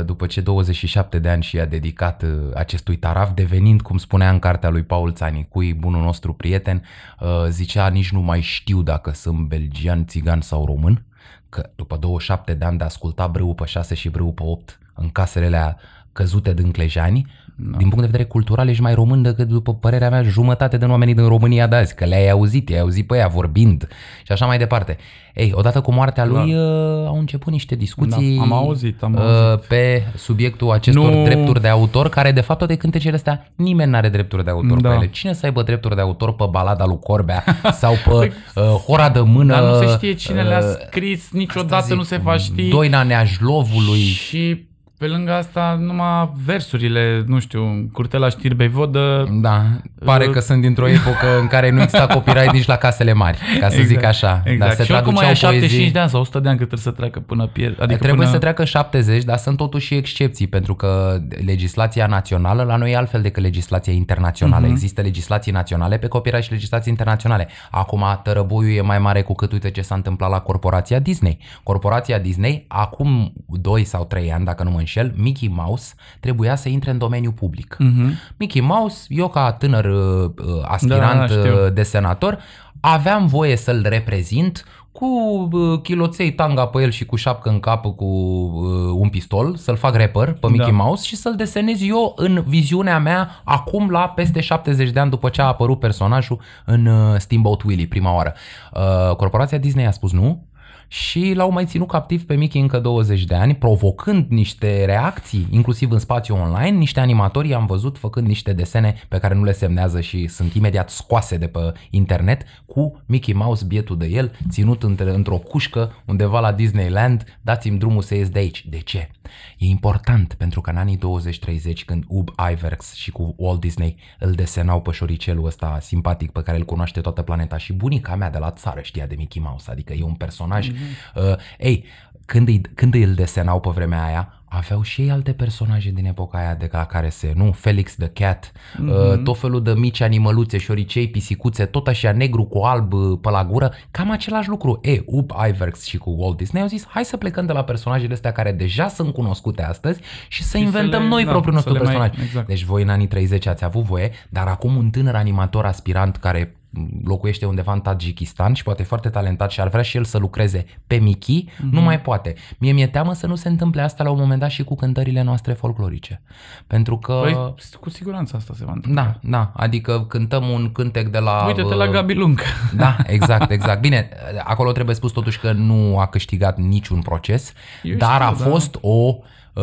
după 0.04 0.26
ce 0.26 0.40
27 0.40 1.18
de 1.18 1.28
ani 1.28 1.42
și 1.42 1.60
a 1.60 1.64
dedicat 1.64 2.22
uh, 2.22 2.30
acestui 2.54 2.96
taraf, 2.96 3.32
devenind, 3.34 3.82
cum 3.82 3.98
spunea 3.98 4.30
în 4.30 4.38
cartea 4.38 4.68
lui 4.68 4.82
Paul 4.82 5.12
Țanicui, 5.12 5.74
bunul 5.74 6.02
nostru 6.02 6.32
prieten, 6.32 6.82
uh, 7.20 7.28
zicea 7.48 7.88
nici 7.88 8.12
nu 8.12 8.20
mai 8.20 8.40
știu 8.40 8.82
dacă 8.82 9.10
sunt 9.10 9.38
belgian, 9.38 10.06
țigan 10.06 10.40
sau 10.40 10.64
român, 10.64 11.04
că 11.48 11.70
după 11.76 11.96
27 11.96 12.54
de 12.54 12.64
ani 12.64 12.76
de 12.76 12.82
a 12.82 12.86
asculta 12.86 13.26
brâul 13.26 13.54
pe 13.54 13.64
6 13.64 13.94
și 13.94 14.08
brâul 14.08 14.32
pe 14.32 14.42
8 14.42 14.78
în 14.94 15.08
casele 15.10 15.46
alea 15.46 15.76
căzute 16.12 16.54
din 16.54 16.70
Clejani, 16.70 17.26
da. 17.56 17.76
din 17.76 17.88
punct 17.88 18.00
de 18.04 18.10
vedere 18.10 18.24
cultural 18.24 18.68
ești 18.68 18.82
mai 18.82 18.94
român 18.94 19.22
decât, 19.22 19.48
după 19.48 19.74
părerea 19.74 20.10
mea, 20.10 20.22
jumătate 20.22 20.78
din 20.78 20.90
oamenii 20.90 21.14
din 21.14 21.26
România 21.28 21.66
de 21.66 21.76
azi, 21.76 21.94
că 21.94 22.04
le-ai 22.04 22.30
auzit, 22.30 22.68
i-ai 22.68 22.80
auzit 22.80 23.06
pe 23.06 23.16
ea 23.16 23.26
vorbind 23.28 23.88
și 24.24 24.32
așa 24.32 24.46
mai 24.46 24.58
departe. 24.58 24.96
Ei, 25.34 25.52
odată 25.54 25.80
cu 25.80 25.92
moartea 25.92 26.24
lui 26.24 26.52
da. 26.52 26.58
uh, 26.60 27.06
au 27.06 27.18
început 27.18 27.52
niște 27.52 27.74
discuții 27.74 28.36
Da, 28.36 28.42
am 28.42 28.52
auzit, 28.52 29.02
am 29.02 29.12
uh, 29.14 29.20
auzit. 29.20 29.66
pe 29.68 30.02
subiectul 30.16 30.70
acestor 30.70 31.10
Nu- 31.12 31.24
drepturi 31.24 31.60
de 31.60 31.68
autor, 31.68 32.08
care 32.08 32.32
de 32.32 32.40
fapt 32.40 32.58
toate 32.58 32.76
cântecele 32.76 33.14
astea, 33.14 33.48
nimeni 33.56 33.90
nu 33.90 33.96
are 33.96 34.08
drepturi 34.08 34.44
de 34.44 34.50
autor 34.50 34.80
Da. 34.80 34.88
pe 34.88 34.94
ele. 34.94 35.08
Cine 35.10 35.32
să 35.32 35.46
aibă 35.46 35.62
drepturi 35.62 35.94
de 35.94 36.00
autor 36.00 36.34
pe 36.34 36.44
balada 36.50 36.84
lui 36.86 36.98
Corbea 37.00 37.44
sau 37.80 37.92
pe 38.04 38.32
uh, 38.54 38.62
hora 38.64 39.08
de 39.10 39.20
mână? 39.20 39.52
Păi, 39.52 39.62
Dar 39.62 39.72
nu 39.72 39.86
se 39.88 39.94
știe 39.94 40.12
cine 40.14 40.42
le-a 40.42 40.58
uh, 40.58 40.64
scris, 40.86 41.22
Asta 41.24 41.38
niciodată 41.38 41.84
zic, 41.86 41.96
nu 41.96 42.02
se 42.02 42.16
va 42.16 42.36
ști. 42.36 42.68
Doina 42.68 43.02
Neajlovului. 43.02 43.98
Și 44.02 44.66
pe 45.04 45.10
lângă 45.10 45.32
asta, 45.32 45.78
numai 45.80 46.30
versurile, 46.44 47.24
nu 47.26 47.38
știu, 47.38 47.88
Curtela 47.92 48.28
Știrbei 48.28 48.68
Vodă, 48.68 49.28
Da, 49.40 49.64
pare 50.04 50.26
Uh, 50.26 50.32
că 50.32 50.40
sunt 50.40 50.60
dintr-o 50.60 50.88
epocă 50.98 51.38
în 51.40 51.46
care 51.46 51.70
nu 51.70 51.80
exista 51.80 52.06
copyright 52.06 52.52
nici 52.52 52.66
la 52.66 52.76
casele 52.76 53.12
mari, 53.12 53.38
ca 53.60 53.68
să 53.68 53.82
zic 53.82 54.04
așa. 54.04 54.42
Exact. 54.44 54.58
Dar 54.58 54.70
se 54.70 54.84
și 54.84 54.92
oricum 54.92 55.14
traduceau 55.14 55.50
aia 55.50 55.58
75 55.58 55.70
poezii. 55.70 55.92
de 55.92 55.98
ani 55.98 56.10
sau 56.10 56.20
100 56.20 56.40
de 56.40 56.48
ani 56.48 56.58
cât 56.58 56.68
trebuie 56.68 56.92
să 56.92 56.98
treacă 57.00 57.20
până 57.20 57.46
pierd. 57.46 57.82
Adică 57.82 57.98
Trebuie 57.98 58.18
până... 58.18 58.30
să 58.30 58.38
treacă 58.38 58.64
70, 58.64 59.24
dar 59.24 59.36
sunt 59.36 59.56
totuși 59.56 59.86
și 59.86 59.94
excepții, 59.94 60.46
pentru 60.46 60.74
că 60.74 61.18
legislația 61.44 62.06
națională 62.06 62.62
la 62.62 62.76
noi 62.76 62.92
e 62.92 62.96
altfel 62.96 63.22
decât 63.22 63.42
legislația 63.42 63.92
internațională. 63.92 64.66
Uh-huh. 64.66 64.70
Există 64.70 65.00
legislații 65.00 65.52
naționale 65.52 65.98
pe 65.98 66.06
copyright 66.06 66.44
și 66.44 66.50
legislații 66.52 66.90
internaționale. 66.90 67.48
Acum 67.70 68.04
tărăboiul 68.22 68.76
e 68.76 68.80
mai 68.80 68.98
mare 68.98 69.22
cu 69.22 69.34
cât 69.34 69.52
uite 69.52 69.70
ce 69.70 69.82
s-a 69.82 69.94
întâmplat 69.94 70.30
la 70.30 70.38
corporația 70.38 70.98
Disney. 70.98 71.38
Corporația 71.62 72.18
Disney, 72.18 72.64
acum 72.68 73.32
2 73.46 73.84
sau 73.84 74.04
3 74.04 74.32
ani, 74.32 74.44
dacă 74.44 74.62
nu 74.62 74.70
mă 74.70 74.78
înșel, 74.78 74.93
Mickey 75.16 75.48
Mouse 75.48 75.94
trebuia 76.20 76.54
să 76.56 76.68
intre 76.68 76.90
în 76.90 76.98
domeniul 76.98 77.32
public. 77.32 77.76
Mhm. 77.78 78.12
Mickey 78.36 78.60
Mouse, 78.60 79.04
eu 79.08 79.28
ca 79.28 79.52
tânăr 79.52 79.84
uh, 79.84 80.30
uh, 80.46 80.62
aspirant 80.64 81.18
Da, 81.28 81.34
da, 81.34 81.40
știu. 81.40 81.64
uh, 81.64 81.72
de 81.72 81.82
senator, 81.82 82.38
aveam 82.80 83.26
voie 83.26 83.56
să-l 83.56 83.86
reprezint 83.88 84.64
cu 84.92 85.06
uh, 85.52 85.80
chiloței 85.82 86.32
tanga 86.32 86.66
pe 86.66 86.82
el 86.82 86.90
și 86.90 87.04
cu 87.06 87.16
șapcă 87.16 87.48
în 87.48 87.60
cap 87.60 87.84
cu 87.84 88.04
uh, 88.04 88.92
un 88.94 89.08
pistol, 89.08 89.56
să-l 89.56 89.76
fac 89.76 89.94
rapper 89.96 90.32
pe 90.32 90.48
Mickey 90.50 90.70
Da. 90.70 90.76
Mouse 90.76 91.06
și 91.06 91.16
să-l 91.16 91.34
desenez 91.36 91.82
eu 91.82 92.12
în 92.16 92.44
viziunea 92.46 92.98
mea 92.98 93.40
acum 93.44 93.90
la 93.90 94.08
peste 94.08 94.40
70 94.40 94.90
de 94.90 95.00
ani 95.00 95.10
după 95.10 95.28
ce 95.28 95.42
a 95.42 95.44
apărut 95.46 95.78
personajul 95.78 96.40
în 96.64 96.86
uh, 96.86 97.14
Steamboat 97.18 97.62
Willie 97.62 97.86
prima 97.86 98.14
oară. 98.14 98.34
Uh, 98.72 99.16
corporația 99.16 99.58
Disney 99.58 99.86
a 99.86 99.90
spus 99.90 100.12
nu, 100.12 100.46
și 100.94 101.32
l-au 101.34 101.50
mai 101.50 101.64
ținut 101.64 101.88
captiv 101.88 102.26
pe 102.26 102.34
Mickey 102.34 102.60
încă 102.60 102.78
20 102.78 103.24
de 103.24 103.34
ani, 103.34 103.54
provocând 103.54 104.26
niște 104.28 104.84
reacții, 104.84 105.46
inclusiv 105.50 105.90
în 105.90 105.98
spațiu 105.98 106.34
online. 106.34 106.76
Niște 106.76 107.00
animatori 107.00 107.54
am 107.54 107.66
văzut 107.66 107.98
făcând 107.98 108.26
niște 108.26 108.52
desene 108.52 108.94
pe 109.08 109.18
care 109.18 109.34
nu 109.34 109.44
le 109.44 109.52
semnează 109.52 110.00
și 110.00 110.26
sunt 110.26 110.52
imediat 110.52 110.90
scoase 110.90 111.36
de 111.36 111.46
pe 111.46 111.72
internet 111.90 112.42
cu 112.66 113.02
Mickey 113.06 113.34
Mouse, 113.34 113.64
bietul 113.64 113.98
de 113.98 114.06
el, 114.06 114.32
ținut 114.50 114.82
între, 114.82 115.10
într-o 115.10 115.36
cușcă 115.36 116.02
undeva 116.06 116.40
la 116.40 116.52
Disneyland. 116.52 117.38
Dați-mi 117.40 117.78
drumul 117.78 118.02
să 118.02 118.14
ies 118.14 118.28
de 118.28 118.38
aici. 118.38 118.66
De 118.70 118.78
ce? 118.78 119.10
E 119.58 119.66
important 119.66 120.34
pentru 120.34 120.60
că 120.60 120.70
în 120.70 120.76
anii 120.76 120.98
20-30, 120.98 121.84
când 121.86 122.04
Ub 122.08 122.28
Iwerks 122.50 122.94
și 122.94 123.10
cu 123.10 123.34
Walt 123.36 123.60
Disney 123.60 123.96
îl 124.18 124.32
desenau 124.32 124.82
pe 124.82 124.90
șoricelul 124.90 125.46
ăsta 125.46 125.78
simpatic 125.80 126.30
pe 126.30 126.42
care 126.42 126.56
îl 126.56 126.64
cunoaște 126.64 127.00
toată 127.00 127.22
planeta 127.22 127.56
și 127.56 127.72
bunica 127.72 128.16
mea 128.16 128.30
de 128.30 128.38
la 128.38 128.50
țară 128.50 128.80
știa 128.80 129.06
de 129.06 129.14
Mickey 129.18 129.42
Mouse, 129.42 129.70
adică 129.70 129.92
e 129.92 130.02
un 130.02 130.14
personaj. 130.14 130.70
Mm-hmm. 130.70 131.14
Uh, 131.14 131.36
ei, 131.58 131.84
când 132.24 132.48
îi, 132.48 132.60
când 132.74 132.94
îl 132.94 133.14
desenau 133.14 133.60
pe 133.60 133.70
vremea 133.70 134.04
aia, 134.04 134.43
aveau 134.56 134.82
și 134.82 135.00
ei 135.00 135.10
alte 135.10 135.32
personaje 135.32 135.90
din 135.90 136.06
epoca 136.06 136.38
aia 136.38 136.54
de 136.54 136.68
la 136.72 136.84
care 136.86 137.08
se, 137.08 137.32
nu? 137.36 137.52
Felix 137.52 137.94
the 137.94 138.08
Cat, 138.08 138.52
mm-hmm. 138.52 139.12
uh, 139.12 139.22
tot 139.22 139.38
felul 139.38 139.62
de 139.62 139.72
mici 139.72 140.00
animăluțe, 140.00 140.58
șoricei, 140.58 141.08
pisicuțe, 141.08 141.64
tot 141.64 141.86
așa 141.88 142.12
negru 142.12 142.44
cu 142.44 142.58
alb 142.58 142.92
uh, 142.92 143.18
pe 143.20 143.30
la 143.30 143.44
gură, 143.44 143.72
cam 143.90 144.10
același 144.10 144.48
lucru. 144.48 144.78
E, 144.82 145.02
Up 145.06 145.32
Iwerks 145.46 145.84
și 145.84 145.98
cu 145.98 146.14
Walt 146.18 146.36
Disney 146.36 146.62
au 146.62 146.68
zis, 146.68 146.86
hai 146.88 147.04
să 147.04 147.16
plecăm 147.16 147.46
de 147.46 147.52
la 147.52 147.64
personajele 147.64 148.12
astea 148.12 148.32
care 148.32 148.52
deja 148.52 148.88
sunt 148.88 149.12
cunoscute 149.12 149.62
astăzi 149.62 150.00
și 150.28 150.42
să 150.42 150.56
Și 150.56 150.62
inventăm 150.62 150.90
să 150.92 150.98
le- 150.98 151.08
noi 151.08 151.24
da, 151.24 151.30
propriul 151.30 151.58
să 151.60 151.68
nostru 151.68 151.84
le 151.84 151.90
mai- 151.92 152.00
personaj. 152.08 152.26
exact. 152.28 152.46
Deci 152.46 152.64
voi 152.64 152.82
în 152.82 152.88
anii 152.88 153.06
30 153.06 153.46
ați 153.46 153.64
avut 153.64 153.82
voie, 153.82 154.10
dar 154.28 154.46
acum 154.46 154.76
un 154.76 154.90
tânăr 154.90 155.14
animator 155.14 155.64
aspirant 155.64 156.16
care 156.16 156.56
locuiește 157.04 157.46
undeva 157.46 157.72
în 157.72 157.80
Tajikistan 157.80 158.52
și 158.52 158.62
poate 158.62 158.82
e 158.82 158.84
foarte 158.84 159.08
talentat 159.08 159.50
și 159.50 159.60
ar 159.60 159.68
vrea 159.68 159.82
și 159.82 159.96
el 159.96 160.04
să 160.04 160.18
lucreze 160.18 160.64
pe 160.86 160.96
Mickey, 160.96 161.48
mm-hmm. 161.48 161.70
nu 161.70 161.80
mai 161.80 162.00
poate. 162.00 162.34
Mie 162.58 162.72
mi-e 162.72 162.86
teamă 162.86 163.12
să 163.12 163.26
nu 163.26 163.34
se 163.34 163.48
întâmple 163.48 163.82
asta 163.82 164.04
la 164.04 164.10
un 164.10 164.18
moment 164.18 164.40
dat 164.40 164.50
și 164.50 164.64
cu 164.64 164.74
cântările 164.74 165.22
noastre 165.22 165.52
folclorice. 165.52 166.22
Pentru 166.66 166.98
că... 166.98 167.20
Păi, 167.22 167.54
cu 167.80 167.90
siguranță 167.90 168.36
asta 168.36 168.54
se 168.56 168.64
va 168.64 168.72
întâmpla. 168.72 169.02
Da, 169.02 169.18
da, 169.22 169.52
adică 169.56 170.04
cântăm 170.08 170.48
un 170.48 170.72
cântec 170.72 171.08
de 171.08 171.18
la... 171.18 171.44
Uite-te 171.46 171.74
la 171.74 171.88
Gabi 171.88 172.14
Lung. 172.14 172.40
Da, 172.76 172.96
exact, 173.06 173.50
exact. 173.50 173.80
Bine, 173.80 174.08
acolo 174.44 174.72
trebuie 174.72 174.94
spus 174.94 175.12
totuși 175.12 175.40
că 175.40 175.52
nu 175.52 175.98
a 175.98 176.06
câștigat 176.06 176.58
niciun 176.58 177.00
proces, 177.00 177.52
Eu 177.82 177.96
dar 177.96 178.22
știu, 178.22 178.26
a 178.26 178.34
da. 178.38 178.50
fost 178.50 178.78
o 178.80 178.88
uh, 178.88 179.16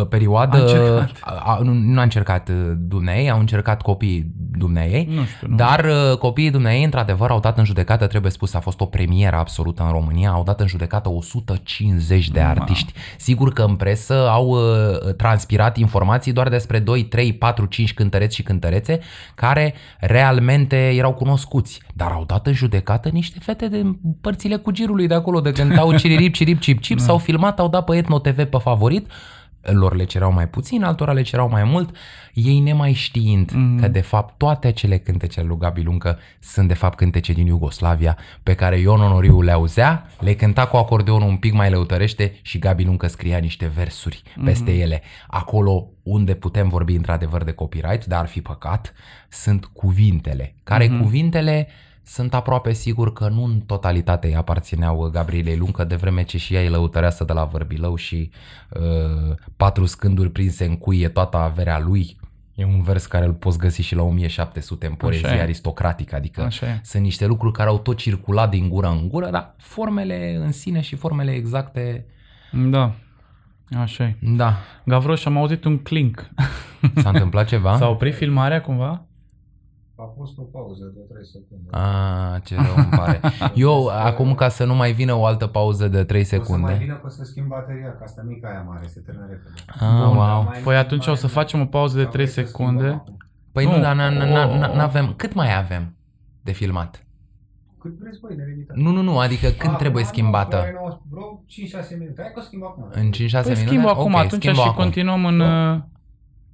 perioadă... 0.09 0.57
A 0.57 0.61
încercat. 0.61 1.11
A, 1.21 1.31
a, 1.31 1.59
nu, 1.63 1.73
nu 1.73 1.99
a 1.99 2.03
încercat 2.03 2.49
uh, 2.49 2.55
dumneei, 2.77 3.29
au 3.29 3.39
încercat 3.39 3.81
copiii 3.81 4.31
dumneei, 4.51 5.07
Nu 5.11 5.23
știu, 5.23 5.47
nu. 5.47 5.55
dar 5.55 5.85
uh, 5.85 6.17
copiii 6.17 6.51
dumneei, 6.51 6.83
într-adevăr, 6.83 7.29
au 7.29 7.39
dat 7.39 7.57
în 7.57 7.63
judecată, 7.63 8.07
trebuie 8.07 8.31
spus, 8.31 8.53
a 8.53 8.59
fost 8.59 8.79
o 8.81 8.85
premieră 8.85 9.35
absolută 9.35 9.83
în 9.83 9.91
România, 9.91 10.29
au 10.29 10.43
dat 10.43 10.59
în 10.59 10.67
judecată 10.67 11.09
150 11.09 12.29
de 12.29 12.39
artiști. 12.39 12.93
Sigur 13.17 13.53
că 13.53 13.61
în 13.61 13.75
presă 13.75 14.29
au 14.29 14.47
uh, 14.47 15.13
transpirat 15.17 15.77
informații 15.77 16.31
doar 16.31 16.49
despre 16.49 16.79
2, 16.79 17.03
3, 17.03 17.33
4, 17.33 17.65
5 17.65 17.93
cântăreți 17.93 18.35
și 18.35 18.43
cântărețe 18.43 18.99
care 19.35 19.73
realmente 19.99 20.89
erau 20.89 21.13
cunoscuți, 21.13 21.81
dar 21.93 22.11
au 22.11 22.23
dat 22.25 22.47
în 22.47 22.53
judecată 22.53 23.09
niște 23.09 23.39
fete 23.41 23.67
de 23.67 23.83
părțile 24.21 24.55
cu 24.55 24.71
girului 24.71 25.07
de 25.07 25.13
acolo, 25.13 25.39
de 25.39 25.51
cântau 25.51 25.97
ciririp, 25.97 26.33
cirip, 26.37 26.59
cip, 26.59 26.81
cip, 26.81 26.99
s-au 26.99 27.17
filmat, 27.17 27.59
au 27.59 27.67
dat 27.67 27.83
pe 27.83 27.95
Etno 27.95 28.19
TV 28.19 28.43
pe 28.43 28.57
favorit, 28.57 29.07
lor 29.61 29.95
le 29.95 30.03
cereau 30.03 30.31
mai 30.31 30.47
puțin, 30.47 30.83
altora 30.83 31.11
le 31.11 31.21
cereau 31.21 31.49
mai 31.49 31.63
mult, 31.63 31.95
ei 32.33 32.59
nemai 32.59 32.93
știind 32.93 33.51
mm. 33.51 33.79
că 33.79 33.87
de 33.87 34.01
fapt 34.01 34.37
toate 34.37 34.67
acele 34.67 34.97
cântece 34.97 35.39
ale 35.39 35.47
lui 35.47 35.57
Gabi 35.57 35.81
Luncă 35.81 36.19
sunt 36.39 36.67
de 36.67 36.73
fapt 36.73 36.97
cântece 36.97 37.33
din 37.33 37.45
Iugoslavia 37.45 38.17
pe 38.43 38.53
care 38.55 38.79
Ion 38.79 39.01
Onoriu 39.01 39.41
le 39.41 39.51
auzea, 39.51 40.05
le 40.19 40.33
cânta 40.33 40.67
cu 40.67 40.77
acordeonul 40.77 41.27
un 41.27 41.37
pic 41.37 41.53
mai 41.53 41.69
lăutărește 41.69 42.39
și 42.41 42.59
Gabi 42.59 42.83
Luncă 42.83 43.07
scria 43.07 43.37
niște 43.37 43.71
versuri 43.75 44.23
peste 44.43 44.71
ele. 44.71 45.01
Acolo 45.27 45.87
unde 46.03 46.33
putem 46.33 46.69
vorbi 46.69 46.95
într-adevăr 46.95 47.43
de 47.43 47.51
copyright, 47.51 48.05
dar 48.05 48.19
ar 48.19 48.27
fi 48.27 48.41
păcat, 48.41 48.93
sunt 49.29 49.65
cuvintele, 49.65 50.55
care 50.63 50.87
cuvintele 50.87 51.67
sunt 52.03 52.33
aproape 52.33 52.73
sigur 52.73 53.13
că 53.13 53.27
nu 53.27 53.43
în 53.43 53.59
totalitate 53.59 54.27
îi 54.27 54.35
aparțineau 54.35 55.09
Gabrielei 55.09 55.57
Luncă, 55.57 55.83
de 55.83 55.95
vreme 55.95 56.23
ce 56.23 56.37
și 56.37 56.53
ea 56.53 56.63
e 56.63 56.69
lăutăreasă 56.69 57.23
de 57.23 57.33
la 57.33 57.43
Vărbilău 57.43 57.95
și 57.95 58.31
uh, 58.69 59.35
patru 59.57 59.85
scânduri 59.85 60.29
prinse 60.29 60.65
în 60.65 60.77
cuie 60.77 61.09
toată 61.09 61.37
averea 61.37 61.79
lui. 61.79 62.17
E 62.55 62.65
un 62.65 62.81
vers 62.81 63.05
care 63.05 63.25
îl 63.25 63.33
poți 63.33 63.57
găsi 63.57 63.81
și 63.81 63.95
la 63.95 64.01
1700 64.01 64.85
în 64.85 64.93
poezie 64.93 65.29
e. 65.29 65.41
aristocratică, 65.41 66.15
adică 66.15 66.41
Așa 66.41 66.65
e. 66.65 66.79
sunt 66.83 67.03
niște 67.03 67.25
lucruri 67.25 67.53
care 67.53 67.69
au 67.69 67.79
tot 67.79 67.97
circulat 67.97 68.49
din 68.49 68.69
gură 68.69 68.87
în 68.87 69.07
gură, 69.07 69.29
dar 69.29 69.55
formele 69.57 70.35
în 70.35 70.51
sine 70.51 70.81
și 70.81 70.95
formele 70.95 71.31
exacte, 71.31 72.05
Da. 72.51 72.95
Așa 73.77 74.03
e. 74.03 74.15
da, 74.19 74.57
Gavroș, 74.85 75.25
am 75.25 75.37
auzit 75.37 75.63
un 75.63 75.77
clink. 75.77 76.29
s-a 76.95 77.09
întâmplat 77.09 77.47
ceva? 77.47 77.77
S-a 77.77 77.87
oprit 77.87 78.15
filmarea 78.15 78.61
cumva? 78.61 79.05
A 80.03 80.13
fost 80.17 80.37
o 80.37 80.41
pauză 80.41 80.83
de 80.95 80.99
3 81.13 81.25
secunde. 81.25 81.67
Ah, 81.71 82.41
ce 82.43 82.55
rău 82.55 82.75
îmi 82.75 82.93
pare. 82.99 83.19
Eu, 83.67 83.87
acum, 83.87 84.35
ca 84.35 84.49
să 84.49 84.65
nu 84.65 84.75
mai 84.75 84.91
vină 84.91 85.13
o 85.13 85.25
altă 85.25 85.47
pauză 85.47 85.87
de 85.87 86.03
3 86.03 86.21
O 86.21 86.23
să 86.23 86.35
mai 86.35 86.45
secunde. 86.45 86.73
vină 86.73 86.93
că 86.95 87.01
o 87.05 87.09
să 87.09 87.23
schimb 87.23 87.47
bateria, 87.47 87.91
că 87.97 88.03
asta 88.03 88.21
mica 88.27 88.47
aia 88.49 88.61
mare, 88.67 88.87
se 88.87 88.99
termină 89.05 89.25
repede. 89.29 89.53
Ah, 89.67 90.05
Bun. 90.07 90.17
wow. 90.17 90.43
Mai 90.43 90.59
Păi 90.63 90.73
mic, 90.75 90.83
atunci 90.85 91.05
mai 91.05 91.13
o 91.15 91.17
să 91.17 91.25
mic. 91.25 91.35
facem 91.35 91.61
o 91.61 91.65
pauză 91.65 91.95
de 91.97 92.01
Sau 92.03 92.11
3 92.11 92.25
vrei 92.25 92.35
să 92.45 92.49
schimbăm 92.51 92.73
secunde. 92.75 92.93
acum? 92.95 93.17
Păi 93.51 93.65
nu, 93.65 93.75
Nu. 93.75 93.81
dar 93.81 93.95
n 94.75 94.79
avem. 94.79 95.13
Cât 95.15 95.33
mai 95.33 95.57
avem 95.57 95.95
de 96.41 96.51
filmat? 96.51 97.05
Cât 97.79 97.99
vreți 97.99 98.19
voi, 98.19 98.35
nereditat. 98.35 98.75
Nu, 98.75 98.91
nu, 98.91 99.01
nu, 99.01 99.19
adică 99.19 99.47
când 99.49 99.73
Ah, 99.73 99.79
trebuie 99.79 100.03
nu, 100.03 100.07
schimbată? 100.09 100.57
vreo- 100.57 101.01
Vreo 101.09 101.43
5-6 101.47 101.95
minute. 101.99 102.21
Hai 102.21 102.31
că 102.33 102.39
o 102.39 102.43
schimb 102.43 102.63
acum. 102.63 102.87
În 102.91 103.11
5-6 103.11 103.41
Păi 103.47 103.51
minute? 103.53 103.67
schimbă 103.67 103.89
acum, 103.89 104.13
Ok, 104.13 104.19
atunci 104.19 104.41
schimbă 104.43 104.61
și 104.61 104.67
acum. 104.67 104.83
continuăm 104.83 105.25
în... 105.25 105.41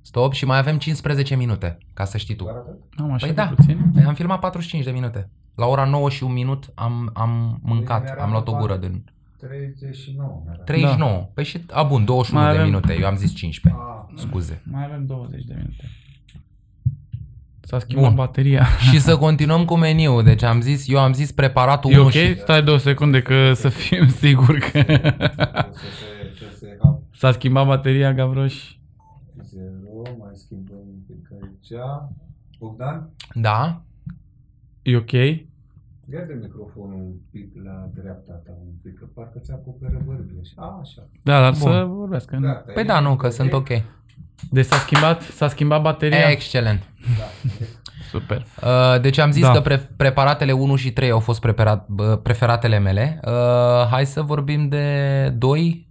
uh, 0.08 0.14
Stop 0.24 0.34
și 0.34 0.45
mai 0.45 0.58
avem 0.58 0.78
15 0.78 1.36
minute, 1.36 1.78
ca 1.93 2.03
să 2.05 2.18
știi 2.18 2.36
tu. 2.36 2.43
Doar 2.43 2.55
atât? 2.55 2.76
Am 2.97 3.12
așa 3.12 3.26
Păi 3.26 3.36
de 3.36 3.41
da, 3.41 3.47
puțin. 3.55 3.80
Păi 3.93 4.03
am 4.03 4.14
filmat 4.14 4.39
45 4.39 4.86
de 4.86 4.91
minute. 4.91 5.30
La 5.55 5.66
ora 5.66 5.86
9 5.86 6.10
și 6.10 6.24
un 6.24 6.34
minut 6.34 6.72
am, 6.76 7.10
am 7.14 7.60
mâncat, 7.64 8.03
mi-era 8.03 8.24
am 8.24 8.32
luat 8.32 8.47
o 8.47 8.51
gură 8.51 8.74
vorba. 8.74 8.88
din 8.88 9.03
39. 9.39 10.41
mi-era. 10.45 10.64
39. 10.64 11.12
Da. 11.12 11.18
Păi 11.34 11.43
și, 11.43 11.62
a 11.72 11.84
bun, 11.84 12.05
21 12.05 12.41
Mai 12.43 12.51
de 12.51 12.58
avem- 12.60 12.70
minute, 12.72 12.97
eu 12.99 13.08
am 13.08 13.16
zis 13.16 13.34
15. 13.34 13.82
Ah, 13.82 14.20
Scuze. 14.28 14.62
Mai 14.72 14.84
avem 14.86 15.05
20 15.05 15.43
de 15.43 15.53
minute. 15.58 15.84
S-a 17.62 17.80
schimbat 17.80 18.05
Bun. 18.08 18.16
bateria. 18.16 18.66
și 18.91 18.99
să 18.99 19.18
continuăm 19.18 19.66
cu 19.66 19.76
meniul. 19.76 20.24
Deci 20.24 20.43
am 20.43 20.62
zis, 20.62 20.88
eu 20.88 20.99
am 20.99 21.14
zis 21.14 21.32
preparatul 21.32 21.91
E 21.91 21.95
1 21.97 22.05
ok? 22.05 22.12
și... 22.12 22.38
Stai 22.39 22.64
două 22.64 22.78
secunde 22.78 23.22
că 23.22 23.53
să 23.53 23.70
fim 23.70 24.08
siguri 24.22 24.60
că 24.60 24.78
o 24.78 24.82
să 25.74 25.86
se, 25.99 26.34
ce 26.38 26.45
se 26.60 26.78
ha, 26.84 26.99
s-a 27.14 27.32
schimbat 27.32 27.66
bateria, 27.66 28.14
Gavroș. 28.14 28.76
Pic 31.68 31.78
aici. 31.78 32.07
Bogdan, 32.59 33.09
Da? 33.34 33.82
E 34.82 34.95
ok? 34.97 35.11
ia 35.11 36.22
de 36.28 36.38
microfonul 36.41 36.93
un 36.99 37.13
pic 37.32 37.51
la 37.63 37.89
dreapta 37.93 38.34
ta, 38.45 38.51
un 38.65 38.74
pic, 38.84 38.99
că 38.99 39.05
parcă 39.13 39.39
ți 39.39 39.51
acoperă 39.51 40.01
bărbile. 40.05 40.41
A, 40.55 40.80
așa. 40.82 41.07
Da, 41.24 41.39
dar 41.41 41.51
Bun. 41.59 41.72
să 41.72 41.84
vorbească. 41.89 42.36
nu? 42.36 42.41
Gata, 42.47 42.72
Păi 42.74 42.84
e 42.84 42.86
da, 42.86 42.99
nu, 42.99 43.15
că 43.15 43.26
ok? 43.26 43.32
sunt 43.34 43.53
ok. 43.53 43.68
Deci 44.51 44.65
s-a 44.65 44.76
schimbat, 44.78 45.22
s-a 45.22 45.47
schimbat 45.47 45.82
bateria? 45.82 46.30
Excelent. 46.30 46.80
Da. 47.18 47.49
Super. 48.11 48.45
Uh, 48.63 49.01
Deci 49.01 49.18
am 49.18 49.32
zis 49.32 49.41
Da. 49.43 49.51
că 49.51 49.61
pre- 49.61 49.89
preparatele 49.97 50.51
1 50.51 50.76
și 50.76 50.91
3 50.91 51.09
au 51.09 51.20
fost 51.20 51.39
preparat, 51.39 51.88
bă, 51.88 52.15
preferatele 52.24 52.80
mele. 52.80 53.20
Uh, 53.26 53.88
Hai 53.89 54.05
să 54.05 54.22
vorbim 54.22 54.68
de 54.68 55.30
2, 55.38 55.86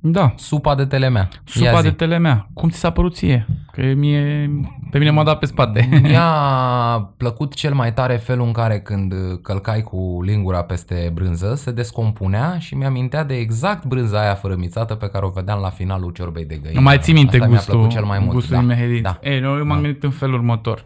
Da. 0.00 0.32
supa 0.36 0.74
de 0.74 0.84
telemea. 0.86 1.28
Supa 1.44 1.64
Ia 1.64 1.76
zi. 1.76 1.82
de 1.82 1.90
telemea. 1.90 2.48
Cum 2.54 2.68
ți 2.68 2.78
s-a 2.78 2.90
părut 2.90 3.14
ție? 3.14 3.46
Că 3.72 3.82
mie, 3.96 4.50
pe 4.90 4.98
mine 4.98 5.10
m-a 5.10 5.22
dat 5.24 5.38
pe 5.38 5.46
spate. 5.46 5.88
Mi-a 6.02 6.30
plăcut 7.16 7.54
cel 7.54 7.74
mai 7.74 7.92
tare 7.92 8.16
felul 8.16 8.46
în 8.46 8.52
care 8.52 8.80
când 8.80 9.14
călcai 9.42 9.80
cu 9.82 10.18
lingura 10.24 10.62
peste 10.62 11.10
brânză 11.14 11.54
se 11.54 11.70
descompunea 11.70 12.58
și 12.58 12.74
mi-amintea 12.74 13.24
de 13.24 13.34
exact 13.34 13.84
brânza 13.84 14.20
aia 14.20 14.34
fărâmițată 14.34 14.94
pe 14.94 15.08
care 15.08 15.24
o 15.24 15.28
vedeam 15.28 15.60
la 15.60 15.70
finalul 15.70 16.10
ciorbei 16.12 16.44
de 16.44 16.56
găină. 16.62 16.80
Mai 16.80 16.98
ții 16.98 17.12
minte 17.12 17.34
Asta 17.36 17.46
mi-a 17.48 17.56
gustul, 17.56 17.74
plăcut 17.74 17.92
cel 17.92 18.04
mai 18.04 18.18
mult. 18.18 18.32
gustul 18.32 18.54
da. 18.54 18.60
inmehedit. 18.60 19.02
Da. 19.02 19.18
Ei, 19.22 19.40
noi 19.40 19.58
eu 19.58 19.64
m-am 19.64 19.76
Da. 19.76 19.82
gândit 19.82 20.02
în 20.02 20.10
felul 20.10 20.34
următor. 20.34 20.84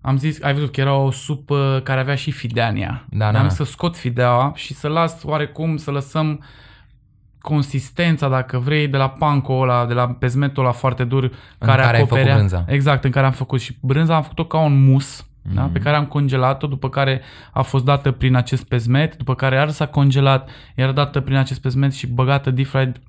Am 0.00 0.16
zis, 0.16 0.42
ai 0.42 0.52
văzut 0.54 0.72
că 0.72 0.80
era 0.80 0.94
o 0.94 1.10
supă 1.10 1.80
care 1.84 2.00
avea 2.00 2.14
și 2.14 2.30
fideania. 2.30 3.04
Da, 3.10 3.26
Am 3.26 3.32
da, 3.32 3.42
da. 3.42 3.48
să 3.48 3.64
scot 3.64 3.96
fideaua 3.96 4.52
și 4.54 4.74
să 4.74 4.88
las 4.88 5.22
oarecum, 5.24 5.76
să 5.76 5.90
lăsăm 5.90 6.44
consistența, 7.40 8.28
dacă 8.28 8.58
vrei, 8.58 8.88
de 8.88 8.96
la 8.96 9.08
panco 9.08 9.52
ăla, 9.52 9.86
de 9.86 9.94
la 9.94 10.06
pezmetul 10.06 10.62
ăla 10.62 10.72
foarte 10.72 11.04
dur, 11.04 11.30
care, 11.58 11.82
care 11.82 11.82
ai 11.82 11.88
făcut 11.88 12.02
acoperea, 12.12 12.34
brânza. 12.34 12.64
Exact, 12.66 13.04
în 13.04 13.10
care 13.10 13.26
am 13.26 13.32
făcut 13.32 13.60
și 13.60 13.76
brânza 13.80 14.14
am 14.14 14.22
făcut-o 14.22 14.44
ca 14.44 14.58
un 14.58 14.84
mus, 14.84 15.22
mm-hmm. 15.22 15.54
da, 15.54 15.62
Mhm. 15.62 15.72
pe 15.72 15.78
care 15.78 15.96
am 15.96 16.06
congelat-o, 16.06 16.66
după 16.66 16.88
care 16.88 17.20
a 17.52 17.62
fost 17.62 17.84
dată 17.84 18.10
prin 18.10 18.34
acest 18.34 18.64
pezmet, 18.64 19.16
după 19.16 19.34
care 19.34 19.54
iar 19.54 19.70
s-a 19.70 19.86
congelat, 19.86 20.50
iar 20.74 20.92
dată 20.92 21.20
prin 21.20 21.36
acest 21.36 21.60
pezmet 21.60 21.92
și 21.92 22.06
băgată 22.06 22.50
deep 22.50 22.66
fried 22.66 23.00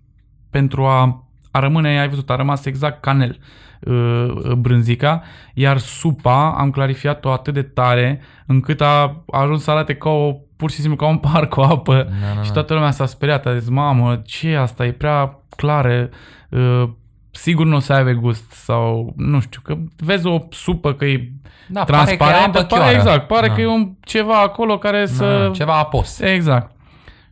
pentru 0.50 0.86
a, 0.86 1.24
a 1.52 1.60
rămâne, 1.60 2.00
ai 2.00 2.10
văzut, 2.10 2.30
a 2.30 2.36
rămas 2.36 2.66
exact 2.66 3.02
canel 3.02 3.39
uh, 3.80 4.52
brânzica, 4.58 5.22
iar 5.54 5.78
supa 5.78 6.56
am 6.58 6.70
clarificat-o 6.70 7.32
atât 7.32 7.54
de 7.54 7.62
tare 7.62 8.22
încât 8.45 8.82
a 8.82 9.24
ajuns 9.32 9.64
să 9.64 9.72
arate 9.72 9.95
ca 9.95 10.10
o, 10.10 10.32
pur 10.58 10.72
și 10.72 10.78
simplu 10.80 10.95
ca 10.95 11.08
un 11.08 11.18
par 11.18 11.47
cu 11.47 11.60
apă 11.62 11.93
Da, 11.93 12.36
da, 12.36 12.41
și 12.41 12.47
da. 12.47 12.54
toată 12.54 12.74
lumea 12.74 12.91
s-a 12.91 13.06
speriat, 13.06 13.45
a 13.45 13.58
zis, 13.58 13.70
mamă, 13.70 14.22
ce 14.26 14.50
e 14.50 14.60
asta, 14.60 14.86
e 14.86 14.91
prea 14.91 15.39
clară, 15.56 16.10
uh, 16.50 16.84
sigur 17.32 17.66
nu 17.66 17.76
o 17.76 17.80
să 17.80 17.93
aibă 17.93 18.12
gust 18.12 18.52
sau 18.52 19.14
nu 19.18 19.39
știu, 19.39 19.62
că 19.64 19.76
vezi 19.97 20.28
o 20.28 20.39
supă 20.50 20.93
că 20.93 21.06
e 21.06 21.32
Da, 21.68 21.84
pare 21.84 22.04
că 22.06 22.12
e 22.12 22.16
transparentă, 22.18 22.58
apă 22.58 22.68
pare, 22.68 22.82
chioară. 22.82 22.95
exact, 22.97 23.28
pare 23.28 23.47
Da. 23.47 23.54
că 23.54 23.62
e 23.62 23.68
un, 23.68 23.91
ceva 24.02 24.39
acolo 24.41 24.78
care 24.78 25.06
să... 25.06 25.43
Da, 25.47 25.52
ceva 25.54 25.78
apos. 25.78 26.20
Exact. 26.20 26.72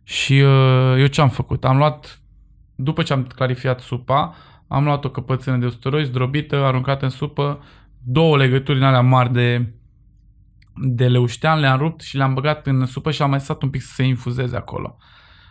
Și 0.04 0.34
uh, 0.34 0.96
eu 1.00 1.06
ce 1.06 1.22
am 1.22 1.30
făcut? 1.30 1.66
Am 1.66 1.78
luat, 1.78 2.20
după 2.78 3.04
ce 3.04 3.14
am 3.14 3.24
clarificat 3.24 3.80
supa, 3.80 4.36
am 4.68 4.84
luat 4.84 5.06
o 5.06 5.10
căpățână 5.10 5.58
de 5.58 5.66
usturoi 5.66 6.06
zdrobită, 6.06 6.64
aruncată 6.64 7.06
în 7.06 7.12
supă, 7.12 7.60
două 8.04 8.38
legături 8.38 8.78
în 8.78 8.84
alea 8.84 9.02
mari 9.02 9.34
de, 9.34 9.74
de 10.76 11.08
leuștean, 11.08 11.60
le-am 11.60 11.78
rupt 11.78 12.02
și 12.02 12.18
le-am 12.18 12.34
băgat 12.34 12.68
în 12.68 12.86
supă 12.86 13.12
și 13.12 13.22
am 13.22 13.30
mai 13.30 13.40
stat 13.40 13.62
un 13.62 13.70
pic 13.70 13.82
să 13.82 13.94
se 13.94 14.04
infuzeze 14.04 14.56
acolo. 14.56 14.98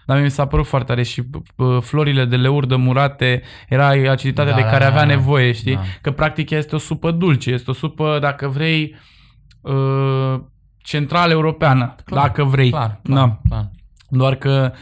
Dar 0.07 0.21
mi 0.21 0.31
s-a 0.31 0.47
părut 0.47 0.67
foarte 0.67 0.87
tare 0.87 1.03
și 1.03 1.23
uh, 1.57 1.79
florile 1.81 2.25
de 2.25 2.37
leurdă 2.37 2.77
murate 2.77 3.43
era 3.69 3.87
aciditatea 4.11 4.53
Da, 4.53 4.57
de 4.57 4.63
da, 4.63 4.69
care 4.69 4.85
da, 4.85 4.91
avea 4.91 5.01
da. 5.01 5.07
nevoie, 5.07 5.53
știi? 5.53 5.75
Da. 5.75 5.81
Că 6.01 6.11
practic 6.11 6.51
ea 6.51 6.59
este 6.59 6.75
o 6.75 6.79
supă 6.79 7.11
dulce, 7.11 7.51
este 7.51 7.71
o 7.71 7.75
supă, 7.75 8.19
dacă 8.21 8.49
vrei, 8.49 8.97
uh, 9.61 10.41
centrală 10.79 11.33
europeană, 11.33 11.95
Clar, 12.05 12.27
dacă 12.27 12.45
vrei. 12.45 12.71
Clar, 12.71 13.01
clar, 13.03 13.19
Da. 13.19 13.41
clar. 13.49 13.71
Doar 14.09 14.35
că 14.35 14.73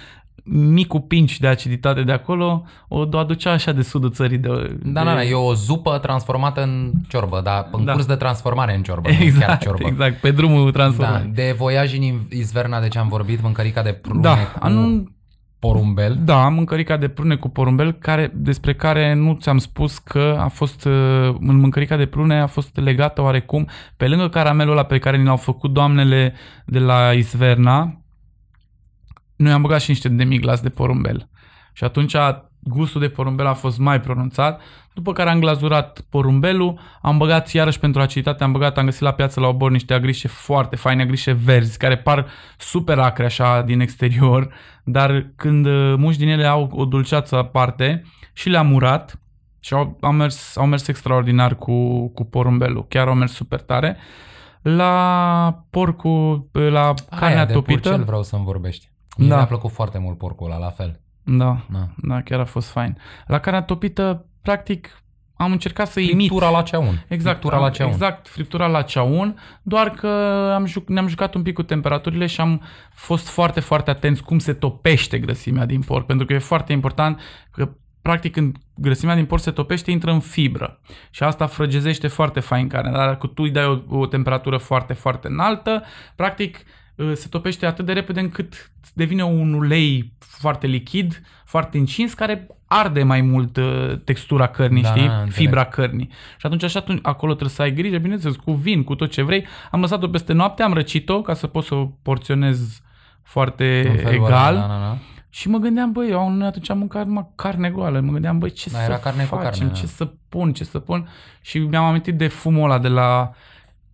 micul 0.46 1.00
pinci 1.00 1.38
de 1.40 1.46
aciditate 1.46 2.02
de 2.02 2.12
acolo 2.12 2.64
o 2.88 3.18
aducea 3.18 3.50
așa 3.50 3.72
de 3.72 3.82
sudul 3.82 4.10
țării. 4.10 4.38
De, 4.38 4.48
Da, 4.48 4.54
de... 4.82 4.90
da, 4.92 5.14
da, 5.14 5.22
e 5.24 5.34
o 5.34 5.54
zupă 5.54 5.98
transformată 5.98 6.62
în 6.62 6.92
ciorbă, 7.08 7.40
dar 7.44 7.68
în 7.72 7.84
Da. 7.84 7.92
curs 7.92 8.06
de 8.06 8.14
transformare 8.14 8.74
în 8.74 8.82
ciorbă, 8.82 9.08
nu 9.08 9.14
chiar 9.14 9.24
Exact, 9.26 9.60
ciorbă. 9.60 9.86
exact, 9.86 10.20
pe 10.20 10.30
drumul 10.30 10.64
Da, 10.64 10.70
transformat. 10.70 11.24
de 11.24 11.54
voiaj 11.58 11.94
în 11.96 12.02
Izverna, 12.30 12.80
de 12.80 12.88
ce 12.88 12.98
am 12.98 13.08
vorbit, 13.08 13.42
mâncărica 13.42 13.82
de 13.82 13.92
prune 13.92 14.20
Da, 14.20 14.34
cu 14.36 14.58
anul, 14.60 15.12
porumbel. 15.58 16.18
Da, 16.24 16.44
am 16.44 16.54
mâncărica 16.54 16.96
de 16.96 17.08
prune 17.08 17.34
cu 17.36 17.48
porumbel, 17.48 17.92
care, 17.92 18.30
despre 18.34 18.74
care 18.74 19.14
nu 19.14 19.38
ți-am 19.40 19.58
spus 19.58 19.98
că 19.98 20.36
a 20.40 20.48
fost, 20.48 20.84
uh, 20.84 20.92
în 21.40 21.56
mâncărica 21.56 21.96
de 21.96 22.06
prune 22.06 22.40
a 22.40 22.46
fost 22.46 22.76
legată 22.76 23.22
oarecum, 23.22 23.68
pe 23.96 24.08
lângă 24.08 24.28
caramelul 24.28 24.72
ăla 24.72 24.82
pe 24.84 24.98
care 24.98 25.16
ni 25.16 25.24
l-au 25.24 25.36
făcut 25.36 25.72
doamnele 25.72 26.34
de 26.66 26.78
la 26.78 27.12
Isverna, 27.12 27.98
noi 29.36 29.52
am 29.52 29.62
băgat 29.62 29.80
și 29.80 29.90
niște 29.90 30.08
demiglas 30.08 30.60
de 30.60 30.68
porumbel. 30.68 31.28
Și 31.72 31.84
atunci 31.84 32.16
gustul 32.64 33.00
de 33.00 33.08
porumbel 33.08 33.46
a 33.46 33.54
fost 33.54 33.78
mai 33.78 34.00
pronunțat, 34.00 34.60
după 34.94 35.12
care 35.12 35.30
am 35.30 35.40
glazurat 35.40 36.00
porumbelul, 36.10 36.78
am 37.02 37.18
băgat 37.18 37.50
iarăși 37.50 37.78
pentru 37.78 38.00
aciditate, 38.00 38.44
am 38.44 38.52
băgat, 38.52 38.78
am 38.78 38.84
găsit 38.84 39.00
la 39.00 39.12
piață 39.12 39.40
la 39.40 39.46
obor 39.46 39.70
niște 39.70 39.94
agrișe 39.94 40.28
foarte 40.28 40.76
faine, 40.76 41.02
agrișe 41.02 41.32
verzi, 41.32 41.78
care 41.78 41.96
par 41.96 42.26
super 42.58 42.98
acre 42.98 43.24
așa 43.24 43.62
din 43.62 43.80
exterior, 43.80 44.54
dar 44.84 45.32
când 45.36 45.66
uh, 45.66 45.94
muși 45.96 46.18
din 46.18 46.28
ele 46.28 46.46
au 46.46 46.70
o 46.72 46.84
dulceață 46.84 47.36
aparte 47.36 48.02
și 48.32 48.48
le-am 48.48 48.66
murat 48.66 49.18
și 49.60 49.74
au, 49.74 49.98
au, 50.00 50.12
mers, 50.12 50.56
au 50.56 50.66
mers 50.66 50.88
extraordinar 50.88 51.54
cu, 51.54 52.08
cu 52.08 52.24
porumbelul, 52.24 52.86
chiar 52.88 53.08
au 53.08 53.14
mers 53.14 53.32
super 53.32 53.60
tare. 53.60 53.96
La 54.62 55.64
porcul, 55.70 56.48
la 56.52 56.94
carnea 57.10 57.36
Aia 57.36 57.44
de 57.44 57.52
topită, 57.52 57.80
purcel 57.80 58.04
vreau 58.04 58.22
să-mi 58.22 58.44
vorbești. 58.44 58.93
Mie 59.16 59.28
Da. 59.28 59.36
mi-a 59.36 59.46
plăcut 59.46 59.70
foarte 59.70 59.98
mult 59.98 60.18
porcul 60.18 60.46
ăla, 60.50 60.58
la 60.58 60.70
fel. 60.70 61.00
da, 61.22 61.56
Da. 61.68 61.88
da, 61.96 62.22
chiar 62.22 62.40
a 62.40 62.44
fost 62.44 62.68
fain. 62.68 62.96
La 63.26 63.38
carnea 63.38 63.62
topită, 63.62 64.26
practic, 64.42 65.04
am 65.36 65.52
încercat 65.52 65.88
să 65.88 66.00
imit 66.00 66.14
Friptura 66.16 66.50
la 66.50 66.62
ceaun. 66.62 67.04
Exact, 67.08 67.38
Friptura 67.38 67.58
la 67.58 67.70
ceaun. 67.70 67.90
exact, 67.92 68.28
friptura 68.28 68.66
la 68.66 68.82
ceaun, 68.82 69.38
doar 69.62 69.90
că 69.90 70.08
am 70.54 70.66
juc, 70.66 70.88
ne-am 70.88 71.06
jucat 71.06 71.34
un 71.34 71.42
pic 71.42 71.54
cu 71.54 71.62
temperaturile 71.62 72.26
și 72.26 72.40
am 72.40 72.62
fost 72.92 73.28
foarte, 73.28 73.60
foarte 73.60 73.90
atenți 73.90 74.22
cum 74.22 74.38
se 74.38 74.52
topește 74.52 75.18
grăsimea 75.18 75.66
din 75.66 75.80
porc, 75.80 76.06
pentru 76.06 76.26
că 76.26 76.32
e 76.32 76.38
foarte 76.38 76.72
important 76.72 77.20
că 77.50 77.68
practic 78.02 78.32
când 78.32 78.56
grăsimea 78.74 79.14
din 79.14 79.24
porc 79.26 79.42
se 79.42 79.50
topește, 79.50 79.90
intră 79.90 80.10
în 80.10 80.20
fibră 80.20 80.80
și 81.10 81.22
asta 81.22 81.46
frăgezește 81.46 82.08
foarte 82.08 82.40
fain 82.40 82.68
carnea, 82.68 82.92
dar 82.92 83.08
dacă 83.08 83.26
tu 83.26 83.42
îi 83.42 83.50
dai 83.50 83.66
o, 83.66 83.98
o 83.98 84.06
temperatură 84.06 84.56
foarte, 84.56 84.92
foarte 84.92 85.28
înaltă, 85.28 85.82
practic 86.16 86.56
uh, 86.56 86.62
se 87.14 87.26
topește 87.30 87.66
atât 87.66 87.84
de 87.86 87.92
repede 87.92 88.20
încât 88.20 88.70
devine 88.94 89.24
un 89.24 89.52
ulei 89.52 90.12
foarte 90.18 90.66
lichid, 90.66 91.22
foarte 91.44 91.78
încins, 91.78 92.14
care 92.14 92.46
arde 92.66 93.02
mai 93.02 93.20
mult 93.20 93.56
uh, 93.56 93.92
textura 94.04 94.46
cărnii, 94.46 94.82
Da, 94.82 94.88
știi? 94.88 95.06
da, 95.06 95.12
înțeleg. 95.12 95.32
Fibra 95.32 95.64
cărnii. 95.64 96.08
Și 96.38 96.46
atunci 96.46 96.62
așa 96.62 96.78
atunci, 96.78 96.98
acolo 97.02 97.32
trebuie 97.32 97.54
să 97.54 97.62
ai 97.62 97.72
grijă, 97.74 97.98
bineînțeles, 97.98 98.36
cu 98.36 98.52
vin, 98.52 98.84
cu 98.84 98.94
tot 98.94 99.10
ce 99.10 99.22
vrei. 99.22 99.46
Am 99.70 99.80
lăsat-o 99.80 100.08
peste 100.08 100.32
noapte, 100.32 100.62
am 100.62 100.72
răcit-o 100.72 101.22
ca 101.22 101.34
să 101.34 101.46
pot 101.46 101.64
să 101.64 101.74
o 101.74 101.84
porționez 102.02 102.82
foarte 103.22 103.84
În 103.90 103.96
felul 103.96 104.12
egal. 104.26 104.54
ăla, 104.54 104.60
Da, 104.60 104.66
da, 104.66 104.78
da. 104.78 104.98
Și 105.30 105.48
mă 105.48 105.58
gândeam, 105.58 105.92
băi, 105.92 106.10
eu 106.10 106.30
noi 106.30 106.46
atunci 106.46 106.70
am 106.70 106.78
mâncat 106.78 107.06
numai 107.06 107.26
carne 107.34 107.70
goală. 107.70 108.00
Mă 108.00 108.12
gândeam, 108.12 108.38
băi, 108.38 108.50
ce 108.50 108.70
Da, 108.70 108.78
să 108.78 108.84
era 108.84 108.98
carne 108.98 109.22
cu 109.24 109.34
facem, 109.34 109.50
carne, 109.50 109.66
da. 109.66 109.72
ce 109.72 109.86
să 109.86 110.10
pun, 110.28 110.52
ce 110.52 110.64
să 110.64 110.78
pun. 110.78 111.08
Și 111.40 111.58
mi-am 111.58 111.84
amintit 111.84 112.16
de 112.16 112.28
fumul 112.28 112.64
ăla 112.64 112.78
de 112.78 112.88
la, 112.88 113.30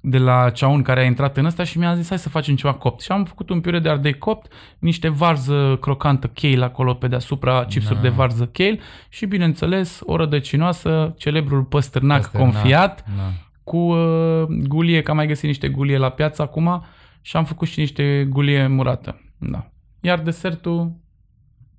de 0.02 0.18
la 0.18 0.50
ceaun 0.50 0.82
care 0.82 1.00
a 1.00 1.04
intrat 1.04 1.36
în 1.36 1.44
ăsta 1.44 1.64
și 1.64 1.78
mi-a 1.78 1.94
zis, 1.94 2.08
hai 2.08 2.18
să 2.18 2.28
facem 2.28 2.56
ceva 2.56 2.74
copt. 2.74 3.00
Și 3.00 3.12
am 3.12 3.24
făcut 3.24 3.50
un 3.50 3.60
piure 3.60 3.78
de 3.78 3.88
ardei 3.88 4.18
copt, 4.18 4.52
niște 4.78 5.08
varză 5.08 5.78
crocantă 5.80 6.26
kale 6.26 6.64
acolo 6.64 6.94
pe 6.94 7.08
deasupra, 7.08 7.64
chipsuri 7.64 7.94
Da. 7.94 8.00
de 8.00 8.08
varză 8.08 8.46
kale 8.46 8.78
și, 9.08 9.26
bineînțeles, 9.26 10.00
o 10.04 10.16
rădăcinoasă, 10.16 11.14
celebrul 11.18 11.62
păstârnac, 11.62 12.20
Păstârnac, 12.20 12.52
confiat, 12.52 13.04
Da. 13.16 13.22
cu 13.64 13.76
uh, 13.76 14.44
gulie, 14.66 15.02
că 15.02 15.10
am 15.10 15.16
mai 15.16 15.26
găsit 15.26 15.44
niște 15.46 15.68
gulie 15.68 15.96
la 15.98 16.08
piață 16.10 16.42
acum 16.42 16.84
și 17.20 17.36
am 17.36 17.44
făcut 17.44 17.68
și 17.68 17.78
niște 17.80 18.26
gulie 18.30 18.66
murată. 18.66 19.20
Da. 19.38 19.70
Iar 20.00 20.18
desertul 20.20 20.92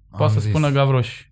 poate 0.09 0.23
Am 0.23 0.29
să 0.29 0.39
zis- 0.39 0.49
spună 0.49 0.69
Gavroș. 0.69 1.25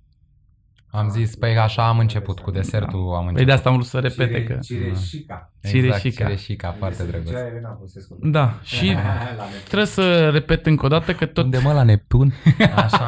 Am 0.91 1.09
zis, 1.09 1.35
păi 1.35 1.57
așa 1.57 1.87
am 1.87 1.99
început, 1.99 2.39
cu 2.39 2.51
desertul 2.51 2.99
am 2.99 3.13
început. 3.17 3.33
Păi 3.35 3.45
de 3.45 3.51
asta 3.51 3.69
am 3.69 3.75
vrut 3.75 3.87
să 3.87 3.99
repete 3.99 4.25
Cire, 4.31 4.43
că... 4.43 4.59
cireșica. 4.63 5.51
Exact, 5.61 5.75
cireșica. 5.83 6.23
cireșica, 6.25 6.75
foarte 6.77 7.03
drăguț. 7.03 7.27
Zicea 7.27 7.45
Elena 7.47 7.69
Popescu. 7.69 8.17
Da, 8.21 8.59
și 8.63 8.85
La 8.93 8.93
Neptun. 8.93 9.45
trebuie 9.65 9.87
să 9.87 10.29
repet 10.29 10.65
încă 10.65 10.85
o 10.85 10.89
dată 10.89 11.13
că 11.13 11.25
tot... 11.25 11.43
Unde 11.43 11.57
mă, 11.63 11.73
la 11.73 11.83
Neptun? 11.83 12.33
Așa. 12.75 13.07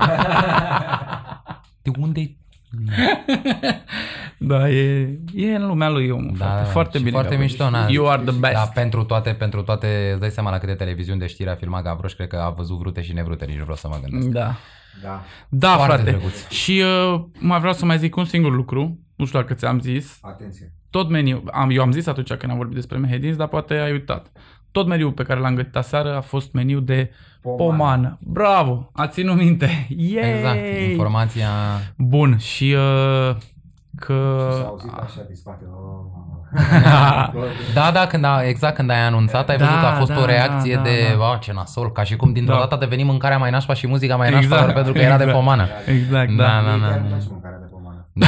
De 1.82 1.92
unde? 2.00 2.36
Da, 4.38 4.70
e, 4.70 5.20
e 5.36 5.56
în 5.56 5.68
lumea 5.68 5.90
lui 5.90 6.10
omul, 6.10 6.36
Da, 6.38 6.46
frate. 6.46 6.64
da, 6.64 6.70
Foarte 6.70 6.98
și 6.98 7.04
bine. 7.04 7.16
Foarte 7.16 7.36
Gavroș. 7.36 7.50
mișto, 7.52 7.70
na. 7.70 7.88
You 7.90 8.10
are 8.10 8.22
the 8.22 8.32
best. 8.40 8.54
Da, 8.54 8.70
pentru 8.74 9.04
toate, 9.04 9.30
pentru 9.32 9.62
toate, 9.62 10.10
îți 10.12 10.20
dai 10.20 10.30
seama 10.30 10.50
la 10.50 10.58
câte 10.58 10.74
televiziuni 10.74 11.20
de 11.20 11.28
știri 11.28 11.50
a 11.50 11.56
filmat 11.56 11.84
Gavroș, 11.84 12.14
cred 12.14 12.28
că 12.28 12.36
a 12.38 12.50
văzut 12.50 12.78
vrute 12.78 13.02
și 13.02 13.14
nevrute, 13.14 13.46
nici 13.46 13.56
nu 13.58 13.62
vreau 13.64 13.78
să 13.78 13.88
mă 13.88 14.00
gândesc. 14.02 14.28
Da. 14.28 14.56
Da, 15.04 15.24
Da, 15.50 15.76
Foarte 15.76 15.94
frate. 15.96 16.10
drăguț. 16.12 16.48
Și 16.50 16.84
uh, 17.14 17.24
mai 17.40 17.60
vreau 17.60 17.74
să 17.74 17.86
mai 17.86 17.98
zic 17.98 18.16
un 18.16 18.26
singur 18.26 18.52
lucru. 18.56 19.00
Nu 19.16 19.26
știu 19.26 19.40
dacă 19.40 19.54
ți-am 19.54 19.80
zis. 19.80 20.18
atenție. 20.22 20.74
Tot 20.90 21.10
meniu, 21.10 21.44
am, 21.52 21.70
eu 21.70 21.82
am 21.82 21.92
zis 21.92 22.08
atunci 22.08 22.34
când 22.34 22.52
am 22.52 22.58
vorbit 22.58 22.76
despre 22.76 22.98
mehedins, 22.98 23.36
dar 23.36 23.48
poate 23.48 23.74
ai 23.74 23.92
uitat. 23.92 24.32
Tot 24.72 24.88
meniul 24.88 25.12
pe 25.12 25.24
care 25.24 25.40
l-am 25.40 25.56
gătit 25.56 25.76
aseară 25.76 26.16
a 26.16 26.22
fost 26.22 26.54
meniu 26.54 26.80
de 26.80 27.12
Pomană. 27.42 27.64
pomană. 27.64 28.18
Bravo! 28.22 28.90
A 28.94 29.08
ținut 29.08 29.36
minte. 29.38 29.88
Yay! 29.98 30.36
Exact, 30.38 30.60
informația... 30.90 31.50
Bun, 31.98 32.38
și 32.38 32.76
uh, 32.78 33.36
că... 33.96 34.48
S-a 34.52 34.66
auzit 34.66 34.92
așa 34.92 35.24
din 35.28 35.36
spate. 35.36 35.66
Oh. 35.72 36.21
Da, 37.74 37.92
da, 37.94 38.08
când 38.08 38.24
a, 38.24 38.42
exact 38.44 38.76
când 38.76 38.90
ai 38.90 39.00
anunțat, 39.06 39.50
ai 39.50 39.58
Da, 39.58 39.66
văzut 39.66 39.80
că 39.80 39.86
a 39.86 39.92
fost 39.92 40.12
da, 40.12 40.20
o 40.20 40.26
reacție 40.26 40.76
da, 40.76 40.82
da, 40.82 40.88
de, 40.90 41.08
da. 41.12 41.18
"Wow, 41.18 41.38
ce 41.42 41.52
nasol, 41.54 41.92
ca 41.92 42.04
și 42.04 42.16
cum 42.16 42.34
dintr-o 42.34 42.54
Da. 42.54 42.60
dată 42.60 42.76
a 42.76 42.78
devenit 42.78 43.06
mâncarea 43.06 43.38
mai 43.38 43.50
nașpa 43.50 43.74
și 43.74 43.88
muzica 43.88 44.16
mai 44.16 44.30
nașpa, 44.30 44.44
Exact, 44.44 44.62
doar 44.62 44.74
pentru 44.74 44.94
că 44.94 45.00
era 45.00 45.18
de 45.18 45.24
exact. 45.24 45.40
pomană. 45.40 45.68
Exact, 45.86 46.30
Da, 46.32 46.44
da. 46.44 46.50
da, 46.52 46.72
Mie 46.72 46.80
da, 46.82 46.88
chiar 46.88 46.98
îmi 46.98 47.04
da. 47.04 47.08
place 47.16 47.28
mâncarea 47.30 47.58
de 47.58 47.66
pomană. 47.72 48.06
Da. 48.14 48.26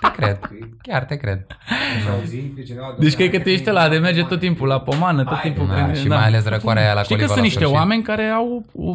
Te 0.00 0.10
cred, 0.16 0.38
chiar 0.82 1.04
te 1.04 1.16
cred. 1.16 1.46
Și 2.02 2.08
auzi 2.18 2.36
pe 2.36 2.62
cineva... 2.62 2.94
Deci 2.98 3.14
cred 3.14 3.28
"Dom'le, 3.28 3.32
că 3.32 3.38
tu 3.38 3.48
ești 3.48 3.70
ăla 3.70 3.88
de 3.88 3.96
merge 3.98 4.22
tot 4.22 4.38
timpul 4.40 4.68
la 4.68 4.80
pomană, 4.80 5.24
tot 5.24 5.32
Hai, 5.36 5.40
timpul. 5.52 5.66
da, 5.76 5.84
când- 5.84 5.96
și 5.96 6.06
mai 6.08 6.24
ales 6.26 6.44
răcoarea 6.48 6.82
aia 6.82 6.92
la 6.92 7.02
Știi 7.02 7.16
că 7.16 7.24
colivă 7.24 7.26
sunt 7.32 7.36
la 7.36 7.42
niște 7.42 7.58
sfârșit. 7.58 7.78
oameni 7.78 8.02
care 8.02 8.24
au 8.24 8.64
o 8.74 8.92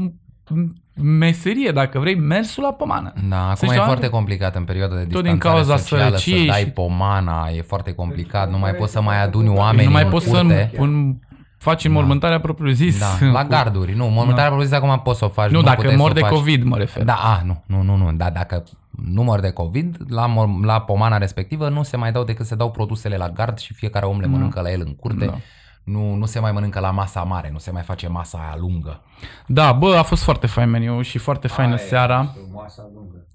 meserie, 1.01 1.71
dacă 1.71 1.99
vrei, 1.99 2.15
mersul 2.15 2.63
la 2.63 2.71
pomană. 2.71 3.13
Da, 3.29 3.41
acum 3.41 3.55
Sunt 3.55 3.61
e 3.69 3.73
niște 3.73 3.85
foarte 3.85 3.93
oameni- 4.05 4.11
complicat 4.11 4.55
în 4.55 4.63
perioada 4.63 4.95
de 4.95 5.03
din 5.03 5.09
distanțare 5.09 5.37
cauza 5.53 5.77
socială 5.77 6.03
sărăciei 6.03 6.39
să 6.45 6.51
dai 6.51 6.61
și- 6.61 6.69
pomana, 6.69 7.47
e 7.55 7.61
foarte 7.61 7.91
complicat, 7.93 8.49
nu 8.49 8.57
mai 8.57 8.73
poți 8.73 8.91
să 8.91 9.01
mai 9.01 9.23
aduni 9.23 9.49
oameni 9.49 9.85
nu 9.85 9.91
mai 9.91 10.03
în 10.03 10.09
poți 10.09 10.29
curte. 10.29 10.69
să 10.75 10.81
un, 10.81 11.15
faci 11.57 11.85
înmormântarea 11.85 12.39
propriu 12.39 12.71
zis. 12.71 12.99
Da, 12.99 13.27
la 13.31 13.41
cu- 13.41 13.47
garduri, 13.47 13.95
nu, 13.95 14.05
mormântarea 14.07 14.45
propriu 14.49 14.67
zis 14.69 14.77
acum 14.77 14.99
poți 15.03 15.19
să 15.19 15.25
o 15.25 15.29
faci. 15.29 15.49
Nu, 15.51 15.61
dacă 15.61 15.75
puteți 15.81 15.95
mor 15.95 16.05
să 16.11 16.11
o 16.11 16.19
de 16.19 16.19
faci. 16.27 16.31
COVID, 16.37 16.63
mă 16.63 16.77
refer. 16.77 17.03
Da, 17.03 17.13
a, 17.13 17.41
nu, 17.45 17.63
nu, 17.65 17.81
nu, 17.81 17.95
nu, 17.95 18.11
da, 18.11 18.29
dacă 18.29 18.63
nu 19.05 19.23
mor 19.23 19.39
de 19.39 19.49
COVID, 19.51 19.97
la, 20.07 20.25
mor- 20.27 20.63
la 20.65 20.81
pomana 20.81 21.17
respectivă 21.17 21.69
nu 21.69 21.83
se 21.83 21.97
mai 21.97 22.11
dau 22.11 22.23
decât 22.23 22.45
se 22.45 22.55
dau 22.55 22.71
produsele 22.71 23.17
la 23.17 23.29
gard 23.29 23.57
și 23.57 23.73
fiecare 23.73 24.05
om 24.05 24.19
le 24.19 24.27
mănâncă 24.27 24.61
la 24.61 24.71
el 24.71 24.81
în 24.85 24.95
curte. 24.95 25.25
Da. 25.25 25.37
Nu, 25.85 26.13
nu 26.13 26.25
se 26.25 26.39
mai 26.39 26.51
mănâncă 26.51 26.79
la 26.79 26.91
masa 26.91 27.23
mare, 27.23 27.49
nu 27.51 27.57
se 27.57 27.71
mai 27.71 27.81
face 27.81 28.07
masa 28.07 28.37
aia 28.37 28.55
lungă. 28.57 29.01
Da, 29.47 29.71
bă, 29.73 29.95
a 29.95 30.03
fost 30.03 30.23
foarte 30.23 30.47
fain 30.47 30.69
meniu 30.69 31.01
și 31.01 31.17
foarte 31.17 31.47
faină 31.47 31.73
Aia 31.73 31.83
e, 31.83 31.87
seara. 31.87 32.21
este 32.21 32.39
o 32.51 32.53
Masa 32.61 32.89
lungă. 32.93 33.27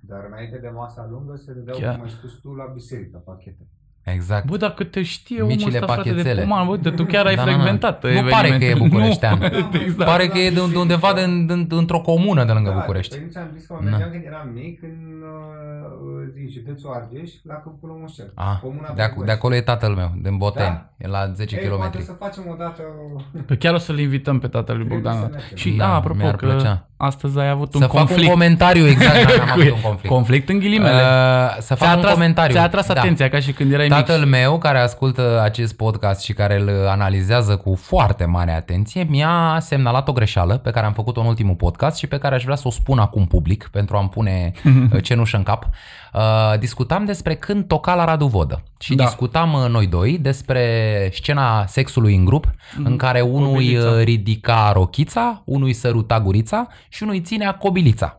Dar 0.00 0.24
înainte 0.28 0.58
de 0.58 0.68
masa 0.68 1.06
lungă 1.10 1.34
se 1.36 1.52
dădeau, 1.52 1.78
Chiar. 1.78 1.94
cum 1.94 2.04
ai 2.04 2.10
spus 2.10 2.32
tu, 2.40 2.54
la 2.54 2.64
biserică, 2.74 3.18
pachete. 3.18 3.66
Exact. 4.14 4.46
Bă, 4.46 4.56
dacă 4.56 4.84
te 4.84 5.02
știe 5.02 5.36
omul 5.40 5.50
Micile 5.54 5.78
ăsta, 5.80 5.92
frate, 5.92 6.08
de 6.08 6.14
pachețele. 6.14 6.42
pomană, 6.42 6.76
bă, 6.82 6.90
tu 6.90 7.04
chiar 7.04 7.26
ai 7.26 7.34
Da, 7.34 7.44
da, 7.44 7.50
da. 7.50 7.54
frecventat 7.56 8.02
Nu 8.04 8.10
pare 8.30 8.48
că 8.48 8.54
e 8.54 8.56
evenimentele. 8.56 8.88
bucureștean. 8.88 9.38
Nu, 9.38 9.78
exact. 9.86 10.10
Pare 10.10 10.26
că 10.28 10.38
e 10.38 10.50
de, 10.50 10.60
de 10.72 10.78
undeva 10.78 11.12
de, 11.12 11.24
de, 11.46 11.54
de, 11.62 11.74
într-o 11.74 12.00
comună 12.00 12.44
de 12.44 12.52
lângă 12.52 12.70
București. 12.80 13.14
Păi 13.16 13.24
nu 13.24 13.30
ți-am 13.30 13.50
zis 13.56 13.66
că 13.66 13.72
mă 13.72 13.78
Na. 13.84 13.90
mergeam 13.90 14.10
când 14.10 14.24
eram 14.26 14.48
mic 14.54 14.82
în 14.82 15.22
uh, 15.22 16.32
din 16.34 16.48
județul 16.50 16.90
Argeș, 16.94 17.30
la 17.42 17.54
Câmpul 17.54 17.98
Mușel. 18.00 18.32
Ah, 18.34 18.58
Comuna 18.62 18.80
de, 18.80 19.02
ac- 19.02 19.08
București. 19.08 19.24
de 19.24 19.30
acolo 19.32 19.54
e 19.54 19.60
tatăl 19.60 19.92
meu, 19.94 20.10
din 20.22 20.36
Boteni. 20.36 20.66
Da? 20.68 20.90
E 20.96 21.06
la 21.08 21.32
10 21.34 21.56
Ei, 21.56 21.68
km. 21.68 21.76
poate 21.76 22.00
să 22.00 22.12
facem 22.12 22.42
o 22.50 22.54
dată... 22.58 22.82
Păi 23.46 23.56
chiar 23.58 23.74
o 23.74 23.78
să-l 23.78 23.98
invităm 23.98 24.38
pe 24.38 24.46
tatăl 24.48 24.76
lui 24.76 24.86
Trebuie 24.86 25.10
Bogdan. 25.12 25.22
să 25.30 25.36
mergem. 25.36 25.56
Și, 25.56 25.70
Da, 25.70 25.84
da, 25.86 25.94
apropo, 25.94 26.18
mi-ar 26.18 26.36
că 26.36 26.46
plăcea. 26.46 26.88
Astăzi 26.96 27.38
ai 27.38 27.48
avut 27.48 27.74
un 27.74 27.80
Să 27.80 27.86
fac 27.86 27.96
conflict. 27.96 28.22
un 28.22 28.28
comentariu 28.28 28.86
exact, 28.92 29.26
dar 29.26 29.40
am 29.40 29.48
avut 29.50 29.64
un 29.72 29.80
conflict. 29.80 30.08
conflict 30.14 30.48
în 30.48 30.58
ghilimele. 30.58 30.92
Uh, 31.02 31.56
să 31.58 31.74
ți-a 31.74 31.76
fac 31.76 31.88
un 31.92 31.98
atras, 31.98 32.12
comentariu. 32.12 32.54
Ți-a 32.54 32.62
atras 32.62 32.86
Da. 32.86 33.00
atenția 33.00 33.28
ca 33.28 33.40
și 33.40 33.52
când 33.52 33.72
erai 33.72 33.88
Tatăl 33.88 34.20
mic. 34.20 34.28
meu, 34.28 34.58
care 34.58 34.78
ascultă 34.78 35.40
acest 35.44 35.76
podcast 35.76 36.22
și 36.22 36.32
care 36.32 36.60
îl 36.60 36.86
analizează 36.88 37.56
cu 37.56 37.74
foarte 37.82 38.24
mare 38.24 38.52
atenție, 38.52 39.06
mi-a 39.08 39.56
semnalat 39.60 40.08
o 40.08 40.12
greșeală 40.12 40.56
pe 40.56 40.70
care 40.70 40.86
am 40.86 40.92
făcut-o 40.92 41.20
în 41.20 41.26
ultimul 41.26 41.54
podcast 41.54 41.96
și 41.98 42.06
pe 42.06 42.18
care 42.18 42.34
aș 42.34 42.42
vrea 42.44 42.56
să 42.56 42.64
o 42.66 42.70
spun 42.70 42.98
acum 42.98 43.26
public 43.26 43.68
pentru 43.72 43.96
a-mi 43.96 44.08
pune 44.08 44.52
uh, 44.92 45.02
cenușă 45.02 45.36
în 45.36 45.42
cap. 45.42 45.66
Uh, 46.12 46.58
discutam 46.58 47.04
despre 47.04 47.34
când 47.34 47.66
toca 47.66 47.94
la 47.94 48.04
Radu 48.04 48.26
Vodă 48.26 48.62
și 48.80 48.94
Da. 48.94 49.04
discutam 49.04 49.52
uh, 49.52 49.68
noi 49.68 49.86
doi 49.86 50.18
despre 50.18 50.62
scena 51.12 51.64
sexului 51.66 52.14
în 52.16 52.24
grup 52.24 52.44
în 52.84 52.96
care 52.96 53.20
unui 53.20 53.52
Cobilița. 53.52 53.88
uh, 53.90 54.02
ridica 54.04 54.70
rochița, 54.74 55.42
unui 55.44 55.72
săruta 55.72 56.20
gurița 56.20 56.66
și 56.96 57.02
unul 57.02 57.14
îi 57.14 57.20
ținea 57.20 57.54
cobilița. 57.54 58.18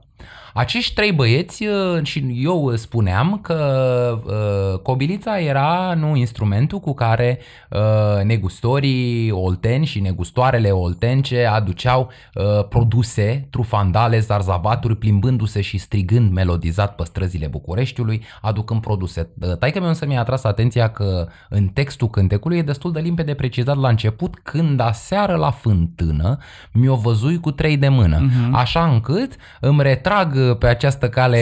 Acești 0.57 0.93
trei 0.93 1.11
băieți 1.11 1.65
uh, 1.65 2.03
și 2.03 2.39
eu 2.43 2.75
spuneam 2.75 3.39
că 3.41 4.19
uh, 4.25 4.79
cobilița 4.79 5.39
era 5.39 5.93
nu 5.97 6.15
instrumentul 6.15 6.79
cu 6.79 6.93
care 6.93 7.39
uh, 7.69 8.23
negustorii 8.23 9.31
olteni 9.31 9.85
și 9.85 9.99
negustoarele 9.99 10.69
oltence 10.69 11.45
aduceau 11.45 12.11
uh, 12.33 12.65
produse, 12.69 13.47
trufandale, 13.49 14.19
zarzavaturi, 14.19 14.95
plimbându-se 14.95 15.61
și 15.61 15.77
strigând 15.77 16.31
melodizat 16.31 16.95
pe 16.95 17.03
străzile 17.05 17.47
Bucureștiului, 17.47 18.23
aducând 18.41 18.81
produse. 18.81 19.29
Uh, 19.41 19.57
Taică 19.57 19.79
meu 19.79 19.87
însă 19.87 20.05
mi-a 20.05 20.19
atras 20.19 20.43
atenția 20.43 20.89
că 20.89 21.27
în 21.49 21.67
textul 21.67 22.09
cântecului 22.09 22.57
e 22.57 22.61
destul 22.61 22.91
de 22.91 22.99
limpede 22.99 23.33
precizat 23.33 23.77
la 23.77 23.89
început 23.89 24.39
când 24.43 24.79
aseară 24.79 25.35
la 25.35 25.51
fântână 25.51 26.37
mi-o 26.71 26.95
văzui 26.95 27.39
cu 27.39 27.51
trei 27.51 27.77
de 27.77 27.87
mână, 27.87 28.17
uh-huh. 28.17 28.51
așa 28.51 28.85
încât 28.85 29.35
îmi 29.59 29.83
retrag 29.83 30.45
pe 30.55 30.67
această 30.67 31.09
cale 31.09 31.39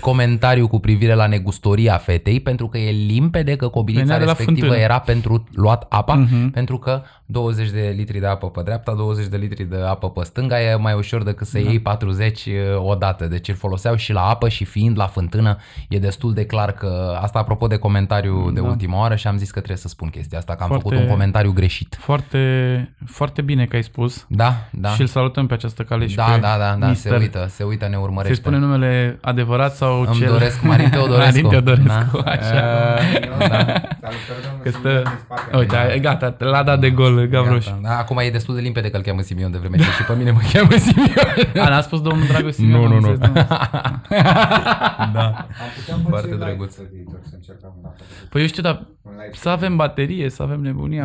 comentariu 0.00 0.68
cu 0.68 0.78
privire 0.78 1.14
la 1.14 1.26
negustoria 1.26 1.96
fetei, 1.96 2.40
pentru 2.40 2.66
că 2.68 2.78
e 2.78 2.90
limpede 2.90 3.56
că 3.56 3.68
cobilița 3.68 4.02
Venea 4.04 4.18
de 4.18 4.24
la 4.24 4.30
respectivă 4.32 4.66
fântână. 4.66 4.84
era 4.84 4.98
pentru 4.98 5.44
luat 5.52 5.86
apa, 5.88 6.14
Mhm. 6.14 6.50
pentru 6.50 6.78
că 6.78 7.02
20 7.30 7.70
de 7.70 7.92
litri 7.96 8.18
de 8.18 8.26
apă 8.26 8.50
pe 8.50 8.60
dreapta, 8.62 8.92
20 8.92 9.26
de 9.26 9.36
litri 9.36 9.64
de 9.64 9.76
apă 9.88 10.10
pe 10.10 10.24
stânga 10.24 10.60
e 10.62 10.74
mai 10.74 10.94
ușor 10.94 11.22
decât 11.22 11.46
să 11.46 11.58
iei 11.58 11.80
40 11.80 12.48
odată. 12.76 13.26
Deci 13.26 13.48
îl 13.48 13.54
foloseau 13.54 13.94
și 13.96 14.12
la 14.12 14.20
apă 14.28 14.48
și 14.48 14.64
fiind 14.64 14.98
la 14.98 15.06
fântână 15.06 15.56
e 15.88 15.98
destul 15.98 16.34
de 16.34 16.44
clar 16.46 16.72
că 16.72 17.18
asta 17.20 17.38
apropo 17.38 17.66
de 17.66 17.76
comentariu 17.76 18.50
de 18.50 18.60
Da. 18.60 18.66
ultima 18.66 18.98
oară 18.98 19.14
și 19.14 19.26
am 19.26 19.36
zis 19.36 19.48
că 19.50 19.58
trebuie 19.58 19.76
să 19.76 19.88
spun 19.88 20.08
chestia 20.08 20.38
asta, 20.38 20.54
că 20.54 20.62
am 20.62 20.68
Foarte- 20.68 20.88
făcut 20.88 21.04
un 21.04 21.10
comentariu 21.10 21.52
greșit. 21.52 21.96
Foarte, 22.00 22.94
foarte 23.06 23.42
bine 23.42 23.64
că 23.64 23.76
ai 23.76 23.82
spus. 23.82 24.24
Da, 24.28 24.54
da. 24.70 24.88
Și 24.88 25.00
îl 25.00 25.06
salutăm 25.06 25.46
pe 25.46 25.54
această 25.54 25.82
cale 25.82 26.06
și 26.06 26.16
Da, 26.16 26.24
pe 26.24 26.38
da, 26.40 26.56
da, 26.58 26.76
da, 26.78 26.84
se 26.86 26.88
Mister. 26.88 27.18
uită, 27.18 27.46
se 27.50 27.62
uită, 27.64 27.86
ne 27.88 27.96
urmărește. 27.96 28.34
Se 28.34 28.40
spune 28.40 28.56
numele 28.58 29.18
adevărat 29.20 29.74
sau 29.74 30.00
Îmi 30.00 30.14
cel? 30.18 30.28
doresc 30.30 30.62
Marin 30.62 30.90
Teodorescu. 30.96 31.40
Marin 31.46 31.48
Teodorescu, 31.48 32.20
Da. 32.24 32.30
așa. 32.30 32.98
Uh, 33.40 33.48
da. 33.48 33.56
Salutări, 34.00 34.42
domnul 34.44 34.62
Că 34.62 34.70
Silviu, 34.70 34.90
stă... 34.90 35.02
din 35.02 35.18
spatele 35.24 35.58
Uite, 35.58 35.76
meu. 35.76 35.86
ai- 35.88 36.00
gata, 36.00 36.34
l-a 36.38 36.62
dat 36.62 36.80
de 36.80 36.90
gol 36.90 37.17
Gavroș. 37.26 37.64
Gata. 37.64 37.78
Da, 37.82 37.98
acum 37.98 38.18
e 38.18 38.30
destul 38.30 38.54
de 38.54 38.60
limpede 38.60 38.90
că 38.90 38.96
îl 38.96 39.02
cheamă 39.02 39.20
Simion 39.20 39.50
de 39.50 39.58
vreme 39.58 39.76
ce 39.76 39.82
și 39.82 40.02
pe 40.02 40.14
mine 40.16 40.30
mă 40.30 40.40
cheamă 40.52 40.70
Simion. 40.76 41.66
A, 41.66 41.68
n-a 41.68 41.80
spus 41.80 42.00
domnul 42.00 42.26
Dragoș 42.26 42.52
Simion? 42.52 42.80
Nu, 42.80 42.86
am 42.86 42.92
nu, 42.92 43.00
nu. 43.00 43.08
înțeles, 43.10 43.18
domnul. 43.18 43.46
da. 45.16 45.26
Am 45.26 45.70
putea 45.76 45.94
face 45.94 46.08
Foarte 46.08 46.26
live 46.30 46.44
drăguț. 46.44 46.74
pe 46.76 46.88
viitor, 46.92 47.18
să 47.22 47.30
încercăm 47.34 47.72
un 47.76 47.82
dată. 47.82 48.02
Păi 48.30 48.40
eu 48.40 48.46
știu, 48.46 48.62
dar 48.62 48.86
Un 49.02 49.12
live. 49.12 49.30
să 49.32 49.48
avem 49.48 49.76
baterie, 49.76 50.30
să 50.30 50.42
avem 50.42 50.60
nebunia. 50.60 51.04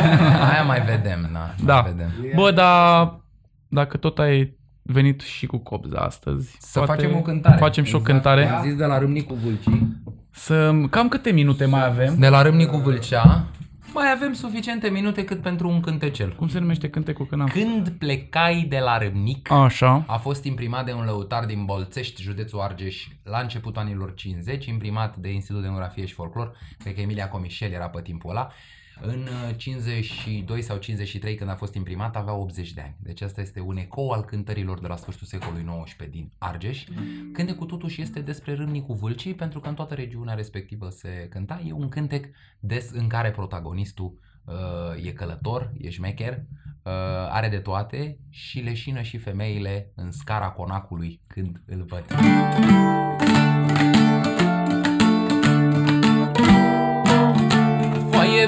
Aia 0.52 0.62
mai 0.66 0.80
vedem, 0.80 1.28
da. 1.32 1.54
Da. 1.64 1.80
Mai 1.80 1.92
vedem. 1.92 2.10
Bă, 2.34 2.50
dar 2.50 3.20
dacă 3.68 3.96
tot 3.96 4.18
ai 4.18 4.56
venit 4.82 5.20
și 5.20 5.46
cu 5.46 5.56
copza 5.58 5.98
astăzi, 5.98 6.56
Să 6.60 6.80
facem 6.80 7.16
o 7.16 7.20
cântare. 7.20 7.56
Facem 7.56 7.84
și 7.84 7.94
o 7.94 7.98
Exact. 7.98 8.12
cântare. 8.22 8.48
Am 8.48 8.62
zis 8.62 8.76
de 8.76 8.84
la 8.84 8.98
Râmnicu 8.98 9.34
Vâlcii. 9.44 10.02
Să... 10.30 10.72
Cam 10.90 11.08
câte 11.08 11.30
minute 11.30 11.64
mai 11.64 11.86
avem? 11.86 12.14
De 12.18 12.28
la 12.28 12.42
Râmnicu 12.42 12.76
Vâlcea. 12.76 13.44
Mai 13.94 14.10
avem 14.12 14.32
suficiente 14.32 14.88
minute 14.88 15.24
cât 15.24 15.42
pentru 15.42 15.68
un 15.68 15.80
cântecel. 15.80 16.34
Cum 16.34 16.48
se 16.48 16.58
numește 16.58 16.90
cântecul 16.90 17.26
când 17.26 17.40
am... 17.40 17.48
Când 17.48 17.88
plecai 17.88 18.66
de 18.68 18.78
la 18.78 18.98
Râmnic, 18.98 19.50
Așa. 19.50 20.04
a 20.06 20.16
fost 20.16 20.44
imprimat 20.44 20.84
de 20.84 20.92
un 20.92 21.04
lăutar 21.04 21.44
din 21.44 21.64
Bolțești, 21.64 22.22
județul 22.22 22.60
Argeș, 22.60 23.06
la 23.22 23.38
începutul 23.38 23.82
anilor 23.82 24.14
50, 24.14 24.66
imprimat 24.66 25.16
de 25.16 25.32
Institutul 25.32 25.62
de 25.62 25.68
Etnografie 25.68 26.06
și 26.06 26.14
Folclor, 26.14 26.56
cred 26.78 26.94
că 26.94 27.00
Emilia 27.00 27.28
Comișel 27.28 27.72
era 27.72 27.88
pe 27.88 28.02
timpul 28.02 28.30
ăla. 28.30 28.50
În 29.00 29.20
uh, 29.48 29.56
52 29.56 30.62
sau 30.62 30.76
53, 30.76 31.34
când 31.34 31.50
a 31.50 31.54
fost 31.54 31.74
imprimat, 31.74 32.16
avea 32.16 32.34
80 32.34 32.72
de 32.72 32.80
ani. 32.80 32.96
Deci 32.98 33.20
asta 33.20 33.40
este 33.40 33.60
un 33.60 33.76
ecou 33.76 34.10
al 34.10 34.24
cântărilor 34.24 34.80
de 34.80 34.86
la 34.86 34.96
sfârșitul 34.96 35.26
secolului 35.26 35.66
XIX 35.84 36.10
din 36.10 36.32
Argeș. 36.38 36.84
Cântecul 37.32 37.66
totuși 37.66 38.00
este 38.00 38.20
despre 38.20 38.54
râmnicul 38.54 38.94
Vâlcii, 38.94 39.34
pentru 39.34 39.60
că 39.60 39.68
în 39.68 39.74
toată 39.74 39.94
regiunea 39.94 40.34
respectivă 40.34 40.88
se 40.90 41.26
cânta. 41.30 41.62
E 41.66 41.72
un 41.72 41.88
cântec 41.88 42.26
des 42.60 42.90
în 42.90 43.08
care 43.08 43.30
protagonistul 43.30 44.18
uh, 44.44 45.04
e 45.04 45.12
călător, 45.12 45.72
e 45.78 45.90
șmecher, 45.90 46.32
uh, 46.82 46.92
are 47.28 47.48
de 47.48 47.58
toate 47.58 48.18
și 48.30 48.60
leșină 48.60 49.02
și 49.02 49.18
femeile 49.18 49.92
în 49.94 50.10
scara 50.10 50.50
conacului 50.50 51.20
când 51.26 51.62
îl 51.66 51.84
văd. 51.84 52.04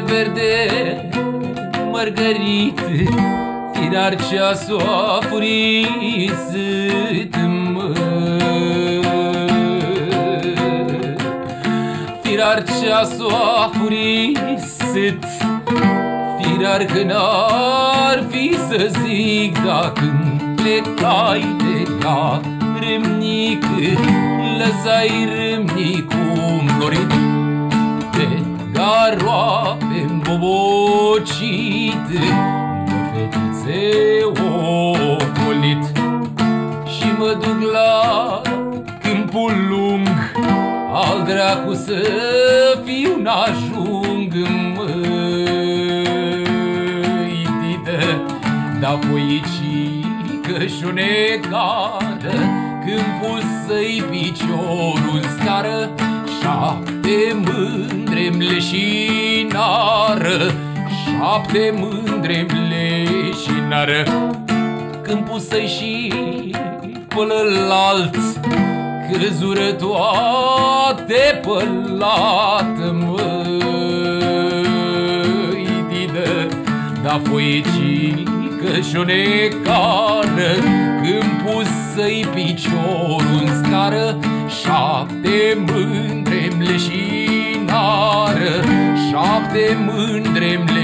Verde, 0.07 0.51
mărgărit, 1.91 2.81
firar 3.73 4.17
ceasul 4.31 4.83
furisit, 5.29 7.37
mă. 7.73 7.93
Firar 12.23 12.63
ceasul 12.81 13.71
furisit, 13.73 15.25
firar 16.41 16.85
că 16.85 17.03
n-ar 17.03 18.25
fi 18.31 18.55
să 18.69 18.91
zic 19.05 19.59
dacă 19.65 20.15
plecai 20.57 21.57
de 21.59 21.91
la 22.03 22.41
râmnic, 22.81 23.65
lăsai 24.59 25.29
râmnicul 25.35 26.61
înflorit 26.61 27.13
de 28.17 28.56
garoape 28.77 30.07
îmbobocit 30.09 32.07
Încă 32.11 32.99
fetițe 33.13 33.81
ocolit. 34.25 35.85
Și 36.95 37.07
mă 37.19 37.31
duc 37.41 37.61
la 37.73 37.95
câmpul 39.03 39.53
lung 39.69 40.09
Al 40.93 41.23
dracu 41.27 41.75
să 41.75 41.99
fiu 42.85 43.23
n-ajung 43.23 44.35
măi 44.77 46.17
Didă, 47.61 48.03
da 48.81 48.99
foicică 49.09 50.67
și 50.67 50.85
o 50.87 50.93
necară 50.93 52.39
Când 52.85 53.07
pus 53.21 53.45
să-i 53.67 54.05
piciorul 54.11 55.21
în 55.23 55.29
scară 55.39 55.91
Șapte 56.47 57.19
mândre 57.35 58.31
mleșinară 58.37 59.75
Șapte 61.05 61.75
mândre 61.75 62.47
mleșinară 62.53 64.05
Când 65.03 65.29
pus 65.29 65.49
să-i 65.49 65.67
și 65.67 66.15
pălălalt 67.09 68.17
Crezură 69.13 69.73
toate 69.73 71.41
pălată 71.43 72.97
măi 73.01 74.47
Didă, 75.89 76.47
da 77.03 77.21
foiecică 77.23 78.81
și 78.91 78.97
o 78.97 79.05
necară 79.05 80.53
Când 81.03 81.31
pus 81.45 81.69
să-i 81.95 82.27
piciorul 82.35 83.43
în 83.47 83.65
scară 83.65 84.19
Șapte 84.63 85.59
mândre 85.67 86.26
mleșinară 86.59 88.55
Șapte 89.11 89.79
mândre 89.87 90.57
mleșinară 90.57 90.76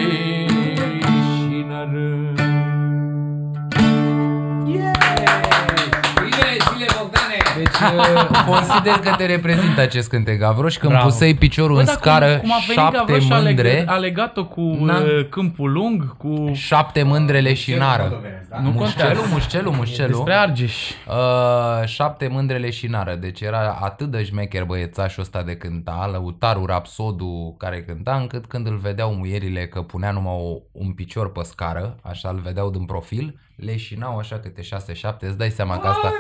consider 8.50 8.92
că 8.92 9.14
te 9.16 9.26
reprezintă 9.26 9.80
acest 9.80 10.08
cântec, 10.08 10.38
Gavroș, 10.38 10.76
când 10.76 10.92
Bravo. 10.92 11.06
pusei 11.08 11.34
piciorul 11.34 11.74
Bă, 11.74 11.80
în 11.80 11.86
dar 11.86 11.94
scară, 11.94 12.26
cum, 12.26 12.38
cum 12.38 12.52
a 12.52 12.58
venit 12.66 12.82
șapte 12.82 12.96
Gavroș 12.98 13.24
și 13.24 13.32
a 13.32 13.38
mândre, 13.38 13.70
legat, 13.70 13.94
a 13.94 13.96
legat-o 13.96 14.44
cu 14.44 14.60
Na. 14.60 14.98
uh, 14.98 15.28
câmpul 15.28 15.72
lung, 15.72 16.16
cu... 16.16 16.50
șapte 16.52 17.02
mândre 17.02 17.40
leșinară. 17.40 18.02
Moldovenesc, 18.02 18.48
da? 18.48 18.60
Nu 18.60 18.70
Mușcelu, 18.70 19.04
contează. 19.08 19.28
mușcelu, 19.32 19.70
mușcelu. 19.70 20.08
Despre 20.08 20.34
Argeș. 20.34 20.90
Uh, 20.90 21.86
șapte 21.86 22.28
mândre 22.28 22.56
leșinară. 22.58 23.14
Deci 23.14 23.40
era 23.40 23.78
atât 23.82 24.10
de 24.10 24.24
șmecher 24.24 24.64
băiețașul 24.64 25.22
ăsta 25.22 25.42
de 25.42 25.56
cânta, 25.56 26.08
lăutarul, 26.12 26.66
rapsodul 26.66 27.54
care 27.58 27.82
cânta, 27.82 28.14
încât 28.14 28.46
când 28.46 28.66
îl 28.66 28.76
vedeau 28.76 29.14
muierile 29.14 29.66
că 29.66 29.82
punea 29.82 30.10
numai 30.10 30.34
o, 30.36 30.56
un 30.72 30.92
picior 30.92 31.32
pe 31.32 31.40
scară, 31.42 31.96
așa 32.02 32.28
îl 32.28 32.40
vedeau 32.44 32.70
din 32.70 32.84
profil, 32.84 33.40
leșinau 33.56 34.18
așa 34.18 34.38
câte 34.38 34.62
șase, 34.62 34.92
șapte, 34.92 35.26
îți 35.26 35.38
dai 35.38 35.50
seama 35.50 35.78
că 35.78 35.86
asta... 35.86 36.12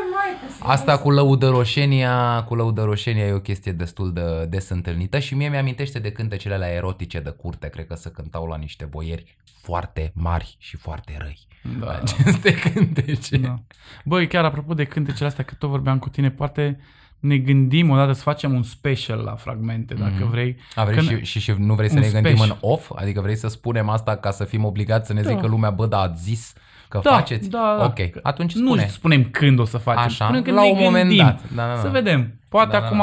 Asta 0.60 0.98
cu 0.98 1.10
lăudăroșenia, 1.10 2.42
cu 2.48 2.54
lăudăroșenia 2.54 3.24
e 3.26 3.32
o 3.32 3.40
chestie 3.40 3.72
destul 3.72 4.12
de 4.12 4.46
des 4.48 4.68
întâlnită 4.68 5.18
și 5.18 5.34
mie 5.34 5.48
mi-amintește 5.48 5.98
de 5.98 6.12
cântecele 6.12 6.56
la 6.58 6.68
erotice 6.72 7.20
de 7.20 7.30
curte, 7.30 7.68
cred 7.68 7.86
că 7.86 7.94
se 7.94 8.10
cântau 8.10 8.46
la 8.46 8.56
niște 8.56 8.84
boieri 8.84 9.36
foarte 9.62 10.12
mari 10.14 10.56
și 10.58 10.76
foarte 10.76 11.12
răi. 11.18 11.38
Da. 11.80 11.90
Aceste 11.90 12.54
cântece. 12.72 13.36
Da. 13.36 13.58
Băi, 14.04 14.26
chiar 14.26 14.44
apropo 14.44 14.74
de 14.74 14.84
cântecele 14.84 15.28
astea, 15.28 15.44
că 15.44 15.54
tot 15.58 15.68
vorbeam 15.70 15.98
cu 15.98 16.08
tine, 16.08 16.30
poate 16.30 16.80
ne 17.18 17.38
gândim 17.38 17.90
odată 17.90 18.12
să 18.12 18.22
facem 18.22 18.54
un 18.54 18.62
special 18.62 19.18
la 19.18 19.34
fragmente, 19.34 19.94
dacă 19.94 20.12
Mhm. 20.18 20.30
vrei. 20.30 20.56
A, 20.74 20.84
vrei 20.84 20.96
Că 20.96 21.02
și, 21.02 21.24
și, 21.24 21.40
și 21.40 21.54
nu 21.58 21.74
vrei 21.74 21.88
să 21.88 21.94
un 21.94 22.00
ne 22.00 22.08
gândim 22.10 22.36
special. 22.36 22.58
în 22.62 22.68
off? 22.70 22.90
Adică 22.94 23.20
vrei 23.20 23.36
să 23.36 23.48
spunem 23.48 23.88
asta 23.88 24.16
ca 24.16 24.30
să 24.30 24.44
fim 24.44 24.64
obligați 24.64 25.06
să 25.06 25.12
ne 25.12 25.20
Da. 25.22 25.28
zică 25.28 25.46
lumea, 25.46 25.70
bă, 25.70 25.86
da, 25.86 26.00
ați 26.00 26.22
zis 26.22 26.52
că 26.92 27.00
Da, 27.02 27.10
faceți? 27.12 27.50
da, 27.50 27.74
da. 27.78 27.84
Ok, 27.84 27.98
atunci 28.22 28.54
Nu 28.54 28.66
spune. 28.66 28.86
spunem 28.86 29.24
când 29.24 29.58
o 29.58 29.64
să 29.64 29.78
facem, 29.78 30.02
Așa, 30.02 30.24
spunem 30.24 30.42
când 30.42 30.56
la 30.56 30.62
ne 30.62 30.68
un 30.70 30.78
moment 30.82 31.06
gândim. 31.08 31.24
dat. 31.24 31.50
Da, 31.54 31.66
da, 31.66 31.74
da. 31.74 31.80
Să 31.80 31.88
vedem. 31.88 32.38
Poate 32.48 32.70
Da, 32.72 32.78
da, 32.80 32.86
acum 32.86 33.00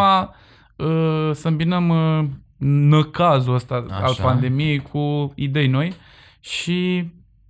uh, 0.76 1.30
să 1.34 1.48
îmbinăm 1.48 1.90
uh, 1.90 2.26
năcazul 2.68 3.54
ăsta 3.54 3.86
Așa. 3.92 4.04
al 4.04 4.16
pandemiei 4.22 4.80
cu 4.80 5.32
idei 5.36 5.68
noi 5.68 5.94
și 6.40 7.08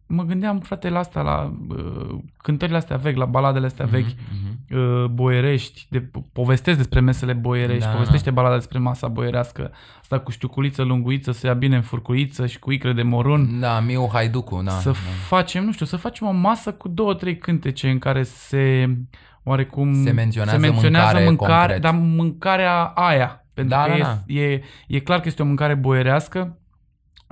mă 0.08 0.24
gândeam, 0.24 0.60
frate, 0.60 0.90
la 0.90 1.00
asta, 1.00 1.22
la 1.22 1.54
uh, 1.70 2.18
cântările 2.38 2.78
astea 2.78 2.98
vechi, 2.98 3.18
la 3.18 3.26
baladele 3.26 3.66
astea 3.66 3.86
vechi, 3.86 4.06
Mhm. 4.06 4.49
Uh, 4.76 5.06
boierești, 5.06 5.86
de, 5.90 6.10
povestesc 6.34 6.78
despre 6.78 7.00
mesele 7.00 7.34
boierești, 7.34 7.86
Da, 7.86 7.92
povestește 7.92 8.32
balada 8.32 8.56
despre 8.56 8.80
masa 8.80 9.08
boierească, 9.08 9.72
asta 10.02 10.20
cu 10.20 10.32
știuculiță 10.32 10.84
lunguiță, 10.84 11.32
să 11.32 11.48
ia 11.48 11.54
bine 11.54 11.76
în 11.76 11.82
furcuiță 11.82 12.46
și 12.46 12.60
cu 12.60 12.72
icre 12.72 12.94
de 12.94 13.04
morun. 13.04 13.60
Da, 13.60 13.80
Miu 13.80 14.10
Haiducu, 14.14 14.62
da. 14.64 14.72
să 14.72 14.90
da. 14.90 14.96
facem, 15.28 15.64
nu 15.64 15.72
știu, 15.72 15.86
să 15.86 15.98
facem 15.98 16.28
o 16.28 16.32
masă 16.32 16.72
cu 16.74 16.88
două, 16.88 17.14
trei 17.14 17.38
cântece 17.38 17.90
în 17.90 18.00
care 18.00 18.24
se 18.24 18.98
oarecum 19.44 20.04
Se 20.04 20.12
menționează 20.12 20.60
se 20.60 20.68
menționează 20.68 21.06
mâncare 21.06 21.26
mâncare 21.26 21.74
concret. 21.74 21.82
dar 21.82 21.94
mâncarea 21.94 22.82
aia. 22.84 23.46
Pentru 23.54 23.78
Da, 23.78 23.84
că 23.84 23.98
da, 24.02 24.18
e, 24.28 24.42
e, 24.42 24.62
e 24.88 25.00
clar 25.00 25.20
că 25.20 25.28
este 25.28 25.42
o 25.42 25.46
mâncare 25.46 25.76
boierească 25.76 26.58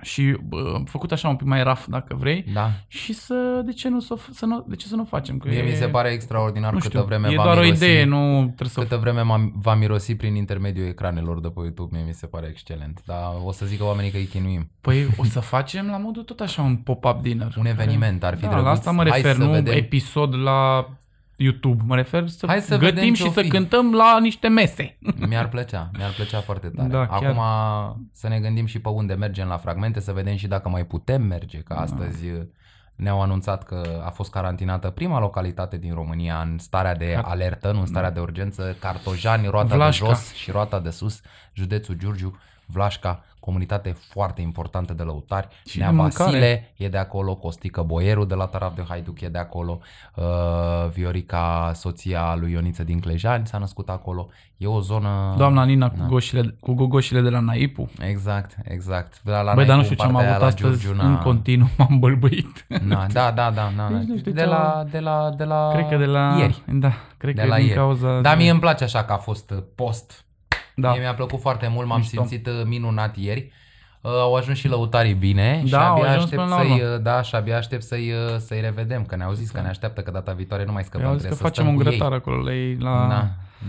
și 0.01 0.37
bă, 0.43 0.81
făcut 0.85 1.11
așa 1.11 1.27
un 1.27 1.35
pic 1.35 1.47
mai 1.47 1.63
raf, 1.63 1.85
dacă 1.87 2.15
vrei. 2.19 2.45
Da. 2.53 2.69
Și 2.87 3.13
să, 3.13 3.61
de 3.65 3.71
ce 3.71 3.89
nu, 3.89 3.99
să, 3.99 4.15
să 4.31 4.45
nu, 4.45 4.65
de 4.67 4.75
ce 4.75 4.87
să 4.87 4.95
nu 4.95 5.03
facem? 5.03 5.37
Că 5.37 5.47
Mie 5.47 5.57
e, 5.57 5.63
mi 5.63 5.71
se 5.75 5.87
pare 5.87 6.09
extraordinar 6.09 6.71
nu 6.73 6.77
câtă 6.79 6.89
știu, 6.89 7.03
vreme 7.07 7.27
e 7.31 7.35
va 7.35 7.43
doar 7.43 7.57
mirosi, 7.59 7.83
o 7.83 7.85
idee, 7.85 8.03
nu 8.03 8.43
trebuie 8.43 8.69
să... 8.69 8.79
Câtă 8.79 8.97
vreme 8.97 9.21
m-am- 9.21 9.53
va 9.61 9.73
mirosi 9.75 10.15
prin 10.15 10.35
intermediul 10.35 10.87
ecranelor 10.87 11.39
de 11.41 11.47
pe 11.47 11.59
YouTube, 11.61 11.95
mie 11.97 12.05
mi 12.07 12.13
se 12.13 12.25
pare 12.27 12.47
excelent. 12.49 13.01
Dar 13.05 13.23
o 13.43 13.51
să 13.51 13.65
zică 13.65 13.83
oamenii 13.83 14.11
că 14.11 14.17
îi 14.17 14.25
chinuim. 14.25 14.71
Păi 14.81 15.07
o 15.17 15.23
să 15.23 15.39
facem 15.55 15.87
la 15.87 15.97
modul 15.97 16.23
tot 16.23 16.39
așa 16.39 16.61
un 16.61 16.75
pop-up 16.75 17.21
dinner. 17.21 17.53
Un 17.57 17.65
eveniment 17.65 18.23
ar 18.23 18.35
fi 18.35 18.41
da, 18.41 18.47
drăguț. 18.47 18.65
la 18.65 18.71
asta 18.71 18.91
mă 18.91 19.03
Hai 19.09 19.21
refer, 19.21 19.35
să 19.35 19.43
nu 19.43 19.51
vedem. 19.51 19.73
episod 19.77 20.35
la 20.35 20.89
YouTube. 21.37 21.83
Mă 21.85 21.95
refer 21.95 22.27
să, 22.27 22.45
Hai 22.47 22.61
să 22.61 22.77
vedem 22.77 22.93
gătim 22.95 23.13
ce 23.13 23.21
și 23.21 23.27
o 23.27 23.31
să 23.31 23.41
fi. 23.41 23.47
cântăm 23.47 23.93
la 23.93 24.19
niște 24.19 24.47
mese. 24.47 24.97
Mi-ar 25.29 25.47
plăcea, 25.49 25.89
mi-ar 25.97 26.11
plăcea 26.15 26.39
foarte 26.41 26.67
tare. 26.67 26.87
Da, 26.89 27.05
chiar. 27.07 27.23
Acum 27.23 28.09
să 28.13 28.27
ne 28.27 28.39
gândim 28.39 28.65
și 28.65 28.79
pe 28.79 28.89
unde 28.89 29.13
mergem 29.13 29.47
la 29.47 29.57
fragmente, 29.57 29.99
să 29.99 30.11
vedem 30.11 30.35
și 30.35 30.47
dacă 30.47 30.69
mai 30.69 30.85
putem 30.85 31.21
merge, 31.21 31.61
Da. 31.67 31.75
că 31.75 31.81
astăzi 31.81 32.25
ne-au 32.95 33.21
anunțat 33.21 33.63
că 33.63 34.01
a 34.05 34.09
fost 34.09 34.31
carantinată 34.31 34.89
prima 34.89 35.19
localitate 35.19 35.77
din 35.77 35.93
România 35.93 36.39
în 36.41 36.57
starea 36.57 36.95
de 36.95 37.13
Car- 37.17 37.21
alertă, 37.23 37.71
nu 37.71 37.79
în 37.79 37.85
starea 37.85 38.11
de 38.11 38.19
urgență, 38.19 38.75
Cartojani, 38.79 39.47
roata 39.47 39.75
Vlașca. 39.75 40.05
de 40.05 40.11
jos 40.11 40.33
și 40.33 40.51
roata 40.51 40.79
de 40.79 40.89
sus, 40.89 41.21
județul 41.53 41.95
Giurgiu, 41.95 42.39
Vlașca, 42.65 43.23
comunitate 43.47 43.95
foarte 44.11 44.41
importantă 44.41 44.93
de 44.93 45.03
lăutari. 45.03 45.47
Și 45.65 45.77
Nea 45.77 45.89
de 45.89 45.95
mâncare. 45.95 46.23
Vasile 46.23 46.73
e 46.77 46.87
de 46.89 46.97
acolo, 46.97 47.35
Costică 47.35 47.81
Boieru 47.81 48.25
de 48.25 48.35
la 48.35 48.45
Taraf 48.45 48.75
de 48.75 48.83
Haiduc 48.87 49.21
e 49.21 49.27
de 49.27 49.37
acolo, 49.37 49.79
uh, 50.15 50.23
Viorica, 50.93 51.71
soția 51.75 52.35
lui 52.39 52.51
Ioniță 52.51 52.83
din 52.83 52.99
Clejani 52.99 53.47
s-a 53.47 53.57
născut 53.57 53.89
acolo. 53.89 54.27
E 54.57 54.67
o 54.67 54.81
zonă... 54.81 55.33
Doamna 55.37 55.63
Nina 55.63 55.89
cu, 55.89 55.95
Da. 55.99 56.05
goșile, 56.05 56.55
cu 56.59 56.73
gogoșile 56.73 57.21
de 57.21 57.29
la 57.29 57.39
Naipu. 57.39 57.89
Exact, 57.99 58.55
exact. 58.63 59.21
La, 59.23 59.41
la 59.41 59.53
Băi, 59.53 59.65
dar 59.65 59.75
nu 59.75 59.81
Naicu, 59.81 59.93
știu 59.93 59.95
ce 59.95 60.03
am 60.03 60.11
partea 60.13 60.29
avut 60.31 60.41
aia 60.41 60.51
astăzi 60.51 60.81
Giurgiu, 60.81 61.01
în 61.03 61.17
na- 61.19 61.23
continuu, 61.23 61.67
m-am 61.77 61.99
bălbăit. 61.99 62.65
Na, 62.87 63.05
da, 63.11 63.31
da, 63.31 63.51
da, 63.55 63.71
da. 63.77 63.87
Deci 63.97 64.07
nu 64.07 64.17
știu 64.17 64.31
de, 64.31 64.39
ce 64.41 64.45
la, 64.45 64.83
de 64.91 64.99
la, 64.99 65.29
de 65.37 65.43
la, 65.43 65.69
Cred 65.73 65.87
că 65.89 65.97
de 65.97 66.05
la... 66.05 66.35
ieri. 66.39 66.61
Da, 66.71 66.91
cred 67.17 67.35
De 67.35 67.41
că 67.41 67.47
la 67.47 67.55
din 67.55 67.65
ieri. 67.65 67.77
cauza... 67.77 68.21
Dar 68.21 68.35
de- 68.35 68.41
mie 68.41 68.51
îmi 68.51 68.59
place 68.59 68.83
așa 68.83 69.03
că 69.03 69.13
a 69.13 69.17
fost 69.17 69.51
uh, 69.51 69.57
post. 69.75 70.25
Da. 70.81 70.91
Mie 70.91 70.99
mi-a 70.99 71.13
plăcut 71.13 71.39
foarte 71.39 71.67
mult, 71.67 71.87
m-am 71.87 71.99
Mișto. 71.99 72.15
simțit 72.25 72.47
uh, 72.47 72.61
minunat 72.65 73.15
ieri. 73.17 73.51
Uh, 74.01 74.11
au 74.11 74.35
ajuns 74.35 74.57
și 74.57 74.67
lăutarii 74.67 75.13
bine 75.13 75.61
și 75.65 75.71
Da, 75.71 75.87
au 75.87 75.95
abia 75.95 76.09
ajuns 76.09 76.23
aștept 76.23 76.41
până 76.41 76.55
la 76.55 76.61
să-i, 76.61 76.71
urmă. 76.71 76.93
uh, 76.95 77.01
da, 77.01 77.21
și 77.21 77.35
abia 77.35 77.57
aștept 77.57 77.83
să-i, 77.83 78.11
uh, 78.11 78.37
să-i 78.37 78.61
revedem, 78.61 79.03
că 79.05 79.15
ne-au 79.15 79.33
zis 79.33 79.49
că 79.49 79.61
ne 79.61 79.67
așteaptă 79.67 80.01
că 80.01 80.11
data 80.11 80.31
viitoare 80.33 80.65
nu 80.65 80.71
mai 80.71 80.81
Eu 80.81 80.87
scăpăm, 80.87 81.07
au 81.07 81.13
zis 81.17 81.21
că 81.27 81.33
trebuie 81.33 81.51
să 81.51 81.61
facem 81.61 81.63
stăm 81.63 81.75
un 81.77 81.83
cu 81.83 81.89
ei. 81.89 81.97
grătar 81.97 82.13
acolo 82.17 82.41
la 82.43 82.53
ei, 82.53 82.75
la 82.79 82.89
Na, 83.07 83.07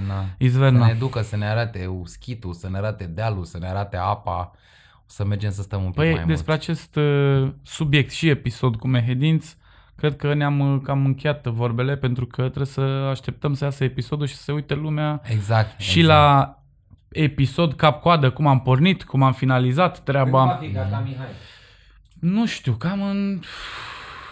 na. 0.07 0.21
Să 0.21 0.27
Izverna. 0.39 0.87
ne 0.87 0.93
ducă, 0.93 1.23
să 1.23 1.37
ne 1.37 1.47
arate 1.47 1.87
uschitul, 1.87 2.53
să 2.53 2.69
ne 2.71 2.77
arate 2.79 3.05
dealul, 3.05 3.45
să 3.45 3.59
ne 3.59 3.69
arate 3.69 3.97
apa. 3.97 4.53
O 4.97 5.07
să 5.07 5.25
mergem 5.25 5.51
să 5.51 5.63
stăm 5.63 5.81
un 5.85 5.87
pic 5.91 5.97
Păi 5.97 6.13
mai 6.15 6.25
despre 6.25 6.53
mult. 6.53 6.63
acest 6.63 6.97
uh, 6.97 7.49
subiect 7.63 8.11
și 8.11 8.29
episod 8.29 8.77
cu 8.77 8.89
Mehedinț, 8.89 9.55
cred 9.97 10.17
că 10.17 10.35
ne-am 10.35 10.61
uh, 10.75 10.81
cam 10.85 11.05
încheiat 11.05 11.47
vorbele 11.47 11.97
pentru 11.97 12.27
că 12.27 12.43
trebuie 12.43 12.67
să 12.67 12.81
așteptăm 13.11 13.55
să 13.55 13.65
iasă 13.65 13.85
episodul 13.85 14.27
și 14.27 14.35
să 14.37 14.43
se 14.43 14.53
uite 14.53 14.75
lumea 14.75 15.21
Exact. 15.25 15.81
și 15.81 15.99
exact. 15.99 16.19
la 16.19 16.53
episod 17.09 17.73
cap-coadă, 17.73 18.31
cum 18.31 18.47
am 18.47 18.61
pornit, 18.61 19.05
cum 19.05 19.23
am 19.23 19.33
finalizat 19.33 19.93
Când 20.05 20.05
va 20.07 20.13
treaba. 20.13 20.49
fi 20.61 20.71
gata, 20.73 21.03
Mihai? 21.07 21.27
Nu 22.21 22.47
știu, 22.47 22.73
cam 22.73 23.03
în... 23.03 23.41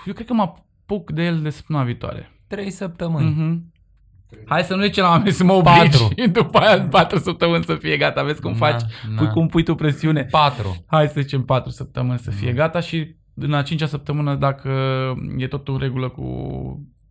Eu 0.05 0.13
cred 0.13 0.27
că 0.27 0.35
mă 0.35 0.43
apuc 0.43 1.11
de 1.11 1.25
el 1.25 1.43
de 1.43 1.51
săptămâna 1.51 1.85
viitoare. 1.85 2.31
Trei 2.47 2.71
săptămâni. 2.71 3.29
Mhm. 3.31 3.73
Hai 4.47 4.63
să 4.63 4.75
nu 4.75 4.83
zicem 4.83 5.05
la 5.05 5.11
oameni 5.11 5.31
să 5.33 5.45
mă 5.45 5.53
obligi 5.53 5.79
Patru. 5.79 6.09
și 6.19 6.29
după 6.41 6.59
aia 6.59 6.83
în 6.83 6.89
patru 6.89 7.19
săptămâni 7.19 7.65
să 7.65 7.75
fie 7.75 7.97
gata. 7.97 8.23
Vezi 8.23 8.41
cum 8.41 8.51
Na, 8.51 8.57
faci, 8.57 8.81
na. 9.09 9.17
Pui, 9.17 9.29
cum 9.33 9.47
pui 9.47 9.63
tu 9.63 9.75
presiune. 9.75 10.25
Patru. 10.25 10.85
Hai 10.87 11.07
să 11.09 11.21
zicem 11.21 11.43
patru 11.45 11.71
săptămâni 11.71 12.19
să 12.19 12.31
Mm. 12.33 12.37
fie 12.37 12.53
gata 12.53 12.81
și 12.81 13.17
în 13.35 13.53
a 13.53 13.63
cincea 13.63 13.87
săptămână, 13.87 14.35
dacă 14.35 14.71
e 15.37 15.47
tot 15.47 15.69
în 15.69 15.79
regulă 15.79 16.09
cu 16.09 16.25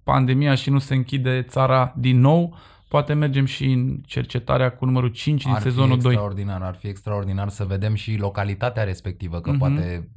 pandemia 0.04 0.56
și 0.56 0.70
nu 0.70 0.80
se 0.80 0.94
închide 0.96 1.42
țara 1.50 1.94
din 1.98 2.20
nou, 2.20 2.58
poate 2.88 3.14
mergem 3.14 3.46
și 3.46 3.66
în 3.66 3.98
cercetarea 4.06 4.70
cu 4.72 4.86
numărul 4.86 5.10
5 5.10 5.44
din 5.44 5.54
ar 5.54 5.62
sezonul 5.62 5.96
fi 5.98 6.02
2. 6.04 6.12
extraordinar, 6.12 6.62
ar 6.62 6.76
fi 6.80 6.88
extraordinar 6.88 7.50
să 7.50 7.64
vedem 7.64 7.94
și 7.96 8.18
localitatea 8.18 8.84
respectivă, 8.84 9.40
că 9.40 9.50
Mhm. 9.50 9.60
poate 9.60 10.10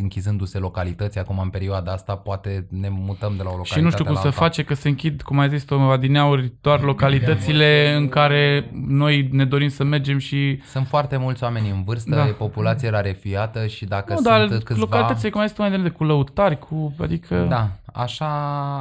închizându-se 0.00 0.58
localități 0.58 1.18
acum 1.18 1.38
în 1.38 1.48
perioada 1.48 1.92
asta, 1.92 2.14
poate 2.16 2.66
ne 2.70 2.88
mutăm 2.88 3.32
de 3.36 3.42
la 3.42 3.48
o 3.48 3.56
localitate 3.56 3.78
Și 3.78 3.84
nu 3.84 3.90
știu 3.90 4.04
cum 4.04 4.14
la 4.14 4.20
se 4.20 4.26
alta. 4.26 4.38
face 4.40 4.62
că 4.64 4.74
se 4.74 4.88
închid, 4.88 5.22
cum 5.22 5.38
ai 5.38 5.48
zis 5.48 5.62
tu, 5.64 5.74
adineauri, 5.74 6.52
doar 6.60 6.80
localitățile 6.82 7.94
în 7.96 8.08
care 8.08 8.70
noi 8.86 9.28
ne 9.32 9.44
dorim 9.44 9.68
să 9.68 9.84
mergem 9.84 10.18
și... 10.18 10.60
Sunt 10.66 10.86
foarte 10.86 11.16
mulți 11.16 11.42
oameni 11.42 11.70
în 11.70 11.82
vârstă, 11.84 12.14
Da. 12.14 12.26
e 12.26 12.30
populație 12.30 12.88
rarefiată 12.88 13.66
și 13.66 13.84
dacă 13.84 14.12
Nu, 14.12 14.18
sunt 14.20 14.28
dar 14.28 14.46
câțiva... 14.58 14.80
localitățile, 14.80 15.30
cum 15.30 15.40
ai 15.40 15.46
zis 15.46 15.56
tu 15.56 15.62
mai 15.62 15.70
devreme, 15.70 15.92
cu 15.94 16.04
lăutari, 16.04 16.58
cu... 16.58 16.94
Adică... 17.00 17.46
Da, 17.48 17.70
așa, 17.94 18.28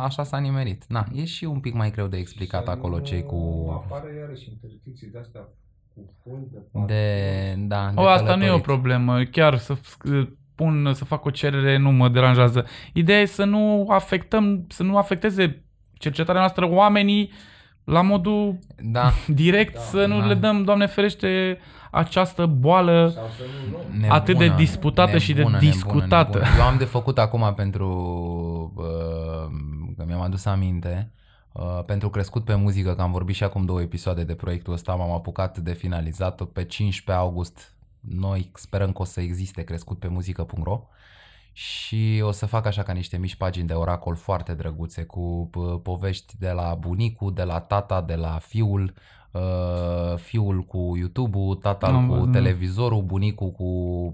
așa 0.03 0.24
s-a 0.24 0.38
nimerit. 0.38 0.84
Na, 0.88 1.05
e 1.14 1.26
și 1.26 1.43
un 1.45 1.59
pic 1.59 1.74
mai 1.74 1.91
greu 1.91 2.07
de 2.07 2.18
explicat 2.18 2.64
Să 2.66 2.70
acolo 2.72 2.97
nu 2.97 3.03
cei 3.03 3.24
cu... 3.24 3.70
Apară 3.84 4.05
iarăși 4.20 4.49
interdicții 4.49 5.07
de 5.07 5.20
astea 5.20 5.41
cu 5.93 6.14
fund 6.24 6.45
de 6.51 6.57
patru. 6.72 6.88
De, 6.93 7.55
da, 7.57 7.91
de 7.95 8.01
O, 8.01 8.07
asta 8.07 8.24
nu 8.24 8.30
e 8.32 8.36
o 8.36 8.38
călătorit. 8.38 8.64
problemă. 8.64 9.24
Chiar 9.24 9.57
să 9.57 9.76
f- 9.78 10.28
pun, 10.55 10.91
să 10.93 11.05
fac 11.05 11.26
o 11.26 11.30
cerere 11.30 11.78
nu 11.78 11.91
mă 11.91 12.09
deranjează. 12.09 12.66
Ideea 12.93 13.20
e 13.22 13.26
să 13.26 13.43
nu 13.43 13.86
afectăm, 13.89 14.66
să 14.70 14.84
nu 14.84 14.97
afecteze 14.97 15.64
cercetarea 15.93 16.41
noastră 16.41 16.70
oamenii 16.70 17.32
la 17.84 18.01
modul 18.01 18.59
Da, 18.78 19.09
direct, 19.28 19.74
Da, 19.74 19.80
să 19.80 20.05
nu 20.05 20.20
da. 20.20 20.26
le 20.26 20.34
dăm, 20.34 20.64
Doamne 20.64 20.86
ferește, 20.86 21.57
această 21.94 22.46
boală. 22.46 23.12
Sau 23.16 23.28
să 23.38 23.44
nu 23.44 23.72
luăm. 23.72 23.86
nebună, 23.91 24.14
Atât 24.14 24.38
de 24.38 24.54
disputată 24.56 25.18
și 25.18 25.34
de 25.34 25.46
discutată. 25.60 26.38
Nebună. 26.38 26.56
Eu 26.58 26.64
am 26.66 26.78
de 26.78 26.86
făcut 26.86 27.18
acum 27.18 27.54
pentru, 27.56 27.88
uh, 28.76 29.52
că 29.98 30.04
mi-am 30.06 30.22
adus 30.22 30.46
aminte, 30.46 31.12
uh, 31.52 31.84
pentru 31.86 32.10
crescut 32.10 32.46
pe 32.46 32.56
muzică, 32.56 32.96
că 32.96 33.02
am 33.02 33.12
vorbit 33.12 33.36
și 33.36 33.44
acum 33.44 33.66
două 33.66 33.82
episoade 33.82 34.24
de 34.24 34.36
proiectul 34.36 34.74
ăsta, 34.74 34.94
m-am 34.96 35.12
apucat 35.12 35.58
de 35.58 35.74
finalizat 35.74 36.41
pe 36.41 36.64
15 36.64 37.26
august. 37.26 37.74
Noi 38.00 38.52
sperăm 38.54 38.91
că 38.91 39.02
o 39.02 39.06
să 39.06 39.22
existe 39.22 39.62
crescut 39.64 40.00
pe 40.00 40.08
muzică.ro 40.08 40.88
și 41.52 42.22
o 42.24 42.32
să 42.32 42.46
fac 42.46 42.66
așa 42.66 42.84
ca 42.84 42.94
niște 42.94 43.18
mici 43.18 43.36
pagini 43.36 43.68
de 43.68 43.74
oracol 43.74 44.16
foarte 44.16 44.54
drăguțe 44.54 45.04
cu 45.04 45.50
p- 45.50 45.84
povești 45.84 46.34
de 46.39 46.52
la 46.52 46.76
bunicul, 46.80 47.34
de 47.34 47.44
la 47.44 47.60
tata, 47.60 48.02
de 48.02 48.16
la 48.16 48.39
fiul, 48.41 48.94
uh, 49.34 50.18
fiul 50.18 50.62
cu 50.62 50.94
YouTube-ul, 50.98 51.56
tata 51.56 51.88
Am 51.88 52.08
cu 52.08 52.14
văzut. 52.14 52.32
televizorul, 52.32 53.02
bunicul 53.02 53.52
cu 53.52 53.64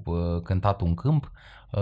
uh, 0.06 0.42
cântatul 0.44 0.88
în 0.88 0.94
câmp. 0.94 1.32
Uh, 1.72 1.82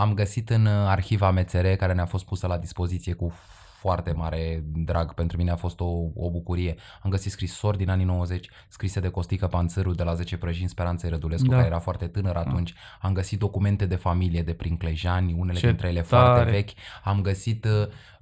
am 0.00 0.14
găsit 0.14 0.50
în 0.50 0.64
uh, 0.66 0.72
arhiva 0.86 1.30
MCR 1.30 1.66
care 1.66 1.92
ne-a 1.92 2.06
fost 2.06 2.24
pusă 2.24 2.46
la 2.46 2.58
dispoziție 2.58 3.12
cu 3.12 3.32
foarte 3.80 4.12
mare 4.12 4.64
drag, 4.74 5.14
pentru 5.14 5.36
mine 5.36 5.50
a 5.50 5.56
fost 5.56 5.80
o, 5.80 5.84
o 6.14 6.30
bucurie. 6.30 6.74
Am 7.02 7.10
găsit 7.10 7.30
scrisori 7.32 7.76
din 7.76 7.90
anii 7.90 8.04
90, 8.04 8.48
scrise 8.68 9.00
de 9.00 9.08
Costică 9.08 9.46
Panțăru 9.46 9.92
de 9.92 10.02
la 10.02 10.14
10 10.14 10.36
prăjini 10.36 10.68
Speranței 10.68 11.10
Rădulescu, 11.10 11.48
Da. 11.48 11.54
care 11.54 11.66
era 11.66 11.78
foarte 11.78 12.06
tânăr 12.06 12.36
atunci. 12.36 12.74
Am 13.00 13.12
găsit 13.12 13.38
documente 13.38 13.86
de 13.86 13.94
familie 13.96 14.42
de 14.42 14.52
prin 14.52 14.76
Clejani, 14.76 15.34
unele 15.38 15.58
Ce 15.58 15.66
dintre 15.66 15.88
ele 15.88 16.00
tare. 16.00 16.24
foarte 16.32 16.50
vechi. 16.50 16.70
Am 17.04 17.20
găsit 17.20 17.66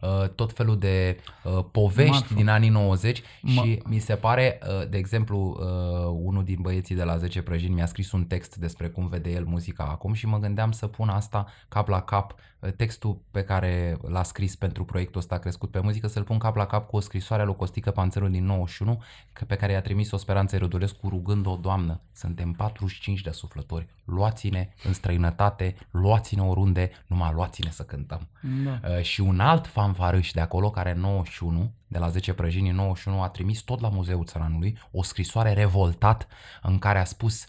uh, 0.01 0.09
uh, 0.23 0.29
tot 0.29 0.53
felul 0.53 0.79
de 0.79 1.21
uh, 1.45 1.65
povești 1.73 2.11
Marfă. 2.13 2.35
din 2.35 2.49
anii 2.49 2.69
90 2.69 3.21
Ma- 3.21 3.25
și 3.45 3.83
mi 3.87 3.99
se 3.99 4.15
pare, 4.15 4.59
uh, 4.81 4.89
de 4.89 4.99
exemplu, 4.99 5.39
uh, 5.61 6.19
unul 6.25 6.45
din 6.45 6.59
băieții 6.61 6.95
de 6.95 7.05
la 7.05 7.17
10 7.17 7.43
prăjini 7.43 7.75
mi-a 7.75 7.87
scris 7.87 8.13
un 8.13 8.25
text 8.25 8.57
despre 8.57 8.89
cum 8.89 9.09
vede 9.09 9.31
el 9.31 9.45
muzica 9.45 9.85
acum 9.85 10.13
și 10.13 10.27
mă 10.27 10.39
gândeam 10.39 10.73
să 10.73 10.87
pun 10.87 11.09
asta 11.09 11.47
cap 11.69 11.89
la 11.89 12.01
cap, 12.03 12.35
uh, 12.61 12.71
textul 12.77 13.19
pe 13.31 13.43
care 13.45 13.99
l-a 14.09 14.23
scris 14.23 14.57
pentru 14.57 14.85
proiectul 14.85 15.21
ăsta 15.21 15.39
crescut 15.39 15.71
pe 15.71 15.81
muzică, 15.81 16.07
să-l 16.07 16.23
pun 16.23 16.39
cap 16.39 16.57
la 16.57 16.67
cap 16.67 16.89
cu 16.89 16.97
o 16.97 17.01
scrisoare 17.01 17.43
a 17.43 17.45
lui 17.45 17.57
Costică 17.57 17.91
Panțărul 17.91 18.31
din 18.31 18.45
91, 18.45 19.03
că- 19.33 19.45
pe 19.45 19.55
care 19.57 19.73
i-a 19.73 19.81
trimis-o 19.81 20.17
Speranța 20.17 20.59
Rădulescu 20.59 21.09
rugând-o, 21.09 21.57
Doamnă, 21.57 22.01
suntem 22.13 22.53
45 22.53 23.21
de 23.21 23.31
suflători, 23.31 23.87
luați-ne 24.05 24.69
în 24.85 24.93
străinătate, 24.93 25.77
luați-ne 25.91 26.43
oriunde, 26.43 26.91
numai 27.07 27.31
luați-ne 27.35 27.71
să 27.71 27.83
cântăm. 27.83 28.29
Da. 28.65 28.81
Uh, 28.89 29.03
și 29.03 29.21
un 29.21 29.41
alt 29.41 29.67
fanfarâș 29.93 30.31
de 30.31 30.41
acolo, 30.41 30.71
care 30.71 30.91
în 30.91 31.01
91, 31.01 31.73
de 31.87 31.99
la 31.99 32.09
10 32.09 32.33
prăjini 32.33 32.69
în 32.69 32.75
91, 32.77 33.23
a 33.23 33.29
trimis 33.29 33.61
tot 33.61 33.81
la 33.81 33.89
Muzeul 33.89 34.25
Țăranului 34.25 34.79
o 34.91 35.03
scrisoare 35.03 35.53
revoltat 35.53 36.27
în 36.63 36.79
care 36.79 36.99
a 36.99 37.05
spus 37.05 37.45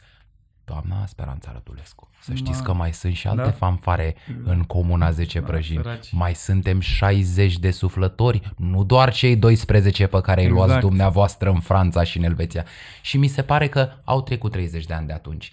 Doamna 0.65 1.05
Speranța 1.05 1.51
Rădulescu, 1.51 2.09
să 2.21 2.33
știți 2.33 2.59
Ma. 2.59 2.65
că 2.65 2.73
mai 2.73 2.93
sunt 2.93 3.13
și 3.15 3.27
alte 3.27 3.41
Da. 3.43 3.51
fanfare 3.51 4.15
în 4.43 4.63
comuna 4.63 5.11
10 5.11 5.39
Da, 5.39 5.45
prăjini. 5.45 5.81
săraci. 5.83 6.11
Mai 6.11 6.35
suntem 6.35 6.79
60 6.79 7.57
de 7.57 7.71
suflători, 7.71 8.53
nu 8.57 8.83
doar 8.83 9.13
cei 9.13 9.35
12 9.35 10.07
pe 10.07 10.21
care 10.21 10.41
îi 10.43 10.49
luați 10.49 10.65
Exact. 10.65 10.85
dumneavoastră 10.85 11.49
în 11.49 11.59
Franța 11.59 12.03
și 12.03 12.17
în 12.17 12.23
Elveția. 12.23 12.65
Și 13.01 13.17
mi 13.17 13.27
se 13.27 13.41
pare 13.41 13.67
că 13.67 13.89
au 14.03 14.21
trecut 14.21 14.51
30 14.51 14.85
de 14.85 14.93
ani 14.93 15.07
de 15.07 15.13
atunci. 15.13 15.51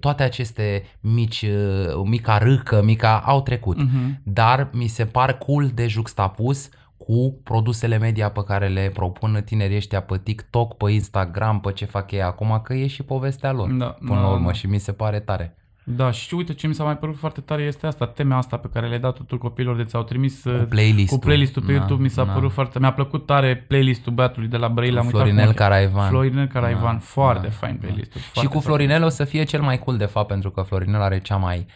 Toate 0.00 0.22
aceste 0.22 0.82
mici, 1.00 1.42
uh, 1.42 2.02
mica 2.04 2.38
râcă, 2.38 2.82
mica, 2.82 3.20
au 3.20 3.42
trecut. 3.42 3.76
Mhm. 3.76 4.20
Dar 4.22 4.70
mi 4.72 4.86
se 4.86 5.04
par 5.04 5.38
cool 5.38 5.70
de 5.74 5.86
juxtapus 5.86 6.68
cu 6.96 7.40
produsele 7.42 7.98
media 7.98 8.30
pe 8.30 8.42
care 8.46 8.68
le 8.68 8.90
propun 8.94 9.42
tinerii 9.44 9.76
ăștia 9.76 10.00
pe 10.02 10.18
TikTok, 10.22 10.76
pe 10.76 10.90
Instagram, 10.90 11.60
pe 11.60 11.72
ce 11.72 11.84
fac 11.84 12.10
ei 12.10 12.22
acum, 12.22 12.60
că 12.62 12.74
e 12.74 12.86
și 12.86 13.02
povestea 13.02 13.52
lor 13.52 13.70
Da, 13.70 13.86
până 13.86 14.14
da, 14.14 14.20
la 14.20 14.28
urmă 14.28 14.46
da. 14.46 14.52
și 14.52 14.66
mi 14.66 14.78
se 14.78 14.92
pare 14.92 15.20
tare. 15.20 15.56
Da, 15.88 16.10
și 16.10 16.34
uite 16.34 16.54
ce 16.54 16.66
mi 16.66 16.74
s-a 16.74 16.84
mai 16.84 16.98
părut 16.98 17.16
foarte 17.16 17.40
tare 17.40 17.62
este 17.62 17.86
asta, 17.86 18.06
tema 18.06 18.36
asta 18.36 18.56
pe 18.56 18.68
care 18.72 18.86
le-ai 18.86 19.00
dat 19.00 19.14
tuturor 19.14 19.40
copiilor 19.40 19.76
de 19.76 19.84
ți-au 19.84 20.02
trimis 20.02 20.44
uh, 20.44 20.58
Cu 20.58 20.64
playlistul. 20.64 21.18
cu 21.18 21.24
playlistul 21.24 21.62
pe 21.62 21.72
Da, 21.72 21.78
YouTube, 21.78 22.02
mi 22.02 22.08
s-a 22.10 22.24
da. 22.24 22.32
părut 22.32 22.52
foarte, 22.52 22.78
mi-a 22.78 22.92
plăcut 22.92 23.26
tare 23.26 23.56
playlistul 23.56 24.12
băiatului 24.12 24.48
de 24.48 24.56
la 24.56 24.68
Brăila. 24.68 24.98
am 25.00 25.06
uitat 25.06 25.20
Florinel 25.20 25.44
cum 25.44 25.52
o 25.54 25.56
cheamă. 25.56 25.70
Caraivan. 25.74 26.08
Florinel 26.08 26.46
Caraivan, 26.46 26.94
Da, 26.94 26.98
foarte 27.00 27.46
da, 27.46 27.52
fain 27.52 27.72
da. 27.80 27.86
playlistul. 27.86 28.20
Și 28.20 28.26
foarte 28.32 28.54
cu 28.54 28.60
Florinel 28.60 29.04
o 29.04 29.08
să 29.08 29.24
fie 29.24 29.44
cel 29.44 29.60
mai 29.62 29.78
cool 29.78 29.96
de 29.96 30.04
fapt 30.04 30.26
pentru 30.28 30.50
că 30.50 30.62
Florinel 30.62 31.00
are 31.00 31.18
cea 31.20 31.36
mai 31.36 31.66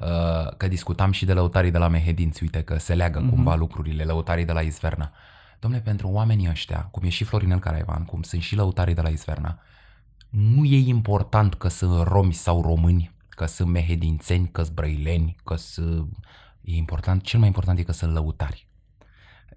uh, 0.00 0.06
că 0.56 0.68
discutam 0.68 1.10
și 1.10 1.24
de 1.24 1.32
lăutarii 1.32 1.70
de 1.70 1.78
la 1.78 1.88
Mehedinți, 1.88 2.42
uite 2.42 2.62
că 2.62 2.78
se 2.78 2.94
leagă 2.94 3.18
Mhm. 3.20 3.28
cumva 3.30 3.54
lucrurile, 3.54 4.02
lăutarii 4.04 4.44
de 4.44 4.52
la 4.52 4.60
Isverna. 4.60 5.12
Domnule, 5.60 5.82
pentru 5.82 6.08
oamenii 6.08 6.48
ăștia, 6.50 6.88
cum 6.90 7.02
e 7.04 7.08
și 7.08 7.24
Florinel 7.24 7.58
Caraivan, 7.58 8.04
cum 8.04 8.22
sunt 8.22 8.42
și 8.42 8.56
lăutarii 8.56 8.94
de 8.94 9.00
la 9.00 9.08
Isverna, 9.08 9.58
nu 10.28 10.64
e 10.64 10.76
important 10.78 11.54
că 11.54 11.68
sunt 11.68 12.06
romi 12.06 12.32
sau 12.32 12.62
români, 12.62 13.14
că 13.36 13.46
sunt 13.46 13.68
mehedințeni, 13.68 14.48
că 14.52 14.62
sunt 14.62 14.74
brăileni, 14.74 15.36
că 15.44 15.54
sunt... 15.56 16.08
E 16.60 16.76
important, 16.76 17.22
cel 17.22 17.38
mai 17.38 17.48
important 17.48 17.78
e 17.78 17.82
că 17.82 17.92
sunt 17.92 18.12
lăutari. 18.12 18.66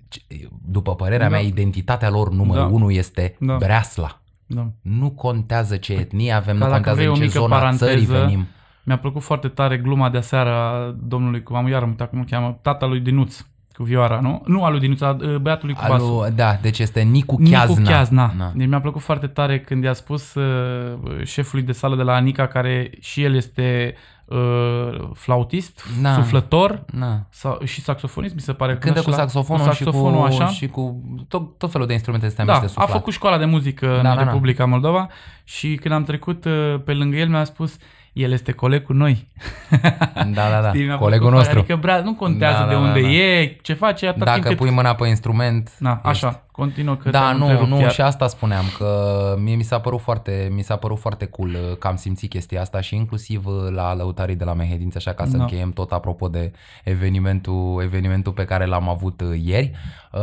Ce- 0.07 0.21
După 0.65 0.95
părerea 0.95 1.25
Da. 1.29 1.31
mea, 1.31 1.39
identitatea 1.45 2.09
lor 2.09 2.31
numărul 2.31 2.63
Da. 2.67 2.73
unu 2.73 2.91
este 2.91 3.35
Da. 3.39 3.55
Breasla. 3.57 4.21
Da. 4.45 4.71
Nu 4.81 5.11
contează 5.11 5.77
ce 5.77 5.93
etnie 5.93 6.31
avem, 6.31 6.57
Ca 6.57 6.65
nu 6.65 6.71
dacă 6.71 6.73
contează 6.73 6.95
vrei 6.97 7.05
în 7.07 7.11
o 7.11 7.15
ce 7.15 7.21
mică 7.21 7.39
zona 7.39 7.55
paranteză, 7.57 7.85
țării 7.85 8.05
venim. 8.05 8.47
Mi-a 8.83 8.97
plăcut 8.97 9.21
foarte 9.21 9.47
tare 9.47 9.77
gluma 9.77 10.09
de 10.09 10.17
aseară 10.17 10.49
a 10.49 10.95
domnului, 11.03 11.43
cum 11.43 11.55
am 11.55 11.67
iar 11.67 11.81
am 11.81 11.89
uitat 11.89 12.09
cum 12.09 12.19
îl 12.19 12.25
cheamă, 12.25 12.59
tatălui 12.61 12.99
Dinuț 12.99 13.45
cu 13.79 13.85
vioara, 13.85 14.19
nu? 14.19 14.41
Nu 14.45 14.63
al 14.63 14.71
lui 14.71 14.79
Dinuț, 14.79 15.01
a 15.01 15.17
uh, 15.21 15.35
băiatului 15.35 15.75
cu 15.75 15.81
basul. 15.87 16.21
Alu, 16.23 16.33
da, 16.35 16.57
deci 16.61 16.79
este 16.79 17.01
Nicu 17.01 17.35
Nicu 17.39 17.51
Chiazna. 17.55 17.89
Chiazna. 17.89 18.33
Da. 18.37 18.51
Deci 18.55 18.67
mi-a 18.67 18.81
plăcut 18.81 19.01
foarte 19.01 19.27
tare 19.27 19.59
când 19.59 19.83
i-a 19.83 19.93
spus 19.93 20.33
uh, 20.33 20.97
șefului 21.23 21.65
de 21.65 21.71
sală 21.71 21.95
de 21.95 22.01
la 22.03 22.13
Anica, 22.13 22.47
care 22.47 22.91
și 22.99 23.23
el 23.23 23.35
este 23.35 23.95
uh, 24.25 25.09
flautist, 25.13 25.85
Da. 26.01 26.13
suflător 26.13 26.83
Na. 26.91 27.25
sau, 27.29 27.59
și 27.63 27.81
saxofonist, 27.81 28.35
mi 28.35 28.41
se 28.41 28.53
pare. 28.53 28.71
că 28.73 28.77
Cântă 28.79 28.99
și 28.99 29.05
cu 29.05 29.09
la- 29.11 29.15
saxofonul, 29.15 29.65
cu 29.67 29.71
și 29.73 29.83
saxofonul 29.83 30.19
cu, 30.19 30.25
așa. 30.25 30.47
și 30.47 30.67
cu 30.67 31.03
tot, 31.27 31.57
tot 31.57 31.71
felul 31.71 31.87
de 31.87 31.93
instrumente 31.93 32.25
astea 32.25 32.45
Da, 32.45 32.51
mici 32.51 32.61
de 32.61 32.65
a 32.67 32.69
suflat. 32.69 32.89
făcut 32.89 33.13
școala 33.13 33.37
de 33.37 33.45
muzică 33.45 33.85
Da, 33.85 33.93
în 33.97 34.03
da, 34.03 34.15
da. 34.15 34.23
Republica 34.23 34.65
Moldova 34.65 35.07
și 35.43 35.75
când 35.75 35.93
am 35.93 36.03
trecut 36.03 36.45
uh, 36.45 36.75
pe 36.85 36.93
lângă 36.93 37.17
el 37.17 37.29
mi-a 37.29 37.43
spus 37.43 37.77
el 38.13 38.31
este 38.31 38.51
coleg 38.51 38.83
cu 38.83 38.93
noi. 38.93 39.27
Da, 40.33 40.49
da, 40.49 40.61
da. 40.61 40.67
Știi, 40.69 40.85
mi-a 40.85 40.97
Colegul 40.97 41.19
plăcut, 41.19 41.37
nostru. 41.37 41.59
Adică 41.59 41.75
brea, 41.75 41.99
nu 42.01 42.13
contează 42.13 42.57
Da, 42.61 42.67
de 42.67 42.73
da, 42.73 42.79
da, 42.79 42.85
unde 42.87 43.01
da. 43.01 43.07
e, 43.07 43.57
ce 43.61 43.73
face, 43.73 44.07
atâta 44.07 44.31
timp 44.31 44.35
Dacă 44.43 44.47
cât... 44.47 44.57
pui 44.57 44.69
mâna 44.75 44.93
pe 44.95 45.07
instrument, 45.07 45.69
Da, 45.79 45.89
ești. 45.89 46.25
așa, 46.25 46.43
continuă 46.59 46.95
că 46.95 47.09
Da, 47.09 47.19
te-am 47.19 47.37
nu, 47.37 47.43
întrerupt 47.45 47.69
nu, 47.69 47.79
iar. 47.79 47.91
și 47.91 48.01
asta 48.01 48.27
spuneam, 48.27 48.65
că 48.77 49.35
mie 49.39 49.55
mi 49.55 49.63
s-a 49.63 49.79
părut 49.79 49.99
foarte, 49.99 50.49
mi 50.51 50.61
s-a 50.63 50.75
părut 50.75 50.99
foarte 50.99 51.25
cool 51.25 51.49
uh, 51.49 51.77
că 51.77 51.87
am 51.87 51.95
simțit 51.95 52.29
chestia 52.29 52.61
asta 52.61 52.81
și 52.81 52.95
inclusiv 52.95 53.45
uh, 53.45 53.53
la 53.69 53.95
lăutarii 53.95 54.35
de 54.35 54.43
la 54.43 54.53
Mehedinți, 54.53 54.97
așa 54.97 55.13
ca 55.13 55.25
să 55.25 55.37
Da. 55.37 55.43
încheiem 55.43 55.71
tot 55.71 55.91
apropo 55.91 56.27
de 56.27 56.51
evenimentul, 56.83 57.81
evenimentul 57.83 58.31
pe 58.33 58.45
care 58.45 58.65
l-am 58.65 58.89
avut 58.89 59.21
uh, 59.21 59.41
ieri. 59.43 59.71
Uh, 60.13 60.19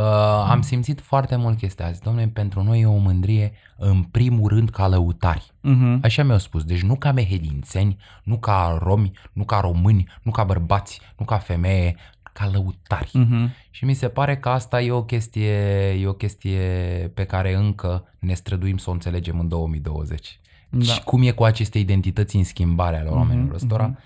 am 0.49 0.61
simțit 0.61 1.01
foarte 1.01 1.35
mult 1.35 1.57
chestia 1.57 1.85
asta. 1.85 2.01
Domnule, 2.03 2.29
pentru 2.33 2.63
noi 2.63 2.79
e 2.79 2.85
o 2.85 2.95
mândrie 2.97 3.51
în 3.77 4.03
primul 4.03 4.49
rând 4.49 4.69
ca 4.69 4.87
lăutari. 4.87 5.51
Mhm. 5.61 5.99
Așa 6.03 6.23
mi-au 6.23 6.37
spus, 6.37 6.63
deci 6.63 6.81
nu 6.81 6.95
ca 6.95 7.11
mehedințeni, 7.11 7.97
nu 8.23 8.37
ca 8.37 8.77
romi, 8.81 9.11
nu 9.33 9.43
ca 9.43 9.59
români, 9.59 10.07
nu 10.21 10.31
ca 10.31 10.43
bărbați, 10.43 11.01
nu 11.17 11.25
ca 11.25 11.37
femeie, 11.37 11.95
ca 12.37 12.49
lăutari. 12.53 13.09
Mhm. 13.13 13.53
Și 13.69 13.85
mi 13.85 13.93
se 13.93 14.07
pare 14.07 14.37
că 14.37 14.49
asta 14.49 14.81
e 14.81 14.91
o 14.91 15.03
chestie, 15.03 15.55
e 15.99 16.07
o 16.07 16.13
chestie 16.13 16.59
pe 17.13 17.23
care 17.25 17.55
încă 17.55 18.13
ne 18.19 18.33
străduim 18.33 18.77
să 18.77 18.89
o 18.89 18.93
înțelegem 18.93 19.39
în 19.39 19.47
2020. 19.47 20.39
Da. 20.69 20.83
Și 20.93 21.03
cum 21.03 21.21
e 21.23 21.31
cu 21.31 21.43
aceste 21.43 21.77
identități 21.79 22.35
în 22.35 22.43
schimbare 22.43 22.97
ale 22.97 23.09
oamenilor 23.09 23.45
Mhm, 23.45 23.55
ăstora. 23.55 23.85
mhm. 23.87 23.97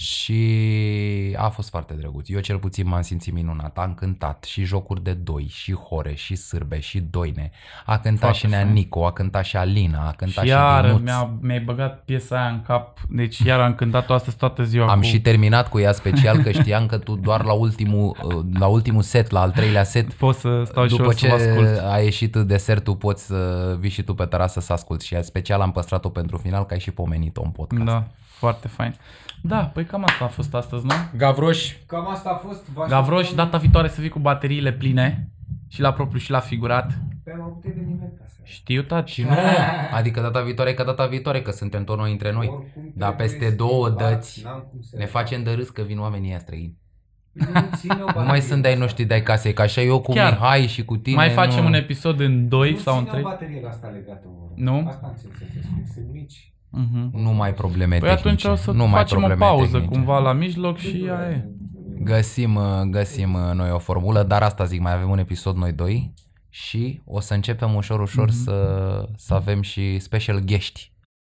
Și 0.00 1.36
a 1.36 1.48
fost 1.48 1.68
foarte 1.68 1.94
drăguț. 1.94 2.28
Eu 2.28 2.40
cel 2.40 2.58
puțin 2.58 2.88
m-am 2.88 3.02
simțit 3.02 3.32
minunat. 3.32 3.78
Am 3.78 3.94
cântat 3.94 4.44
și 4.44 4.64
jocuri 4.64 5.02
de 5.02 5.12
doi, 5.12 5.46
și 5.50 5.74
hore, 5.74 6.14
și 6.14 6.34
sârbe, 6.34 6.80
și 6.80 7.00
doine. 7.00 7.50
A 7.86 7.98
cântat 7.98 8.20
Foarte 8.20 8.38
și 8.38 8.46
Nea 8.46 8.60
fain. 8.60 8.72
Nico, 8.72 9.06
a 9.06 9.12
cântat 9.12 9.44
și 9.44 9.56
Alina, 9.56 10.06
a 10.06 10.12
cântat 10.12 10.44
Și 10.44 10.50
și, 10.50 10.56
iar 10.56 10.84
Dinuț. 10.84 11.00
mi-a, 11.02 11.30
mi-ai 11.40 11.60
băgat 11.60 12.02
piesa 12.04 12.36
aia 12.36 12.50
în 12.50 12.62
cap, 12.62 12.98
deci 13.08 13.38
iar 13.38 13.60
am 13.60 13.74
cântat-o 13.74 14.12
astăzi 14.12 14.36
toată 14.36 14.62
ziua. 14.62 14.90
Am 14.90 15.00
cu... 15.00 15.04
și 15.06 15.20
terminat 15.20 15.68
cu 15.68 15.78
ea 15.78 15.92
special 15.92 16.42
că 16.42 16.50
știam 16.50 16.86
că 16.86 16.98
tu 16.98 17.16
doar 17.16 17.44
la 17.44 17.52
ultimul, 17.52 18.16
la 18.58 18.66
ultimul 18.66 19.02
set, 19.02 19.30
la 19.30 19.40
al 19.40 19.50
treilea 19.50 19.84
set, 19.84 20.12
Pot 20.12 20.36
să 20.36 20.62
stau 20.66 20.86
și 20.86 20.96
După 20.96 21.02
eu 21.02 21.12
ce 21.12 21.28
să 21.28 21.34
vă 21.36 21.42
ascult. 21.42 21.92
a 21.92 21.98
ieșit 21.98 22.36
desertul, 22.36 22.96
poți 22.96 23.26
să 23.26 23.76
vii 23.78 23.90
și 23.90 24.02
tu 24.02 24.14
pe 24.14 24.24
terasă 24.24 24.60
să 24.60 24.72
asculti 24.72 25.06
și 25.06 25.22
special 25.22 25.60
am 25.60 25.72
păstrat-o 25.72 26.08
pentru 26.08 26.36
final, 26.36 26.66
că 26.66 26.74
ai 26.74 26.80
și 26.80 26.90
pomenit-o 26.90 27.42
în 27.44 27.50
podcast. 27.50 27.84
Da, 27.84 28.06
foarte 28.40 28.68
fain. 28.68 28.96
Da, 29.42 29.64
păi 29.64 29.84
cam 29.84 30.04
asta 30.04 30.24
a 30.24 30.28
fost 30.28 30.54
astăzi, 30.54 30.86
nu? 30.86 30.92
Gavroș, 31.16 31.74
Cam 31.86 32.08
asta 32.08 32.30
a 32.30 32.34
fost. 32.34 32.68
Vă 32.68 32.84
Gavroș, 32.88 33.20
așteptăm 33.20 33.44
data 33.44 33.58
viitoare 33.58 33.88
să 33.88 34.00
vii 34.00 34.08
cu 34.10 34.18
bateriile 34.18 34.72
pline 34.72 35.28
și 35.68 35.80
la 35.80 35.92
propriu 35.92 36.18
și 36.18 36.30
la 36.30 36.40
figurat. 36.40 36.98
Pe 37.24 37.32
am 37.32 37.42
avut 37.42 37.64
eveniment 37.64 38.12
asta. 38.24 38.40
Știu, 38.44 38.82
tati. 38.82 39.12
și 39.12 39.22
nu, 39.28 39.36
adică 39.94 40.20
data 40.20 40.40
viitoare 40.40 40.74
că 40.74 40.84
data 40.84 41.06
viitoare, 41.06 41.42
că 41.42 41.50
suntem 41.50 41.84
tot 41.84 41.98
noi 41.98 42.12
între 42.12 42.32
noi. 42.32 42.46
Oricum 42.46 42.92
Dar 42.94 43.12
trebuie 43.12 43.38
peste 43.38 43.54
două 43.56 43.86
schimbat, 43.86 44.10
dăți 44.10 44.42
n-am 44.44 44.66
cum 44.70 44.80
să- 44.80 44.96
ne 44.98 45.06
facem 45.06 45.42
de 45.42 45.50
râs 45.52 45.70
că 45.70 45.82
vin 45.82 45.98
oamenii 45.98 46.28
ăia 46.28 46.38
străini. 46.38 46.78
Nu 47.32 47.46
ține 47.76 47.94
o 47.94 47.96
Nu 47.98 48.04
mai 48.04 48.14
baterie 48.14 48.40
sunt 48.40 48.62
de-ai 48.62 48.72
asta. 48.72 48.84
noștri 48.84 49.04
de-ai 49.04 49.22
casei, 49.22 49.52
ca 49.52 49.62
așa 49.62 49.80
eu 49.80 50.00
cu 50.00 50.12
Chiar. 50.12 50.32
Mihai 50.32 50.66
și 50.66 50.84
cu 50.84 50.96
tine. 50.96 51.16
Mai 51.16 51.30
facem 51.30 51.60
nu... 51.60 51.66
un 51.66 51.74
episod 51.74 52.20
în 52.20 52.48
2 52.48 52.70
Nu 52.70 52.76
sau 52.76 52.94
în 52.98 53.04
ține 53.04 53.10
3? 53.12 53.24
o 53.24 53.28
baterie 53.28 53.60
la 53.62 53.68
asta 53.68 53.86
legată. 53.88 54.26
oră. 54.42 54.52
Nu? 54.54 54.84
Asta 54.88 55.00
am 55.06 55.10
înțeles 55.24 55.52
să 55.52 55.58
explic. 55.58 55.86
Sunt 55.94 56.06
mici. 56.12 56.49
Mhm. 56.70 57.10
Nu 57.22 57.30
mai 57.32 57.54
probleme 57.54 57.98
Păi 57.98 58.08
tehnice. 58.08 58.26
atunci 58.28 58.44
o 58.44 58.54
să 58.54 58.70
nu 58.70 58.86
mai 58.86 59.00
facem 59.00 59.16
o 59.16 59.20
probleme 59.20 59.44
pauză 59.44 59.70
tehnice. 59.72 59.94
cumva 59.94 60.18
la 60.18 60.32
mijloc 60.32 60.76
și 60.78 61.08
aia 61.18 61.30
e. 61.30 61.48
Găsim, 62.02 62.54
uh, 62.54 62.80
găsim 62.90 63.34
uh, 63.34 63.50
noi 63.54 63.70
o 63.70 63.78
formulă, 63.78 64.22
dar 64.22 64.42
asta 64.42 64.64
zic, 64.64 64.80
mai 64.80 64.94
avem 64.94 65.10
un 65.10 65.18
episod 65.18 65.56
noi 65.56 65.72
doi 65.72 66.14
și 66.48 67.00
o 67.04 67.20
să 67.20 67.34
începem 67.34 67.74
ușor, 67.74 68.00
ușor 68.00 68.26
Mhm. 68.28 68.34
să, 68.36 69.08
să 69.16 69.34
avem 69.34 69.62
și 69.62 69.98
special 69.98 70.38
guești 70.38 70.92